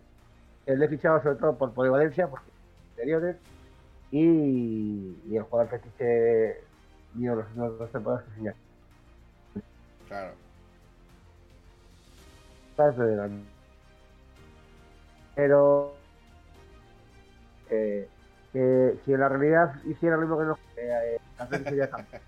eh, 0.65 0.75
le 0.75 0.85
he 0.85 0.89
fichado 0.89 1.21
sobre 1.21 1.35
todo 1.35 1.57
por 1.57 1.73
polivalencia, 1.73 2.27
porque 2.27 2.49
interiores, 2.91 3.37
y, 4.11 5.17
y 5.27 5.37
el 5.37 5.43
jugador 5.43 5.71
fetiche 5.71 6.61
mío 7.13 7.35
los 7.35 7.77
dos 7.77 7.91
temporadas 7.91 8.25
que 8.25 8.35
señala. 8.35 8.57
Claro. 10.07 10.33
Pero 15.35 15.93
eh, 17.69 18.07
que 18.53 18.95
si 19.03 19.13
en 19.13 19.19
la 19.19 19.29
realidad 19.29 19.75
hiciera 19.85 20.15
lo 20.15 20.21
mismo 20.21 20.37
que 20.37 20.45
no, 20.45 20.57
eh, 20.77 21.17
eh, 21.17 21.19
sería 21.63 21.89
campeón. 21.89 22.21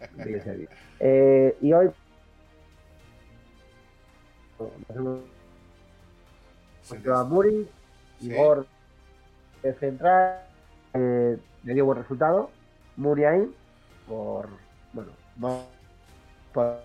Eh, 1.00 1.58
y 1.62 1.74
hoy 1.74 1.92
Pues 4.58 4.72
a 7.08 7.24
Muri. 7.24 7.70
Igor 8.22 8.66
de 9.62 9.74
central, 9.76 10.42
eh, 10.94 11.38
le 11.64 11.74
dio 11.74 11.86
buen 11.86 12.00
resultado. 12.00 12.50
Muri 12.96 13.26
ahí, 13.26 13.56
por, 14.08 14.50
bueno, 14.94 15.12
no 15.38 15.66
por 16.54 16.80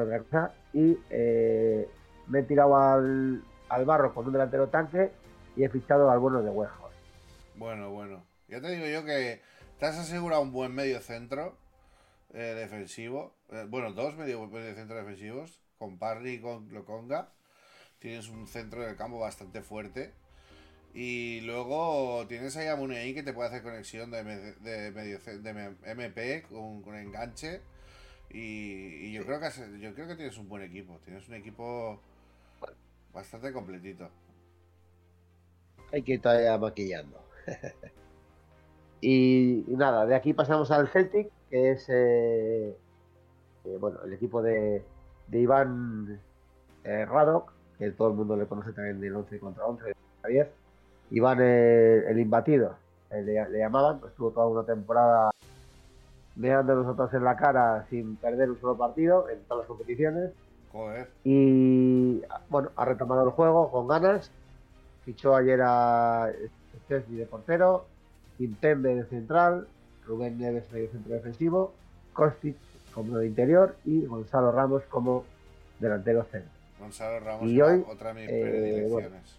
otra 0.00 0.18
cosa. 0.20 0.52
Y 0.72 0.98
eh, 1.10 1.88
me 2.26 2.40
he 2.40 2.42
tirado 2.42 2.76
al, 2.76 3.42
al 3.68 3.84
barro 3.84 4.14
con 4.14 4.26
un 4.26 4.32
delantero 4.32 4.68
tanque 4.68 5.10
y 5.56 5.64
he 5.64 5.68
fichado 5.68 6.10
al 6.10 6.18
bueno 6.18 6.42
de 6.42 6.50
Huejos. 6.50 6.92
Bueno, 7.56 7.90
bueno. 7.90 8.24
Ya 8.46 8.60
te 8.60 8.70
digo 8.70 8.86
yo 8.86 9.04
que 9.04 9.42
te 9.78 9.86
has 9.86 9.98
asegurado 9.98 10.42
un 10.42 10.52
buen 10.52 10.74
medio 10.74 11.00
centro 11.00 11.56
eh, 12.32 12.54
defensivo. 12.56 13.34
Eh, 13.50 13.66
bueno, 13.68 13.92
dos 13.92 14.16
medio, 14.16 14.46
medio 14.46 14.74
centro 14.74 14.96
defensivos. 14.96 15.60
Con 15.78 15.98
Parry 15.98 16.34
y 16.34 16.40
con 16.40 16.72
Loconga. 16.72 17.32
Tienes 17.98 18.28
un 18.28 18.46
centro 18.46 18.82
del 18.82 18.96
campo 18.96 19.18
bastante 19.18 19.62
fuerte. 19.62 20.14
Y 20.94 21.40
luego 21.42 22.26
tienes 22.28 22.56
ahí 22.56 22.66
a 22.68 22.76
Muniain 22.76 23.14
que 23.14 23.22
te 23.22 23.32
puede 23.32 23.48
hacer 23.48 23.62
conexión 23.62 24.10
de, 24.10 24.24
de 24.24 24.90
medio 24.92 25.18
de 25.20 25.76
MP 25.92 26.42
con, 26.48 26.82
con 26.82 26.96
enganche. 26.96 27.62
Y, 28.30 29.08
y 29.08 29.12
yo 29.14 29.24
creo 29.26 29.40
que 29.40 29.46
has- 29.46 29.58
yo 29.80 29.94
creo 29.94 30.08
que 30.08 30.16
tienes 30.16 30.38
un 30.38 30.48
buen 30.48 30.62
equipo. 30.64 31.00
Tienes 31.04 31.28
un 31.28 31.34
equipo 31.36 32.00
bastante 33.12 33.52
completito. 33.52 34.10
Hay 35.92 36.02
que 36.02 36.14
ir 36.14 36.22
todavía 36.22 36.56
maquillando. 36.58 37.20
y, 39.00 39.64
y 39.72 39.76
nada, 39.76 40.06
de 40.06 40.14
aquí 40.14 40.32
pasamos 40.34 40.70
al 40.70 40.88
Celtic, 40.88 41.30
que 41.50 41.72
es 41.72 41.86
eh, 41.88 42.76
eh, 43.64 43.78
bueno, 43.80 44.02
el 44.04 44.12
equipo 44.14 44.42
de, 44.42 44.84
de 45.28 45.40
Iván 45.40 46.20
eh, 46.84 47.06
Radok, 47.06 47.52
que 47.78 47.90
todo 47.92 48.08
el 48.10 48.14
mundo 48.14 48.36
le 48.36 48.46
conoce 48.46 48.72
también 48.72 49.00
del 49.00 49.16
11 49.16 49.40
contra 49.40 49.66
11, 49.66 49.86
de 49.86 49.94
10. 50.30 50.48
Iván 51.10 51.38
eh, 51.40 52.04
el 52.08 52.18
imbatido, 52.18 52.74
eh, 53.10 53.22
le, 53.22 53.48
le 53.48 53.58
llamaban, 53.58 54.00
pues 54.00 54.12
estuvo 54.12 54.30
toda 54.30 54.46
una 54.46 54.64
temporada 54.64 55.30
mirando 56.36 56.74
nosotros 56.74 57.12
en 57.14 57.24
la 57.24 57.36
cara 57.36 57.86
sin 57.90 58.16
perder 58.16 58.50
un 58.50 58.60
solo 58.60 58.76
partido 58.76 59.28
en 59.28 59.40
todas 59.44 59.62
las 59.62 59.68
competiciones. 59.68 60.30
Joder. 60.72 61.08
Y 61.24 62.22
bueno, 62.48 62.70
ha 62.76 62.84
retomado 62.84 63.24
el 63.24 63.30
juego 63.30 63.70
con 63.70 63.88
ganas. 63.88 64.30
Fichó 65.04 65.34
ayer 65.34 65.60
a 65.62 66.30
Chesney 66.88 67.18
de 67.18 67.26
portero, 67.26 67.86
Quintembe 68.36 68.94
de 68.94 69.04
central, 69.06 69.66
Rubén 70.06 70.38
Neves 70.38 70.70
medio 70.72 70.90
centro 70.90 71.14
defensivo, 71.14 71.72
Kostic 72.12 72.56
como 72.94 73.18
de 73.18 73.26
interior 73.26 73.76
y 73.84 74.06
Gonzalo 74.06 74.52
Ramos 74.52 74.82
como 74.84 75.24
delantero 75.78 76.24
centro. 76.24 76.50
Gonzalo 76.78 77.20
Ramos 77.20 77.48
Y 77.48 77.60
hoy, 77.60 77.84
otra 77.88 78.12
de 78.12 78.20
mis 78.20 78.30
eh, 78.30 78.40
predilecciones. 78.42 79.37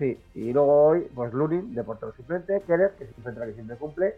Sí, 0.00 0.18
y 0.34 0.50
luego 0.50 0.86
hoy, 0.86 1.00
pues 1.14 1.30
Lunin 1.34 1.74
de 1.74 1.84
portero 1.84 2.14
suplente, 2.14 2.62
Keller, 2.66 2.94
que 2.96 3.04
es 3.04 3.10
un 3.18 3.22
central 3.22 3.48
que 3.48 3.54
siempre 3.54 3.76
cumple, 3.76 4.16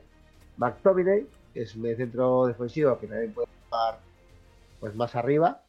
McTominay, 0.57 1.27
que 1.53 1.63
es 1.63 1.75
un 1.75 1.83
centro 1.97 2.47
defensivo 2.47 2.97
que 3.01 3.09
también 3.09 3.33
puede 3.33 3.49
jugar 3.69 3.99
pues 4.79 4.95
más 4.95 5.17
arriba, 5.17 5.65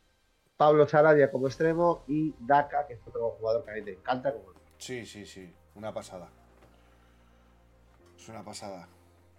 Pablo 0.56 0.88
Sarabia 0.88 1.32
como 1.32 1.48
extremo 1.48 2.04
y 2.08 2.36
Daka, 2.38 2.86
que 2.86 2.94
es 2.94 3.00
otro 3.08 3.32
jugador 3.40 3.66
que 3.66 3.72
a 3.72 3.74
mí 3.74 3.82
me 3.82 3.92
encanta. 3.94 4.32
Como... 4.32 4.54
Sí, 4.78 5.04
sí, 5.04 5.26
sí. 5.26 5.52
Una 5.74 5.92
pasada. 5.92 6.30
Es 8.16 8.30
una 8.30 8.44
pasada. 8.44 8.88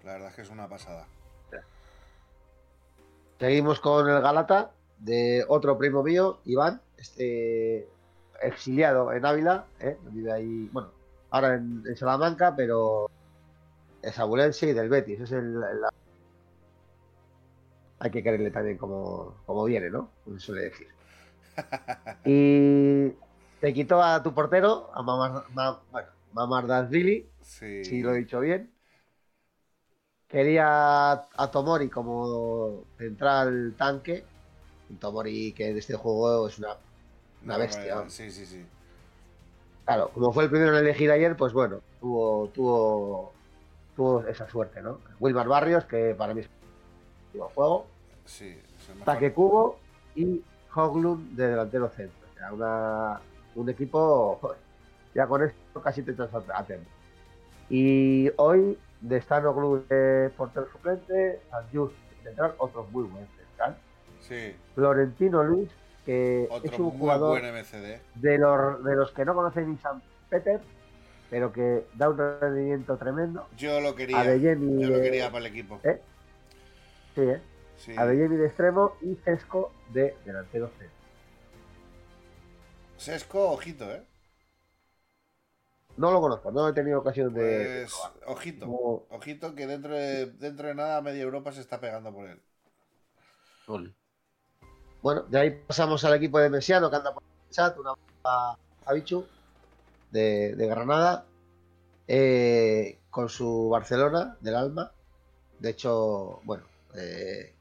La 0.03 0.15
verdad 0.15 0.31
es 0.31 0.35
que 0.35 0.43
es 0.43 0.51
una 0.51 0.69
pasada. 0.69 1.07
Seguimos 3.39 3.79
con 3.79 4.09
el 4.09 4.21
Galata 4.21 4.73
de 4.99 5.45
otro 5.47 5.79
primo 5.79 6.03
mío, 6.03 6.41
Iván, 6.45 6.81
este 6.97 7.89
exiliado 8.47 9.13
en 9.13 9.25
Ávila, 9.25 9.67
¿eh? 9.81 9.97
vive 10.11 10.33
ahí, 10.33 10.69
bueno, 10.73 10.91
ahora 11.31 11.55
en, 11.55 11.83
en 11.87 11.97
Salamanca, 11.97 12.55
pero 12.57 13.11
es 14.03 14.19
abulense 14.19 14.69
y 14.69 14.73
del 14.73 14.89
Betis, 14.89 15.21
es 15.21 15.33
el, 15.33 15.57
el- 15.57 15.85
hay 17.99 18.11
que 18.11 18.23
quererle 18.23 18.51
también 18.51 18.77
como, 18.77 19.35
como 19.47 19.65
viene, 19.65 19.89
¿no? 19.91 20.11
Como 20.25 20.39
se 20.39 20.47
suele 20.47 20.63
decir. 20.63 20.89
Y 22.27 23.11
te 23.61 23.73
quitó 23.75 24.03
a 24.03 24.23
tu 24.23 24.33
portero, 24.35 24.91
a 24.95 25.03
Mamar, 25.03 25.45
Ma- 25.55 25.81
bueno, 25.91 26.09
Mamardashvili, 26.33 27.29
Sí. 27.43 27.85
si 27.85 28.03
lo 28.03 28.15
he 28.15 28.19
dicho 28.19 28.41
bien. 28.41 28.71
Quería 30.29 31.13
a 31.13 31.51
Tomori 31.53 31.89
como 31.89 32.85
central 32.99 33.75
tanque. 33.79 34.25
Tomori 34.99 35.53
que 35.53 35.69
en 35.71 35.79
este 35.79 35.95
juego 35.95 36.49
es 36.49 36.59
una, 36.59 36.77
una 37.45 37.59
bestia. 37.59 38.05
Sí, 38.09 38.31
sí, 38.31 38.47
sí. 38.47 38.65
Claro, 39.85 40.11
como 40.15 40.33
fue 40.33 40.45
el 40.45 40.51
primero 40.51 40.73
en 40.73 40.85
elegir 40.85 41.11
ayer, 41.11 41.37
pues 41.37 41.53
bueno, 41.53 41.81
tuvo, 42.01 42.49
tuvo, 42.49 43.33
tuvo 43.95 44.27
esa 44.27 44.49
suerte, 44.49 44.81
¿no? 44.81 44.99
Wilmar 45.21 45.47
Barrios, 45.47 45.85
que 45.85 46.15
para 46.17 46.33
mí 46.33 46.41
es 46.41 46.49
un 47.35 47.41
juego. 47.41 47.87
Sí, 48.25 48.59
Cubo 49.35 49.79
y 50.15 50.43
Hoglund 50.75 51.37
de 51.37 51.49
delantero 51.49 51.91
centro. 51.91 52.17
O 52.33 52.39
sea, 52.39 52.53
una, 52.53 53.21
un 53.55 53.69
equipo, 53.69 54.39
joder, 54.41 54.59
ya 55.15 55.27
con 55.27 55.43
esto 55.43 55.83
casi 55.83 56.03
te 56.03 56.13
echas 56.13 56.31
a 56.35 56.59
a 56.59 56.65
tiempo. 56.65 56.89
Y 57.69 58.31
hoy, 58.37 58.79
de 59.01 59.21
Stanoglu 59.21 59.85
de 59.89 60.31
portero 60.37 60.67
suplente, 60.71 61.41
San 61.51 61.65
Just 61.73 61.95
central, 62.23 62.55
otro 62.59 62.87
muy 62.91 63.05
buen 63.05 63.27
central. 63.37 63.77
Sí, 64.21 64.57
Florentino 64.75 65.43
Luis, 65.45 65.71
que 66.05 66.47
otro 66.51 66.71
es 66.73 66.79
un 66.79 66.87
muy 66.87 66.99
jugador 66.99 67.41
buen 67.41 67.55
MCD. 67.55 68.01
de 68.15 68.39
los, 68.39 68.85
de 68.85 68.95
los 68.97 69.11
que 69.13 69.25
no 69.25 69.35
conocen 69.35 69.71
ni 69.73 69.79
San 69.79 70.03
Peter, 70.29 70.61
pero 71.31 71.53
que 71.53 71.87
da 71.95 72.11
un 72.11 72.19
rendimiento 72.19 72.97
tremendo. 72.97 73.49
Yo 73.57 73.81
lo 73.81 73.95
quería. 73.95 74.37
Yo 74.37 74.55
lo 74.55 75.01
quería 75.01 75.31
para 75.31 75.47
el 75.47 75.53
equipo. 75.53 75.81
¿Eh? 75.85 76.01
Sí, 77.15 77.21
¿eh? 77.23 77.41
Sí. 77.77 77.95
Adeyemi 77.97 78.37
de 78.37 78.47
extremo 78.47 78.97
y 79.03 79.15
Cesco 79.25 79.73
de 79.93 80.17
delantero 80.25 80.69
centro. 80.69 80.89
Sesco, 82.97 83.51
ojito, 83.51 83.91
¿eh? 83.93 84.03
No 85.97 86.11
lo 86.11 86.21
conozco, 86.21 86.51
no 86.51 86.69
he 86.69 86.73
tenido 86.73 86.99
ocasión 87.01 87.33
de. 87.35 87.43
de 87.43 87.81
Pues, 87.83 87.95
ojito. 88.27 88.67
Como- 88.67 89.07
Ojito 89.11 89.55
que 89.55 89.67
dentro 89.67 89.95
de, 89.95 90.27
dentro 90.27 90.67
de 90.69 90.75
nada 90.75 91.01
media 91.03 91.23
Europa 91.23 91.53
se 91.53 91.61
está 91.61 91.81
pegando 91.81 92.13
por 92.13 92.29
él. 92.29 92.41
Bueno, 95.05 95.21
de 95.29 95.39
ahí 95.39 95.51
pasamos 95.51 96.03
al 96.07 96.15
equipo 96.15 96.39
de 96.39 96.49
Mesiano 96.49 96.89
que 96.89 96.97
anda 96.97 97.13
por 97.13 97.23
el 97.23 97.51
chat, 97.55 97.77
una 97.79 97.93
a 98.25 98.57
de, 100.11 100.55
de 100.57 100.67
Granada, 100.67 101.27
eh, 102.09 103.01
con 103.11 103.29
su 103.29 103.69
Barcelona 103.69 104.39
del 104.41 104.55
alma. 104.55 104.93
De 105.59 105.69
hecho, 105.69 106.41
bueno, 106.45 106.65
eh, 106.95 107.53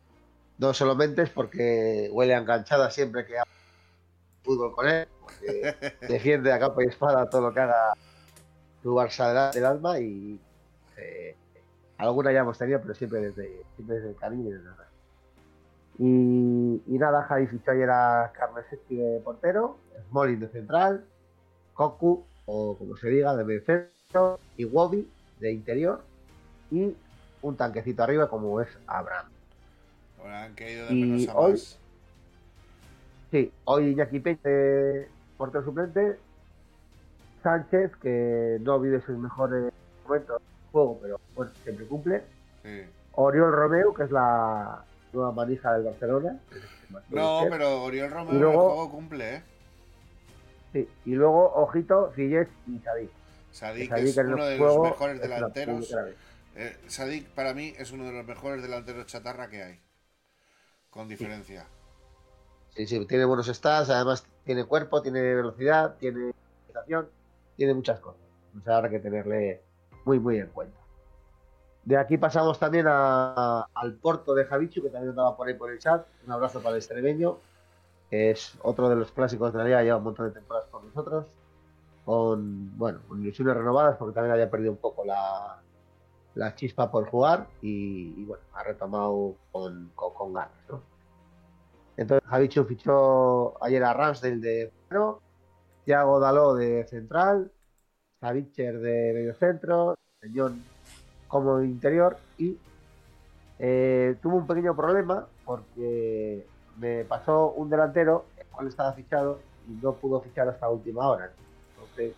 no 0.57 0.73
solo 0.73 0.95
mentes 0.95 1.31
porque 1.31 2.09
huele 2.13 2.33
a 2.33 2.37
enganchada 2.37 2.89
siempre 2.89 3.25
que 3.25 3.37
haga 3.37 3.51
fútbol 4.41 4.73
con 4.73 4.87
él, 4.87 5.09
porque 5.19 5.97
defiende 6.07 6.53
a 6.53 6.59
capa 6.59 6.81
y 6.81 6.87
espada 6.87 7.29
todo 7.29 7.41
lo 7.41 7.53
que 7.53 7.59
haga 7.59 7.93
su 8.81 8.95
Barça 8.95 9.51
del, 9.51 9.65
alma 9.65 9.99
y 9.99 10.39
eh, 10.95 11.35
alguna 11.97 12.31
ya 12.31 12.39
hemos 12.39 12.57
tenido, 12.57 12.79
pero 12.79 12.95
siempre 12.95 13.19
desde, 13.19 13.65
siempre 13.75 13.97
desde 13.97 14.09
el 14.11 14.15
cariño 14.15 14.47
y 14.47 14.53
desde 14.53 14.69
el. 14.69 14.92
Y, 15.99 16.81
y 16.87 16.97
nada, 16.97 17.23
Javi 17.23 17.47
fichó 17.47 17.71
ayer 17.71 17.89
a 17.89 18.31
Carnesetti 18.33 18.95
de 18.95 19.19
portero, 19.23 19.77
Smolin 20.09 20.39
de 20.39 20.47
central, 20.49 21.05
Koku, 21.73 22.25
o 22.45 22.75
como 22.77 22.95
se 22.97 23.09
diga, 23.09 23.35
de 23.35 23.43
medio 23.43 23.63
y 24.57 24.65
Wobby 24.65 25.07
de 25.39 25.51
interior, 25.51 26.01
y 26.71 26.95
un 27.41 27.57
tanquecito 27.57 28.03
arriba 28.03 28.29
como 28.29 28.59
es 28.61 28.69
Abraham. 28.87 29.27
Ahora 30.19 30.43
han 30.45 30.53
caído 30.55 30.87
de 30.87 30.93
Y 30.93 31.01
menos 31.05 31.27
a 31.29 31.35
hoy- 31.37 31.51
más. 31.51 31.79
Sí, 33.31 33.51
hoy 33.65 33.87
Iñaki 33.89 34.19
Peña 34.19 34.39
de 34.43 35.07
portero 35.37 35.63
suplente, 35.65 36.17
Sánchez, 37.41 37.95
que 37.97 38.57
no 38.61 38.79
vive 38.79 39.01
sus 39.01 39.17
mejores 39.17 39.71
momentos 40.05 40.39
de 40.39 40.71
juego, 40.71 40.99
pero 41.01 41.19
bueno, 41.35 41.51
siempre 41.63 41.85
cumple, 41.87 42.23
Sí. 42.63 42.81
Oriol 43.15 43.51
Romeu, 43.51 43.93
que 43.93 44.03
es 44.03 44.11
la 44.11 44.83
nueva 45.13 45.31
manija 45.31 45.73
del 45.73 45.83
Barcelona. 45.83 46.39
No, 47.09 47.45
pero 47.49 47.83
Oriol 47.83 48.11
Romeo 48.11 48.33
Y 48.35 48.37
luego- 48.39 48.53
en 48.53 48.59
el 48.69 48.73
juego 48.75 48.91
cumple, 48.91 49.35
¿eh? 49.35 49.43
Sí, 50.73 50.89
y 51.05 51.11
luego, 51.13 51.53
ojito, 51.53 52.11
Fillets 52.15 52.51
y 52.67 52.79
Sadik. 52.79 53.09
Sadik 53.51 53.89
Sadik 53.89 54.07
es 54.07 54.17
uno 54.17 54.45
de 54.45 54.57
juego 54.57 54.75
los 54.83 54.91
mejores 54.91 55.21
delanteros. 55.21 55.95
Eh, 56.55 56.77
Sadik 56.87 57.27
para 57.29 57.53
mí 57.53 57.73
es 57.77 57.91
uno 57.91 58.05
de 58.05 58.11
los 58.13 58.25
mejores 58.25 58.61
delanteros 58.61 59.05
chatarra 59.05 59.49
que 59.49 59.63
hay. 59.63 59.79
Con 60.89 61.07
diferencia. 61.07 61.65
Sí, 62.75 62.87
sí, 62.87 63.05
tiene 63.05 63.25
buenos 63.25 63.47
stats, 63.47 63.89
además 63.89 64.25
tiene 64.45 64.65
cuerpo, 64.65 65.01
tiene 65.01 65.21
velocidad, 65.21 65.95
tiene 65.97 66.33
estación, 66.67 67.07
tiene 67.55 67.73
muchas 67.75 67.99
cosas. 67.99 68.21
O 68.59 68.63
sea, 68.63 68.77
habrá 68.77 68.89
que 68.89 68.99
tenerle 68.99 69.61
muy, 70.05 70.19
muy 70.19 70.37
en 70.39 70.47
cuenta. 70.47 70.77
De 71.85 71.97
aquí 71.97 72.17
pasamos 72.17 72.59
también 72.59 72.85
al 72.87 73.93
Porto 74.01 74.33
de 74.33 74.45
Javichu, 74.45 74.81
que 74.81 74.89
también 74.89 75.09
andaba 75.09 75.35
por 75.35 75.47
ahí 75.47 75.53
por 75.53 75.69
el 75.69 75.79
chat. 75.79 76.05
Un 76.25 76.31
abrazo 76.31 76.59
para 76.59 76.71
el 76.71 76.77
extremeño, 76.77 77.39
que 78.09 78.31
es 78.31 78.57
otro 78.61 78.87
de 78.87 78.95
los 78.95 79.11
clásicos 79.11 79.51
de 79.51 79.59
la 79.59 79.65
liga, 79.65 79.83
lleva 79.83 79.97
un 79.97 80.03
montón 80.05 80.27
de 80.27 80.31
temporadas 80.31 80.69
con 80.69 80.85
nosotros, 80.85 81.25
con, 82.05 82.77
bueno, 82.77 83.01
con 83.07 83.21
ilusiones 83.21 83.57
renovadas, 83.57 83.97
porque 83.97 84.13
también 84.13 84.31
había 84.31 84.49
perdido 84.49 84.71
un 84.71 84.77
poco 84.77 85.03
la, 85.03 85.61
la 86.35 86.55
chispa 86.55 86.89
por 86.89 87.09
jugar 87.09 87.47
y, 87.61 88.23
bueno, 88.23 88.43
ha 88.53 88.63
retomado 88.63 89.35
con, 89.51 89.91
con, 89.95 90.33
ganas, 90.33 90.51
¿no? 90.69 90.81
Entonces 91.97 92.27
Javichu 92.27 92.63
fichó 92.63 93.63
ayer 93.63 93.83
a 93.83 93.93
Ramsdale 93.93 94.37
de 94.37 94.71
centro, 94.71 95.21
Thiago 95.85 96.19
Daló 96.19 96.55
de 96.55 96.87
central, 96.87 97.51
Savicher 98.19 98.79
de 98.79 99.11
medio 99.13 99.35
centro, 99.35 99.95
Señón 100.21 100.63
como 101.33 101.63
interior 101.63 102.15
y 102.37 102.55
eh, 103.57 104.15
tuvo 104.21 104.37
un 104.37 104.45
pequeño 104.45 104.75
problema 104.75 105.25
porque 105.45 106.45
me 106.77 107.03
pasó 107.05 107.53
un 107.53 107.71
delantero, 107.71 108.25
el 108.37 108.45
cual 108.45 108.67
estaba 108.67 108.93
fichado 108.93 109.39
y 109.67 109.71
no 109.83 109.93
pudo 109.93 110.21
fichar 110.21 110.47
hasta 110.47 110.69
última 110.69 111.07
hora. 111.07 111.31
Entonces, 111.73 112.13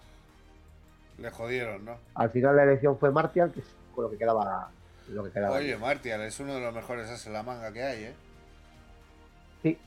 Le 1.17 1.31
jodieron, 1.31 1.85
¿no? 1.85 1.97
al 2.13 2.29
final 2.29 2.57
la 2.57 2.63
elección 2.63 2.97
fue 2.97 3.09
Martial, 3.09 3.53
que 3.53 3.61
es 3.61 3.65
con 3.95 4.03
lo 4.03 4.09
que 4.11 4.17
quedaba. 4.17 4.69
Lo 5.07 5.23
que 5.23 5.31
quedaba 5.31 5.55
Oye, 5.57 5.77
Martial 5.77 6.21
es 6.21 6.37
uno 6.41 6.55
de 6.55 6.59
los 6.61 6.73
mejores 6.73 7.25
en 7.25 7.31
la 7.33 7.41
manga 7.43 7.71
que 7.71 7.83
hay, 7.83 8.03
¿eh? 8.05 8.13
Sí, 9.63 9.77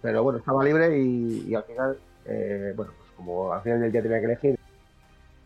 pero 0.00 0.22
bueno, 0.22 0.38
estaba 0.38 0.62
libre 0.62 0.98
y, 0.98 1.46
y 1.48 1.54
al 1.56 1.64
final, 1.64 1.98
eh, 2.26 2.72
bueno, 2.76 2.92
pues 2.96 3.10
como 3.16 3.52
al 3.52 3.62
final 3.62 3.80
del 3.80 3.90
día 3.90 4.02
tenía 4.02 4.20
que 4.20 4.26
elegir. 4.26 4.58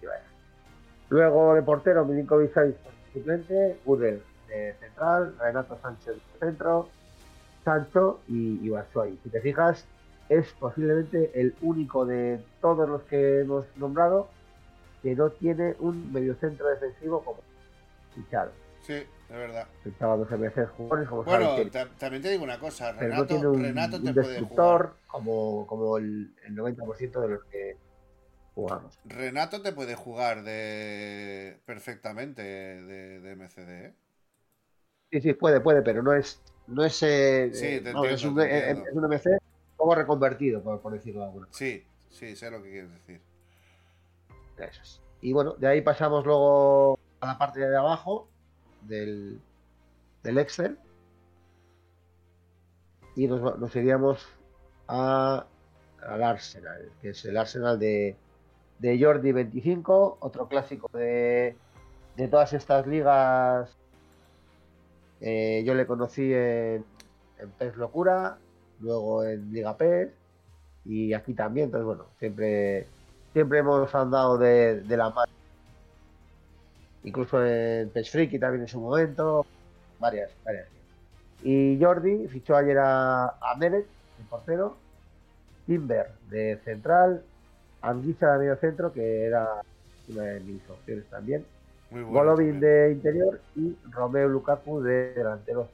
y 0.02 0.06
vaya. 0.06 0.22
Luego 1.08 1.54
de 1.54 1.62
portero, 1.62 2.04
Milinkovic 2.04 2.52
Savic 2.52 2.76
suplente, 3.20 3.78
Gudel 3.84 4.22
de 4.48 4.74
central, 4.80 5.34
Renato 5.38 5.78
Sánchez 5.82 6.14
de 6.14 6.38
centro, 6.38 6.88
Sancho 7.64 8.20
y, 8.28 8.64
y 8.64 8.68
Batshuayi. 8.68 9.18
Si 9.22 9.30
te 9.30 9.40
fijas, 9.40 9.84
es 10.28 10.52
posiblemente 10.58 11.30
el 11.34 11.54
único 11.62 12.04
de 12.06 12.40
todos 12.60 12.88
los 12.88 13.02
que 13.02 13.40
hemos 13.40 13.64
nombrado 13.76 14.28
que 15.02 15.14
no 15.14 15.30
tiene 15.30 15.74
un 15.78 16.12
mediocentro 16.12 16.68
defensivo 16.68 17.22
como 17.22 17.40
fichado. 18.14 18.50
Sí, 18.82 18.92
de 18.94 19.36
verdad. 19.36 19.66
Fichaba 19.82 20.16
dos 20.16 20.30
MCs 20.30 20.70
jugadores 20.76 21.08
como 21.08 21.24
Bueno, 21.24 21.56
también 21.98 22.22
te 22.22 22.30
digo 22.30 22.44
una 22.44 22.58
cosa, 22.58 22.94
pero 22.98 23.14
no 23.14 23.24
Renato, 23.24 23.26
tiene 23.26 23.46
un, 23.48 23.62
Renato 23.62 24.02
te 24.02 24.08
un 24.08 24.14
puede 24.14 24.40
jugar. 24.42 24.92
como, 25.06 25.66
como 25.66 25.98
el, 25.98 26.32
el 26.44 26.56
90% 26.56 27.20
de 27.20 27.28
los 27.28 27.44
que 27.44 27.76
jugamos. 28.56 28.98
Renato 29.04 29.60
te 29.62 29.72
puede 29.72 29.94
jugar 29.94 30.42
de 30.42 31.60
perfectamente 31.66 32.42
de, 32.42 33.20
de 33.20 33.36
MCD, 33.36 33.68
¿eh? 33.86 33.94
Sí, 35.12 35.20
sí, 35.20 35.32
puede, 35.34 35.60
puede, 35.60 35.82
pero 35.82 36.02
no 36.02 36.12
es. 36.14 36.42
No 36.66 36.82
es, 36.84 37.00
eh, 37.02 37.50
Sí, 37.52 37.66
eh, 37.66 37.80
te 37.80 37.92
no, 37.92 38.04
es, 38.04 38.24
un, 38.24 38.34
te 38.34 38.70
entiendo. 38.70 38.88
es 38.88 38.94
un 38.96 39.04
MC 39.04 39.38
como 39.76 39.94
reconvertido, 39.94 40.62
por, 40.62 40.80
por 40.80 40.92
decirlo 40.94 41.20
de 41.20 41.26
alguna 41.26 41.46
Sí, 41.50 41.84
sí, 42.10 42.34
sé 42.34 42.50
lo 42.50 42.62
que 42.62 42.70
quieres 42.70 42.90
decir. 42.90 43.20
manera. 44.58 44.70
Eso 44.72 44.82
es. 44.82 45.02
Y 45.20 45.32
bueno, 45.32 45.52
de 45.54 45.68
ahí 45.68 45.82
pasamos 45.82 46.24
luego 46.24 46.98
a 47.20 47.26
la 47.26 47.38
parte 47.38 47.60
de 47.60 47.76
abajo 47.76 48.28
del, 48.82 49.40
del 50.22 50.38
Excel. 50.38 50.78
Y 53.14 53.28
nos, 53.28 53.74
iríamos 53.76 54.26
a, 54.88 55.46
al 56.02 56.22
Arsenal, 56.22 56.90
que 57.00 57.10
es 57.10 57.24
el 57.24 57.36
Arsenal 57.36 57.78
de, 57.78 58.16
de 58.78 59.02
Jordi 59.02 59.32
25, 59.32 60.18
otro 60.20 60.48
clásico 60.48 60.88
de, 60.92 61.56
de 62.16 62.28
todas 62.28 62.52
estas 62.52 62.86
ligas. 62.86 63.70
Eh, 65.20 65.62
yo 65.64 65.74
le 65.74 65.86
conocí 65.86 66.32
en, 66.32 66.84
en 67.38 67.50
PES 67.58 67.76
Locura, 67.76 68.38
luego 68.80 69.24
en 69.24 69.52
Liga 69.52 69.76
PES 69.76 70.10
y 70.84 71.12
aquí 71.12 71.34
también. 71.34 71.66
Entonces, 71.66 71.86
bueno, 71.86 72.06
siempre, 72.18 72.86
siempre 73.32 73.58
hemos 73.58 73.94
andado 73.94 74.38
de, 74.38 74.80
de 74.80 74.96
la 74.96 75.10
mano. 75.10 75.32
Incluso 77.04 77.44
en 77.44 77.88
PES 77.90 78.10
Friki 78.10 78.38
también 78.38 78.62
en 78.62 78.68
su 78.68 78.80
momento, 78.80 79.46
varias, 79.98 80.30
varias. 80.44 80.68
Y 81.42 81.78
Jordi 81.80 82.26
fichó 82.28 82.56
ayer 82.56 82.78
a, 82.78 83.26
a 83.26 83.56
Meret, 83.58 83.86
el 84.18 84.26
portero, 84.26 84.76
Timber 85.66 86.12
de 86.28 86.58
central, 86.64 87.22
Anguissa 87.82 88.32
de 88.32 88.38
medio 88.38 88.56
centro, 88.56 88.92
que 88.92 89.24
era 89.24 89.62
una 90.08 90.22
de 90.22 90.40
mis 90.40 90.60
opciones 90.68 91.04
también. 91.10 91.44
Muy 91.90 92.02
bueno. 92.02 92.18
Golovin 92.18 92.58
de 92.60 92.92
interior 92.92 93.40
y 93.54 93.76
Romeo 93.90 94.28
Lukaku 94.28 94.82
de 94.82 95.14
delantero. 95.14 95.68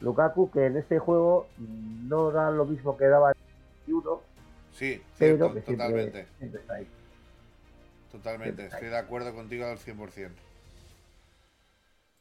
Lukaku 0.00 0.50
que 0.50 0.66
en 0.66 0.76
este 0.78 0.98
juego 0.98 1.46
no 1.58 2.30
da 2.30 2.50
lo 2.50 2.64
mismo 2.64 2.96
que 2.96 3.04
daba 3.06 3.32
en 3.32 3.36
el 3.38 3.94
21, 3.94 4.20
Sí, 4.72 5.02
pero 5.18 5.36
cierto, 5.36 5.54
que 5.54 5.60
totalmente. 5.60 6.26
siempre 6.38 6.60
está 6.60 6.74
ahí. 6.74 6.86
Totalmente, 8.10 8.56
siempre 8.56 8.76
estoy 8.76 8.88
de 8.88 8.96
acuerdo 8.98 9.34
contigo 9.34 9.66
al 9.66 9.78
100%. 9.78 10.30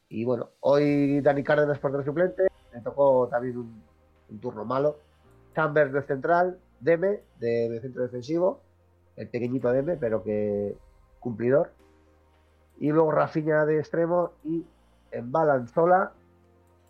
Y 0.09 0.25
bueno, 0.25 0.49
hoy 0.61 1.21
Dani 1.21 1.43
Cárdenas 1.43 1.79
portero 1.79 2.03
suplente, 2.03 2.47
me 2.73 2.81
tocó 2.81 3.27
también 3.29 3.57
un, 3.57 3.81
un 4.29 4.39
turno 4.39 4.65
malo. 4.65 4.97
Chambers 5.55 5.93
de 5.93 6.01
central, 6.03 6.59
Deme 6.79 7.21
de, 7.39 7.69
de 7.69 7.81
centro 7.81 8.03
defensivo, 8.03 8.61
el 9.19 9.27
pequeñito 9.27 9.71
Deme, 9.71 9.97
pero 9.97 10.23
que 10.23 10.75
cumplidor. 11.19 11.71
Y 12.79 12.89
luego 12.91 13.11
Rafinha 13.11 13.65
de 13.65 13.77
extremo 13.77 14.31
y 14.45 14.65
en 15.11 15.31
Balanzola 15.31 16.13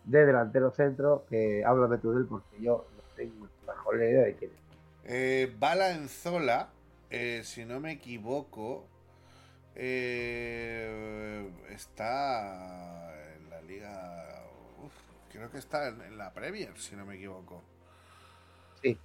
de 0.04 0.24
delantero 0.24 0.70
centro, 0.70 1.24
que 1.28 1.64
háblame 1.64 1.98
tú 1.98 2.12
de 2.12 2.20
él 2.20 2.26
porque 2.26 2.60
yo 2.60 2.86
no 2.96 3.02
tengo 3.16 3.48
la 3.66 3.74
mejor 3.74 3.96
idea 3.96 4.22
de 4.22 4.36
quién 4.36 4.52
es. 4.52 5.12
Eh, 5.12 5.52
Balanzola, 5.58 6.68
eh, 7.10 7.42
si 7.42 7.64
no 7.64 7.80
me 7.80 7.92
equivoco, 7.92 8.86
eh, 9.74 11.50
está 11.70 13.12
en 13.34 13.50
la 13.50 13.60
liga. 13.62 14.44
uf, 14.84 14.92
creo 15.32 15.50
que 15.50 15.58
está 15.58 15.88
en, 15.88 16.00
en 16.02 16.16
la 16.16 16.32
Premier, 16.32 16.78
si 16.78 16.94
no 16.94 17.04
me 17.04 17.16
equivoco. 17.16 17.64
Sí. 18.82 18.96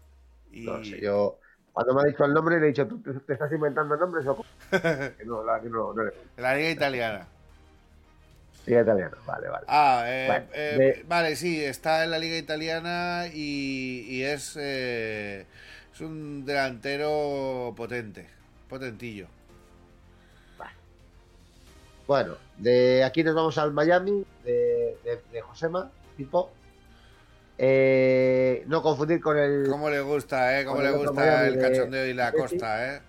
Y 0.51 0.65
No 0.65 0.83
sé, 0.83 1.01
yo 1.01 1.39
cuando 1.75 1.93
me 1.93 2.01
ha 2.03 2.05
dicho 2.05 2.23
el 2.23 2.33
nombre 2.33 2.57
le 2.57 2.67
he 2.67 2.69
dicho, 2.69 2.87
¿tú 2.87 3.01
te, 3.01 3.33
estás 3.33 3.51
inventando 3.51 3.97
nombres 3.97 4.25
o 4.27 4.37
cómo?". 4.37 4.49
Que 4.71 5.25
no, 5.25 5.43
la 5.43 5.53
verdad 5.53 5.63
que 5.63 5.69
no, 5.69 5.93
no 5.93 6.03
le 6.05 6.13
en 6.37 6.43
la 6.43 6.55
liga 6.55 6.69
italiana. 6.69 7.27
Liga 8.65 8.81
italiana, 8.81 9.17
vale, 9.27 9.49
vale. 9.49 9.65
Ah, 9.67 10.05
eh, 10.07 10.25
Bueno, 10.25 10.45
eh, 10.53 10.77
de- 10.77 11.03
vale, 11.05 11.35
sí, 11.35 11.61
está 11.61 12.05
en 12.05 12.11
la 12.11 12.17
liga 12.17 12.37
italiana 12.37 13.25
y, 13.27 14.05
y 14.07 14.23
es, 14.23 14.55
eh, 14.57 15.45
es 15.93 15.99
un 15.99 16.45
delantero 16.45 17.73
potente, 17.75 18.29
potentillo. 18.69 19.27
Bueno, 22.07 22.37
de 22.55 23.03
aquí 23.03 23.21
nos 23.21 23.35
vamos 23.35 23.57
al 23.57 23.73
Miami, 23.73 24.25
de, 24.45 24.97
de, 25.03 25.21
de 25.29 25.41
Josema, 25.41 25.91
tipo. 26.15 26.51
Eh, 27.57 28.04
no 28.65 28.81
confundir 28.81 29.21
con 29.21 29.37
el. 29.37 29.67
¿Cómo 29.69 29.89
le 29.89 30.01
gusta, 30.01 30.59
eh? 30.59 30.65
¿Cómo 30.65 30.81
le 30.81 30.91
gusta 30.91 31.47
el 31.47 31.55
de- 31.55 31.61
cachondeo 31.61 32.05
y 32.07 32.13
la 32.13 32.31
de 32.31 32.37
costa, 32.37 32.95
eh? 32.95 33.01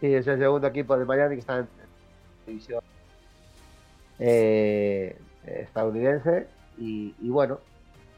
Sí, 0.00 0.14
es 0.14 0.26
el 0.26 0.38
segundo 0.38 0.66
equipo 0.66 0.96
de 0.96 1.04
Miami 1.04 1.34
que 1.36 1.40
está 1.40 1.58
en 1.58 1.68
división 2.46 2.82
eh, 4.18 5.18
estadounidense. 5.44 6.46
Y, 6.78 7.14
y 7.20 7.28
bueno, 7.28 7.60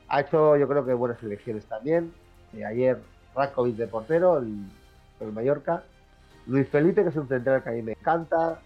ha 0.09 0.21
hecho 0.21 0.57
yo 0.57 0.69
creo 0.69 0.85
que 0.87 0.93
buenas 0.95 1.23
elecciones 1.23 1.65
también. 1.67 2.13
Eh, 2.55 2.65
ayer 2.65 2.99
Rakovic 3.35 3.77
de 3.77 3.87
portero, 3.89 4.39
el, 4.39 4.65
el 5.21 5.33
Mallorca. 5.33 5.83
Luis 6.47 6.69
Felipe, 6.69 7.03
que 7.03 7.09
es 7.11 7.17
un 7.17 7.29
central 7.29 7.63
que 7.63 7.69
a 7.71 7.73
mí 7.73 7.83
me 7.83 7.93
encanta. 7.93 8.61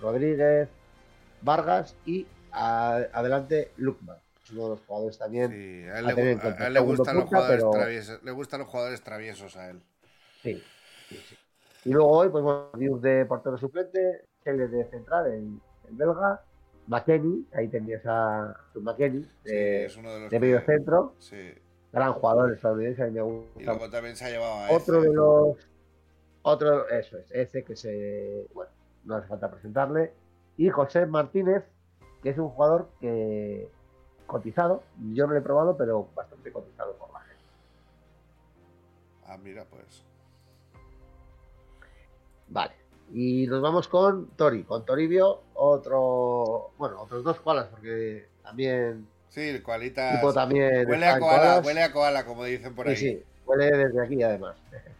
Rodríguez, 0.00 0.68
Vargas 1.42 1.94
y 2.04 2.26
a- 2.52 3.02
adelante 3.12 3.72
Lukman. 3.76 4.16
Es 4.44 4.50
uno 4.50 4.64
de 4.64 4.68
los 4.70 4.80
jugadores 4.86 5.18
también. 5.18 5.50
Sí, 5.50 5.84
a 5.88 5.98
él, 6.00 6.06
a 6.06 6.12
le, 6.12 6.32
en 6.32 6.40
a 6.40 6.66
él 6.66 6.72
le 6.74 6.80
gustan 6.80 7.14
los 7.16 7.24
punta, 7.24 7.36
jugadores 7.38 7.62
pero- 7.64 7.70
traviesos, 7.70 8.22
le 8.22 8.30
gustan 8.32 8.60
los 8.60 8.68
jugadores 8.68 9.02
traviesos 9.02 9.56
a 9.56 9.70
él. 9.70 9.82
Sí, 10.42 10.62
sí, 11.08 11.16
sí. 11.16 11.36
Y 11.84 11.90
luego 11.92 12.10
hoy, 12.10 12.28
pues 12.28 12.42
bueno, 12.44 12.70
Dius 12.76 13.00
de 13.02 13.24
portero 13.26 13.56
suplente, 13.58 14.26
Chele 14.44 14.68
de 14.68 14.84
central, 14.90 15.26
el, 15.26 15.60
el 15.88 15.96
belga, 15.96 16.42
McKenny, 16.88 17.46
ahí 17.54 17.68
tenías 17.68 18.02
a 18.06 18.56
tu 18.72 18.80
McKenny, 18.82 19.22
Sí, 19.44 19.50
de, 19.52 19.92
uno 19.98 20.12
de 20.14 20.20
de 20.22 20.28
que- 20.28 20.40
medio 20.40 20.60
centro, 20.62 21.14
Sí. 21.18 21.54
gran 21.92 22.12
jugador 22.14 22.52
estadounidense, 22.52 23.02
a 23.02 23.06
mí 23.06 23.12
me 23.12 23.18
Y 23.20 23.22
gusta. 23.22 23.60
luego 23.72 23.90
también 23.90 24.16
se 24.16 24.24
ha 24.24 24.30
llevado 24.30 24.52
a 24.54 24.70
Otro 24.72 24.98
Eze. 24.98 25.08
de 25.08 25.14
los, 25.14 25.56
otro, 26.42 26.88
eso 26.88 27.18
es, 27.18 27.30
ese 27.30 27.62
que 27.64 27.76
se, 27.76 28.46
bueno, 28.54 28.70
no 29.04 29.16
hace 29.16 29.28
falta 29.28 29.50
presentarle, 29.50 30.12
y 30.56 30.68
José 30.70 31.06
Martínez, 31.06 31.64
que 32.22 32.30
es 32.30 32.38
un 32.38 32.48
jugador 32.48 32.90
que 33.00 33.68
cotizado, 34.26 34.82
yo 35.12 35.26
no 35.26 35.32
lo 35.32 35.38
he 35.38 35.42
probado, 35.42 35.76
pero 35.76 36.08
bastante 36.14 36.52
cotizado 36.52 36.92
por 36.94 37.12
la 37.12 37.20
gente. 37.20 37.42
Ah, 39.26 39.38
mira, 39.42 39.64
pues. 39.64 40.04
Vale. 42.48 42.72
Y 43.12 43.46
nos 43.46 43.60
vamos 43.60 43.88
con 43.88 44.28
Tori, 44.36 44.64
con 44.64 44.84
Toribio, 44.84 45.42
otro, 45.54 46.70
bueno, 46.78 47.00
otros 47.02 47.24
dos 47.24 47.38
koalas, 47.40 47.66
porque 47.68 48.28
también 48.42 49.06
Sí. 49.28 49.50
Tipo 49.54 50.32
también 50.34 50.86
Huele 50.86 51.06
a 51.06 51.18
koala, 51.18 51.38
koalas. 51.38 51.66
huele 51.66 51.82
a 51.82 51.92
koala, 51.92 52.26
como 52.26 52.44
dicen 52.44 52.74
por 52.74 52.86
ahí. 52.86 52.96
Sí, 52.96 53.08
sí, 53.16 53.24
huele 53.46 53.64
desde 53.70 54.02
aquí 54.04 54.22
además. 54.22 54.56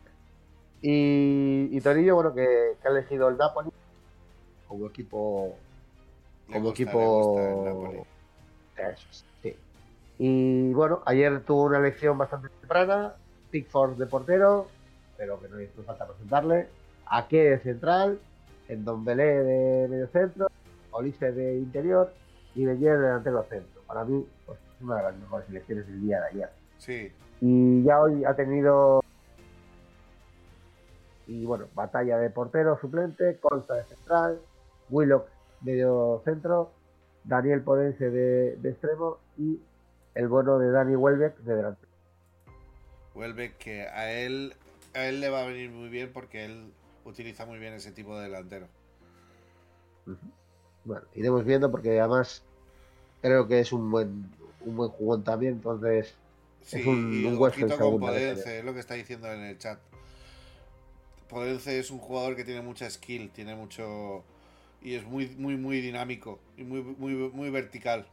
Y, 0.85 1.69
y 1.71 1.81
Torillo, 1.81 2.17
bueno, 2.17 2.35
que, 2.35 2.73
que 2.83 2.89
ha 2.89 2.91
elegido 2.91 3.29
el 3.29 3.37
Napoli 3.37 3.71
como 4.67 4.89
equipo. 4.89 5.55
Le 6.49 6.55
Como 6.55 6.71
gusta, 6.71 6.83
equipo. 6.83 8.07
Sí. 9.43 9.57
Y 10.19 10.73
bueno, 10.73 11.03
ayer 11.07 11.43
tuvo 11.45 11.65
una 11.65 11.79
elección 11.79 12.17
bastante 12.19 12.49
temprana. 12.49 13.15
Pickford 13.51 13.97
de 13.99 14.07
portero, 14.07 14.67
pero 15.17 15.41
que 15.41 15.49
no 15.49 15.61
hizo 15.61 15.83
falta 15.83 16.07
presentarle. 16.07 16.69
Ake 17.07 17.51
de 17.51 17.59
central, 17.59 18.19
Endombele 18.69 19.25
de 19.25 19.89
medio 19.89 20.07
centro, 20.09 20.49
Olise 20.91 21.33
de 21.33 21.59
interior 21.59 22.13
y 22.55 22.65
Beller 22.65 22.99
de 22.99 23.05
delantero 23.05 23.45
centro. 23.45 23.83
Para 23.87 24.05
mí, 24.05 24.27
pues, 24.47 24.59
es 24.59 24.83
una 24.83 24.97
de 24.97 25.03
las 25.03 25.17
mejores 25.17 25.49
elecciones 25.51 25.87
del 25.87 26.01
día 26.01 26.21
de 26.21 26.27
ayer. 26.29 26.51
Sí, 26.79 27.13
Y 27.41 27.83
ya 27.85 28.01
hoy 28.01 28.25
ha 28.25 28.35
tenido. 28.35 29.03
Y 31.27 31.45
bueno, 31.45 31.67
batalla 31.75 32.19
de 32.19 32.31
portero 32.31 32.79
suplente, 32.81 33.39
Consta 33.41 33.75
de 33.75 33.85
central, 33.85 34.41
Willock 34.91 35.29
medio 35.61 36.21
centro, 36.25 36.73
Daniel 37.25 37.63
Podense 37.63 38.11
de, 38.11 38.57
de 38.57 38.71
extremo 38.71 39.19
y 39.39 39.59
el 40.15 40.29
bueno 40.29 40.59
de 40.59 40.71
Dani 40.71 40.97
Welbeck 40.97 41.39
de 41.39 41.55
delantero. 41.55 41.89
vuelve 43.15 43.55
que 43.57 43.83
a 43.89 44.11
él, 44.13 44.55
a 44.95 45.05
él 45.07 45.21
le 45.21 45.29
va 45.31 45.43
a 45.43 45.47
venir 45.47 45.71
muy 45.71 45.89
bien 45.89 46.11
porque 46.13 46.45
él 46.45 46.73
utiliza 47.05 47.47
muy 47.47 47.59
bien 47.59 47.75
ese 47.75 47.93
tipo 47.93 48.17
de 48.17 48.25
delantero. 48.25 48.67
Bueno, 50.85 51.03
iremos 51.15 51.45
viendo 51.45 51.71
porque 51.71 51.99
además 52.01 52.43
creo 53.21 53.47
que 53.47 53.61
es 53.61 53.73
un 53.73 53.91
buen, 53.91 54.25
un 54.63 54.77
buen 54.77 54.91
jugón 54.91 55.23
también, 55.23 55.55
entonces 55.55 56.15
Sí, 56.63 56.83
un- 56.87 57.13
y 57.13 57.25
un 57.25 57.43
ojito 57.43 57.77
con 57.79 58.01
Podense, 58.01 58.59
es 58.59 58.65
lo 58.65 58.73
que 58.75 58.81
está 58.81 58.95
diciendo 58.95 59.31
en 59.33 59.41
el 59.41 59.59
chat. 59.59 59.79
Podense 61.29 61.79
es 61.79 61.91
un 61.91 61.99
jugador 61.99 62.37
que 62.37 62.45
tiene 62.45 62.63
mucha 62.63 62.89
skill, 62.91 63.31
tiene 63.31 63.55
mucho 63.55 64.23
y 64.83 64.95
es 64.95 65.05
muy 65.05 65.29
muy 65.39 65.57
muy 65.57 65.81
dinámico 65.81 66.41
y 66.57 66.65
muy 66.65 66.83
muy 66.83 67.15
muy 67.15 67.51
vertical. 67.51 68.07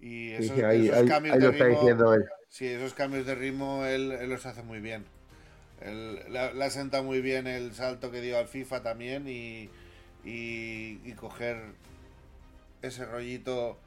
Y 0.00 0.32
esos, 0.32 0.56
sí, 0.56 0.62
ahí, 0.62 0.88
esos 0.88 0.94
ahí- 0.94 1.08
cambios 1.08 1.38
ahí 1.38 1.40
de 1.40 1.48
ritmo, 1.50 2.02
él. 2.14 2.24
sí, 2.48 2.66
esos 2.66 2.94
cambios 2.94 3.26
de 3.26 3.34
ritmo 3.34 3.84
él, 3.86 4.12
él 4.12 4.30
los 4.30 4.46
hace 4.46 4.62
muy 4.62 4.80
bien. 4.80 5.04
Él, 5.82 6.16
le, 6.30 6.54
le 6.54 6.64
ha 6.64 6.70
sentado 6.70 7.04
muy 7.04 7.20
bien 7.22 7.46
el 7.46 7.74
salto 7.74 8.10
que 8.12 8.20
dio 8.22 8.38
al 8.38 8.48
FIFA 8.48 8.82
también 8.82 9.28
y, 9.28 9.70
y, 10.24 11.00
y 11.04 11.12
coger 11.16 11.58
ese 12.82 13.04
rollito 13.04 13.78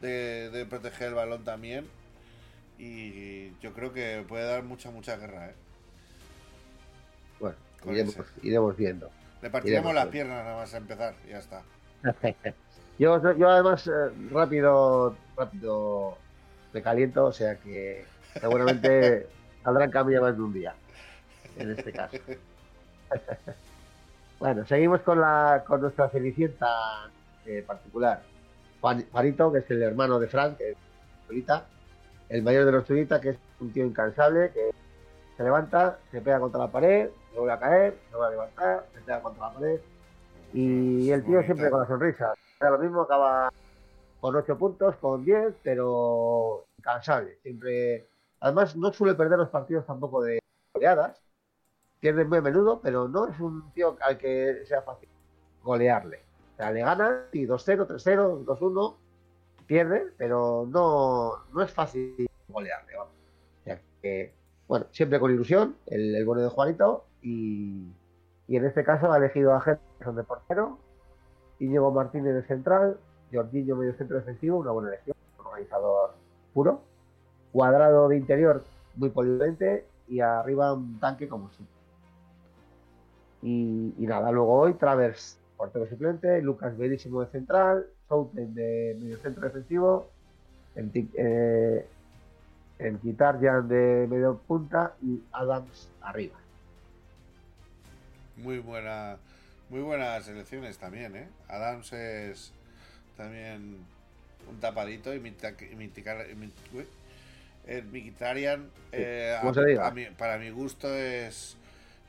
de, 0.00 0.50
de 0.50 0.66
proteger 0.66 1.08
el 1.08 1.14
balón 1.14 1.44
también. 1.44 1.86
Y 2.78 3.50
yo 3.60 3.72
creo 3.74 3.92
que 3.92 4.24
puede 4.28 4.46
dar 4.46 4.64
mucha, 4.64 4.90
mucha 4.90 5.16
guerra. 5.16 5.50
¿eh? 5.50 5.54
Bueno, 7.38 7.56
iremos 8.42 8.76
viendo. 8.76 9.10
Le 9.42 9.50
partiremos 9.50 9.84
Iremos 9.90 9.94
las 9.94 10.06
piernas 10.06 10.44
nada 10.44 10.56
más 10.56 10.74
a 10.74 10.76
empezar. 10.78 11.14
Ya 11.28 11.38
está. 11.38 11.62
Yo, 12.98 13.20
yo 13.34 13.50
además 13.50 13.86
eh, 13.88 13.90
rápido, 14.30 15.14
rápido 15.36 16.16
me 16.72 16.80
caliento, 16.80 17.26
o 17.26 17.32
sea 17.32 17.56
que 17.56 18.06
seguramente 18.40 19.26
saldrán 19.64 19.90
cambios 19.90 20.22
más 20.22 20.34
de 20.34 20.42
un 20.42 20.52
día, 20.54 20.74
en 21.58 21.72
este 21.72 21.92
caso. 21.92 22.16
bueno, 24.38 24.64
seguimos 24.66 25.00
con 25.02 25.20
la 25.20 25.62
con 25.66 25.82
nuestra 25.82 26.08
cenicienta 26.08 26.66
eh, 27.44 27.62
particular. 27.66 28.22
Juan- 28.80 29.06
Juanito, 29.12 29.52
que 29.52 29.58
es 29.58 29.70
el 29.70 29.82
hermano 29.82 30.18
de 30.18 30.28
Frank, 30.28 30.56
que 30.56 30.70
es 30.70 30.76
Zurita, 31.26 31.66
el 32.30 32.42
mayor 32.42 32.64
de 32.64 32.72
los 32.72 32.86
Zurita, 32.86 33.20
que 33.20 33.30
es 33.30 33.36
un 33.60 33.72
tío 33.74 33.84
incansable, 33.84 34.52
que 34.52 34.70
se 35.36 35.42
levanta, 35.42 35.98
se 36.10 36.22
pega 36.22 36.40
contra 36.40 36.60
la 36.60 36.68
pared, 36.72 37.10
se 37.36 37.40
vuelve 37.40 37.52
a 37.52 37.58
caer, 37.58 37.98
se 38.08 38.16
vuelve 38.16 38.26
a 38.26 38.30
levantar, 38.30 38.86
se 38.94 39.00
pega 39.02 39.20
contra 39.20 39.48
la 39.48 39.52
pared. 39.52 39.80
Y 40.54 41.10
el 41.10 41.22
tío 41.22 41.42
siempre 41.42 41.68
con 41.68 41.80
la 41.80 41.86
sonrisa. 41.86 42.32
Lo 42.60 42.78
mismo, 42.78 43.02
acaba 43.02 43.52
con 44.20 44.34
8 44.34 44.56
puntos, 44.56 44.96
con 44.96 45.22
10, 45.22 45.54
pero 45.62 46.64
incansable. 46.78 47.38
Siempre. 47.42 48.08
Además, 48.40 48.74
no 48.74 48.90
suele 48.90 49.14
perder 49.14 49.38
los 49.38 49.50
partidos 49.50 49.84
tampoco 49.84 50.22
de 50.22 50.38
goleadas. 50.72 51.20
Pierde 52.00 52.24
muy 52.24 52.38
a 52.38 52.40
menudo, 52.40 52.80
pero 52.80 53.06
no 53.06 53.28
es 53.28 53.38
un 53.38 53.70
tío 53.72 53.98
al 54.00 54.16
que 54.16 54.62
sea 54.64 54.80
fácil 54.80 55.10
golearle. 55.62 56.22
O 56.54 56.56
sea, 56.56 56.70
le 56.70 56.80
gana 56.80 57.26
y 57.32 57.46
2-0, 57.46 57.86
3-0, 57.86 58.44
2-1, 58.46 58.96
pierde, 59.66 60.06
pero 60.16 60.66
no, 60.70 61.44
no 61.52 61.62
es 61.62 61.70
fácil 61.70 62.26
golearle. 62.48 62.96
vamos. 62.96 63.12
O 63.60 63.64
sea 63.64 63.80
que, 64.00 64.32
bueno, 64.66 64.86
siempre 64.90 65.20
con 65.20 65.30
ilusión, 65.30 65.76
el, 65.86 66.14
el 66.14 66.24
bueno 66.24 66.40
de 66.40 66.48
Juanito, 66.48 67.04
y, 67.26 68.56
en 68.56 68.64
este 68.64 68.84
caso 68.84 69.10
ha 69.10 69.16
elegido 69.16 69.52
a 69.52 69.58
Henderson 69.58 70.14
de 70.14 70.22
portero, 70.22 70.78
Íñigo 71.58 71.90
Martínez 71.90 72.34
de 72.34 72.42
central, 72.44 72.98
Jorginho 73.32 73.74
medio 73.74 73.94
centro 73.94 74.16
defensivo, 74.18 74.58
una 74.58 74.70
buena 74.70 74.90
elección, 74.90 75.16
organizador 75.38 76.14
puro, 76.54 76.82
Cuadrado 77.52 78.08
de 78.08 78.18
interior, 78.18 78.62
muy 78.94 79.10
polivalente, 79.10 79.86
y 80.08 80.20
arriba 80.20 80.72
un 80.72 81.00
tanque 81.00 81.26
como 81.26 81.48
siempre. 81.50 81.74
Y, 83.42 84.06
nada, 84.06 84.30
luego 84.30 84.52
hoy 84.52 84.74
Travers, 84.74 85.38
portero 85.56 85.86
suplente, 85.88 86.40
Lucas 86.42 86.76
Verísimo 86.76 87.22
de 87.22 87.26
central, 87.28 87.86
Souten 88.08 88.54
de 88.54 88.96
medio 89.00 89.16
centro 89.18 89.42
defensivo, 89.42 90.06
en, 90.76 90.92
Ti- 90.92 91.10
eh, 91.16 91.88
en 92.78 92.98
Kitarjan 92.98 93.66
de 93.66 94.06
medio 94.08 94.38
punta 94.46 94.94
y 95.02 95.22
Adams 95.32 95.88
arriba. 96.02 96.36
Muy 98.36 98.58
buena, 98.58 99.16
muy 99.70 99.80
buenas 99.80 100.28
elecciones 100.28 100.78
también, 100.78 101.16
¿eh? 101.16 101.28
Adams 101.48 101.92
es 101.92 102.52
también 103.16 103.78
un 104.48 104.60
tapadito 104.60 105.14
y 105.14 105.20
el 107.66 107.84
Mkhitaryan, 107.84 108.70
eh, 108.92 109.36
para 110.18 110.38
mi 110.38 110.50
gusto 110.50 110.94
es 110.94 111.56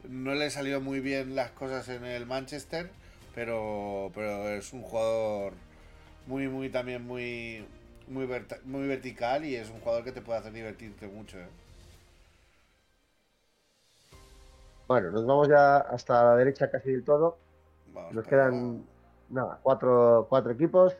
no 0.07 0.35
le 0.35 0.49
salió 0.49 0.81
muy 0.81 0.99
bien 0.99 1.35
las 1.35 1.51
cosas 1.51 1.89
en 1.89 2.05
el 2.05 2.25
Manchester, 2.25 2.89
pero 3.35 4.11
pero 4.13 4.49
es 4.49 4.73
un 4.73 4.81
jugador 4.83 5.53
muy 6.27 6.47
muy 6.47 6.69
también 6.69 7.05
muy 7.05 7.65
muy 8.07 8.27
muy 8.65 8.87
vertical 8.87 9.45
y 9.45 9.55
es 9.55 9.69
un 9.69 9.79
jugador 9.79 10.03
que 10.03 10.11
te 10.11 10.21
puede 10.21 10.39
hacer 10.39 10.53
divertirte 10.53 11.07
mucho, 11.07 11.39
¿eh? 11.39 11.47
Bueno, 14.87 15.11
nos 15.11 15.25
vamos 15.25 15.49
ya 15.49 15.77
hasta 15.79 16.23
la 16.23 16.35
derecha 16.37 16.71
casi 16.71 16.91
del 16.91 17.03
todo. 17.03 17.37
Vamos 17.93 18.13
Nos 18.13 18.25
quedan 18.25 18.85
nada, 19.29 19.59
cuatro, 19.61 20.27
cuatro 20.29 20.53
equipos. 20.53 20.95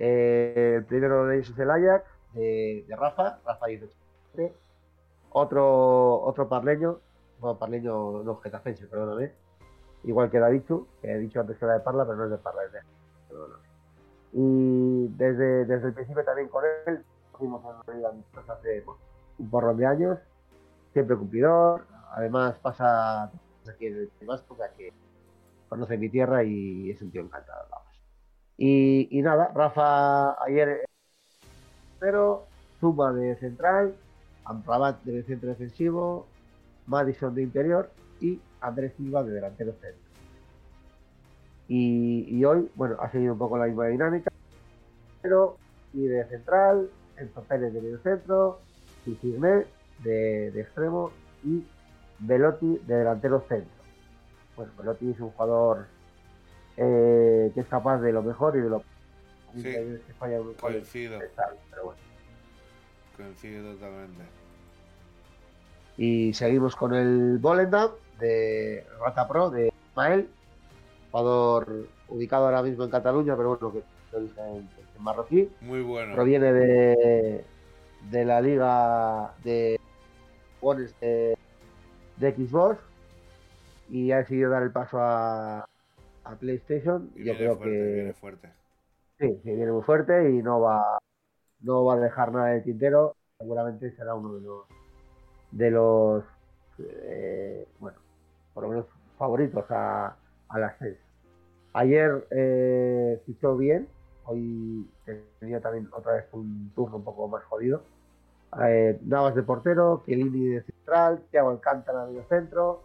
Eh, 0.00 0.74
el 0.78 0.84
primero 0.86 1.26
de 1.26 1.36
ellos 1.36 1.50
es 1.50 1.58
el 1.58 1.70
Ajax, 1.70 2.04
de, 2.34 2.84
de 2.88 2.96
Rafa, 2.96 3.38
Rafa 3.44 3.66
18. 3.66 3.94
Otro, 5.32 6.22
otro 6.22 6.48
parleño, 6.48 6.98
bueno, 7.38 7.58
parleño 7.58 8.24
no 8.24 8.40
getafense, 8.40 8.86
perdóname. 8.88 9.32
Igual 10.02 10.30
que 10.30 10.40
Davichu, 10.40 10.88
que 11.00 11.12
he 11.12 11.18
dicho 11.18 11.40
antes 11.40 11.58
que 11.58 11.64
era 11.64 11.74
de 11.74 11.80
Parla, 11.80 12.04
pero 12.04 12.16
no 12.16 12.24
es 12.24 12.30
de 12.30 12.38
Parla, 12.38 12.64
es 12.64 12.72
de 12.72 12.80
perdóname. 13.28 13.68
Y 14.32 15.08
desde, 15.16 15.64
desde 15.66 15.88
el 15.88 15.94
principio 15.94 16.24
también 16.24 16.48
con 16.48 16.64
él, 16.86 17.04
fuimos 17.38 17.64
a 17.64 17.80
hace 18.52 18.82
pues, 18.84 18.98
un 19.38 19.50
porrón 19.50 19.76
de 19.76 19.86
años, 19.86 20.18
siempre 20.92 21.16
cumplidor, 21.16 21.84
además 22.10 22.56
pasa 22.62 23.24
aquí 23.68 23.86
en 23.86 24.10
el 24.20 24.26
Vasco, 24.26 24.56
que 24.76 24.92
conoce 25.68 25.96
mi 25.96 26.08
tierra 26.08 26.42
y 26.44 26.90
es 26.90 27.00
un 27.02 27.10
tío 27.10 27.22
encantado. 27.22 27.66
Y, 28.56 29.08
y 29.10 29.22
nada, 29.22 29.52
Rafa 29.54 30.42
ayer 30.44 30.84
pero 31.98 32.46
Zuma 32.80 33.12
de 33.12 33.36
central, 33.36 33.94
Amrabat 34.44 35.02
de 35.04 35.22
centro 35.22 35.50
defensivo, 35.50 36.26
Madison 36.86 37.34
de 37.34 37.42
interior 37.42 37.90
y 38.20 38.40
Andrés 38.60 38.94
Silva 38.96 39.22
de 39.22 39.32
delantero 39.32 39.72
centro. 39.72 40.10
Y, 41.68 42.26
y 42.28 42.44
hoy, 42.44 42.68
bueno, 42.74 42.96
ha 43.00 43.10
seguido 43.10 43.34
un 43.34 43.38
poco 43.38 43.58
la 43.58 43.66
misma 43.66 43.86
dinámica, 43.86 44.30
pero 45.22 45.56
y 45.92 46.06
de 46.06 46.24
central, 46.26 46.90
Enzo 47.16 47.42
Pérez 47.42 47.72
de 47.72 47.80
medio 47.80 47.98
centro, 47.98 48.60
de, 49.04 50.50
de 50.50 50.60
extremo 50.60 51.10
y 51.44 51.64
Velotti 52.20 52.78
de 52.86 52.94
delantero 52.96 53.40
centro. 53.48 53.70
Bueno, 54.56 54.72
Velotti 54.78 55.10
es 55.10 55.20
un 55.20 55.30
jugador 55.30 55.86
eh, 56.76 57.50
que 57.54 57.60
es 57.60 57.66
capaz 57.66 57.98
de 57.98 58.12
lo 58.12 58.22
mejor 58.22 58.56
y 58.56 58.60
de 58.60 58.68
lo 58.70 58.82
Sí. 59.54 59.62
que 59.64 60.00
falla 60.16 60.38
Coincido, 60.60 61.18
pero 61.70 61.84
bueno. 61.86 61.98
coincido 63.16 63.72
totalmente. 63.74 64.22
Y 65.96 66.32
seguimos 66.34 66.76
con 66.76 66.94
el 66.94 67.38
Volendam 67.38 67.90
de 68.20 68.86
Rata 69.00 69.26
Pro 69.26 69.50
de 69.50 69.72
Ismael, 69.90 70.28
jugador 71.10 71.88
ubicado 72.08 72.44
ahora 72.44 72.62
mismo 72.62 72.84
en 72.84 72.90
Cataluña, 72.90 73.36
pero 73.36 73.56
bueno, 73.58 73.72
que 73.72 74.16
origen 74.16 74.68
en 74.96 75.02
marroquí. 75.02 75.50
Muy 75.62 75.80
bueno. 75.82 76.14
Proviene 76.14 76.52
de, 76.52 77.44
de 78.08 78.24
la 78.24 78.40
liga 78.40 79.34
de 79.42 79.80
jugadores 80.60 80.94
de, 81.00 81.36
de 82.20 82.32
Xbox 82.34 82.78
y 83.88 84.12
ha 84.12 84.18
decidido 84.18 84.50
dar 84.50 84.62
el 84.62 84.72
paso 84.72 84.98
a, 85.00 85.60
a 86.24 86.36
PlayStation. 86.38 87.10
Y 87.14 87.24
Yo 87.24 87.36
creo 87.36 87.56
fuerte, 87.56 87.76
que 87.76 87.92
viene 87.94 88.12
fuerte. 88.14 88.52
sí, 89.18 89.40
que 89.42 89.54
viene 89.54 89.72
muy 89.72 89.82
fuerte 89.82 90.30
y 90.30 90.42
no 90.42 90.60
va, 90.60 90.98
no 91.60 91.84
va 91.84 91.94
a 91.94 91.98
dejar 92.00 92.32
nada 92.32 92.48
de 92.48 92.62
tintero. 92.62 93.16
Seguramente 93.38 93.90
será 93.96 94.14
uno 94.14 94.34
de 94.34 94.40
los 94.42 94.66
de 95.52 95.70
los 95.70 96.24
eh, 96.78 97.66
bueno, 97.78 97.98
por 98.54 98.64
lo 98.64 98.70
menos 98.70 98.86
favoritos 99.18 99.64
a, 99.70 100.16
a 100.48 100.58
las 100.58 100.76
seis. 100.78 100.96
Ayer 101.72 102.26
eh, 102.30 103.22
fichó 103.26 103.56
bien, 103.56 103.88
hoy 104.24 104.88
tenía 105.40 105.60
también 105.60 105.88
otra 105.92 106.14
vez 106.14 106.26
un 106.32 106.72
turno 106.74 106.96
un 106.98 107.04
poco 107.04 107.28
más 107.28 107.44
jodido. 107.44 107.82
Eh, 108.58 108.98
Navas 109.02 109.34
de 109.34 109.42
portero, 109.42 110.02
Chiellini 110.04 110.48
de 110.48 110.62
central, 110.62 111.22
Thiago 111.30 111.50
Alcántara 111.50 112.06
de 112.06 112.22
centro, 112.24 112.82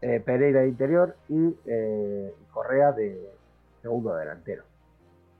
eh, 0.00 0.20
Pereira 0.20 0.60
de 0.60 0.68
interior 0.68 1.16
y 1.28 1.54
eh, 1.66 2.34
Correa 2.52 2.92
de 2.92 3.30
segundo 3.82 4.14
delantero. 4.16 4.64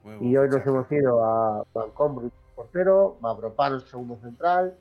Muy 0.03 0.27
Y 0.27 0.37
hoy 0.37 0.49
nos 0.49 0.65
hemos 0.65 0.91
ido 0.91 1.23
a 1.25 1.65
Bancombro, 1.73 2.29
portero, 2.55 3.17
Mavropanos, 3.19 3.89
segundo 3.89 4.17
central, 4.21 4.75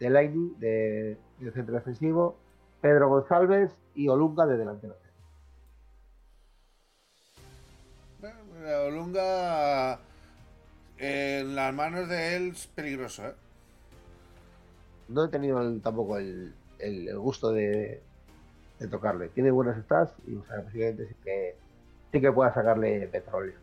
Delaini 0.00 0.54
de, 0.58 1.18
de 1.38 1.52
centro 1.52 1.74
defensivo, 1.74 2.36
Pedro 2.80 3.08
González 3.08 3.70
y 3.94 4.08
Olunga 4.08 4.46
de 4.46 4.56
delantero. 4.56 4.94
Olunga 8.86 9.98
en 10.98 11.54
las 11.54 11.74
manos 11.74 12.08
de 12.08 12.36
él 12.36 12.48
es 12.48 12.66
peligroso, 12.66 13.26
¿eh? 13.26 13.34
No 15.08 15.24
he 15.24 15.28
tenido 15.28 15.60
el- 15.62 15.80
tampoco 15.80 16.18
el, 16.18 16.52
el- 16.78 17.08
el 17.08 17.18
gusto 17.18 17.50
de, 17.52 18.00
de 18.78 18.88
tocarle. 18.88 19.28
Tiene 19.28 19.50
buenas 19.50 19.82
stats 19.84 20.12
y 20.26 20.36
o 20.36 20.44
sea, 20.44 20.62
posiblemente 20.62 21.06
sí 21.08 21.14
que, 21.24 21.54
sí 22.12 22.20
que 22.20 22.32
pueda 22.32 22.52
sacarle 22.54 23.08
petróleo. 23.08 23.54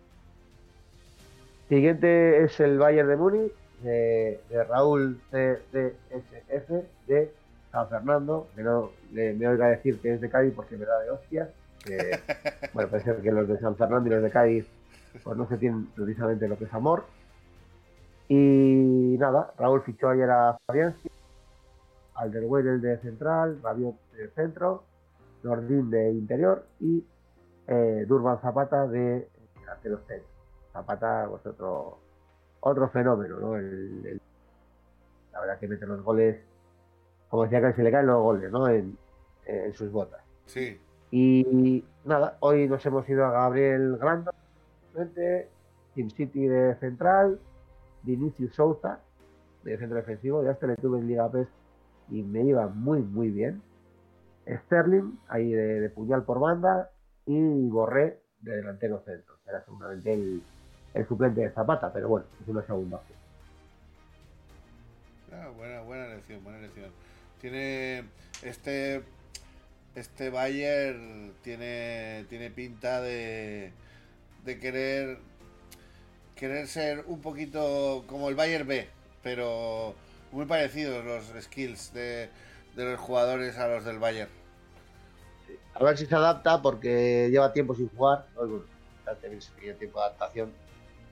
Siguiente 1.69 2.43
es 2.43 2.59
el 2.59 2.77
Bayern 2.77 3.09
de 3.09 3.15
Múnich, 3.15 3.51
de, 3.81 4.39
de 4.49 4.63
Raúl 4.65 5.19
CDSF 5.31 6.71
de 7.07 7.31
San 7.71 7.89
Fernando, 7.89 8.47
que 8.55 8.61
no 8.63 8.91
le- 9.13 9.33
me 9.33 9.47
oiga 9.47 9.67
decir 9.67 9.99
que 9.99 10.13
es 10.13 10.21
de 10.21 10.29
Cádiz 10.29 10.53
porque 10.55 10.77
me 10.77 10.85
da 10.85 10.99
de 11.01 11.09
hostias. 11.11 11.49
que, 11.83 12.19
bueno, 12.73 12.89
parece 12.89 13.13
ser 13.13 13.21
que 13.21 13.31
los 13.31 13.47
de 13.47 13.59
San 13.59 13.75
Fernando 13.75 14.07
y 14.09 14.11
los 14.13 14.23
de 14.23 14.29
Cádiz 14.31 14.65
pues 15.23 15.37
no 15.37 15.47
se 15.47 15.57
tienen 15.57 15.85
precisamente 15.95 16.47
lo 16.47 16.57
que 16.57 16.65
es 16.65 16.73
amor. 16.73 17.05
Y 18.27 19.15
nada, 19.19 19.53
Raúl 19.57 19.81
fichó 19.83 20.09
ayer 20.09 20.29
a 20.29 20.57
Fabianski, 20.67 21.09
Alderweireld 22.15 22.81
de 22.81 22.97
central, 22.99 23.59
Rabiot 23.61 23.95
de 24.13 24.29
centro, 24.29 24.83
Nordin 25.43 25.89
de 25.89 26.11
interior 26.11 26.65
y 26.79 27.03
eh, 27.67 28.05
Durban 28.07 28.39
Zapata 28.41 28.87
de 28.87 29.27
delantero 29.59 29.99
centro. 30.07 30.27
Zapata, 30.73 31.27
pues 31.29 31.45
otro, 31.45 31.99
otro 32.61 32.89
fenómeno, 32.89 33.39
¿no? 33.39 33.55
El- 33.55 34.05
el- 34.05 34.21
la 35.33 35.41
verdad 35.41 35.59
que 35.59 35.67
mete 35.67 35.85
los 35.85 36.01
goles, 36.03 36.37
como 37.29 37.43
decía 37.43 37.61
que 37.61 37.73
se 37.73 37.83
le 37.83 37.91
caen 37.91 38.07
los 38.07 38.21
goles, 38.21 38.51
¿no? 38.51 38.67
En, 38.69 38.97
en 39.45 39.73
sus 39.73 39.91
botas. 39.91 40.21
Sí. 40.45 40.79
Y 41.11 41.83
nada, 42.05 42.37
hoy 42.39 42.67
nos 42.67 42.85
hemos 42.85 43.07
ido 43.09 43.25
a 43.25 43.31
Gabriel 43.31 43.97
frente, 44.93 45.49
Team 45.93 46.09
City 46.09 46.47
de 46.47 46.75
central, 46.75 47.39
Vinicius 48.03 48.53
Souza 48.55 48.99
de 49.63 49.77
centro 49.77 49.97
defensivo, 49.97 50.43
ya 50.43 50.51
este 50.51 50.67
le 50.67 50.75
tuve 50.77 50.99
en 50.99 51.07
Liga 51.07 51.29
PES 51.31 51.47
y 52.09 52.23
me 52.23 52.43
iba 52.43 52.67
muy 52.67 53.01
muy 53.01 53.29
bien. 53.29 53.61
Sterling, 54.47 55.17
ahí 55.27 55.51
de, 55.51 55.89
puñal 55.89 56.23
por 56.23 56.39
banda, 56.39 56.91
y 57.25 57.67
Borré 57.67 58.21
de 58.41 58.57
delantero 58.57 59.01
centro. 59.05 59.35
Era 59.47 59.63
seguramente 59.63 60.13
el, 60.13 60.43
el 60.93 61.07
suplente 61.07 61.41
de 61.41 61.49
Zapata, 61.49 61.91
pero 61.91 62.07
bueno, 62.09 62.27
es 62.41 62.47
una 62.47 62.63
segunda 62.63 62.97
opción. 62.97 63.17
Ah, 65.33 65.49
buena, 65.55 65.81
buena 65.81 66.05
elección, 66.05 66.43
buena 66.43 66.59
elección. 66.59 66.91
Tiene 67.41 68.05
este 68.43 69.03
este 69.95 70.29
Bayern 70.29 71.33
tiene 71.41 72.25
tiene 72.29 72.51
pinta 72.51 73.01
de 73.01 73.71
de 74.43 74.59
querer 74.59 75.19
querer 76.35 76.67
ser 76.67 77.05
un 77.07 77.21
poquito 77.21 78.03
como 78.07 78.29
el 78.29 78.35
Bayern 78.35 78.67
B, 78.67 78.87
pero 79.23 79.95
muy 80.35 80.45
parecidos 80.45 81.03
los 81.05 81.23
skills 81.43 81.93
de, 81.93 82.29
de 82.75 82.85
los 82.91 82.99
jugadores 82.99 83.57
a 83.57 83.67
los 83.69 83.85
del 83.85 83.99
Bayern. 83.99 84.29
A 85.73 85.83
ver 85.83 85.97
si 85.97 86.05
se 86.05 86.15
adapta 86.15 86.61
porque 86.61 87.29
lleva 87.31 87.53
tiempo 87.53 87.73
sin 87.73 87.89
jugar. 87.89 88.25
bueno, 88.35 88.63
tiempo 89.77 89.99
de 89.99 90.05
adaptación 90.05 90.51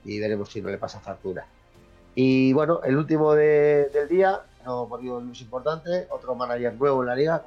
y 0.04 0.20
veremos 0.20 0.50
si 0.50 0.60
no 0.60 0.68
le 0.68 0.76
pasa 0.78 1.00
factura. 1.00 1.46
Y 2.14 2.52
bueno, 2.52 2.82
el 2.84 2.96
último 2.96 3.34
de- 3.34 3.88
del 3.92 4.08
día, 4.08 4.42
no 4.64 4.86
por 4.88 5.00
el 5.00 5.24
más 5.24 5.40
importante, 5.40 6.06
otro 6.10 6.34
manager 6.34 6.74
nuevo 6.74 7.02
en 7.02 7.08
la 7.08 7.16
liga, 7.16 7.42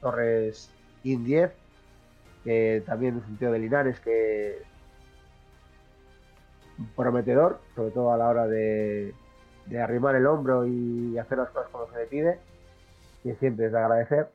Torres 0.00 0.70
In 1.02 1.24
10, 1.24 1.50
que 2.44 2.82
también 2.86 3.18
es 3.18 3.24
un 3.28 3.36
tío 3.36 3.50
de 3.50 3.58
Linares 3.58 3.98
que 4.00 4.62
prometedor, 6.96 7.60
sobre 7.74 7.90
todo 7.90 8.12
a 8.12 8.16
la 8.16 8.28
hora 8.28 8.46
de, 8.46 9.14
de 9.66 9.80
arrimar 9.80 10.14
el 10.16 10.26
hombro 10.26 10.66
y 10.66 11.18
hacer 11.18 11.38
las 11.38 11.50
cosas 11.50 11.70
como 11.70 11.88
se 11.90 11.98
le 11.98 12.06
pide, 12.06 12.38
que 13.22 13.34
siempre 13.36 13.66
es 13.66 13.72
de 13.72 13.78
agradecer. 13.78 14.30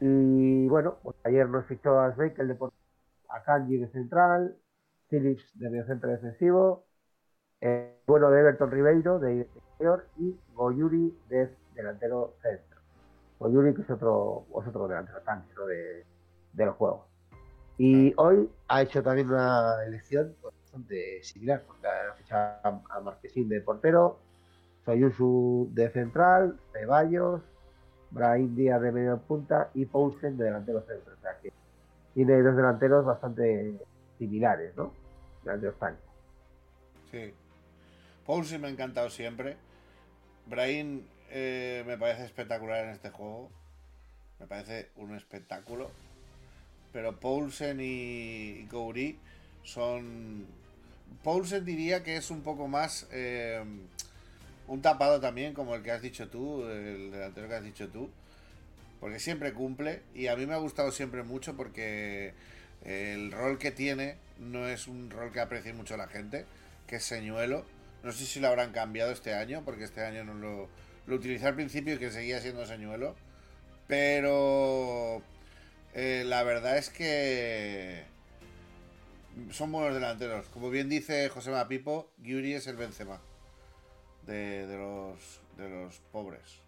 Y 0.00 0.68
bueno, 0.68 0.96
pues 1.02 1.16
ayer 1.24 1.48
nos 1.48 1.66
fichó 1.66 1.98
a 2.00 2.14
Sveikel 2.14 2.48
de 2.48 2.54
por- 2.54 2.72
a 3.28 3.42
Kanji 3.42 3.78
de 3.78 3.88
central, 3.88 4.56
Phillips 5.08 5.58
de 5.58 5.70
mediocentro 5.70 6.10
defensivo, 6.10 6.84
eh, 7.60 8.00
bueno 8.06 8.30
de 8.30 8.40
Everton 8.40 8.70
Ribeiro 8.70 9.18
de 9.18 9.46
interior 9.72 10.06
y 10.18 10.38
Goyuri 10.54 11.16
de 11.28 11.50
delantero 11.74 12.34
centro. 12.42 12.80
Goyuri 13.38 13.74
que 13.74 13.82
es 13.82 13.90
otro, 13.90 14.46
es 14.60 14.68
otro 14.68 14.88
delantero 14.88 15.20
tanque 15.22 15.52
¿no? 15.56 15.66
de, 15.66 16.04
del 16.52 16.70
juego. 16.70 17.06
Y 17.78 18.14
hoy 18.16 18.50
ha 18.68 18.82
hecho 18.82 19.02
también 19.02 19.28
una 19.30 19.84
elección 19.84 20.34
bastante 20.74 21.22
similar, 21.22 21.62
porque 21.66 21.86
ha 21.86 22.14
fichado 22.14 22.82
a, 22.90 23.00
Marquesín 23.00 23.48
de 23.48 23.60
portero, 23.60 24.18
Soyusu 24.84 25.70
de 25.72 25.90
central, 25.90 26.58
Ceballos, 26.72 27.42
Brahim 28.10 28.54
Díaz 28.54 28.80
de 28.82 28.92
medio 28.92 29.18
punta 29.18 29.70
y 29.74 29.86
Poulsen 29.86 30.36
de 30.36 30.44
delantero 30.44 30.82
centro. 30.82 31.14
O 31.14 31.20
sea 31.20 31.38
tiene 32.14 32.42
dos 32.42 32.56
delanteros 32.56 33.04
bastante 33.04 33.74
similares, 34.18 34.76
¿no? 34.76 34.92
Delanteros 35.42 35.78
tanques. 35.78 36.04
Sí. 37.10 37.34
Paul 38.26 38.44
sí 38.44 38.58
me 38.58 38.68
ha 38.68 38.70
encantado 38.70 39.10
siempre. 39.10 39.56
Brahim 40.46 41.02
eh, 41.30 41.82
me 41.86 41.98
parece 41.98 42.24
espectacular 42.24 42.84
en 42.84 42.90
este 42.90 43.10
juego. 43.10 43.50
Me 44.38 44.46
parece 44.46 44.90
un 44.96 45.14
espectáculo. 45.16 45.90
Pero 46.92 47.18
Paulsen 47.18 47.80
y, 47.80 48.60
y 48.60 49.18
son. 49.64 50.46
Paulsen 51.22 51.64
diría 51.64 52.02
que 52.02 52.16
es 52.16 52.30
un 52.30 52.42
poco 52.42 52.68
más. 52.68 53.06
eh, 53.10 53.62
un 54.66 54.80
tapado 54.80 55.20
también, 55.20 55.52
como 55.52 55.74
el 55.74 55.82
que 55.82 55.90
has 55.90 56.02
dicho 56.02 56.28
tú, 56.28 56.66
el 56.66 57.10
delantero 57.10 57.48
que 57.48 57.54
has 57.54 57.64
dicho 57.64 57.88
tú. 57.88 58.10
Porque 59.00 59.18
siempre 59.20 59.52
cumple. 59.52 60.02
Y 60.14 60.28
a 60.28 60.36
mí 60.36 60.46
me 60.46 60.54
ha 60.54 60.58
gustado 60.58 60.90
siempre 60.90 61.22
mucho 61.22 61.56
porque 61.56 62.32
el 62.84 63.32
rol 63.32 63.58
que 63.58 63.70
tiene 63.70 64.16
no 64.38 64.66
es 64.66 64.88
un 64.88 65.10
rol 65.10 65.32
que 65.32 65.40
aprecie 65.40 65.72
mucho 65.72 65.96
la 65.96 66.08
gente, 66.08 66.46
que 66.86 66.96
es 66.96 67.04
señuelo. 67.04 67.64
No 68.02 68.12
sé 68.12 68.24
si 68.24 68.40
lo 68.40 68.48
habrán 68.48 68.72
cambiado 68.72 69.12
este 69.12 69.34
año, 69.34 69.62
porque 69.64 69.84
este 69.84 70.04
año 70.04 70.24
no 70.24 70.34
lo, 70.34 70.68
lo 71.06 71.16
utilicé 71.16 71.46
al 71.46 71.54
principio 71.54 71.94
y 71.94 71.98
que 71.98 72.10
seguía 72.10 72.40
siendo 72.40 72.66
señuelo. 72.66 73.14
Pero 73.86 75.22
eh, 75.94 76.24
la 76.26 76.42
verdad 76.42 76.78
es 76.78 76.88
que 76.88 78.04
son 79.50 79.72
buenos 79.72 79.94
delanteros. 79.94 80.48
Como 80.48 80.70
bien 80.70 80.88
dice 80.88 81.28
José 81.28 81.50
Mapipo, 81.50 82.10
Yuri 82.18 82.54
es 82.54 82.66
el 82.66 82.76
Benzema 82.76 83.20
de, 84.26 84.66
de 84.66 84.76
los, 84.76 85.40
de 85.56 85.68
los 85.68 86.00
pobres. 86.12 86.60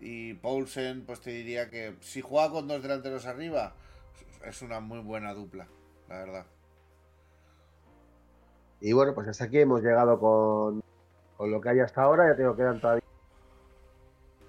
Y 0.00 0.34
Paulsen, 0.34 1.04
pues 1.06 1.20
te 1.20 1.30
diría 1.30 1.70
que 1.70 1.96
si 2.00 2.20
juega 2.20 2.50
con 2.50 2.68
dos 2.68 2.82
delanteros 2.82 3.26
arriba, 3.26 3.74
es 4.44 4.62
una 4.62 4.80
muy 4.80 5.00
buena 5.00 5.32
dupla, 5.32 5.66
la 6.08 6.18
verdad. 6.18 6.46
Y 8.80 8.92
bueno, 8.92 9.14
pues 9.14 9.28
hasta 9.28 9.44
aquí 9.44 9.60
hemos 9.60 9.82
llegado 9.82 10.18
con, 10.18 10.82
con 11.36 11.50
lo 11.50 11.60
que 11.60 11.70
hay 11.70 11.80
hasta 11.80 12.02
ahora. 12.02 12.28
Ya 12.28 12.36
tengo 12.36 12.54
que 12.54 12.62
quedan 12.62 12.80
todavía 12.80 13.04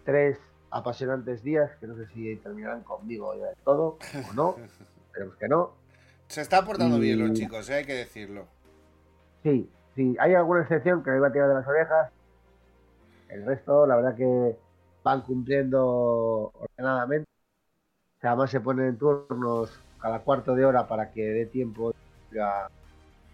tres 0.04 0.38
apasionantes 0.72 1.42
días 1.42 1.72
que 1.78 1.88
no 1.88 1.96
sé 1.96 2.06
si 2.08 2.36
terminarán 2.38 2.84
conmigo 2.84 3.34
ya 3.36 3.46
del 3.46 3.58
todo 3.64 3.98
o 4.30 4.34
no. 4.34 4.56
Esperemos 5.08 5.36
que 5.38 5.48
no. 5.48 5.85
Se 6.28 6.42
está 6.42 6.66
portando 6.66 7.00
bien 7.00 7.20
los 7.20 7.34
chicos, 7.34 7.70
¿eh? 7.70 7.76
hay 7.76 7.86
que 7.86 7.94
decirlo. 7.94 8.48
Sí, 9.44 9.70
sí, 9.96 10.16
hay 10.20 10.34
alguna 10.34 10.62
excepción 10.62 11.04
que 11.04 11.12
me 11.12 11.18
iba 11.18 11.28
a 11.28 11.32
tirar 11.32 11.50
de 11.50 11.56
las 11.56 11.68
orejas. 11.68 12.12
El 13.30 13.46
resto, 13.46 13.86
la 13.86 13.96
verdad 13.96 14.16
que 14.16 14.56
van 15.04 15.22
cumpliendo 15.22 16.52
ordenadamente. 16.54 17.28
O 18.18 18.22
sea, 18.22 18.32
además 18.32 18.50
se 18.52 18.60
ponen 18.60 18.88
en 18.88 18.98
turnos 18.98 19.80
cada 20.02 20.20
cuarto 20.20 20.56
de 20.56 20.66
hora 20.66 20.88
para 20.88 21.12
que 21.12 21.22
dé 21.24 21.46
tiempo 21.46 21.94
a 22.40 22.70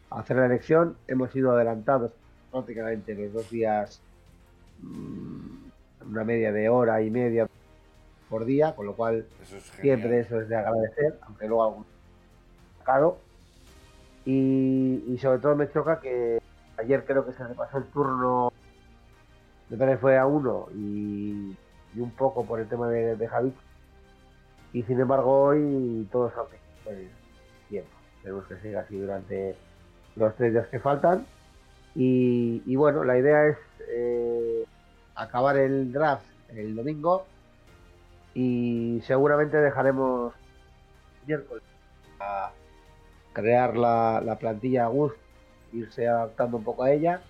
hacer 0.09 0.37
la 0.37 0.45
elección. 0.45 0.97
Hemos 1.07 1.31
sido 1.31 1.51
adelantados 1.51 2.11
prácticamente 2.51 3.15
los 3.15 3.31
dos 3.33 3.49
días, 3.49 4.01
mm, 4.81 6.09
una 6.09 6.23
media 6.25 6.51
de 6.51 6.67
hora 6.69 7.01
y 7.01 7.09
media 7.09 7.47
por 8.29 8.45
día, 8.45 8.75
con 8.75 8.85
lo 8.85 8.95
cual 8.95 9.25
Eso 9.41 9.57
es 9.57 9.71
genial. 9.71 9.81
siempre 9.99 10.19
eso 10.19 10.41
es 10.41 10.49
de 10.49 10.55
agradecer, 10.57 11.19
aunque 11.21 11.47
luego 11.47 11.63
algún 11.63 11.85
Y, 14.25 15.17
sobre 15.21 15.39
todo 15.39 15.55
me 15.55 15.71
choca 15.71 15.99
que 15.99 16.41
ayer 16.77 17.05
creo 17.05 17.25
que 17.25 17.33
se 17.33 17.47
repasó 17.47 17.77
el 17.77 17.85
turno, 17.85 18.51
me 19.69 19.77
parece 19.77 19.97
fue 19.97 20.17
a 20.17 20.25
uno 20.25 20.67
y, 20.73 21.55
un 21.97 22.11
poco 22.11 22.45
por 22.45 22.59
el 22.59 22.67
tema 22.67 22.87
de, 22.89 23.15
de 23.15 23.27
Javi. 23.27 23.53
Y 24.73 24.83
sin 24.83 24.99
embargo 24.99 25.43
hoy 25.43 26.07
todos 26.11 26.31
han 26.37 26.45
pues, 26.83 26.97
tiempo. 27.69 27.89
Tenemos 28.21 28.45
que 28.45 28.55
seguir 28.57 28.77
así 28.77 28.97
durante 28.97 29.55
los 30.15 30.35
tres 30.35 30.53
días 30.53 30.67
que 30.67 30.79
faltan. 30.79 31.25
Y, 31.93 32.75
bueno, 32.75 33.03
la 33.03 33.17
idea 33.17 33.47
es 33.47 33.57
eh, 33.89 34.65
acabar 35.15 35.57
el 35.57 35.91
draft 35.91 36.23
el 36.49 36.75
domingo 36.75 37.25
y 38.33 39.01
seguramente 39.05 39.57
dejaremos 39.57 40.33
miércoles 41.25 41.63
crear 43.33 43.77
la, 43.77 44.21
la 44.23 44.37
plantilla 44.37 44.85
a 44.85 44.87
gusto, 44.87 45.19
irse 45.73 46.07
adaptando 46.07 46.57
un 46.57 46.63
poco 46.63 46.83
a 46.83 46.91
ella 46.91 47.21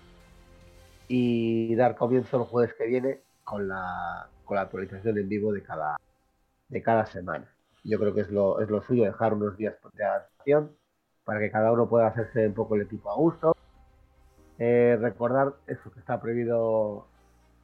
y 1.08 1.74
dar 1.76 1.96
comienzo 1.96 2.38
el 2.38 2.44
jueves 2.44 2.74
que 2.74 2.86
viene 2.86 3.20
con 3.44 3.68
la, 3.68 4.28
con 4.44 4.56
la 4.56 4.62
actualización 4.62 5.18
en 5.18 5.28
vivo 5.28 5.52
de 5.52 5.62
cada, 5.62 5.96
de 6.68 6.82
cada 6.82 7.06
semana. 7.06 7.46
Yo 7.84 7.98
creo 7.98 8.14
que 8.14 8.22
es 8.22 8.30
lo, 8.30 8.60
es 8.60 8.70
lo 8.70 8.82
suyo 8.82 9.04
dejar 9.04 9.34
unos 9.34 9.56
días 9.56 9.74
de 9.94 10.04
adaptación 10.04 10.72
para 11.24 11.40
que 11.40 11.50
cada 11.50 11.72
uno 11.72 11.88
pueda 11.88 12.08
hacerse 12.08 12.46
un 12.46 12.54
poco 12.54 12.76
el 12.76 12.82
equipo 12.82 13.10
a 13.10 13.14
gusto. 13.14 13.56
Eh, 14.58 14.96
recordar 15.00 15.54
eso, 15.66 15.92
que 15.92 16.00
está 16.00 16.20
prohibido 16.20 17.06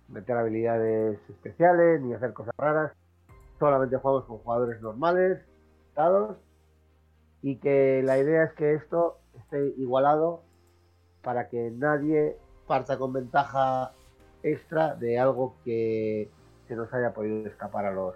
meter 0.09 0.37
habilidades 0.37 1.19
especiales 1.29 2.01
ni 2.01 2.15
hacer 2.15 2.33
cosas 2.33 2.55
raras. 2.57 2.93
Solamente 3.59 3.97
jugamos 3.97 4.25
con 4.25 4.39
jugadores 4.39 4.81
normales, 4.81 5.41
dados, 5.95 6.37
y 7.43 7.57
que 7.57 8.03
la 8.05 8.19
idea 8.19 8.45
es 8.45 8.53
que 8.55 8.75
esto 8.75 9.19
esté 9.37 9.75
igualado 9.79 10.43
para 11.23 11.49
que 11.49 11.71
nadie 11.71 12.37
parta 12.67 12.99
con 12.99 13.13
ventaja 13.13 13.93
extra 14.43 14.95
de 14.95 15.19
algo 15.19 15.57
que 15.65 16.31
se 16.67 16.77
nos 16.77 16.93
haya 16.93 17.13
podido 17.13 17.47
escapar 17.47 17.87
a 17.87 17.93
los 17.93 18.15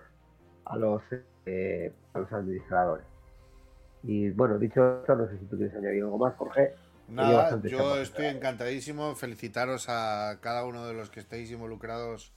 a 0.65 0.77
los 0.77 1.03
eh, 1.47 1.93
a 2.12 2.19
los 2.19 2.32
administradores. 2.32 3.07
Y 4.03 4.31
bueno, 4.31 4.59
dicho 4.59 5.01
esto, 5.01 5.15
no 5.15 5.28
sé 5.28 5.39
si 5.39 5.44
tú 5.47 5.57
quieres 5.57 5.74
añadir 5.74 6.03
algo 6.03 6.19
más, 6.19 6.35
Jorge. 6.36 6.74
Nada, 7.09 7.61
yo 7.62 7.78
chapa. 7.78 8.01
estoy 8.01 8.27
encantadísimo. 8.27 9.15
Felicitaros 9.15 9.89
a 9.89 10.39
cada 10.40 10.65
uno 10.65 10.86
de 10.86 10.94
los 10.94 11.11
que 11.11 11.20
estéis 11.20 11.51
involucrados 11.51 12.32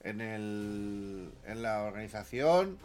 en, 0.00 0.20
el, 0.20 1.32
en 1.44 1.62
la 1.62 1.84
organización. 1.84 2.78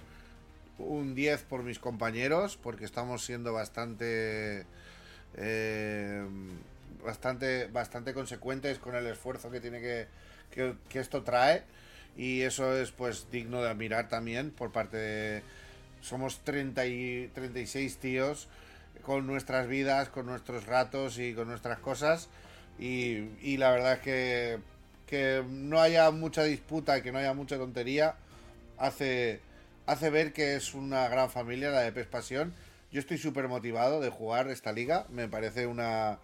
Un 0.80 1.14
10 1.14 1.43
por 1.43 1.64
mis 1.64 1.77
compañeros, 1.80 2.57
porque 2.57 2.85
estamos 2.85 3.23
siendo 3.23 3.53
bastante. 3.53 4.65
eh, 5.35 6.26
bastante, 7.03 7.68
bastante 7.68 8.14
consecuentes 8.14 8.80
con 8.80 8.95
el 8.95 9.06
esfuerzo 9.07 9.49
que 9.51 9.61
tiene 9.61 9.80
que, 9.81 10.07
que, 10.51 10.99
esto 10.99 11.23
trae. 11.23 11.64
Y 12.18 12.41
eso 12.41 12.76
es 12.76 12.91
pues 12.91 13.27
digno 13.31 13.61
de 13.61 13.69
admirar 13.69 14.10
también 14.10 14.51
por 14.51 14.72
parte 14.72 14.97
de. 14.97 15.43
Somos 16.01 16.39
30 16.43 16.85
y 16.85 17.30
36 17.34 17.97
tíos 17.97 18.47
con 19.03 19.27
nuestras 19.27 19.68
vidas, 19.68 20.10
con 20.10 20.26
nuestros 20.26 20.65
ratos 20.65 21.19
y 21.19 21.34
con 21.34 21.47
nuestras 21.47 21.80
cosas. 21.80 22.30
Y, 22.77 23.30
y 23.41 23.57
la 23.57 23.72
verdad 23.72 23.93
es 23.93 23.99
que, 23.99 24.60
que 25.07 25.43
no 25.49 25.81
haya 25.81 26.10
mucha 26.11 26.43
disputa 26.43 26.97
y 26.97 27.01
que 27.01 27.11
no 27.11 27.19
haya 27.19 27.34
mucha 27.34 27.57
tontería 27.57 28.15
hace, 28.77 29.41
hace 29.89 30.11
ver 30.11 30.33
que 30.33 30.55
es 30.55 30.75
una 30.75 31.07
gran 31.07 31.31
familia 31.31 31.71
la 31.71 31.81
de 31.81 31.91
PES 31.91 32.07
Pasión. 32.07 32.53
Yo 32.91 32.99
estoy 32.99 33.17
súper 33.17 33.47
motivado 33.47 33.99
de 34.01 34.09
jugar 34.09 34.47
esta 34.49 34.71
liga. 34.71 35.07
Me 35.09 35.27
parece 35.27 35.65
una, 35.65 36.19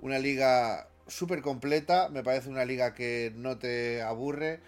una 0.00 0.18
liga 0.18 0.88
súper 1.06 1.42
completa. 1.42 2.08
Me 2.08 2.22
parece 2.22 2.48
una 2.48 2.64
liga 2.64 2.94
que 2.94 3.30
no 3.36 3.58
te 3.58 4.00
aburre. 4.00 4.60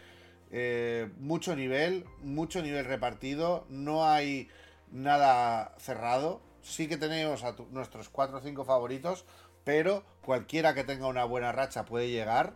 Eh, 0.50 1.08
mucho 1.18 1.56
nivel, 1.56 2.04
mucho 2.22 2.60
nivel 2.62 2.84
repartido. 2.84 3.64
No 3.70 4.06
hay 4.06 4.50
nada 4.92 5.74
cerrado. 5.78 6.42
Sí 6.62 6.88
que 6.88 6.98
tenemos 6.98 7.42
a 7.42 7.54
nuestros 7.70 8.10
4 8.10 8.36
o 8.36 8.40
5 8.42 8.64
favoritos, 8.66 9.24
pero 9.64 10.04
cualquiera 10.20 10.74
que 10.74 10.84
tenga 10.84 11.06
una 11.06 11.24
buena 11.24 11.52
racha 11.52 11.86
puede 11.86 12.10
llegar. 12.10 12.52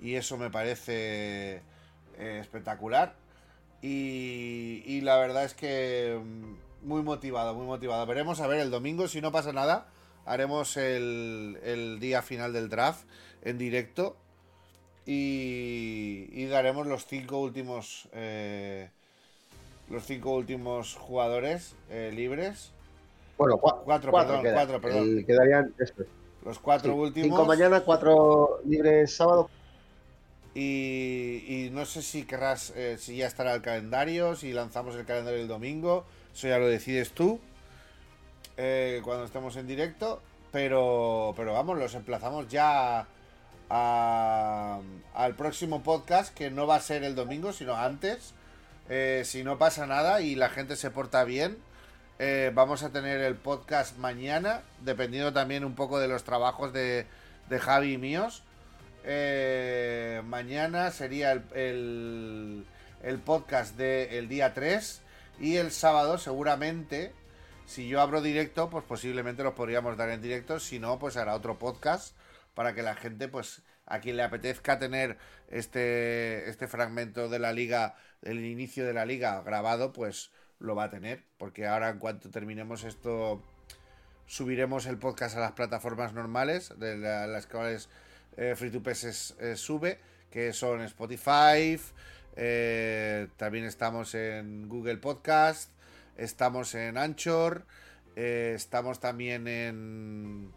Y 0.00 0.14
eso 0.14 0.38
me 0.38 0.48
parece 0.48 1.60
eh, 2.16 2.38
espectacular. 2.40 3.27
Y, 3.82 4.82
y 4.86 5.00
la 5.02 5.18
verdad 5.18 5.44
es 5.44 5.54
que 5.54 6.18
mm, 6.22 6.86
muy 6.88 7.02
motivado, 7.02 7.54
muy 7.54 7.66
motivado. 7.66 8.06
Veremos 8.06 8.40
a 8.40 8.46
ver 8.46 8.60
el 8.60 8.70
domingo, 8.70 9.08
si 9.08 9.20
no 9.20 9.32
pasa 9.32 9.52
nada, 9.52 9.86
haremos 10.26 10.76
el, 10.76 11.58
el 11.64 12.00
día 12.00 12.22
final 12.22 12.52
del 12.52 12.68
draft 12.68 13.04
en 13.42 13.58
directo 13.58 14.16
y, 15.06 16.28
y 16.32 16.46
daremos 16.46 16.86
los 16.86 17.06
cinco 17.06 17.38
últimos 17.40 18.08
eh, 18.12 18.90
los 19.90 20.04
cinco 20.04 20.34
últimos 20.34 20.94
jugadores 20.96 21.74
eh, 21.90 22.12
libres. 22.14 22.72
Bueno, 23.38 23.56
cua- 23.58 23.82
Cuatro, 23.84 24.10
cuatro, 24.10 24.32
perdón, 24.32 24.42
quedan. 24.42 24.54
cuatro, 24.54 24.80
perdón. 24.80 25.08
El- 25.18 25.26
quedarían 25.26 25.74
esto. 25.78 26.04
Los 26.44 26.58
cuatro 26.58 26.92
Sí, 26.92 26.98
últimos. 26.98 27.28
Cinco 27.28 27.44
mañana, 27.46 27.80
cuatro 27.84 28.60
libres 28.64 29.14
sábado. 29.16 29.48
Y, 30.60 31.70
no 31.70 31.86
sé 31.86 32.02
si 32.02 32.24
querrás, 32.24 32.72
eh, 32.74 32.96
si 32.98 33.18
ya 33.18 33.28
estará 33.28 33.54
el 33.54 33.62
calendario, 33.62 34.34
si 34.34 34.52
lanzamos 34.52 34.96
el 34.96 35.06
calendario 35.06 35.40
el 35.40 35.46
domingo, 35.46 36.04
eso 36.34 36.48
ya 36.48 36.58
lo 36.58 36.66
decides 36.66 37.12
tú 37.12 37.38
eh, 38.56 39.00
cuando 39.04 39.24
estemos 39.24 39.54
en 39.54 39.68
directo. 39.68 40.20
Pero, 40.50 41.32
pero 41.36 41.52
vamos, 41.52 41.78
los 41.78 41.94
emplazamos 41.94 42.48
ya 42.48 43.06
al 43.68 45.34
próximo 45.36 45.84
podcast, 45.84 46.34
que 46.34 46.50
no 46.50 46.66
va 46.66 46.76
a 46.76 46.80
ser 46.80 47.04
el 47.04 47.14
domingo, 47.14 47.52
sino 47.52 47.76
antes. 47.76 48.34
Eh, 48.88 49.22
si 49.24 49.44
no 49.44 49.58
pasa 49.58 49.86
nada 49.86 50.22
y 50.22 50.34
la 50.34 50.48
gente 50.48 50.74
se 50.74 50.90
porta 50.90 51.22
bien, 51.22 51.58
vamos 52.54 52.82
a 52.82 52.90
tener 52.90 53.20
el 53.20 53.36
podcast 53.36 53.96
mañana, 53.98 54.62
dependiendo 54.80 55.32
también 55.32 55.64
un 55.64 55.76
poco 55.76 56.00
de 56.00 56.08
los 56.08 56.24
trabajos 56.24 56.72
de, 56.72 57.06
de 57.48 57.58
Javi 57.60 57.92
y 57.92 57.98
míos. 57.98 58.42
Eh, 59.10 60.20
mañana 60.26 60.90
sería 60.90 61.32
el, 61.32 61.42
el, 61.54 62.66
el 63.02 63.18
podcast 63.20 63.74
del 63.74 64.28
día 64.28 64.52
3 64.52 65.00
y 65.40 65.56
el 65.56 65.70
sábado 65.70 66.18
seguramente, 66.18 67.14
si 67.64 67.88
yo 67.88 68.02
abro 68.02 68.20
directo, 68.20 68.68
pues 68.68 68.84
posiblemente 68.84 69.42
los 69.42 69.54
podríamos 69.54 69.96
dar 69.96 70.10
en 70.10 70.20
directo, 70.20 70.60
si 70.60 70.78
no, 70.78 70.98
pues 70.98 71.16
hará 71.16 71.34
otro 71.34 71.58
podcast 71.58 72.14
para 72.52 72.74
que 72.74 72.82
la 72.82 72.96
gente, 72.96 73.28
pues 73.28 73.62
a 73.86 74.00
quien 74.00 74.18
le 74.18 74.24
apetezca 74.24 74.78
tener 74.78 75.16
este, 75.48 76.50
este 76.50 76.68
fragmento 76.68 77.30
de 77.30 77.38
la 77.38 77.52
liga, 77.54 77.94
del 78.20 78.44
inicio 78.44 78.84
de 78.84 78.92
la 78.92 79.06
liga 79.06 79.40
grabado, 79.42 79.94
pues 79.94 80.32
lo 80.58 80.74
va 80.74 80.84
a 80.84 80.90
tener, 80.90 81.24
porque 81.38 81.66
ahora 81.66 81.88
en 81.88 81.98
cuanto 81.98 82.28
terminemos 82.28 82.84
esto 82.84 83.42
subiremos 84.26 84.84
el 84.84 84.98
podcast 84.98 85.38
a 85.38 85.40
las 85.40 85.52
plataformas 85.52 86.12
normales, 86.12 86.74
de 86.78 86.98
la- 86.98 87.26
las 87.26 87.46
cuales 87.46 87.88
eh, 88.38 88.54
Free 88.54 88.70
to 88.70 88.80
Pes 88.82 89.04
es- 89.04 89.36
eh, 89.40 89.56
sube, 89.56 89.98
que 90.30 90.52
son 90.52 90.80
Spotify, 90.82 91.78
eh, 92.36 93.26
también 93.36 93.64
estamos 93.64 94.14
en 94.14 94.68
Google 94.68 94.98
Podcast, 94.98 95.72
estamos 96.16 96.74
en 96.76 96.96
Anchor, 96.96 97.66
estamos 98.14 99.00
también 99.00 99.48
en, 99.48 100.52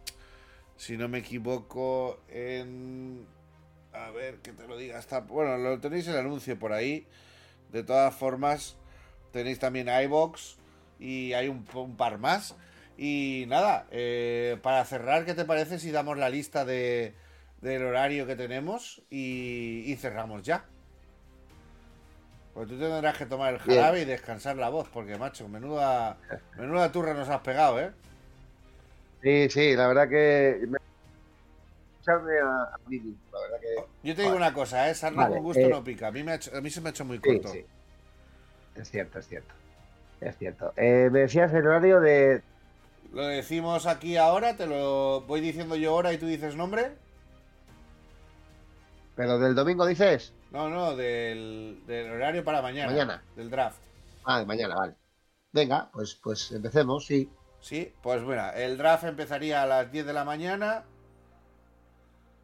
si 0.78 0.96
no 0.98 1.08
me 1.10 1.20
equivoco, 1.20 2.22
en... 2.30 3.26
A 3.94 4.10
ver, 4.12 4.38
que 4.38 4.52
te 4.54 4.68
lo 4.68 4.78
diga. 4.78 5.02
Bueno, 5.28 5.58
lo 5.58 5.80
tenéis 5.80 6.08
el 6.08 6.18
anuncio 6.18 6.58
por 6.58 6.72
ahí. 6.72 7.06
De 7.74 7.84
todas 7.84 8.16
formas, 8.16 8.78
tenéis 9.34 9.60
también 9.60 9.90
iBox 9.90 10.58
y 10.98 11.34
hay 11.34 11.50
un, 11.50 11.66
par 11.98 12.18
más. 12.18 12.56
Y 12.98 13.46
nada, 13.48 13.88
para 14.62 14.86
cerrar, 14.86 15.26
¿qué 15.26 15.34
te 15.34 15.46
parece 15.46 15.78
si 15.78 15.92
damos 15.92 16.18
la 16.18 16.30
lista 16.30 16.64
de, 16.64 17.14
del 17.62 17.84
horario 17.86 18.26
que 18.26 18.36
tenemos 18.36 19.02
y, 19.10 19.84
y 19.86 19.96
cerramos 19.96 20.44
ya? 20.44 20.66
Pues 22.54 22.68
tú 22.68 22.78
tendrás 22.78 23.18
que 23.18 23.26
tomar 23.26 23.54
el 23.54 23.60
Bien. 23.62 23.80
jarabe 23.80 24.02
y 24.02 24.06
descansar 24.06 24.58
la 24.58 24.70
voz, 24.70 24.90
porque 24.90 25.18
macho, 25.18 25.48
menuda, 25.48 26.18
menuda 26.58 26.92
turra 26.92 27.14
nos 27.14 27.30
has 27.30 27.42
pegado, 27.42 27.80
¿eh? 27.80 27.92
Sí, 29.22 29.50
sí, 29.50 29.76
la 29.76 29.88
verdad 29.88 30.10
que 30.10 30.66
me- 30.68 30.78
a, 32.08 32.14
a 32.74 32.78
mí 32.88 33.00
mismo, 33.00 33.16
la 33.32 33.40
verdad 33.42 33.58
que... 33.62 34.08
Yo 34.10 34.16
te 34.16 34.24
digo 34.24 34.36
una 34.36 34.54
cosa, 34.54 34.90
¿eh? 34.90 34.96
Sarna 34.96 35.24
Vale, 35.24 35.36
con 35.36 35.44
gusto 35.44 35.62
eh, 35.62 35.70
no 35.70 35.84
pica. 35.84 36.08
A 36.08 36.12
mí, 36.12 36.24
me 36.24 36.32
ha 36.32 36.36
hecho- 36.36 36.52
a 36.56 36.60
mí 36.60 36.70
se 36.70 36.82
me 36.82 36.90
ha 36.90 36.92
hecho 36.92 37.06
muy 37.06 37.18
Sí, 37.18 37.24
corto. 37.24 37.50
sí. 37.50 37.66
Es 38.76 38.90
cierto, 38.90 39.20
es 39.20 39.28
cierto. 39.28 39.54
Es 40.20 40.38
cierto. 40.38 40.74
Eh, 40.76 41.10
me 41.12 41.20
decías 41.20 41.54
el 41.54 41.66
horario 41.68 42.02
de... 42.02 42.42
Lo 43.14 43.28
decimos 43.28 43.86
aquí 43.86 44.18
ahora, 44.18 44.58
te 44.58 44.66
lo 44.66 45.22
voy 45.22 45.42
diciendo 45.42 45.76
yo 45.76 45.94
hora 45.94 46.12
y 46.14 46.18
tú 46.18 46.26
dices 46.26 46.56
nombre. 46.56 46.92
¿Pero 49.22 49.38
del 49.38 49.54
domingo 49.54 49.86
dices? 49.86 50.34
No, 50.50 50.68
no, 50.68 50.96
del, 50.96 51.84
del 51.86 52.10
horario 52.10 52.44
para 52.44 52.60
mañana. 52.64 52.92
Mañana. 52.92 53.24
Del 53.36 53.52
draft. 53.52 53.78
Ah, 54.26 54.40
de 54.40 54.48
mañana, 54.48 54.74
vale. 54.74 54.96
Venga, 55.52 55.92
pues, 55.94 56.16
pues 56.16 56.52
empecemos, 56.52 57.06
sí. 57.06 57.30
Sí, 57.60 57.94
pues 58.02 58.24
mira, 58.24 58.50
el 58.60 58.80
draft 58.80 59.04
empezaría 59.04 59.62
a 59.62 59.68
las 59.68 59.92
10 59.92 60.08
de 60.08 60.14
la 60.14 60.26
mañana. 60.26 60.86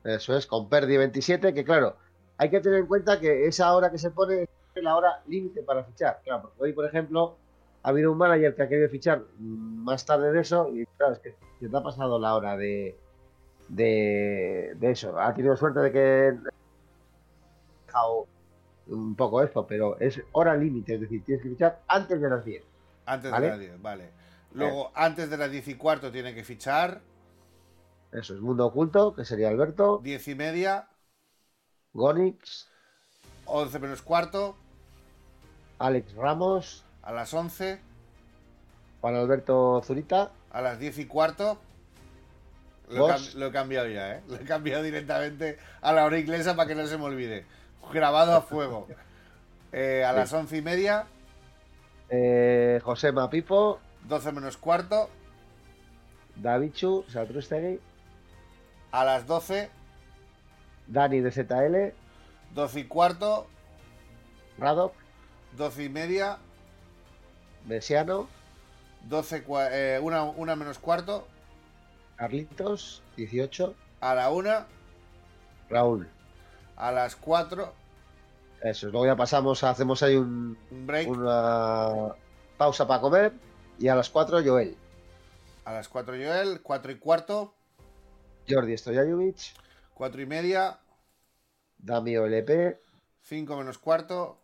Eso 0.03 0.37
es, 0.37 0.45
con 0.45 0.69
Perdi 0.69 0.97
27, 0.97 1.51
que 1.51 1.63
claro, 1.63 1.97
hay 2.37 2.51
que 2.51 2.59
tener 2.59 2.81
en 2.81 2.85
cuenta 2.85 3.19
que 3.19 3.47
esa 3.47 3.73
hora 3.73 3.89
que 3.89 3.97
se 3.97 4.11
pone 4.11 4.43
es 4.43 4.83
la 4.83 4.95
hora 4.95 5.23
límite 5.25 5.63
para 5.63 5.83
fichar. 5.83 6.21
Claro, 6.23 6.43
porque 6.43 6.61
hoy, 6.61 6.73
por 6.73 6.85
ejemplo, 6.85 7.37
ha 7.81 7.89
habido 7.89 8.11
un 8.11 8.19
manager 8.19 8.53
que 8.53 8.61
ha 8.61 8.69
querido 8.69 8.89
fichar 8.89 9.23
más 9.39 10.05
tarde 10.05 10.31
de 10.31 10.41
eso 10.41 10.69
y 10.71 10.85
claro, 10.95 11.13
es 11.13 11.19
que 11.21 11.35
se 11.59 11.69
te 11.69 11.75
ha 11.75 11.81
pasado 11.81 12.19
la 12.19 12.35
hora 12.35 12.55
de, 12.55 12.95
de, 13.67 14.73
de 14.75 14.91
eso. 14.91 15.19
Ha 15.19 15.33
tenido 15.33 15.57
suerte 15.57 15.79
de 15.79 15.91
que 15.91 16.37
dejado 17.97 18.27
un 18.87 19.15
poco 19.15 19.43
esto, 19.43 19.67
pero 19.67 19.99
es 19.99 20.21
hora 20.31 20.55
límite, 20.55 20.95
es 20.95 21.01
decir, 21.01 21.23
tienes 21.23 21.43
que 21.43 21.49
fichar 21.49 21.81
antes 21.87 22.21
de 22.21 22.29
las 22.29 22.45
10. 22.45 22.63
Antes 23.05 23.31
Vale. 23.31 23.45
de 23.45 23.51
las 23.51 23.59
10, 23.59 23.81
vale. 23.81 24.11
Luego, 24.53 24.91
antes 24.95 25.29
de 25.29 25.37
las 25.37 25.51
10 25.51 25.67
y 25.67 25.75
cuarto 25.75 26.11
tiene 26.11 26.33
que 26.33 26.43
fichar. 26.43 27.01
Eso 28.11 28.33
es 28.33 28.41
Mundo 28.41 28.65
Oculto, 28.65 29.13
que 29.13 29.25
sería 29.25 29.49
Alberto, 29.49 29.99
10 30.01 30.27
y 30.29 30.35
media, 30.35 30.87
Gonix, 31.93 32.69
11 33.45 33.79
menos 33.79 34.01
cuarto, 34.01 34.55
Alex 35.79 36.15
Ramos, 36.15 36.85
a 37.03 37.11
las 37.11 37.33
11, 37.33 37.79
Juan 39.01 39.15
Alberto 39.15 39.81
Zurita, 39.83 40.31
a 40.49 40.61
las 40.61 40.79
10 40.79 40.99
y 40.99 41.05
cuarto. 41.05 41.59
He, 42.89 42.95
lo 43.37 43.47
he 43.47 43.51
cambiado 43.51 43.87
ya, 43.89 44.15
¿eh? 44.15 44.23
Lo 44.29 44.37
he 44.37 44.45
cambiado 44.45 44.81
directamente 44.81 45.57
a 45.81 45.91
la 45.91 46.05
hora 46.05 46.17
inglesa 46.17 46.55
para 46.55 46.69
que 46.69 46.75
no 46.75 46.87
se 46.87 46.97
me 46.97 47.03
olvide. 47.03 47.45
Grabado 47.93 48.33
a 48.35 48.41
fuego. 48.41 48.87
Eh, 49.71 50.03
a 50.03 50.13
las 50.13 50.31
11 50.33 50.57
y 50.57 50.61
media, 50.61 51.07
eh, 52.09 52.79
José 52.83 53.11
Mapipo, 53.11 53.79
12 54.05 54.31
menos 54.31 54.57
cuarto, 54.57 55.09
Davichu, 56.35 57.03
Satrustegui, 57.09 57.79
a 58.91 59.03
las 59.03 59.27
12, 59.27 59.69
Dani 60.87 61.19
de 61.19 61.31
ZL, 61.31 61.93
12 62.53 62.79
y 62.79 62.83
cuarto, 62.85 63.47
Radok, 64.57 64.93
12 65.57 65.83
y 65.83 65.89
media, 65.89 66.37
Mesiano, 67.65 68.27
12, 69.09 69.45
cua- 69.45 69.69
eh, 69.71 69.99
una, 70.01 70.23
una 70.23 70.55
menos 70.55 70.79
cuarto, 70.79 71.27
Carlitos, 72.15 73.03
18, 73.17 73.75
a 74.01 74.15
la 74.15 74.31
1, 74.31 74.65
Raúl. 75.69 76.07
A 76.77 76.91
las 76.91 77.15
4, 77.15 77.73
Eso, 78.61 78.87
luego 78.87 79.05
ya 79.05 79.15
pasamos, 79.15 79.63
a- 79.63 79.69
hacemos 79.69 80.01
ahí 80.01 80.15
un- 80.15 80.57
un 80.71 80.87
break, 80.87 81.07
una 81.09 82.15
pausa 82.57 82.87
para 82.87 83.01
comer 83.01 83.33
y 83.77 83.87
a 83.87 83.95
las 83.95 84.09
4 84.09 84.41
Joel, 84.43 84.75
a 85.65 85.73
las 85.73 85.87
4 85.87 86.15
Joel, 86.15 86.61
4 86.63 86.91
y 86.91 86.97
cuarto, 86.97 87.53
Jordi 88.49 88.75
Stojajovic, 88.77 89.37
4 89.93 90.21
y 90.21 90.25
media, 90.25 90.79
Dami 91.77 92.17
OLP, 92.17 92.79
5 93.21 93.55
menos 93.57 93.77
cuarto, 93.77 94.39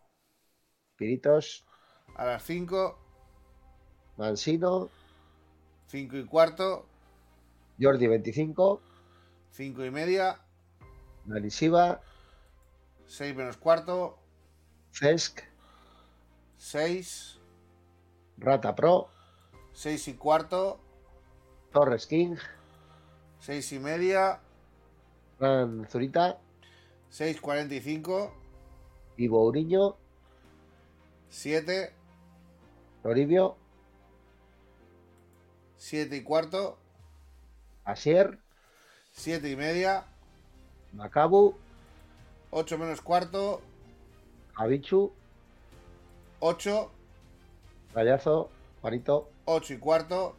Piritos, 0.96 1.64
a 2.14 2.24
las 2.24 2.44
5, 2.44 2.96
Mansino, 4.16 4.90
5 5.88 6.16
y 6.16 6.24
cuarto, 6.24 6.86
Jordi 7.80 8.06
25, 8.06 8.80
5 9.50 9.84
y 9.84 9.90
media, 9.90 10.38
Dani 11.24 11.50
Siva, 11.50 12.00
6 13.06 13.36
menos 13.36 13.56
cuarto, 13.56 14.18
Cesc, 14.92 15.42
6, 16.56 17.40
Rata 18.38 18.74
Pro, 18.74 19.08
6 19.72 20.08
y 20.08 20.14
cuarto, 20.14 20.80
Torres 21.72 22.06
King, 22.06 22.36
6 23.40 23.72
y 23.72 23.78
media, 23.78 24.40
Fran 25.38 25.86
Zurita, 25.88 26.38
6.45, 27.10 28.32
Ivo 29.16 29.44
Uriño, 29.44 29.96
7, 31.28 31.92
Toribio, 33.02 33.56
7 35.76 36.16
y 36.16 36.22
cuarto, 36.22 36.78
Asier, 37.84 38.38
7 39.12 39.50
y 39.50 39.56
media, 39.56 40.06
Macabu, 40.92 41.56
8 42.56 42.78
menos 42.78 43.00
cuarto, 43.00 43.60
Javichu, 44.52 45.12
8, 46.38 46.90
Rayazo, 47.92 48.48
Juanito, 48.80 49.28
8 49.46 49.74
y 49.74 49.78
cuarto, 49.78 50.36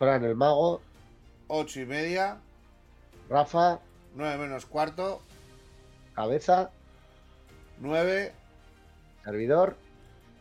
Fran 0.00 0.24
el 0.24 0.34
Mago, 0.34 0.80
8 1.46 1.80
y 1.82 1.86
media, 1.86 2.38
Rafa, 3.30 3.78
9 4.16 4.36
menos 4.36 4.66
cuarto, 4.66 5.20
Cabeza, 6.16 6.72
9, 7.78 8.32
Servidor, 9.22 9.76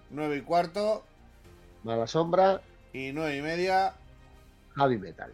9 0.09 0.37
y 0.37 0.41
cuarto 0.41 1.03
Mala 1.83 2.07
Sombra, 2.07 2.59
y 2.91 3.11
9 3.11 3.37
y 3.37 3.41
media. 3.43 3.93
Javi 4.73 4.97
Metal. 4.97 5.31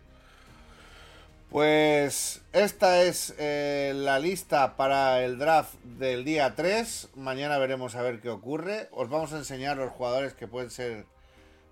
Pues 1.49 2.41
esta 2.52 3.03
es 3.03 3.34
eh, 3.38 3.94
la 3.95 4.19
lista 4.19 4.76
para 4.76 5.24
el 5.24 5.40
draft 5.40 5.76
del 5.84 6.26
día 6.26 6.56
3. 6.56 7.11
Mañana 7.15 7.57
veremos 7.57 7.95
a 7.95 8.02
ver 8.02 8.19
qué 8.19 8.30
ocurre. 8.30 8.90
Os 8.91 9.10
vamos 9.10 9.32
a 9.32 9.38
enseñar 9.38 9.78
los 9.78 9.91
jugadores 9.91 10.34
que 10.34 10.48
pueden 10.48 10.69
ser 10.69 11.06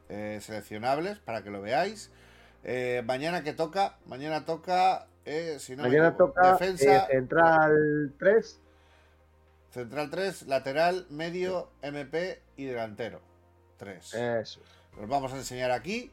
eh, 0.08 0.40
seleccionables 0.42 1.20
para 1.20 1.44
que 1.44 1.50
lo 1.50 1.62
veáis. 1.62 2.10
Eh, 2.64 3.04
mañana 3.06 3.44
que 3.44 3.54
toca, 3.54 3.98
mañana 4.06 4.46
toca, 4.46 5.08
si 5.60 5.76
no 5.76 5.84
Mañana 5.84 6.16
toca 6.16 6.54
defensa, 6.54 7.08
Central 7.08 8.14
3, 8.18 8.60
central 9.72 10.10
3, 10.10 10.48
lateral, 10.48 11.06
medio, 11.10 11.70
MP 11.82 12.42
y 12.56 12.64
delantero 12.64 13.20
3. 13.78 14.14
eso. 14.14 14.62
Los 14.98 15.10
vamos 15.10 15.34
a 15.34 15.36
enseñar 15.36 15.72
aquí. 15.72 16.12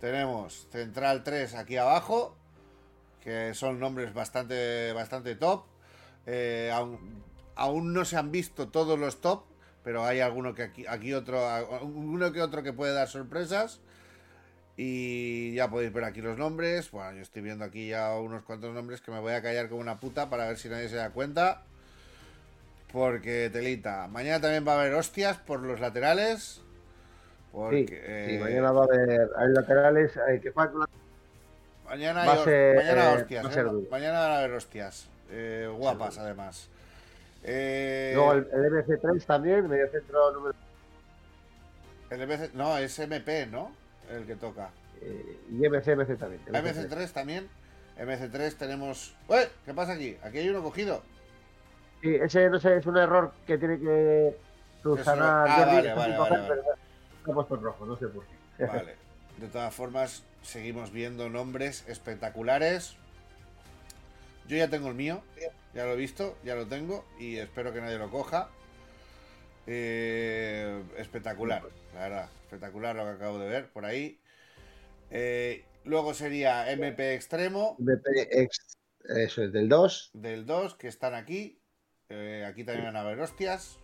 Tenemos 0.00 0.66
Central 0.70 1.24
3 1.24 1.54
aquí 1.54 1.76
abajo, 1.76 2.36
que 3.22 3.54
son 3.54 3.78
nombres 3.78 4.12
bastante, 4.14 4.92
bastante 4.92 5.34
top. 5.36 5.64
Eh, 6.26 6.70
aún, 6.72 7.22
aún 7.54 7.92
no 7.92 8.04
se 8.04 8.16
han 8.16 8.30
visto 8.32 8.68
todos 8.68 8.98
los 8.98 9.20
top, 9.20 9.44
pero 9.84 10.04
hay 10.04 10.20
alguno 10.20 10.54
que 10.54 10.62
aquí, 10.62 10.86
aquí 10.86 11.14
otro, 11.14 11.40
uno 11.82 12.32
que 12.32 12.42
otro 12.42 12.62
que 12.62 12.72
puede 12.72 12.92
dar 12.92 13.08
sorpresas. 13.08 13.80
Y 14.76 15.54
ya 15.54 15.68
podéis 15.68 15.92
ver 15.92 16.04
aquí 16.04 16.22
los 16.22 16.38
nombres. 16.38 16.90
Bueno, 16.90 17.12
yo 17.12 17.22
estoy 17.22 17.42
viendo 17.42 17.64
aquí 17.64 17.88
ya 17.88 18.16
unos 18.18 18.42
cuantos 18.42 18.74
nombres 18.74 19.00
que 19.02 19.10
me 19.10 19.20
voy 19.20 19.34
a 19.34 19.42
callar 19.42 19.68
como 19.68 19.80
una 19.80 20.00
puta 20.00 20.30
para 20.30 20.48
ver 20.48 20.56
si 20.56 20.68
nadie 20.68 20.88
se 20.88 20.96
da 20.96 21.10
cuenta. 21.10 21.62
Porque 22.90 23.50
telita. 23.52 24.08
Mañana 24.08 24.40
también 24.40 24.66
va 24.66 24.72
a 24.74 24.80
haber 24.80 24.94
hostias 24.94 25.36
por 25.38 25.60
los 25.60 25.78
laterales. 25.80 26.62
Porque, 27.52 27.86
Sí, 27.86 28.30
sí, 28.30 28.36
eh, 28.36 28.38
mañana 28.40 28.72
va 28.72 28.80
a 28.80 28.84
haber 28.84 29.30
hay 29.36 29.48
laterales 29.48 30.16
hay 30.16 30.40
que 30.40 30.50
jugar 30.50 30.70
con 30.70 30.80
la- 30.80 30.88
Mañana, 31.92 32.24
Va 32.24 32.32
hay 32.32 32.44
ser- 32.44 32.76
mañana 32.76 33.12
eh, 33.12 33.16
hostias. 33.16 33.44
va 33.44 33.48
a 33.48 33.50
¿eh? 33.50 33.54
ser 33.54 33.64
duro. 33.64 33.86
Mañana 33.90 34.18
van 34.20 34.30
a 34.30 34.38
haber 34.38 34.52
hostias. 34.52 35.08
eh, 35.30 35.68
guapas, 35.76 36.16
además. 36.16 36.68
Luego 37.42 38.32
el, 38.32 38.48
el 38.50 38.72
MC3 38.72 39.24
también, 39.26 39.68
medio 39.68 39.88
centro 39.90 40.30
número 40.32 40.54
el 42.10 42.26
MC 42.26 42.54
no, 42.54 42.76
es 42.78 42.98
MP, 42.98 43.46
¿no? 43.46 43.72
El 44.10 44.24
que 44.26 44.36
toca. 44.36 44.70
y 45.50 45.66
MC, 45.68 45.96
MC 45.96 46.16
también. 46.18 46.40
¿La 46.46 46.62
MC3 46.62 47.10
también. 47.12 47.48
MC3 47.98 48.54
tenemos. 48.56 49.14
¡Uy! 49.28 49.40
¿Qué 49.66 49.74
pasa 49.74 49.92
aquí? 49.92 50.16
Aquí 50.22 50.38
hay 50.38 50.48
uno 50.48 50.62
cogido. 50.62 51.02
Sí, 52.00 52.14
ese 52.14 52.48
no 52.48 52.58
sé, 52.58 52.76
es 52.78 52.86
un 52.86 52.96
error 52.96 53.32
que 53.46 53.58
tiene 53.58 53.78
que 53.78 54.34
subsanar 54.82 55.46
Ah, 55.48 55.64
vale, 55.66 55.88
está 55.88 55.94
vale, 55.94 56.16
vale, 56.18 56.30
vale. 56.38 56.44
pero 56.48 56.62
he 57.26 57.32
puesto 57.34 57.54
en 57.56 57.62
rojo, 57.62 57.86
no 57.86 57.96
sé 57.98 58.06
por 58.08 58.24
qué. 58.56 58.64
Vale. 58.66 58.96
De 59.38 59.48
todas 59.48 59.74
formas, 59.74 60.22
seguimos 60.42 60.92
viendo 60.92 61.28
nombres 61.28 61.84
espectaculares. 61.88 62.96
Yo 64.48 64.56
ya 64.56 64.68
tengo 64.68 64.88
el 64.88 64.94
mío, 64.94 65.22
ya 65.74 65.84
lo 65.84 65.92
he 65.92 65.96
visto, 65.96 66.36
ya 66.44 66.54
lo 66.54 66.66
tengo 66.66 67.04
y 67.18 67.36
espero 67.38 67.72
que 67.72 67.80
nadie 67.80 67.98
lo 67.98 68.10
coja. 68.10 68.50
Eh, 69.66 70.82
espectacular, 70.98 71.62
la 71.94 72.00
verdad, 72.00 72.28
espectacular 72.44 72.96
lo 72.96 73.04
que 73.04 73.10
acabo 73.10 73.38
de 73.38 73.48
ver 73.48 73.70
por 73.70 73.84
ahí. 73.84 74.20
Eh, 75.10 75.64
luego 75.84 76.14
sería 76.14 76.70
MP 76.72 77.14
extremo, 77.14 77.76
MP 77.78 78.42
ex- 78.42 78.78
Eso 79.04 79.44
es 79.44 79.52
del 79.52 79.68
2. 79.68 80.10
Del 80.14 80.46
2, 80.46 80.74
que 80.74 80.88
están 80.88 81.14
aquí. 81.14 81.60
Eh, 82.08 82.44
aquí 82.46 82.64
también 82.64 82.86
van 82.86 82.96
a 82.96 83.00
haber 83.02 83.20
hostias. 83.20 83.78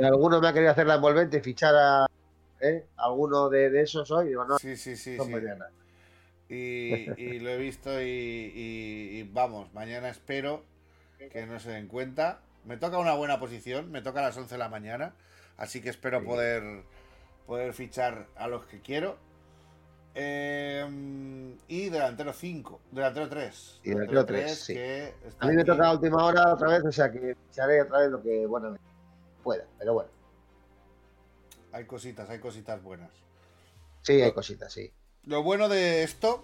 Alguno 0.00 0.40
me 0.40 0.48
ha 0.48 0.52
querido 0.52 0.70
hacer 0.70 0.86
la 0.86 0.94
envolvente 0.94 1.38
y 1.38 1.40
fichar 1.40 1.74
a 1.74 2.06
¿eh? 2.60 2.86
alguno 2.96 3.48
de, 3.48 3.70
de, 3.70 3.82
esos 3.82 4.10
hoy. 4.10 4.28
Digo, 4.28 4.44
no, 4.44 4.58
sí, 4.58 4.76
sí, 4.76 4.96
sí. 4.96 5.16
son 5.16 5.26
sí. 5.26 5.32
Y, 6.48 6.54
y, 7.20 7.38
lo 7.40 7.50
he 7.50 7.56
visto 7.58 8.00
y, 8.00 8.04
y, 8.06 9.18
y, 9.18 9.22
vamos, 9.32 9.72
mañana 9.74 10.08
espero 10.08 10.64
que 11.30 11.46
no 11.46 11.58
se 11.60 11.70
den 11.70 11.88
cuenta. 11.88 12.40
Me 12.64 12.76
toca 12.76 12.98
una 12.98 13.14
buena 13.14 13.38
posición, 13.38 13.90
me 13.90 14.02
toca 14.02 14.20
a 14.20 14.24
las 14.24 14.36
11 14.36 14.54
de 14.54 14.58
la 14.58 14.68
mañana, 14.68 15.14
así 15.56 15.80
que 15.80 15.88
espero 15.90 16.20
Sí. 16.20 16.26
poder, 16.26 16.82
poder 17.46 17.72
fichar 17.74 18.26
a 18.36 18.46
los 18.48 18.66
que 18.66 18.80
quiero. 18.80 19.16
Eh, 20.14 21.54
y 21.68 21.88
delantero 21.90 22.32
5, 22.32 22.80
delantero 22.90 23.28
3. 23.28 23.80
Y 23.84 23.90
delantero 23.90 24.26
tres, 24.26 24.58
sí. 24.64 24.74
que 24.74 25.14
está 25.24 25.44
A 25.46 25.48
mí 25.48 25.54
me 25.54 25.62
aquí. 25.62 25.70
toca 25.70 25.86
a 25.86 25.92
última 25.92 26.24
hora 26.24 26.54
otra 26.54 26.70
vez, 26.70 26.84
o 26.84 26.90
sea 26.92 27.10
que 27.12 27.36
ficharé 27.48 27.82
otra 27.82 27.98
vez 28.00 28.10
lo 28.10 28.22
que, 28.22 28.46
bueno, 28.46 28.76
pueda. 29.44 29.64
Pero 29.78 29.94
bueno, 29.94 30.10
Hay 31.72 31.84
cositas, 31.84 32.28
hay 32.30 32.40
cositas 32.40 32.82
buenas. 32.82 33.10
sí, 34.02 34.20
hay 34.20 34.32
cositas, 34.32 34.72
sí. 34.72 34.90
Lo 35.28 35.42
bueno 35.42 35.68
de 35.68 36.04
esto 36.04 36.42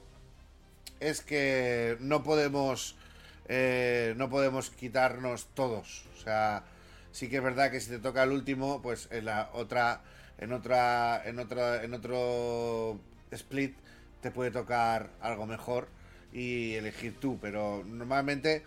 es 1.00 1.22
que 1.22 1.96
no 2.00 2.22
podemos 2.22 2.96
eh, 3.48 4.12
no 4.18 4.28
podemos 4.28 4.68
quitarnos 4.68 5.46
todos. 5.54 6.04
O 6.18 6.20
sea, 6.22 6.64
sí 7.10 7.30
que 7.30 7.38
es 7.38 7.42
verdad 7.42 7.70
que 7.70 7.80
si 7.80 7.88
te 7.88 7.98
toca 7.98 8.22
el 8.24 8.30
último, 8.32 8.82
pues 8.82 9.08
en 9.10 9.24
la 9.24 9.48
otra, 9.54 10.02
en 10.36 10.52
otra, 10.52 11.22
en 11.24 11.38
otra, 11.38 11.82
en 11.82 11.94
otro 11.94 13.00
split 13.30 13.74
te 14.20 14.30
puede 14.30 14.50
tocar 14.50 15.08
algo 15.22 15.46
mejor 15.46 15.88
y 16.30 16.74
elegir 16.74 17.18
tú. 17.18 17.38
Pero 17.40 17.84
normalmente 17.86 18.64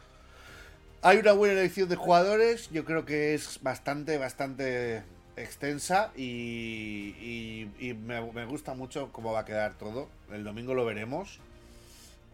hay 1.04 1.18
una 1.20 1.34
buena 1.34 1.60
elección 1.60 1.90
de 1.90 1.96
jugadores. 1.96 2.72
Yo 2.72 2.86
creo 2.86 3.06
que 3.06 3.36
es 3.36 3.62
bastante, 3.62 4.18
bastante 4.18 5.04
extensa 5.38 6.12
y, 6.16 7.68
y- 7.80 7.94
me 7.94 8.46
gusta 8.46 8.74
mucho 8.74 9.12
cómo 9.14 9.32
va 9.34 9.42
a 9.42 9.46
quedar 9.46 9.78
todo. 9.78 10.10
El 10.32 10.44
domingo 10.44 10.74
lo 10.74 10.86
veremos. 10.86 11.40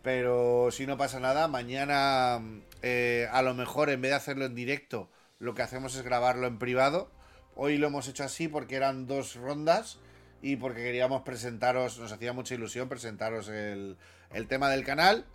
Pero 0.02 0.70
si 0.72 0.86
no 0.86 0.98
pasa 0.98 1.20
nada, 1.20 1.48
mañana 1.48 2.42
eh, 2.82 3.28
a 3.32 3.42
lo 3.42 3.54
mejor 3.54 3.90
en 3.90 4.02
vez 4.02 4.12
de 4.12 4.16
hacerlo 4.18 4.46
en 4.46 4.56
directo, 4.56 5.10
lo 5.40 5.54
que 5.56 5.62
hacemos 5.62 5.96
es 5.96 6.02
grabarlo 6.04 6.48
en 6.48 6.60
privado. 6.60 7.10
Hoy 7.56 7.78
lo 7.78 7.88
hemos 7.88 8.08
hecho 8.08 8.24
así 8.24 8.48
porque 8.48 8.76
eran 8.76 9.08
dos 9.08 9.36
rondas 9.36 10.00
y 10.42 10.58
porque 10.58 10.84
queríamos 10.84 11.22
presentaros, 11.22 12.00
nos 12.00 12.12
hacía 12.12 12.34
mucha 12.34 12.56
ilusión 12.56 12.90
presentaros 12.90 13.48
el, 13.48 13.98
el 14.34 14.48
tema 14.48 14.70
del 14.70 14.84
canal. 14.84 15.26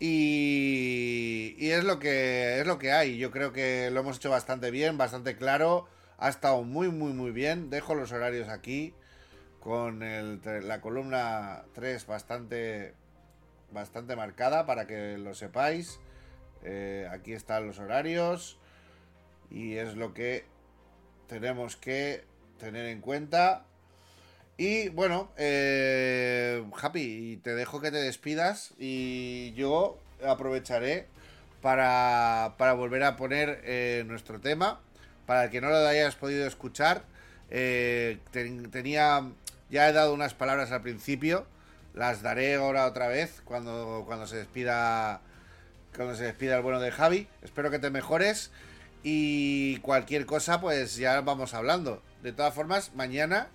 Y, 0.00 1.54
y 1.58 1.70
es 1.70 1.84
lo 1.84 1.98
que 1.98 2.60
es 2.60 2.66
lo 2.66 2.78
que 2.78 2.92
hay. 2.92 3.18
Yo 3.18 3.30
creo 3.30 3.52
que 3.52 3.90
lo 3.92 4.00
hemos 4.00 4.16
hecho 4.18 4.30
bastante 4.30 4.70
bien, 4.70 4.98
bastante 4.98 5.36
claro. 5.36 5.88
Ha 6.18 6.28
estado 6.28 6.62
muy, 6.62 6.88
muy, 6.88 7.12
muy 7.12 7.30
bien. 7.30 7.70
Dejo 7.70 7.94
los 7.94 8.12
horarios 8.12 8.48
aquí. 8.48 8.94
Con 9.60 10.00
la 10.00 10.80
columna 10.80 11.64
3 11.72 12.06
bastante, 12.06 12.94
bastante 13.72 14.14
marcada 14.14 14.66
para 14.66 14.86
que 14.86 15.16
lo 15.16 15.34
sepáis. 15.34 16.00
Eh, 16.62 17.08
aquí 17.10 17.32
están 17.32 17.66
los 17.66 17.78
horarios. 17.78 18.58
Y 19.50 19.76
es 19.76 19.96
lo 19.96 20.12
que 20.14 20.44
tenemos 21.28 21.76
que 21.76 22.24
tener 22.58 22.86
en 22.86 23.00
cuenta. 23.00 23.64
Y 24.56 24.88
bueno, 24.90 25.32
eh, 25.36 26.64
Happy, 26.80 27.40
te 27.42 27.54
dejo 27.54 27.80
que 27.80 27.90
te 27.90 27.96
despidas 27.96 28.72
y 28.78 29.52
yo 29.54 29.98
aprovecharé 30.24 31.08
para, 31.60 32.54
para 32.56 32.74
volver 32.74 33.02
a 33.02 33.16
poner 33.16 33.62
eh, 33.64 34.04
nuestro 34.06 34.40
tema. 34.40 34.80
Para 35.26 35.44
el 35.44 35.50
que 35.50 35.60
no 35.60 35.68
lo 35.70 35.76
hayas 35.86 36.14
podido 36.16 36.46
escuchar, 36.46 37.02
eh, 37.50 38.18
ten- 38.30 38.70
tenía, 38.70 39.22
ya 39.70 39.88
he 39.88 39.92
dado 39.92 40.12
unas 40.14 40.34
palabras 40.34 40.70
al 40.72 40.82
principio, 40.82 41.46
las 41.94 42.22
daré 42.22 42.56
ahora 42.56 42.86
otra 42.86 43.08
vez 43.08 43.40
cuando, 43.44 44.02
cuando 44.06 44.26
se 44.26 44.36
despida 44.36 45.20
cuando 45.94 46.16
se 46.16 46.24
despida 46.24 46.56
el 46.56 46.62
bueno 46.62 46.80
de 46.80 46.90
Javi. 46.90 47.28
Espero 47.42 47.70
que 47.70 47.78
te 47.78 47.88
mejores 47.88 48.50
y 49.04 49.76
cualquier 49.78 50.26
cosa 50.26 50.60
pues 50.60 50.96
ya 50.96 51.20
vamos 51.20 51.54
hablando. 51.54 52.02
De 52.24 52.32
todas 52.32 52.52
formas, 52.52 52.90
mañana, 52.96 53.46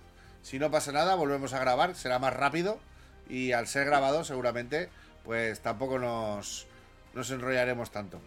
si 0.42 0.58
no 0.58 0.70
pasa 0.70 0.90
nada, 0.90 1.16
volvemos 1.16 1.52
a 1.52 1.58
grabar, 1.58 1.94
será 1.94 2.18
más 2.18 2.32
rápido 2.32 2.80
y 3.28 3.52
al 3.52 3.66
ser 3.66 3.84
grabado 3.84 4.24
seguramente 4.24 4.88
pues 5.22 5.60
tampoco 5.60 5.98
nos, 5.98 6.66
nos 7.12 7.30
enrollaremos 7.30 7.90
tanto. 7.90 8.20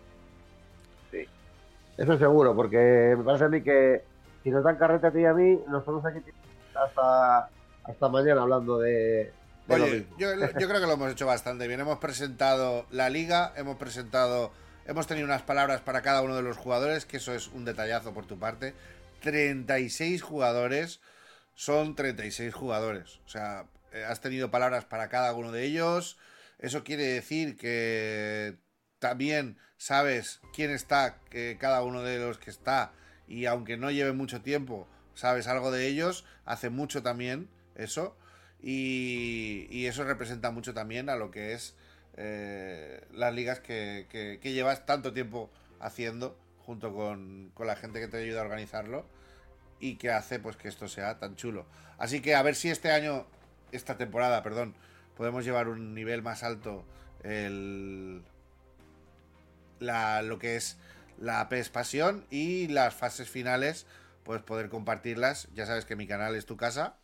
Eso 1.97 2.17
seguro, 2.17 2.55
porque 2.55 3.15
me 3.17 3.23
parece 3.23 3.45
a 3.45 3.49
mí 3.49 3.61
que 3.61 4.03
si 4.43 4.49
nos 4.49 4.63
dan 4.63 4.77
carrete 4.77 5.07
a 5.07 5.11
ti 5.11 5.19
y 5.19 5.25
a 5.25 5.33
mí, 5.33 5.59
nos 5.67 5.79
estamos 5.81 6.05
aquí 6.05 6.19
hasta, 6.73 7.49
hasta 7.83 8.09
mañana 8.09 8.41
hablando 8.41 8.79
de, 8.79 9.31
de 9.67 9.75
Oye, 9.75 10.07
yo, 10.17 10.35
yo 10.35 10.67
creo 10.67 10.79
que 10.81 10.87
lo 10.87 10.93
hemos 10.93 11.11
hecho 11.11 11.25
bastante 11.25 11.67
bien. 11.67 11.79
Hemos 11.79 11.99
presentado 11.99 12.85
la 12.91 13.09
liga, 13.09 13.53
hemos 13.55 13.77
presentado, 13.77 14.51
hemos 14.85 15.07
tenido 15.07 15.25
unas 15.25 15.43
palabras 15.43 15.81
para 15.81 16.01
cada 16.01 16.21
uno 16.21 16.35
de 16.35 16.41
los 16.41 16.57
jugadores, 16.57 17.05
que 17.05 17.17
eso 17.17 17.33
es 17.33 17.47
un 17.49 17.63
detallazo 17.63 18.13
por 18.13 18.25
tu 18.25 18.39
parte. 18.39 18.73
36 19.21 20.21
jugadores, 20.21 20.99
son 21.53 21.95
36 21.95 22.53
jugadores. 22.53 23.19
O 23.25 23.29
sea, 23.29 23.65
eh, 23.93 24.03
has 24.03 24.19
tenido 24.19 24.51
palabras 24.51 24.85
para 24.85 25.07
cada 25.07 25.33
uno 25.33 25.51
de 25.51 25.63
ellos. 25.63 26.17
Eso 26.59 26.83
quiere 26.83 27.03
decir 27.03 27.55
que 27.55 28.57
también 29.03 29.57
sabes 29.75 30.39
quién 30.53 30.71
está, 30.71 31.17
que 31.29 31.57
cada 31.59 31.83
uno 31.83 32.03
de 32.03 32.19
los 32.19 32.37
que 32.37 32.49
está, 32.49 32.93
y 33.27 33.47
aunque 33.47 33.75
no 33.75 33.91
lleve 33.91 34.13
mucho 34.13 34.41
tiempo, 34.41 34.87
sabes 35.13 35.47
algo 35.47 35.71
de 35.71 35.87
ellos, 35.87 36.23
hace 36.45 36.69
mucho 36.69 37.03
también 37.03 37.49
eso, 37.75 38.15
y, 38.61 39.85
eso 39.87 40.05
representa 40.05 40.51
mucho 40.51 40.73
también 40.73 41.09
a 41.09 41.17
lo 41.17 41.31
que 41.31 41.51
es 41.51 41.75
eh, 42.15 43.05
las 43.11 43.33
ligas 43.33 43.59
que 43.59 44.39
llevas 44.41 44.85
tanto 44.85 45.11
tiempo 45.11 45.51
haciendo, 45.81 46.39
junto 46.59 46.93
con, 46.93 47.51
con 47.53 47.67
la 47.67 47.75
gente 47.75 47.99
que 47.99 48.07
te 48.07 48.23
ayuda 48.23 48.39
a 48.39 48.43
organizarlo, 48.45 49.05
y 49.81 49.97
que 49.97 50.11
hace 50.11 50.39
pues 50.39 50.55
que 50.55 50.69
esto 50.69 50.87
sea 50.87 51.19
tan 51.19 51.35
chulo. 51.35 51.65
Así 51.97 52.21
que 52.21 52.35
a 52.35 52.41
ver 52.41 52.55
si 52.55 52.69
este 52.69 52.89
año, 52.93 53.27
esta 53.73 53.97
temporada, 53.97 54.43
perdón, 54.43 54.75
podemos 55.17 55.43
llevar 55.43 55.67
un 55.67 55.93
nivel 55.93 56.21
más 56.21 56.41
alto 56.41 56.85
el, 57.23 58.23
la, 59.83 60.21
lo 60.21 60.39
que 60.39 60.55
es 60.55 60.77
la 61.17 61.47
PES 61.49 61.69
Pasión 61.69 62.25
y 62.29 62.67
las 62.67 62.93
fases 62.93 63.29
finales, 63.29 63.85
pues 64.23 64.41
poder 64.41 64.69
compartirlas. 64.69 65.47
Ya 65.53 65.65
sabes 65.65 65.85
que 65.85 65.95
mi 65.95 66.07
canal 66.07 66.35
es 66.35 66.45
tu 66.45 66.57
casa 66.57 66.97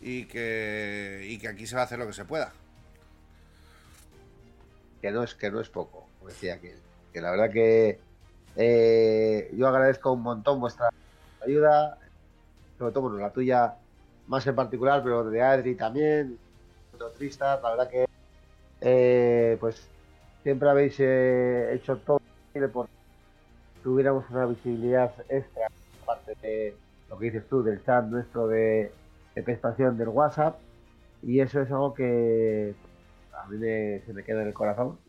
y 0.00 0.26
que, 0.26 1.26
y 1.28 1.38
que 1.38 1.48
aquí 1.48 1.66
se 1.66 1.76
va 1.76 1.82
a 1.82 1.84
hacer 1.84 1.98
lo 1.98 2.06
que 2.06 2.12
se 2.12 2.24
pueda. 2.24 2.52
que 5.00 5.10
no 5.10 5.22
es 5.22 5.34
que 5.34 5.50
no 5.50 5.60
es 5.60 5.68
poco, 5.68 6.06
decía 6.26 6.54
aquel. 6.54 6.78
Que 7.12 7.20
la 7.20 7.30
verdad 7.30 7.50
que 7.50 7.98
eh, 8.56 9.50
yo 9.54 9.68
agradezco 9.68 10.12
un 10.12 10.22
montón 10.22 10.60
vuestra 10.60 10.90
ayuda, 11.44 11.98
sobre 12.78 12.92
todo 12.92 13.02
bueno, 13.02 13.18
la 13.18 13.32
tuya 13.32 13.76
más 14.26 14.46
en 14.46 14.54
particular, 14.54 15.02
pero 15.02 15.28
de 15.30 15.42
Adri 15.42 15.74
también, 15.76 16.38
de 16.92 17.10
Tristan, 17.16 17.62
la 17.62 17.70
verdad 17.70 17.90
que 17.90 18.06
eh, 18.80 19.56
pues 19.60 19.88
siempre 20.46 20.70
habéis 20.70 20.94
eh, 21.00 21.74
hecho 21.74 21.98
todo 22.02 22.20
por 22.72 22.86
tuviéramos 23.82 24.28
una 24.30 24.46
visibilidad 24.46 25.14
extra, 25.28 25.68
aparte 26.02 26.34
de 26.42 26.80
lo 27.08 27.18
que 27.18 27.26
dices 27.26 27.48
tú, 27.48 27.62
del 27.62 27.84
chat 27.84 28.06
nuestro 28.06 28.48
de, 28.48 28.98
de 29.34 29.42
prestación 29.42 29.96
del 29.98 30.08
WhatsApp, 30.10 30.62
y 31.22 31.40
eso 31.40 31.60
es 31.62 31.70
algo 31.72 31.94
que 31.94 32.76
a 33.32 33.48
mí 33.48 33.58
me- 33.58 34.02
se 34.06 34.12
me 34.14 34.24
queda 34.24 34.42
en 34.42 34.48
el 34.48 34.54
corazón 34.54 35.00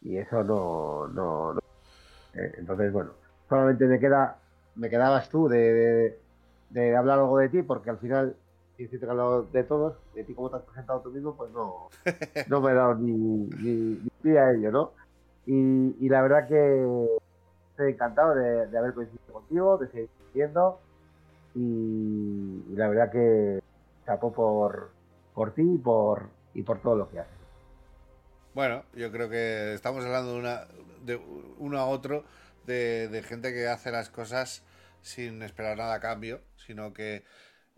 y 0.00 0.16
eso 0.18 0.42
no, 0.44 1.08
no. 1.08 1.58
Eh, 2.34 2.52
entonces 2.58 2.92
bueno 2.92 3.14
solamente 3.48 3.86
me 3.86 4.00
queda 4.00 4.42
me 4.74 4.90
quedabas 4.90 5.30
tú 5.30 5.48
de, 5.48 6.22
de 6.70 6.96
hablar 6.96 7.20
algo 7.20 7.38
de 7.38 7.50
ti 7.50 7.62
porque 7.62 7.90
al 7.90 7.98
final 8.00 8.38
si 8.86 8.98
te 8.98 9.04
he 9.06 9.08
hablado 9.10 9.42
de 9.42 9.64
todos 9.64 9.96
de 10.14 10.24
ti 10.24 10.34
como 10.34 10.50
te 10.50 10.56
has 10.56 10.62
presentado 10.62 11.00
tú 11.00 11.10
mismo 11.10 11.36
pues 11.36 11.50
no 11.50 11.88
no 12.48 12.60
me 12.60 12.70
he 12.70 12.74
dado 12.74 12.94
ni, 12.94 13.12
ni, 13.12 13.72
ni 14.02 14.10
pie 14.22 14.38
a 14.38 14.52
ello 14.52 14.70
no 14.70 14.92
y, 15.46 15.96
y 15.98 16.08
la 16.08 16.22
verdad 16.22 16.46
que 16.46 17.08
estoy 17.70 17.92
encantado 17.92 18.34
de, 18.34 18.66
de 18.66 18.78
haber 18.78 18.94
coincidido 18.94 19.32
contigo 19.32 19.78
de 19.78 19.88
seguir 19.88 20.10
viendo 20.34 20.78
y, 21.54 22.64
y 22.68 22.76
la 22.76 22.88
verdad 22.88 23.10
que 23.10 23.60
chapó 24.06 24.32
por 24.32 24.90
por 25.34 25.54
ti 25.54 25.62
y 25.62 25.78
por 25.78 26.28
y 26.54 26.62
por 26.62 26.80
todo 26.82 26.96
lo 26.96 27.10
que 27.10 27.20
haces. 27.20 27.38
Bueno, 28.54 28.82
yo 28.94 29.12
creo 29.12 29.28
que 29.28 29.74
estamos 29.74 30.04
hablando 30.04 30.32
de, 30.32 30.38
una, 30.40 30.66
de 31.04 31.16
uno 31.58 31.78
a 31.78 31.86
otro, 31.86 32.24
de, 32.66 33.08
de 33.08 33.22
gente 33.22 33.52
que 33.52 33.68
hace 33.68 33.92
las 33.92 34.10
cosas 34.10 34.64
sin 35.00 35.42
esperar 35.42 35.76
nada 35.76 35.94
a 35.94 36.00
cambio, 36.00 36.40
sino 36.56 36.92
que 36.92 37.22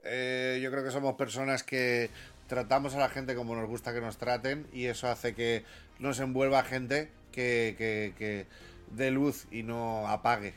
eh, 0.04 0.60
yo 0.62 0.70
creo 0.70 0.84
que 0.84 0.90
somos 0.90 1.14
personas 1.14 1.62
que 1.62 2.10
tratamos 2.48 2.94
a 2.94 2.98
la 2.98 3.08
gente 3.08 3.34
como 3.34 3.54
nos 3.54 3.68
gusta 3.68 3.92
que 3.92 4.00
nos 4.00 4.18
traten 4.18 4.66
y 4.72 4.86
eso 4.86 5.08
hace 5.08 5.34
que 5.34 5.64
nos 5.98 6.18
envuelva 6.18 6.62
gente 6.64 7.08
que, 7.32 7.74
que, 7.78 8.14
que 8.18 8.46
dé 8.90 9.10
luz 9.10 9.46
y 9.50 9.62
no 9.62 10.08
apague 10.08 10.54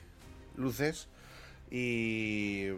luces. 0.56 1.07
Y, 1.72 2.70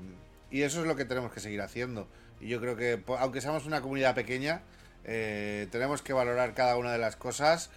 y 0.52 0.62
eso 0.62 0.82
es 0.82 0.88
lo 0.88 0.96
que 0.96 1.06
tenemos 1.06 1.32
que 1.32 1.40
seguir 1.40 1.62
haciendo. 1.62 2.08
Y 2.40 2.48
yo 2.48 2.60
creo 2.60 2.76
que, 2.76 3.02
aunque 3.20 3.42
seamos 3.42 3.66
una 3.66 3.82
comunidad 3.82 4.16
pequeña, 4.16 4.62
eh, 5.04 5.68
tenemos 5.72 6.02
que 6.02 6.14
valorar 6.14 6.54
cada 6.54 6.78
una 6.78 6.92
de 6.92 6.98
las 6.98 7.16
cosas. 7.16 7.70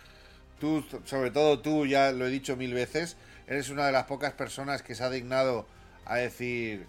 Tú, 0.61 0.85
sobre 1.05 1.31
todo 1.31 1.61
tú, 1.61 1.87
ya 1.87 2.13
lo 2.13 2.27
he 2.27 2.31
dicho 2.31 2.57
mil 2.57 2.75
veces, 2.75 3.17
eres 3.47 3.69
una 3.71 3.87
de 3.87 3.93
las 3.93 4.05
pocas 4.05 4.33
personas 4.33 4.83
que 4.83 4.95
se 4.95 5.05
ha 5.05 5.11
dignado 5.11 5.67
a 6.05 6.17
decir 6.17 6.87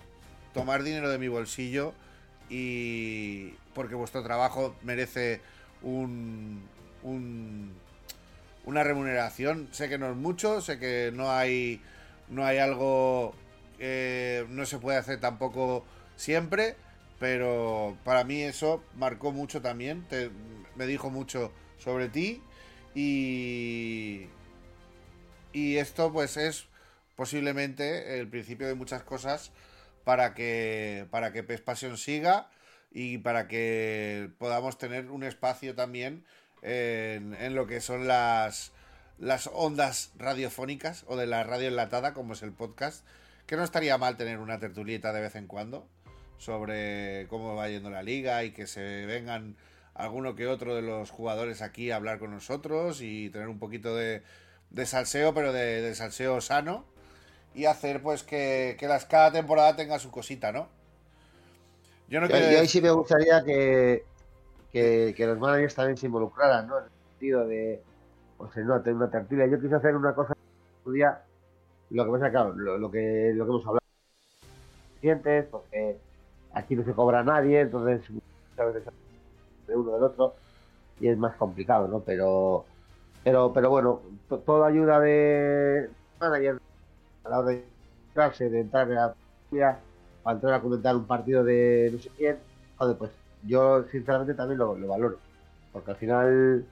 tomar 0.60 0.84
dinero 0.84 1.10
de 1.10 1.18
mi 1.18 1.28
bolsillo 1.28 1.94
y 2.50 3.52
porque 3.74 3.96
vuestro 3.96 4.24
trabajo 4.24 4.76
merece 4.84 5.42
un, 5.82 6.64
un- 7.04 7.74
una 8.66 8.84
remuneración. 8.84 9.68
Sé 9.72 9.90
que 9.90 9.98
no 9.98 10.10
es 10.12 10.16
mucho, 10.16 10.62
sé 10.62 10.80
que 10.80 11.12
no 11.14 11.32
hay 11.32 11.82
no 12.30 12.46
hay 12.46 12.58
algo 12.60 13.34
eh, 13.80 14.46
no 14.50 14.66
se 14.66 14.78
puede 14.78 14.98
hacer 14.98 15.20
tampoco 15.20 15.84
siempre, 16.16 16.76
pero 17.20 17.98
para 18.04 18.24
mí 18.24 18.42
eso 18.44 18.84
marcó 18.96 19.32
mucho 19.32 19.62
también. 19.62 20.04
Te- 20.10 20.30
me 20.76 20.86
dijo 20.86 21.10
mucho 21.10 21.52
sobre 21.78 22.10
ti 22.10 22.42
y 22.96 24.28
y 25.54 25.78
esto 25.78 26.12
pues 26.12 26.38
es 26.38 26.66
posiblemente 27.16 28.20
el 28.20 28.28
principio 28.28 28.68
de 28.68 28.76
muchas 28.76 29.02
cosas 29.04 29.52
para 30.10 30.34
que 30.34 31.06
para 31.12 31.32
que 31.32 31.44
PES 31.44 31.62
Passion 31.62 31.96
siga 31.96 32.50
y 32.92 33.20
para 33.20 33.48
que 33.48 34.32
podamos 34.40 34.80
tener 34.80 35.12
un 35.12 35.24
espacio 35.24 35.76
también 35.76 36.26
en, 36.64 37.36
en 37.36 37.54
lo 37.54 37.68
que 37.68 37.80
son 37.80 38.08
las 38.08 38.72
las 39.20 39.52
ondas 39.54 40.12
radiofónicas 40.18 41.06
o 41.06 41.16
de 41.16 41.28
la 41.28 41.44
radio 41.44 41.68
enlatada 41.68 42.16
como 42.16 42.34
es 42.34 42.42
el 42.42 42.54
podcast 42.54 43.06
que 43.46 43.56
no 43.56 43.64
estaría 43.64 44.00
mal 44.00 44.18
tener 44.18 44.40
una 44.40 44.58
tertulieta 44.58 45.14
de 45.14 45.22
vez 45.22 45.36
en 45.36 45.46
cuando 45.46 45.88
sobre 46.40 47.28
cómo 47.30 47.54
va 47.54 47.70
yendo 47.70 47.92
la 47.92 48.02
liga 48.02 48.44
y 48.44 48.50
que 48.50 48.66
se 48.66 49.06
vengan 49.06 49.58
alguno 49.94 50.36
que 50.36 50.48
otro 50.48 50.74
de 50.74 50.82
los 50.82 51.12
jugadores 51.12 51.62
aquí 51.62 51.92
a 51.92 51.98
hablar 51.98 52.18
con 52.18 52.32
nosotros 52.32 53.00
y 53.04 53.30
tener 53.30 53.48
un 53.48 53.60
poquito 53.60 53.96
de, 53.96 54.24
de 54.72 54.86
salseo, 54.88 55.36
pero 55.36 55.54
de, 55.54 55.84
de 55.84 55.94
salseo 55.94 56.42
sano 56.42 56.88
y 57.54 57.66
hacer 57.66 58.02
pues 58.02 58.24
que, 58.24 58.76
que 58.80 58.88
las, 58.88 59.06
cada 59.06 59.32
temporada 59.32 59.76
tenga 59.76 60.00
su 60.00 60.12
cosita, 60.12 60.52
¿no? 60.52 60.70
Yo 62.08 62.20
no 62.20 62.30
Y, 62.30 62.32
quiero 62.32 62.48
y 62.52 62.56
ahí 62.56 62.68
sí 62.68 62.82
me 62.82 62.92
gustaría 62.92 63.44
que, 63.44 64.08
que, 64.72 65.14
que 65.18 65.28
los 65.28 65.40
managers 65.40 65.76
también 65.76 65.98
se 65.98 66.08
involucraran, 66.08 66.68
¿no? 66.68 66.80
En 66.80 66.86
el 66.86 66.92
sentido 67.12 67.48
de, 67.48 67.86
pues, 68.38 68.56
no, 68.58 68.82
tener 68.84 68.98
una 68.98 69.12
tertulia. 69.12 69.48
Yo 69.48 69.62
quise 69.62 69.76
hacer 69.76 69.96
una 69.96 70.16
cosa 70.16 70.34
en 70.34 70.84
su 70.86 70.92
día, 70.94 71.26
lo 71.92 72.06
que 72.06 72.12
pasa, 72.12 72.32
claro, 72.32 72.54
lo, 72.56 72.78
lo 72.78 72.92
que, 72.92 73.34
lo 73.36 73.46
que 73.46 73.50
hemos 73.52 73.68
hablado 73.68 73.80
clientes, 75.00 75.48
porque 75.50 76.02
aquí 76.52 76.76
no 76.76 76.84
se 76.84 76.94
cobra 76.94 77.20
a 77.20 77.24
nadie, 77.24 77.62
entonces 77.62 78.10
muchas 78.10 78.74
veces 78.74 78.94
de 79.68 79.78
uno 79.78 79.94
del 79.94 80.04
otro 80.04 80.42
y 81.00 81.10
es 81.10 81.18
más 81.20 81.38
complicado, 81.38 81.90
¿no? 81.90 82.04
Pero, 82.06 82.72
pero, 83.24 83.54
pero 83.54 83.72
bueno, 83.72 84.04
to- 84.30 84.42
toda 84.44 84.70
ayuda 84.70 85.02
de 85.02 85.92
manager 86.22 86.59
a 87.30 87.32
la 87.32 87.40
hora 87.40 87.50
de 87.52 87.66
entrarse, 88.08 88.50
de 88.50 88.62
entrar 88.62 88.88
en 88.90 88.96
la 88.96 89.14
tertulia, 89.14 89.80
para 90.24 90.36
entrar 90.36 90.54
a 90.56 90.62
comentar 90.62 90.96
un 90.96 91.06
partido 91.06 91.44
de 91.44 91.90
no 91.94 92.00
sé 92.00 92.10
quién, 92.18 92.38
joder, 92.78 92.98
pues 92.98 93.12
yo 93.44 93.86
sinceramente 93.92 94.34
también 94.34 94.58
lo, 94.58 94.76
lo 94.76 94.88
valoro, 94.88 95.18
porque 95.72 95.92
al 95.92 95.98
final 95.98 96.66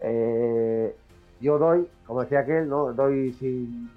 eh, 0.00 0.94
yo 1.40 1.58
doy, 1.58 1.88
como 2.06 2.22
decía 2.22 2.40
aquel, 2.40 2.68
¿no? 2.68 2.92
doy 2.92 3.32
sin, 3.34 3.90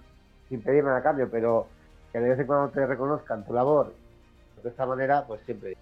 sin 0.48 0.62
pedir 0.62 0.84
nada 0.84 0.98
a 0.98 1.04
cambio, 1.04 1.30
pero 1.30 1.68
que 2.12 2.20
de 2.20 2.30
vez 2.30 2.40
en 2.40 2.48
cuando 2.48 2.70
te 2.70 2.86
reconozcan 2.86 3.46
tu 3.46 3.54
labor 3.54 3.94
de 4.64 4.70
esta 4.70 4.86
manera, 4.86 5.26
pues 5.26 5.42
siempre. 5.46 5.78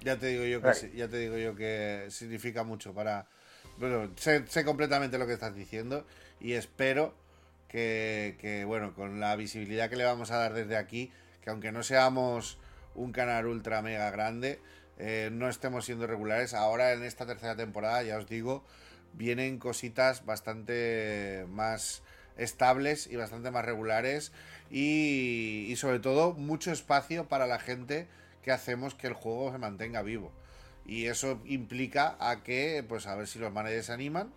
Ya 0.00 0.16
te 0.18 0.26
digo 0.26 0.44
yo 0.44 0.60
que 0.60 0.74
sí, 0.74 0.90
ya 0.94 1.08
te 1.08 1.18
digo 1.18 1.36
yo 1.36 1.54
que 1.54 2.06
significa 2.08 2.64
mucho 2.64 2.92
para. 2.92 3.26
Bueno, 3.78 4.10
sé, 4.16 4.44
sé 4.48 4.64
completamente 4.64 5.18
lo 5.18 5.26
que 5.26 5.34
estás 5.34 5.54
diciendo 5.54 6.04
y 6.40 6.54
espero 6.54 7.14
que, 7.72 8.64
bueno, 8.66 8.94
con 8.94 9.18
la 9.18 9.34
visibilidad 9.36 9.88
que 9.88 9.96
le 9.96 10.04
vamos 10.04 10.30
a 10.30 10.36
dar 10.36 10.52
desde 10.52 10.76
aquí, 10.76 11.10
que 11.42 11.50
aunque 11.50 11.72
no 11.72 11.82
seamos 11.82 12.58
un 12.94 13.12
canal 13.12 13.46
ultra 13.46 13.80
mega 13.80 14.10
grande, 14.10 14.60
eh, 14.98 15.30
no 15.32 15.48
estemos 15.48 15.86
siendo 15.86 16.06
regulares. 16.06 16.52
Ahora 16.52 16.92
en 16.92 17.02
esta 17.02 17.26
tercera 17.26 17.56
temporada, 17.56 18.02
ya 18.02 18.18
os 18.18 18.28
digo, 18.28 18.62
vienen 19.14 19.58
cositas 19.58 20.26
bastante 20.26 21.46
más 21.48 22.02
estables 22.36 23.06
y 23.06 23.16
bastante 23.16 23.50
más 23.50 23.64
regulares 23.64 24.32
y, 24.70 25.66
y 25.68 25.76
sobre 25.76 25.98
todo 25.98 26.34
mucho 26.34 26.72
espacio 26.72 27.26
para 27.28 27.46
la 27.46 27.58
gente 27.58 28.06
que 28.42 28.52
hacemos 28.52 28.94
que 28.94 29.06
el 29.06 29.12
juego 29.14 29.50
se 29.50 29.58
mantenga 29.58 30.02
vivo. 30.02 30.30
Y 30.84 31.06
eso 31.06 31.40
implica 31.44 32.16
a 32.20 32.42
que, 32.42 32.84
pues 32.86 33.06
a 33.06 33.14
ver 33.14 33.26
si 33.28 33.38
los 33.38 33.52
managers 33.52 33.86
se 33.86 33.92
animan 33.92 34.32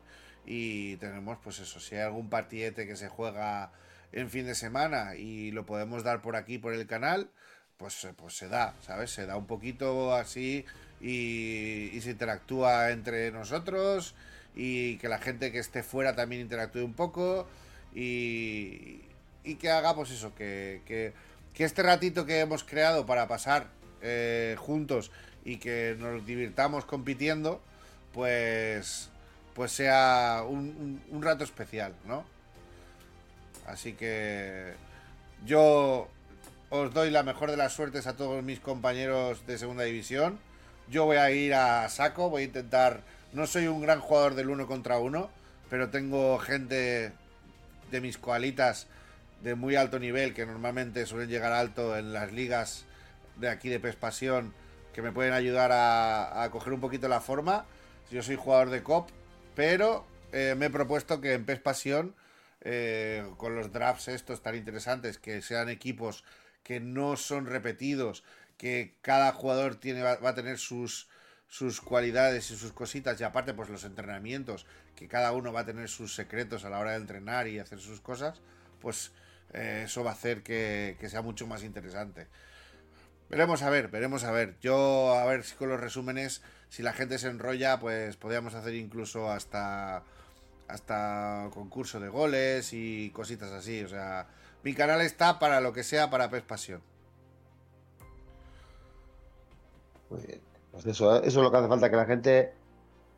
y 0.45 0.97
tenemos, 0.97 1.37
pues 1.43 1.59
eso, 1.59 1.79
si 1.79 1.95
hay 1.95 2.01
algún 2.01 2.29
partidete 2.29 2.87
que 2.87 2.95
se 2.95 3.09
juega 3.09 3.71
en 4.11 4.29
fin 4.29 4.45
de 4.45 4.55
semana 4.55 5.15
y 5.15 5.51
lo 5.51 5.65
podemos 5.65 6.03
dar 6.03 6.21
por 6.21 6.35
aquí, 6.35 6.57
por 6.57 6.73
el 6.73 6.87
canal, 6.87 7.29
pues, 7.77 8.03
eh, 8.05 8.13
pues 8.15 8.37
se 8.37 8.47
da, 8.47 8.75
¿sabes? 8.81 9.11
Se 9.11 9.25
da 9.25 9.35
un 9.37 9.47
poquito 9.47 10.13
así 10.13 10.65
y, 11.01 11.99
se 12.01 12.11
interactúa 12.11 12.91
entre 12.91 13.31
nosotros 13.31 14.15
y 14.55 14.97
que 14.97 15.09
la 15.09 15.17
gente 15.17 15.51
que 15.51 15.59
esté 15.59 15.83
fuera 15.83 16.15
también 16.15 16.41
interactúe 16.41 16.85
un 16.85 16.93
poco 16.93 17.47
y, 17.93 19.01
y 19.43 19.55
que 19.55 19.69
haga, 19.69 19.95
pues 19.95 20.11
eso, 20.11 20.33
que, 20.35 20.81
que, 20.85 21.13
que 21.53 21.63
este 21.63 21.83
ratito 21.83 22.25
que 22.25 22.39
hemos 22.39 22.63
creado 22.63 23.05
para 23.05 23.27
pasar 23.27 23.67
eh, 24.01 24.55
juntos 24.57 25.11
y 25.43 25.57
que 25.57 25.95
nos 25.99 26.25
divirtamos 26.25 26.85
compitiendo, 26.85 27.61
pues, 28.13 29.09
pues 29.55 29.71
sea 29.71 30.43
un, 30.47 31.01
un- 31.09 31.21
rato 31.23 31.43
especial, 31.43 31.95
¿no? 32.05 32.23
Así 33.65 33.93
que 33.93 34.73
yo 35.45 36.07
os 36.69 36.93
doy 36.93 37.09
la 37.09 37.23
mejor 37.23 37.49
de 37.49 37.57
las 37.57 37.73
suertes 37.73 38.05
a 38.05 38.15
todos 38.15 38.43
mis 38.43 38.59
compañeros 38.59 39.47
de 39.47 39.57
segunda 39.57 39.83
división. 39.83 40.37
Yo 40.89 41.05
voy 41.05 41.17
a 41.17 41.31
ir 41.31 41.53
a 41.55 41.89
saco, 41.89 42.29
voy 42.29 42.43
a 42.43 42.45
intentar. 42.45 43.01
No 43.33 43.47
soy 43.47 43.67
un 43.67 43.81
gran 43.81 43.99
jugador 44.01 44.35
del 44.35 44.49
uno 44.49 44.67
contra 44.67 44.99
uno, 44.99 45.29
pero 45.69 45.89
tengo 45.89 46.37
gente 46.37 47.11
de 47.91 48.01
mis 48.01 48.17
coalitas 48.17 48.87
de 49.41 49.55
muy 49.55 49.75
alto 49.75 49.99
nivel 49.99 50.33
que 50.33 50.45
normalmente 50.45 51.05
suelen 51.05 51.29
llegar 51.29 51.51
alto 51.53 51.97
en 51.97 52.13
las 52.13 52.31
ligas 52.31 52.85
de 53.37 53.49
aquí 53.49 53.69
de 53.69 53.79
PES 53.79 53.95
Pasión 53.95 54.53
que 54.93 55.01
me 55.01 55.11
pueden 55.11 55.33
ayudar 55.33 55.71
a, 55.71 56.43
a 56.43 56.51
coger 56.51 56.71
un 56.73 56.79
poquito 56.81 57.07
la 57.07 57.19
forma. 57.19 57.65
Yo 58.11 58.21
soy 58.23 58.35
jugador 58.37 58.69
de 58.69 58.81
COP, 58.83 59.09
pero 59.55 60.05
eh, 60.31 60.55
me 60.57 60.67
he 60.67 60.69
propuesto 60.69 61.21
que 61.21 61.33
en 61.33 61.45
PES 61.45 61.59
Pasión, 61.59 62.15
eh, 62.61 63.25
con 63.37 63.55
los 63.55 63.71
drafts 63.71 64.09
estos 64.09 64.41
tan 64.41 64.55
interesantes, 64.55 65.17
que 65.17 65.41
sean 65.41 65.69
equipos 65.69 66.23
que 66.63 66.79
no 66.79 67.15
son 67.15 67.45
repetidos, 67.45 68.23
que 68.57 68.95
cada 69.01 69.31
jugador 69.31 69.75
tiene, 69.75 70.01
va, 70.01 70.17
a 70.21 70.35
tener 70.35 70.57
sus, 70.57 71.07
sus 71.47 71.79
cualidades 71.79 72.49
y 72.51 72.57
sus 72.57 72.71
cositas, 72.71 73.19
y 73.21 73.23
aparte 73.23 73.53
pues 73.53 73.69
los 73.69 73.83
entrenamientos, 73.83 74.65
que 74.95 75.07
cada 75.07 75.31
uno 75.31 75.53
va 75.53 75.61
a 75.61 75.65
tener 75.65 75.89
sus 75.89 76.15
secretos 76.15 76.65
a 76.65 76.69
la 76.69 76.79
hora 76.79 76.91
de 76.91 76.97
entrenar 76.97 77.47
y 77.47 77.59
hacer 77.59 77.79
sus 77.79 78.01
cosas, 78.01 78.41
pues 78.81 79.11
eh, 79.53 79.83
eso 79.85 80.03
va 80.03 80.11
a 80.11 80.13
hacer 80.13 80.41
que, 80.41 80.97
que 80.99 81.09
sea 81.09 81.21
mucho 81.21 81.45
más 81.47 81.63
interesante. 81.63 82.27
Veremos 83.29 83.63
a 83.63 83.69
ver, 83.69 83.87
veremos 83.87 84.23
a 84.23 84.31
ver. 84.31 84.55
Yo 84.61 85.13
a 85.13 85.25
ver 85.25 85.43
si 85.43 85.55
con 85.55 85.69
los 85.69 85.79
resúmenes, 85.79 86.41
si 86.69 86.83
la 86.83 86.93
gente 86.93 87.17
se 87.17 87.27
enrolla, 87.27 87.79
pues 87.79 88.17
podríamos 88.17 88.53
hacer 88.55 88.75
incluso 88.75 89.29
hasta 89.31 90.03
hasta 90.67 91.49
concurso 91.53 91.99
de 91.99 92.09
goles 92.09 92.73
y 92.73 93.11
cositas 93.11 93.51
así. 93.51 93.83
O 93.83 93.87
sea, 93.87 94.27
mi 94.63 94.73
canal 94.73 95.01
está 95.01 95.39
para 95.39 95.61
lo 95.61 95.73
que 95.73 95.83
sea 95.83 96.09
para 96.09 96.29
PES 96.29 96.43
Pasión. 96.43 96.81
Muy 100.09 100.21
bien. 100.25 100.41
Pues 100.71 100.85
eso, 100.87 101.15
¿eh? 101.15 101.19
eso 101.23 101.39
es 101.39 101.43
lo 101.43 101.51
que 101.51 101.57
hace 101.57 101.67
falta, 101.67 101.89
que 101.89 101.95
la 101.95 102.05
gente 102.05 102.53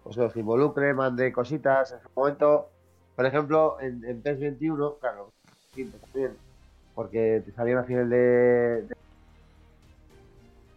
pues, 0.04 0.16
se 0.32 0.40
involucre, 0.40 0.94
mande 0.94 1.32
cositas. 1.32 1.92
En 1.92 2.00
su 2.02 2.10
momento, 2.16 2.70
por 3.16 3.26
ejemplo, 3.26 3.78
en, 3.82 4.22
PES 4.22 4.40
21, 4.40 4.96
claro, 5.00 5.32
también, 5.72 6.38
porque 6.94 7.42
te 7.46 7.52
salía 7.54 7.76
una 7.76 7.84
final 7.84 8.10
de, 8.10 8.18
de 8.84 8.96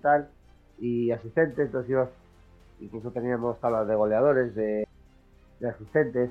tal 0.00 0.30
y 0.78 1.10
asistentes, 1.10 1.66
entonces 1.66 1.90
ibas- 1.90 2.19
incluso 2.80 3.10
teníamos 3.10 3.60
tablas 3.60 3.86
de 3.86 3.94
goleadores, 3.94 4.54
de, 4.54 4.86
de 5.60 5.68
asistentes, 5.68 6.30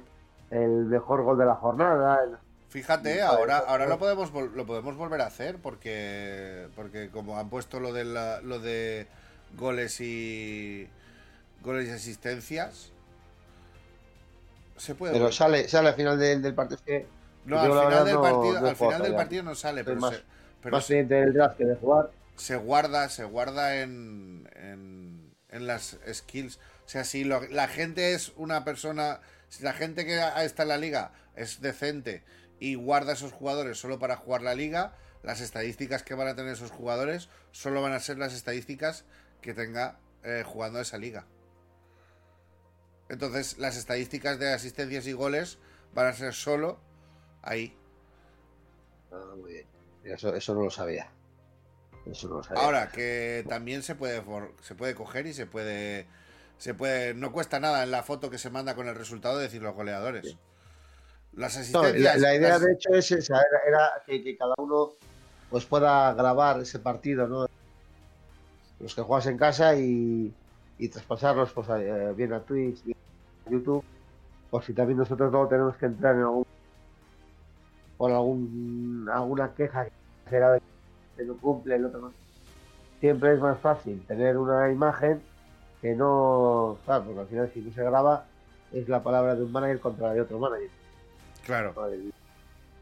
el 0.52 0.86
mejor 0.86 1.24
gol 1.24 1.38
de 1.38 1.46
la 1.46 1.56
jornada, 1.56 2.20
el- 2.24 2.38
Fíjate, 2.70 3.22
ahora, 3.24 3.58
joder, 3.60 3.70
ahora 3.70 3.86
lo 3.88 3.98
joder. 3.98 4.00
podemos 4.00 4.34
vol- 4.34 4.52
lo 4.56 4.66
podemos 4.68 4.96
volver 4.96 5.22
a 5.22 5.26
hacer 5.26 5.58
porque 5.58 6.68
porque 6.76 7.10
como 7.10 7.38
han 7.40 7.50
puesto 7.50 7.80
lo 7.80 7.94
de 7.94 8.04
la- 8.06 8.42
lo 8.42 8.60
de 8.60 9.08
goles 9.58 10.00
y 10.02 10.88
goles 11.64 11.88
y 11.88 11.92
asistencias, 11.92 12.92
Se 14.78 14.96
puede. 14.96 15.14
Pero 15.14 15.26
volver. 15.26 15.34
sale, 15.36 15.68
sale 15.68 15.90
al 15.90 15.96
final 15.96 16.20
del, 16.20 16.42
del 16.42 16.54
partido. 16.54 16.78
Es 16.78 16.84
que 16.84 17.06
No, 17.46 17.60
al 17.60 17.68
final 17.72 17.86
verdad 17.88 18.06
del 18.06 18.16
no- 18.16 18.22
partido, 18.22 18.42
no 18.62 18.68
al 18.68 18.76
puedo 18.76 18.76
final 18.76 18.92
del 19.02 19.12
fallar. 19.12 19.16
partido 19.18 19.44
no 19.44 19.56
sale, 19.56 19.84
pero, 19.84 20.00
más- 20.00 20.16
se, 20.16 20.24
pero 20.62 20.76
más 20.78 20.86
se, 20.86 21.04
del 21.04 21.34
draft 21.34 21.58
que 21.58 21.66
de 21.66 21.76
jugar. 21.76 22.12
se 22.36 22.56
guarda, 22.56 23.10
se 23.10 23.24
guarda 23.26 23.82
en, 23.82 24.48
en, 24.62 25.09
en 25.52 25.68
las 25.68 25.98
skills. 26.12 26.58
O 26.86 26.90
sea, 26.90 27.04
si 27.04 27.24
la 27.24 27.68
gente 27.68 28.14
es 28.14 28.34
una 28.36 28.64
persona, 28.64 29.22
si 29.50 29.64
la 29.64 29.74
gente 29.74 30.06
que 30.06 30.22
está 30.44 30.64
en 30.64 30.70
la 30.70 30.78
liga 30.78 31.12
es 31.36 31.62
decente 31.62 32.24
y 32.60 32.76
guarda 32.76 33.14
esos 33.14 33.32
jugadores 33.32 33.78
solo 33.78 34.00
para 34.00 34.18
jugar 34.18 34.42
la 34.42 34.56
liga, 34.56 34.96
las 35.24 35.42
estadísticas 35.42 36.04
que 36.04 36.16
van 36.16 36.28
a 36.28 36.36
tener 36.36 36.54
esos 36.54 36.72
jugadores 36.72 37.30
solo 37.52 37.82
van 37.82 37.94
a 37.94 38.00
ser 38.00 38.18
las 38.18 38.34
estadísticas 38.34 39.06
que 39.42 39.54
tenga 39.54 40.00
eh, 40.24 40.44
jugando 40.46 40.80
esa 40.80 40.98
liga. 40.98 41.26
Entonces, 43.10 43.58
las 43.58 43.76
estadísticas 43.76 44.38
de 44.40 44.54
asistencias 44.54 45.08
y 45.08 45.14
goles 45.14 45.58
van 45.94 46.08
a 46.08 46.14
ser 46.14 46.34
solo 46.34 46.80
ahí. 47.42 47.76
Ah, 49.12 49.34
muy 49.36 49.54
bien. 49.54 49.68
Eso, 50.04 50.34
eso 50.36 50.54
no 50.54 50.64
lo 50.64 50.70
sabía. 50.70 51.12
Eso 52.12 52.28
no 52.30 52.36
lo 52.38 52.44
sabía. 52.44 52.64
Ahora, 52.64 52.90
que 52.92 53.46
también 53.48 53.84
se 53.84 53.96
puede 53.96 54.24
se 54.62 54.76
puede 54.76 54.96
coger 54.96 55.28
y 55.28 55.34
se 55.34 55.46
puede 55.46 56.08
se 56.58 56.74
puede 56.74 57.14
no 57.14 57.32
cuesta 57.32 57.60
nada 57.60 57.84
en 57.84 57.92
la 57.92 58.04
foto 58.04 58.30
que 58.30 58.38
se 58.38 58.50
manda 58.50 58.76
con 58.76 58.88
el 58.88 58.96
resultado 58.96 59.38
decir 59.38 59.62
los 59.62 59.74
goleadores. 59.76 60.38
Las 61.34 61.56
No, 61.56 61.62
asistencias 61.62 62.22
la, 62.22 62.30
la 62.30 62.36
idea 62.36 62.50
las- 62.50 62.62
de 62.62 62.74
hecho 62.74 62.90
es 62.94 63.12
esa, 63.12 63.36
era, 63.38 63.60
era 63.68 63.92
que, 64.06 64.24
que 64.24 64.36
cada 64.38 64.54
uno 64.58 64.94
pues 65.50 65.66
pueda 65.66 66.14
grabar 66.14 66.60
ese 66.60 66.80
partido, 66.80 67.28
¿no? 67.28 67.46
Los 68.80 68.96
que 68.96 69.02
juegas 69.02 69.28
en 69.28 69.38
casa 69.38 69.76
y, 69.76 70.34
y 70.78 70.88
traspasarlos 70.90 71.52
pues, 71.52 71.70
a- 71.70 71.82
eh, 71.82 72.14
bien 72.14 72.34
a 72.34 72.42
Twitch, 72.44 72.84
bien 72.84 72.98
a 73.48 73.52
YouTube, 73.52 73.84
por 74.50 74.64
si 74.64 74.74
también 74.74 74.98
nosotros 74.98 75.32
luego 75.32 75.48
tenemos 75.48 75.76
que 75.78 75.86
entrar 75.86 76.16
en 76.16 76.22
algún 76.22 76.46
por 77.98 78.12
algún 78.12 79.10
alguna 79.12 79.54
queja 79.54 79.86
que 79.86 79.92
será 80.30 80.52
de 80.54 80.62
que 81.20 81.26
no 81.26 81.38
cumple 81.38 81.76
el 81.76 81.86
otro 81.86 82.00
no. 82.00 82.14
Siempre 83.00 83.34
es 83.34 83.40
más 83.40 83.60
fácil 83.60 84.02
tener 84.08 84.38
una 84.38 84.72
imagen 84.72 85.22
que 85.82 85.94
no, 85.96 86.78
claro, 86.86 87.04
porque 87.06 87.20
al 87.22 87.28
final 87.28 87.52
si 87.54 87.60
no 87.62 87.74
se 87.74 87.84
graba 87.84 88.26
es 88.74 88.88
la 88.90 89.02
palabra 89.04 89.36
de 89.36 89.44
un 89.44 89.52
manager 89.52 89.80
contra 89.80 90.08
la 90.08 90.14
de 90.16 90.22
otro 90.22 90.40
manager 90.40 90.70
claro, 91.46 91.88
el, 91.88 92.14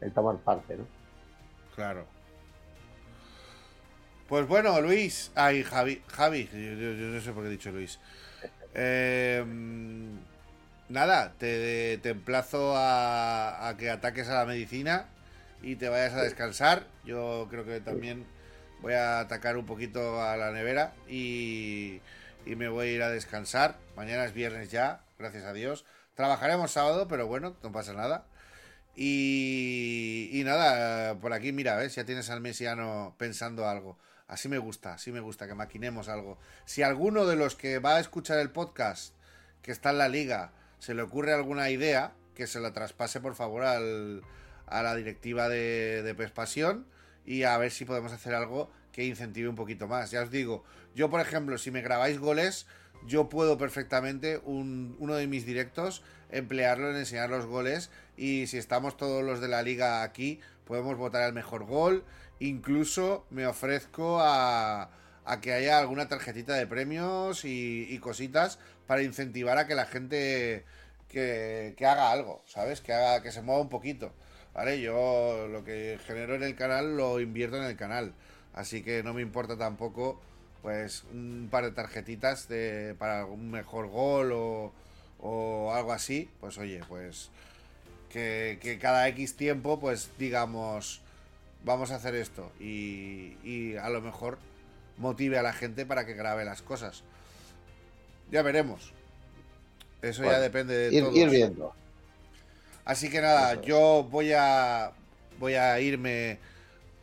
el 0.00 0.12
tomar 0.12 0.36
parte, 0.38 0.76
¿no? 0.76 0.84
claro. 1.74 2.04
Pues 4.28 4.46
bueno, 4.46 4.80
Luis, 4.80 5.32
ay 5.34 5.62
Javi, 5.62 6.02
Javi, 6.08 6.48
yo, 6.52 6.58
yo- 6.58 6.92
yo 6.92 7.06
no 7.08 7.20
sé 7.20 7.32
por 7.32 7.42
qué 7.42 7.48
he 7.48 7.52
dicho 7.52 7.70
Luis. 7.70 7.98
Eh, 8.74 9.42
nada, 10.90 11.32
te, 11.38 11.98
te 12.02 12.10
emplazo 12.10 12.74
a, 12.76 13.68
a 13.68 13.76
que 13.78 13.88
ataques 13.90 14.28
a 14.28 14.34
la 14.34 14.44
medicina 14.44 15.06
y 15.62 15.76
te 15.76 15.88
vayas 15.88 16.14
a 16.14 16.22
descansar. 16.22 16.86
Yo 17.04 17.46
creo 17.50 17.64
que 17.64 17.80
también 17.80 18.26
voy 18.80 18.94
a 18.94 19.20
atacar 19.20 19.56
un 19.56 19.66
poquito 19.66 20.22
a 20.22 20.36
la 20.36 20.50
nevera 20.52 20.94
y, 21.08 22.00
y 22.46 22.56
me 22.56 22.68
voy 22.68 22.88
a 22.88 22.92
ir 22.92 23.02
a 23.02 23.10
descansar. 23.10 23.78
Mañana 23.96 24.24
es 24.24 24.32
viernes 24.32 24.70
ya, 24.70 25.04
gracias 25.18 25.44
a 25.44 25.52
Dios. 25.52 25.84
Trabajaremos 26.14 26.72
sábado, 26.72 27.08
pero 27.08 27.26
bueno, 27.26 27.56
no 27.62 27.72
pasa 27.72 27.92
nada. 27.92 28.26
Y, 28.96 30.30
y 30.32 30.42
nada, 30.42 31.14
por 31.20 31.32
aquí 31.32 31.52
mira, 31.52 31.76
¿ves? 31.76 31.94
Ya 31.94 32.04
tienes 32.04 32.30
al 32.30 32.40
mesiano 32.40 33.14
pensando 33.18 33.68
algo. 33.68 33.96
Así 34.26 34.48
me 34.48 34.58
gusta, 34.58 34.94
así 34.94 35.12
me 35.12 35.20
gusta, 35.20 35.46
que 35.46 35.54
maquinemos 35.54 36.08
algo. 36.08 36.38
Si 36.64 36.82
alguno 36.82 37.24
de 37.24 37.36
los 37.36 37.54
que 37.54 37.78
va 37.78 37.96
a 37.96 38.00
escuchar 38.00 38.38
el 38.40 38.50
podcast, 38.50 39.14
que 39.62 39.70
está 39.70 39.90
en 39.90 39.98
la 39.98 40.08
liga, 40.08 40.50
se 40.80 40.94
le 40.94 41.02
ocurre 41.02 41.32
alguna 41.32 41.70
idea, 41.70 42.12
que 42.34 42.46
se 42.46 42.60
la 42.60 42.72
traspase 42.72 43.20
por 43.20 43.34
favor 43.34 43.64
al, 43.64 44.22
a 44.70 44.82
la 44.82 44.94
directiva 44.94 45.48
de, 45.48 46.02
de 46.02 46.14
y 47.26 47.42
a 47.42 47.58
ver 47.58 47.70
si 47.70 47.84
podemos 47.84 48.12
hacer 48.12 48.34
algo 48.34 48.70
que 48.92 49.04
incentive 49.04 49.48
un 49.48 49.54
poquito 49.54 49.86
más. 49.86 50.10
Ya 50.10 50.22
os 50.22 50.30
digo, 50.30 50.64
yo 50.94 51.10
por 51.10 51.20
ejemplo, 51.20 51.58
si 51.58 51.70
me 51.70 51.82
grabáis 51.82 52.18
goles, 52.18 52.66
yo 53.06 53.28
puedo 53.28 53.58
perfectamente 53.58 54.40
un- 54.44 54.96
uno 54.98 55.14
de 55.14 55.26
mis 55.26 55.44
directos 55.46 56.02
emplearlo 56.30 56.90
en 56.90 56.96
enseñar 56.96 57.30
los 57.30 57.46
goles 57.46 57.90
y 58.16 58.46
si 58.46 58.58
estamos 58.58 58.96
todos 58.96 59.22
los 59.22 59.40
de 59.40 59.48
la 59.48 59.62
liga 59.62 60.02
aquí, 60.02 60.40
podemos 60.64 60.96
votar 60.96 61.22
el 61.26 61.32
mejor 61.32 61.64
gol. 61.64 62.04
Incluso 62.40 63.26
me 63.30 63.46
ofrezco 63.46 64.20
a, 64.20 64.90
a 65.24 65.40
que 65.40 65.52
haya 65.52 65.78
alguna 65.78 66.08
tarjetita 66.08 66.54
de 66.54 66.66
premios 66.66 67.44
y, 67.44 67.86
y 67.90 67.98
cositas 67.98 68.58
para 68.86 69.02
incentivar 69.02 69.58
a 69.58 69.66
que 69.66 69.74
la 69.74 69.86
gente 69.86 70.64
que, 71.08 71.74
que 71.76 71.86
haga 71.86 72.10
algo, 72.10 72.42
¿sabes? 72.46 72.80
Que 72.80 72.92
haga 72.92 73.22
que 73.22 73.32
se 73.32 73.42
mueva 73.42 73.60
un 73.60 73.68
poquito. 73.68 74.12
¿Vale? 74.58 74.80
Yo 74.80 75.46
lo 75.48 75.62
que 75.62 76.00
genero 76.04 76.34
en 76.34 76.42
el 76.42 76.56
canal 76.56 76.96
lo 76.96 77.20
invierto 77.20 77.58
en 77.58 77.62
el 77.62 77.76
canal. 77.76 78.12
Así 78.54 78.82
que 78.82 79.04
no 79.04 79.14
me 79.14 79.22
importa 79.22 79.56
tampoco, 79.56 80.20
pues, 80.62 81.04
un 81.12 81.46
par 81.48 81.62
de 81.62 81.70
tarjetitas 81.70 82.48
de, 82.48 82.96
para 82.98 83.20
algún 83.20 83.52
mejor 83.52 83.86
gol 83.86 84.32
o, 84.32 84.72
o 85.20 85.72
algo 85.72 85.92
así. 85.92 86.28
Pues 86.40 86.58
oye, 86.58 86.80
pues 86.88 87.30
que, 88.10 88.58
que 88.60 88.80
cada 88.80 89.06
X 89.06 89.36
tiempo, 89.36 89.78
pues 89.78 90.10
digamos, 90.18 91.02
vamos 91.64 91.92
a 91.92 91.94
hacer 91.94 92.16
esto. 92.16 92.50
Y, 92.58 93.36
y 93.44 93.76
a 93.76 93.88
lo 93.90 94.00
mejor 94.00 94.38
motive 94.96 95.38
a 95.38 95.42
la 95.42 95.52
gente 95.52 95.86
para 95.86 96.04
que 96.04 96.14
grabe 96.14 96.44
las 96.44 96.62
cosas. 96.62 97.04
Ya 98.32 98.42
veremos. 98.42 98.92
Eso 100.02 100.24
ya 100.24 100.40
depende 100.40 100.76
de 100.76 100.96
Ir, 100.96 101.04
todos. 101.04 101.16
ir 101.16 101.30
viendo. 101.30 101.72
Así 102.88 103.10
que 103.10 103.20
nada, 103.20 103.52
Eso 103.52 103.62
yo 103.64 104.08
voy 104.10 104.32
a 104.32 104.92
voy 105.38 105.56
a 105.56 105.78
irme 105.78 106.38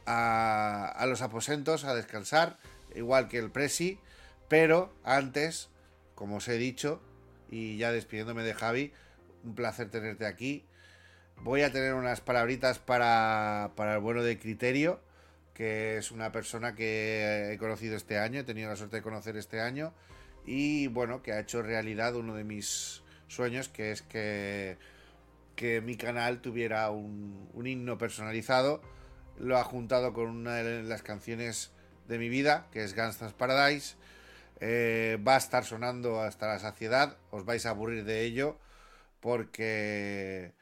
a, 0.08 0.88
a 0.88 1.06
los 1.06 1.22
aposentos 1.22 1.84
a 1.84 1.94
descansar, 1.94 2.58
igual 2.96 3.28
que 3.28 3.38
el 3.38 3.52
Presi, 3.52 4.00
pero 4.48 4.92
antes, 5.04 5.70
como 6.16 6.38
os 6.38 6.48
he 6.48 6.58
dicho, 6.58 7.04
y 7.52 7.78
ya 7.78 7.92
despidiéndome 7.92 8.42
de 8.42 8.56
Javi, 8.56 8.94
un 9.44 9.54
placer 9.54 9.92
tenerte 9.92 10.26
aquí. 10.26 10.66
Voy 11.44 11.62
a 11.62 11.72
tener 11.72 11.94
unas 11.94 12.20
palabritas 12.20 12.80
para, 12.80 13.70
para 13.76 13.94
el 13.94 14.00
bueno 14.00 14.24
de 14.24 14.40
Criterio, 14.40 15.00
que 15.54 15.98
es 15.98 16.10
una 16.10 16.32
persona 16.32 16.74
que 16.74 17.52
he 17.54 17.58
conocido 17.60 17.96
este 17.96 18.18
año, 18.18 18.40
he 18.40 18.44
tenido 18.44 18.72
la 18.72 18.76
suerte 18.76 18.96
de 18.96 19.02
conocer 19.04 19.38
este 19.38 19.62
año, 19.62 19.94
y 20.48 20.88
bueno, 20.88 21.22
que 21.22 21.32
ha 21.32 21.40
hecho 21.40 21.62
realidad 21.62 22.16
uno 22.16 22.34
de 22.34 22.44
mis 22.44 23.04
sueños, 23.28 23.70
que 23.70 23.92
es 23.92 24.02
que 24.02 24.78
que 25.56 25.82
mi 25.82 25.98
canal 25.98 26.42
tuviera 26.42 26.90
un, 26.90 27.50
himno 27.66 27.98
personalizado. 27.98 28.82
Lo 29.38 29.58
ha 29.58 29.64
juntado 29.64 30.14
con 30.14 30.28
una 30.28 30.56
de 30.56 30.84
las 30.84 31.02
canciones 31.02 31.72
de 32.08 32.18
mi 32.18 32.30
vida, 32.30 32.68
que 32.72 32.84
es 32.84 32.94
Gangsta's 32.94 33.34
Paradise. 33.34 33.96
Eh, 34.60 35.18
va 35.26 35.36
a 35.36 35.38
estar 35.38 35.66
sonando 35.66 36.22
hasta 36.22 36.48
la 36.48 36.60
saciedad. 36.60 37.18
Os 37.32 37.46
vais 37.46 37.66
a 37.66 37.72
aburrir 37.72 38.06
de 38.06 38.24
ello 38.24 38.58
porque 39.20 40.54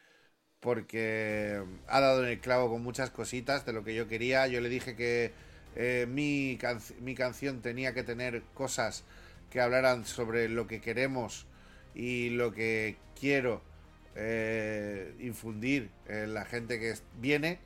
porque 0.59 1.61
ha 1.87 1.99
dado 1.99 2.23
en 2.23 2.29
el 2.29 2.39
clavo 2.39 2.69
con 2.69 2.81
muchas 2.81 3.09
cositas 3.09 3.65
de 3.65 3.73
lo 3.73 3.83
que 3.83 3.95
yo 3.95 4.07
quería. 4.07 4.47
Yo 4.47 4.61
le 4.61 4.69
dije 4.69 4.95
que 4.95 5.33
eh, 5.75 6.05
mi, 6.07 6.57
mi 7.01 7.15
canción 7.15 7.61
tenía 7.61 7.93
que 7.93 8.03
tener 8.03 8.43
cosas 8.53 9.03
que 9.49 9.59
hablaran 9.59 10.05
sobre 10.05 10.47
lo 10.47 10.65
que 10.67 10.79
queremos 10.79 11.47
y 11.93 12.29
lo 12.29 12.53
que 12.53 12.95
quiero 13.19 13.61
eh, 14.15 15.13
infundir 15.19 15.89
en 16.07 16.33
la 16.33 16.45
gente 16.45 16.79
que 16.79 16.93
viene. 17.19 17.59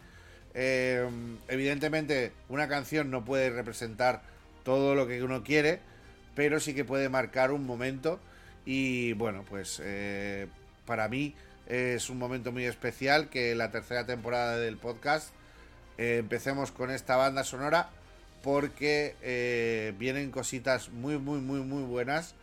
Eh, 0.54 1.08
evidentemente, 1.48 2.32
una 2.50 2.68
canción 2.68 3.12
no 3.12 3.24
puede 3.26 3.50
representar 3.50 4.22
todo 4.64 4.96
lo 4.96 5.08
que 5.08 5.24
uno 5.24 5.44
quiere, 5.44 5.80
pero 6.36 6.60
sí 6.60 6.74
que 6.74 6.84
puede 6.84 7.10
marcar 7.10 7.52
un 7.52 7.66
momento. 7.66 8.20
Y 8.66 9.14
bueno, 9.14 9.46
pues 9.48 9.82
eh, 9.84 10.48
para 10.86 11.08
mí 11.08 11.36
es 11.68 12.10
un 12.10 12.18
momento 12.18 12.52
muy 12.52 12.66
especial 12.66 13.30
que 13.30 13.56
la 13.56 13.72
tercera 13.72 14.06
temporada 14.06 14.58
del 14.58 14.78
podcast 14.78 15.30
eh, 15.98 16.18
empecemos 16.20 16.72
con 16.72 16.92
esta 16.92 17.16
banda 17.16 17.44
sonora 17.44 17.90
porque 18.44 19.16
eh, 19.22 19.94
vienen 19.98 20.32
cositas 20.32 20.90
muy, 20.90 21.18
muy, 21.18 21.40
muy, 21.40 21.62
muy 21.62 21.84
buenas. 21.84 22.36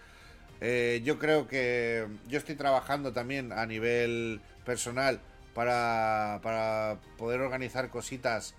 Eh, 0.67 1.03
yo 1.05 1.19
creo 1.19 1.47
que 1.47 2.07
yo 2.27 2.39
estoy 2.39 2.55
trabajando 2.55 3.13
también 3.13 3.53
a 3.53 3.67
nivel 3.67 4.41
personal 4.65 5.21
para, 5.53 6.41
para 6.43 7.01
poder 7.19 7.43
organizar 7.43 7.91
cositas 7.91 8.55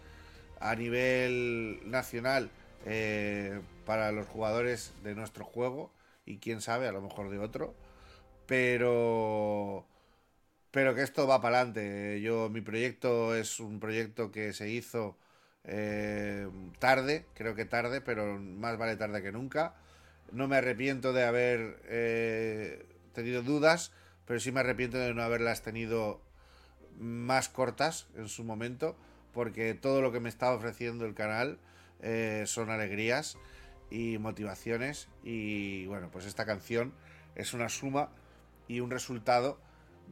a 0.60 0.76
nivel 0.76 1.80
nacional 1.90 2.52
eh, 2.86 3.60
para 3.88 4.12
los 4.12 4.28
jugadores 4.28 4.94
de 5.04 5.16
nuestro 5.16 5.46
juego 5.46 5.92
y 6.28 6.38
quién 6.38 6.62
sabe, 6.62 6.88
a 6.88 6.92
lo 6.92 7.02
mejor 7.02 7.32
de 7.32 7.40
otro. 7.40 7.74
Pero 8.46 9.88
pero 10.70 10.94
que 10.94 11.02
esto 11.04 11.26
va 11.28 11.42
para 11.42 11.58
adelante. 11.62 12.22
Yo 12.22 12.50
mi 12.50 12.62
proyecto 12.62 13.36
es 13.36 13.60
un 13.60 13.80
proyecto 13.80 14.32
que 14.32 14.54
se 14.54 14.70
hizo 14.70 15.18
eh, 15.64 16.48
tarde, 16.80 17.26
creo 17.34 17.56
que 17.56 17.66
tarde, 17.66 18.02
pero 18.02 18.38
más 18.40 18.78
vale 18.78 18.96
tarde 18.96 19.24
que 19.24 19.32
nunca. 19.32 19.76
No 20.32 20.48
me 20.48 20.58
arrepiento 20.58 21.14
de 21.14 21.24
haber 21.24 21.82
eh, 21.86 22.86
tenido 23.14 23.42
dudas, 23.42 23.92
pero 24.26 24.40
sí 24.40 24.52
me 24.52 24.60
arrepiento 24.60 24.98
de 24.98 25.14
no 25.14 25.22
haberlas 25.22 25.62
tenido 25.62 26.22
más 27.00 27.50
cortas 27.50 28.08
en 28.16 28.28
su 28.28 28.44
momento, 28.44 28.96
porque 29.34 29.74
todo 29.74 30.02
lo 30.02 30.12
que 30.12 30.20
me 30.20 30.30
está 30.30 30.54
ofreciendo 30.54 31.06
el 31.06 31.14
canal 31.14 31.60
eh, 32.02 32.44
son 32.46 32.70
alegrías 32.70 33.38
y 33.90 34.18
motivaciones 34.18 35.08
y 35.24 35.86
bueno, 35.88 36.10
pues 36.12 36.26
esta 36.26 36.46
canción 36.46 36.94
es 37.36 37.54
una 37.54 37.70
suma 37.70 38.10
y 38.68 38.80
un 38.80 38.92
resultado 38.92 39.60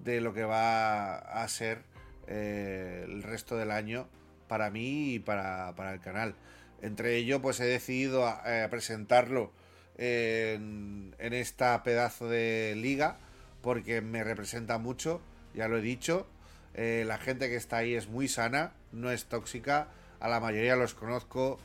de 0.04 0.22
lo 0.22 0.34
que 0.34 0.44
va 0.44 1.18
a 1.18 1.48
ser 1.48 1.84
eh, 2.28 3.06
el 3.08 3.24
resto 3.24 3.58
del 3.58 3.72
año 3.72 4.08
para 4.48 4.70
mí 4.70 5.16
y 5.16 5.20
para, 5.20 5.74
el 5.92 6.00
canal. 6.00 6.36
Entre 6.82 7.16
ello, 7.16 7.42
pues 7.42 7.60
he 7.60 7.66
decidido 7.66 8.28
eh, 8.46 8.68
presentarlo 8.70 9.52
en, 9.98 11.14
esta 11.20 11.82
pedazo 11.84 12.28
de 12.28 12.74
liga 12.78 13.18
porque 13.62 14.02
me 14.02 14.24
representa 14.24 14.78
mucho, 14.78 15.22
ya 15.54 15.68
lo 15.68 15.78
he 15.78 15.82
dicho. 15.82 16.28
Eh, 16.76 17.04
la 17.08 17.18
gente 17.18 17.50
que 17.50 17.56
está 17.56 17.78
ahí 17.78 17.94
es 17.94 18.08
muy 18.08 18.28
sana, 18.28 18.74
no 18.92 19.12
es 19.12 19.26
tóxica. 19.26 19.88
A 20.20 20.28
la 20.28 20.40
mayoría 20.40 20.76
los 20.76 20.94
conozco 20.94 21.60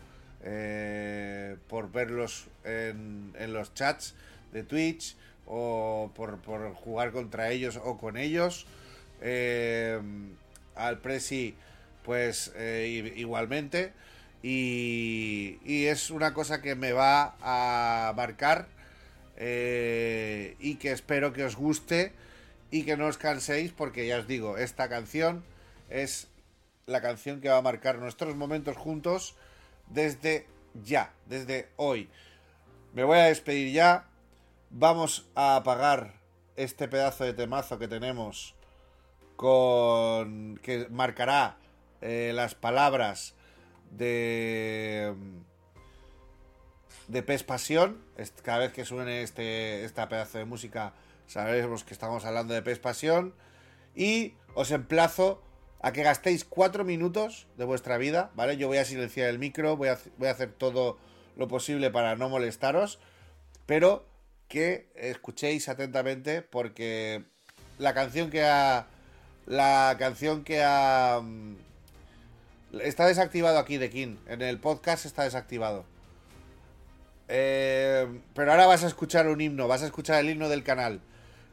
por 1.69 1.93
verlos 1.93 2.47
en, 2.65 3.35
en 3.39 3.53
los 3.53 3.75
chats 3.75 4.15
de 4.53 4.63
Twitch 4.63 5.17
o 5.49 6.11
por, 6.15 6.39
jugar 6.75 7.11
contra 7.11 7.51
ellos 7.51 7.81
o 7.83 7.99
con 7.99 8.17
ellos. 8.17 8.67
Eh, 9.21 10.01
al 10.77 10.99
Presi, 10.99 11.55
pues 12.05 12.53
eh, 12.55 13.13
igualmente. 13.17 13.93
Y, 14.43 15.87
es 15.87 16.11
una 16.11 16.33
cosa 16.35 16.63
que 16.63 16.75
me 16.75 16.93
va 16.93 17.37
a 17.41 18.13
marcar 18.15 18.69
eh, 19.37 20.57
y 20.61 20.77
que 20.77 20.93
espero 20.93 21.33
que 21.33 21.45
os 21.45 21.57
guste 21.57 22.13
y 22.71 22.85
que 22.85 22.97
no 22.97 23.07
os 23.07 23.19
canséis 23.19 23.73
porque 23.73 24.07
ya 24.07 24.19
os 24.19 24.29
digo, 24.29 24.59
esta 24.59 24.89
canción 24.89 25.43
es 25.89 26.29
la 26.87 27.01
canción 27.01 27.41
que 27.41 27.49
va 27.49 27.59
a 27.59 27.63
marcar 27.63 27.99
nuestros 27.99 28.37
momentos 28.37 28.77
juntos 28.77 29.35
desde 29.89 30.47
ya, 30.85 31.13
desde 31.27 31.69
hoy. 31.77 32.09
Me 32.95 33.05
voy 33.05 33.19
a 33.19 33.25
despedir 33.25 33.73
ya. 33.73 34.07
Vamos 34.71 35.27
a 35.35 35.57
apagar 35.57 36.15
este 36.57 36.89
pedazo 36.89 37.25
de 37.25 37.33
temazo 37.33 37.79
que 37.79 37.89
tenemos 37.89 38.55
con 39.37 40.59
que 40.63 40.89
marcará 40.91 41.57
eh, 42.01 42.33
las 42.35 42.55
palabras 42.55 43.35
de 43.91 45.15
de 47.09 47.23
Pes 47.23 47.43
Pasión. 47.43 47.99
Cada 48.43 48.59
vez 48.59 48.73
que 48.73 48.85
suene 48.85 49.23
este 49.23 49.85
esta 49.85 50.09
pedazo 50.09 50.39
de 50.39 50.45
música 50.45 50.93
sabemos 51.27 51.85
que 51.85 51.95
estamos 51.95 52.25
hablando 52.25 52.55
de 52.55 52.63
Pes 52.63 52.79
Pasión 52.79 53.35
y 53.95 54.35
os 54.55 54.71
emplazo 54.71 55.43
a 55.81 55.93
que 55.93 56.03
gastéis 56.03 56.45
cuatro 56.45 56.85
minutos 56.85 57.47
de 57.57 57.65
vuestra 57.65 57.99
vida, 57.99 58.31
¿vale? 58.35 58.57
Yo 58.57 58.67
voy 58.67 58.79
a 58.79 58.85
silenciar 58.85 59.29
el 59.29 59.39
micro, 59.39 59.77
voy 59.77 59.89
a, 59.89 59.99
voy 60.17 60.29
a 60.29 60.33
hacer 60.33 60.53
todo 60.53 60.99
lo 61.37 61.47
posible 61.47 61.91
para 61.91 62.17
no 62.17 62.29
molestaros, 62.29 62.99
pero 63.67 64.07
que 64.49 64.89
escuchéis 64.97 65.69
atentamente 65.69 66.43
porque 66.43 67.23
la 67.79 67.95
canción 67.95 68.31
que 68.31 68.45
ha 68.45 68.87
la 69.47 69.97
canción 69.99 70.45
que 70.45 70.63
ha 70.63 71.21
mm, 71.23 71.57
está 72.73 73.07
desactivado 73.07 73.59
aquí 73.59 73.79
de 73.79 73.91
King. 73.91 74.17
En 74.27 74.43
el 74.43 74.59
podcast 74.59 75.07
está 75.07 75.25
desactivado. 75.25 75.85
Eh, 77.29 78.07
pero 78.35 78.51
ahora 78.51 78.67
vas 78.67 78.85
a 78.85 78.87
escuchar 78.87 79.29
un 79.29 79.39
himno 79.39 79.69
vas 79.69 79.83
a 79.83 79.87
escuchar 79.87 80.21
el 80.21 80.31
himno 80.31 80.49
del 80.49 80.63
canal. 80.63 81.01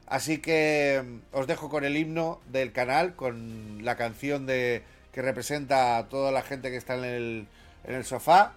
Así 0.08 0.38
que 0.38 1.04
mm, 1.04 1.36
os 1.36 1.48
dejo 1.48 1.70
con 1.70 1.84
el 1.84 1.98
himno 1.98 2.40
del 2.48 2.72
canal 2.72 3.16
con 3.16 3.84
la 3.84 3.98
canción 3.98 4.46
de 4.46 4.84
que 5.12 5.22
representa 5.22 5.98
a 5.98 6.10
toda 6.10 6.32
la 6.32 6.42
gente 6.42 6.70
que 6.72 6.78
está 6.78 6.96
en 6.96 7.06
el, 7.06 7.48
en 7.86 7.96
el 7.96 8.06
sofá. 8.06 8.54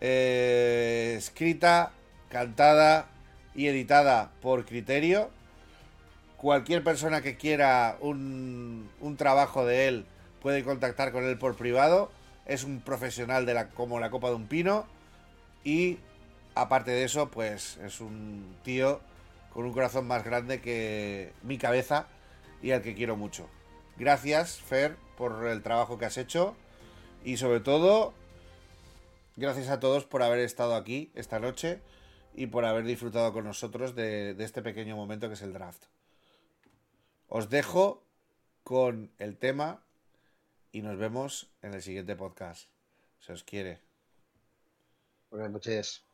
Eh, 0.00 1.14
escrita 1.18 1.92
cantada 2.28 3.06
y 3.54 3.66
editada 3.66 4.30
por 4.40 4.64
criterio. 4.64 5.30
Cualquier 6.36 6.82
persona 6.82 7.22
que 7.22 7.36
quiera 7.36 7.96
un, 8.00 8.90
un 9.00 9.16
trabajo 9.16 9.64
de 9.64 9.88
él 9.88 10.06
puede 10.42 10.64
contactar 10.64 11.12
con 11.12 11.24
él 11.24 11.38
por 11.38 11.56
privado. 11.56 12.10
Es 12.44 12.64
un 12.64 12.80
profesional 12.80 13.46
de 13.46 13.54
la, 13.54 13.68
como 13.70 14.00
la 14.00 14.10
copa 14.10 14.28
de 14.28 14.34
un 14.34 14.48
pino. 14.48 14.86
Y 15.64 15.98
aparte 16.54 16.90
de 16.90 17.04
eso, 17.04 17.30
pues 17.30 17.78
es 17.78 18.00
un 18.00 18.56
tío 18.64 19.00
con 19.52 19.64
un 19.64 19.72
corazón 19.72 20.06
más 20.06 20.24
grande 20.24 20.60
que 20.60 21.32
mi 21.42 21.58
cabeza 21.58 22.06
y 22.62 22.72
al 22.72 22.82
que 22.82 22.94
quiero 22.94 23.16
mucho. 23.16 23.48
Gracias, 23.96 24.60
Fer, 24.60 24.96
por 25.16 25.46
el 25.46 25.62
trabajo 25.62 25.98
que 25.98 26.06
has 26.06 26.18
hecho. 26.18 26.56
Y 27.24 27.36
sobre 27.36 27.60
todo, 27.60 28.14
gracias 29.36 29.68
a 29.68 29.80
todos 29.80 30.04
por 30.04 30.22
haber 30.22 30.40
estado 30.40 30.74
aquí 30.74 31.12
esta 31.14 31.38
noche 31.38 31.80
y 32.34 32.46
por 32.46 32.64
haber 32.64 32.84
disfrutado 32.84 33.32
con 33.32 33.44
nosotros 33.44 33.94
de, 33.94 34.34
este 34.38 34.62
pequeño 34.62 34.96
momento 34.96 35.28
que 35.28 35.34
es 35.34 35.42
el 35.42 35.52
draft. 35.52 35.84
Os 37.28 37.48
dejo 37.48 38.02
con 38.64 39.10
el 39.18 39.36
tema 39.36 39.82
y 40.72 40.82
nos 40.82 40.96
vemos 40.98 41.50
en 41.62 41.74
el 41.74 41.82
siguiente 41.82 42.16
podcast. 42.16 42.68
Se 43.20 43.32
os 43.32 43.44
quiere. 43.44 43.80
Buenas 45.30 45.50
noches. 45.50 46.04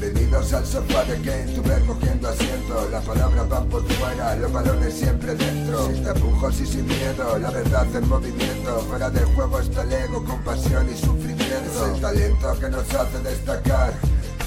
Al 0.00 0.64
sofá 0.64 1.04
de 1.04 1.16
Kane, 1.22 1.52
tú 1.54 1.62
ves 1.62 1.82
cogiendo 1.84 2.28
asiento. 2.28 2.88
Las 2.90 3.04
palabras 3.04 3.48
van 3.48 3.68
por 3.68 3.84
fuera, 3.92 4.36
los 4.36 4.52
balones 4.52 4.94
siempre 4.94 5.34
dentro. 5.34 5.86
Sin 5.86 6.04
tapujos 6.04 6.60
y 6.60 6.66
sin 6.66 6.86
miedo, 6.86 7.38
la 7.38 7.50
verdad 7.50 7.86
en 7.94 8.08
movimiento. 8.08 8.80
Fuera 8.88 9.10
del 9.10 9.24
juego 9.26 9.58
está 9.58 9.82
el 9.82 9.92
ego, 9.92 10.24
con 10.24 10.42
pasión 10.42 10.88
y 10.88 10.96
sufrimiento. 10.96 11.86
Es 11.86 11.94
el 11.94 12.00
talento 12.00 12.58
que 12.60 12.68
nos 12.70 12.94
hace 12.94 13.18
destacar 13.22 13.92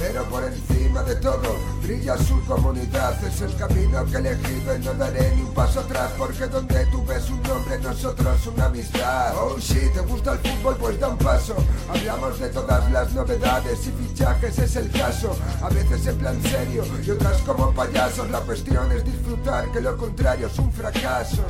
pero 0.02 0.24
por 0.24 0.42
encima 0.42 1.02
de 1.04 1.14
todo 1.16 1.56
brilla 1.80 2.16
su 2.18 2.44
comunidad. 2.44 3.24
Es 3.24 3.40
el 3.40 3.54
camino 3.56 4.04
que 4.06 4.16
he 4.16 4.18
elegido 4.18 4.76
y 4.76 4.78
no 4.80 4.94
daré 4.94 5.34
ni 5.36 5.42
un 5.42 5.54
paso 5.54 5.80
atrás, 5.80 6.10
porque 6.18 6.46
donde 6.46 6.84
tú 6.86 7.04
ves 7.06 7.30
un 7.30 7.40
nombre, 7.42 7.78
nosotros 7.78 8.46
una 8.48 8.66
amistad. 8.66 9.32
Oh, 9.36 9.60
si 9.60 9.78
te 9.90 10.00
gusta 10.00 10.32
el 10.32 10.38
fútbol, 10.38 10.76
pues 10.76 10.98
da 10.98 11.08
un 11.08 11.18
paso. 11.18 11.54
Hablamos 11.88 12.40
de 12.40 12.48
todas 12.48 12.90
las 12.90 13.12
novedades 13.12 13.86
y 13.86 13.92
fichajes, 13.92 14.58
es 14.58 14.76
el 14.76 14.90
caso. 14.90 15.36
A 15.62 15.68
veces 15.68 16.06
en 16.06 16.18
plan 16.18 16.42
serio 16.42 16.84
y 17.06 17.10
otras 17.10 17.40
como 17.42 17.72
payasos. 17.72 18.28
La 18.30 18.40
cuestión 18.40 18.90
es 18.90 19.04
disfrutar, 19.04 19.70
que 19.70 19.80
lo 19.80 19.96
contrario 19.96 20.48
es 20.48 20.58
un 20.58 20.72
fracaso. 20.72 21.44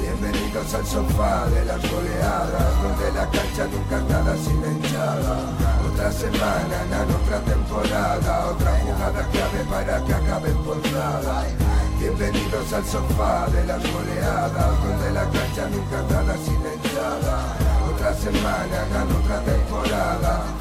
Bienvenidos 0.00 0.74
al 0.74 0.86
sofá 0.86 1.46
de 1.46 1.64
las 1.64 1.82
goleadas, 1.90 2.82
donde 2.82 3.12
la 3.12 3.28
cancha 3.30 3.66
nunca 3.66 4.00
nada 4.08 4.36
sin 4.36 4.56
hinchada 4.56 5.79
otra 5.92 6.12
semana, 6.12 6.76
en 6.84 7.14
otra 7.14 7.40
temporada, 7.40 8.46
otra 8.50 8.78
jugada 8.80 9.28
clave 9.32 9.64
para 9.68 10.04
que 10.04 10.14
acabe 10.14 10.54
nada. 10.92 11.46
Bienvenidos 11.98 12.72
al 12.72 12.84
sofá 12.84 13.46
de 13.48 13.64
las 13.66 13.82
goleadas, 13.92 14.82
donde 14.82 15.10
la 15.12 15.24
cancha 15.24 15.68
nunca 15.68 16.02
nada 16.10 16.36
silenciada. 16.38 17.56
Otra 17.92 18.14
semana, 18.14 18.86
en 19.02 19.16
otra 19.16 19.40
temporada 19.40 20.59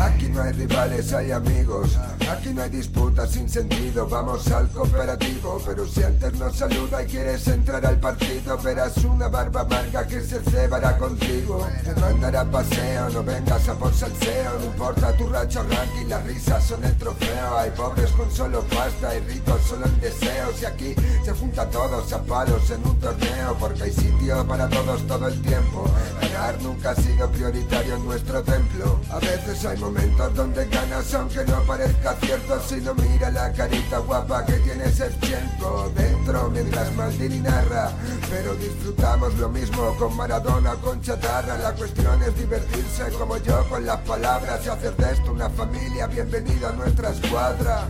Aquí 0.00 0.28
no 0.28 0.42
hay 0.42 0.52
rivales, 0.52 1.12
hay 1.12 1.30
amigos. 1.30 1.96
Aquí 2.30 2.52
no 2.52 2.62
hay 2.62 2.70
disputas 2.70 3.30
sin 3.30 3.48
sentido, 3.48 4.06
vamos 4.08 4.50
al 4.50 4.68
cooperativo. 4.68 5.60
Pero 5.64 5.86
si 5.86 6.02
antes 6.02 6.34
nos 6.34 6.56
saluda 6.56 7.02
y 7.02 7.06
quieres 7.06 7.46
entrar 7.48 7.84
al 7.86 7.98
partido, 7.98 8.58
verás 8.58 8.96
una 9.04 9.28
barba 9.28 9.62
amarga 9.62 10.06
que 10.06 10.20
se 10.20 10.40
cebará 10.40 10.98
contigo. 10.98 11.66
Te 11.84 11.98
mandará 12.00 12.44
paseo, 12.44 13.10
no 13.10 13.22
vengas 13.22 13.68
a 13.68 13.74
por 13.74 13.94
salseo. 13.94 14.58
No 14.58 14.64
importa 14.66 15.16
tu 15.16 15.28
racho 15.28 15.62
ranking, 15.62 16.08
las 16.08 16.24
risas 16.24 16.64
son 16.64 16.84
el 16.84 16.96
trofeo. 16.96 17.58
Hay 17.58 17.70
pobres 17.70 18.10
con 18.12 18.30
solo 18.30 18.62
pasta 18.62 19.14
y 19.16 19.20
ricos 19.20 19.60
solo 19.62 19.86
en 19.86 20.00
deseos. 20.00 20.62
Y 20.62 20.64
aquí 20.64 20.94
se 21.24 21.32
junta 21.32 21.68
todos 21.70 22.12
a 22.12 22.22
palos 22.22 22.70
en 22.70 22.86
un 22.86 22.98
torneo, 22.98 23.56
porque 23.58 23.84
hay 23.84 23.92
sitio 23.92 24.46
para 24.46 24.68
todos 24.68 25.06
todo 25.06 25.28
el 25.28 25.40
tiempo. 25.42 25.84
Ganar 26.20 26.60
nunca 26.62 26.94
sido 26.94 27.30
en 27.48 28.04
nuestro 28.04 28.42
templo. 28.42 28.98
A 29.08 29.20
veces 29.20 29.64
hay 29.64 29.78
momentos 29.78 30.34
donde 30.34 30.66
ganas 30.66 31.14
aunque 31.14 31.44
no 31.44 31.62
parezca 31.62 32.16
cierto. 32.20 32.60
Si 32.60 32.76
no 32.76 32.92
mira 32.94 33.30
la 33.30 33.52
carita 33.52 33.98
guapa 33.98 34.44
que 34.44 34.54
tiene 34.54 34.84
tiempo 35.20 35.92
dentro 35.94 36.50
mientras 36.50 36.92
Maldini 36.96 37.38
narra. 37.38 37.92
Pero 38.30 38.54
disfrutamos 38.56 39.34
lo 39.34 39.48
mismo 39.48 39.94
con 39.96 40.16
Maradona, 40.16 40.74
con 40.74 41.00
chatarra. 41.00 41.56
La 41.58 41.72
cuestión 41.72 42.20
es 42.22 42.36
divertirse 42.36 43.04
como 43.16 43.36
yo 43.38 43.64
con 43.68 43.86
las 43.86 44.00
palabras 44.00 44.66
y 44.66 44.68
hacer 44.68 44.96
de 44.96 45.12
esto 45.12 45.30
una 45.30 45.48
familia. 45.48 46.08
Bienvenido 46.08 46.68
a 46.68 46.72
nuestra 46.72 47.10
escuadra. 47.10 47.86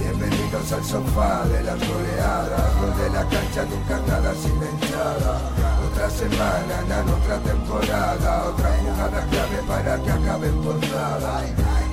Bienvenidos 0.00 0.72
al 0.72 0.84
sofá 0.84 1.44
de 1.44 1.62
las 1.62 1.78
goleadas, 1.78 2.80
donde 2.80 3.10
la 3.10 3.22
cancha 3.28 3.64
nunca 3.64 4.00
nada 4.06 4.34
sin 4.34 4.54
hinchada. 4.54 5.73
Otra 5.94 6.10
semana, 6.10 6.82
nan, 6.88 7.08
otra 7.08 7.38
temporada, 7.38 8.48
otra 8.48 8.68
jugada 8.82 9.24
clave 9.30 9.62
para 9.68 9.96
que 10.02 10.10
acabe 10.10 10.48
en. 10.48 11.44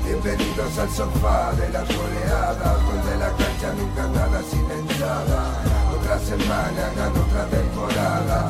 Bienvenidos 0.03 0.77
al 0.79 0.89
sofá 0.89 1.51
de 1.53 1.69
las 1.69 1.87
goleadas, 1.87 2.77
donde 2.81 3.17
la 3.19 3.29
cancha 3.29 3.71
nunca 3.77 4.07
nada 4.07 4.41
sin 4.49 4.65
hinchada. 4.65 5.53
Otra 5.93 6.17
semana, 6.17 6.91
nan, 6.97 7.11
otra 7.15 7.45
temporada. 7.45 8.49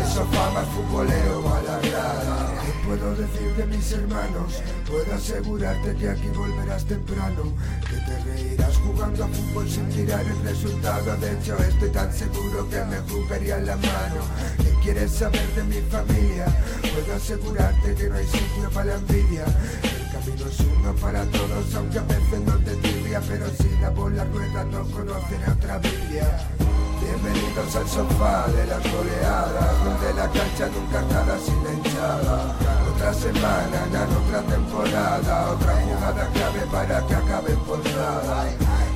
El 0.00 0.12
sofá 0.12 0.50
más 0.52 0.68
futbolero 0.68 1.42
a 1.42 1.62
la 1.62 1.78
grada. 1.88 2.43
¿Qué 2.84 2.90
puedo 2.90 3.16
decir 3.16 3.56
de 3.56 3.66
mis 3.66 3.92
hermanos? 3.92 4.62
Puedo 4.86 5.14
asegurarte 5.14 5.96
que 5.96 6.10
aquí 6.10 6.28
volverás 6.36 6.84
temprano, 6.84 7.54
que 7.80 7.96
te 7.96 8.24
reirás 8.24 8.76
jugando 8.76 9.24
a 9.24 9.28
fútbol 9.28 9.70
sin 9.70 9.88
mirar 9.88 10.22
el 10.22 10.42
resultado. 10.42 11.16
De 11.16 11.32
hecho, 11.32 11.56
estoy 11.56 11.88
tan 11.88 12.12
seguro 12.12 12.68
que 12.68 12.84
me 12.84 12.98
jugaría 13.08 13.58
la 13.60 13.76
mano. 13.76 14.20
¿Qué 14.58 14.70
quieres 14.82 15.12
saber 15.12 15.46
de 15.54 15.64
mi 15.64 15.80
familia? 15.88 16.44
Puedo 16.82 17.16
asegurarte 17.16 17.94
que 17.94 18.08
no 18.10 18.16
hay 18.16 18.26
sitio 18.26 18.70
para 18.74 18.84
la 18.84 18.94
envidia. 18.96 19.44
El 19.82 20.12
camino 20.12 20.46
es 20.46 20.60
uno 20.60 20.94
para 20.96 21.24
todos, 21.24 21.74
aunque 21.76 21.98
a 21.98 22.02
veces 22.02 22.40
no 22.44 22.58
te 22.58 22.76
tibia, 22.76 23.22
pero 23.26 23.46
si 23.48 23.80
la 23.80 23.88
bola 23.90 24.24
rueda 24.24 24.62
no 24.64 24.84
conoceré 24.90 25.50
otra 25.50 25.78
Biblia. 25.78 26.48
Bienvenidos 27.14 27.76
al 27.76 27.88
sofá 27.88 28.46
de 28.48 28.66
las 28.66 28.82
goleadas, 28.82 29.84
donde 29.84 30.14
la 30.14 30.28
cancha 30.32 30.66
nunca 30.66 31.00
nada 31.02 31.38
sin 31.38 31.62
la. 31.62 32.56
Otra 32.90 33.14
semana, 33.14 33.86
nan, 33.92 34.08
otra 34.16 34.42
temporada, 34.42 35.50
otra 35.52 35.74
jugada 35.82 36.28
clave 36.34 36.66
para 36.72 37.06
que 37.06 37.14
acabe 37.14 37.52
en 37.52 37.60
portada. 37.60 38.46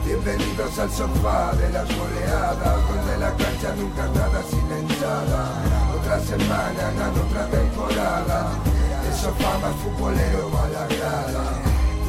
Bienvenidos 0.04 0.78
al 0.80 0.90
sofá 0.90 1.52
de 1.52 1.70
las 1.70 1.86
goleadas, 1.96 2.88
donde 2.88 3.18
la 3.18 3.30
cancha 3.36 3.74
nunca 3.76 4.08
nada 4.08 4.42
sin 4.50 4.68
la. 5.00 5.94
Otra 5.94 6.18
semana, 6.18 6.90
nan, 6.98 7.18
otra 7.24 7.46
temporada. 7.46 8.50
El 9.06 9.14
sofá 9.14 9.58
más 9.62 9.76
futbolero 9.76 10.50
a 10.58 10.68
la 10.70 10.86
grada. 10.88 11.67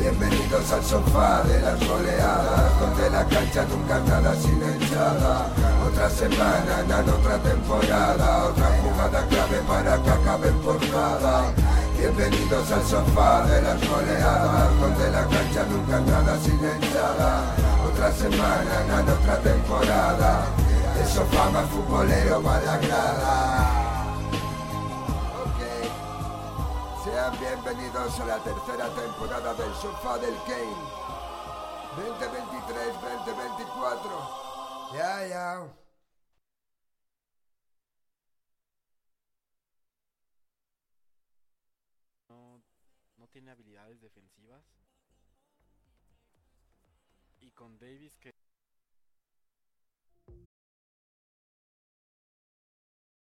Bienvenidos 0.09 0.71
al 0.71 0.83
sofá 0.83 1.43
de 1.43 1.61
las 1.61 1.79
goleadas, 1.87 2.79
donde 2.79 3.11
la 3.11 3.23
cancha 3.25 3.63
nunca 3.69 3.99
nada 3.99 4.33
sin 4.35 4.55
hinchada. 4.55 5.45
Otra 5.85 6.09
semana, 6.09 6.83
nan, 6.87 7.07
otra 7.07 7.37
temporada, 7.37 8.45
otra 8.45 8.69
jugada 8.81 9.27
clave 9.27 9.59
para 9.67 10.01
que 10.01 10.09
acabe 10.09 10.47
en 10.47 10.57
portada. 10.61 11.53
Bienvenidos 11.95 12.71
al 12.71 12.83
sofá 12.85 13.45
de 13.45 13.61
las 13.61 13.87
goleadas, 13.87 14.79
donde 14.81 15.11
la 15.11 15.23
cancha 15.27 15.63
nunca 15.69 15.99
nada 15.99 16.39
sin 16.39 16.55
hinchada. 16.55 17.43
Otra 17.87 18.11
semana, 18.11 18.83
nan, 18.87 19.09
otra 19.09 19.37
temporada. 19.37 20.45
El 20.99 21.07
sofá 21.07 21.51
más 21.51 21.69
futbolero 21.69 22.41
para 22.41 22.65
la 22.65 22.77
grada. 22.77 23.78
Bienvenidos 27.37 28.19
a 28.19 28.25
la 28.25 28.39
tercera 28.39 28.89
temporada 28.89 29.53
del 29.53 29.71
Sofá 29.75 30.17
del 30.17 30.35
Game. 30.47 30.75
2023-2024. 31.95 34.93
Ya, 34.93 35.27
ya. 35.27 35.78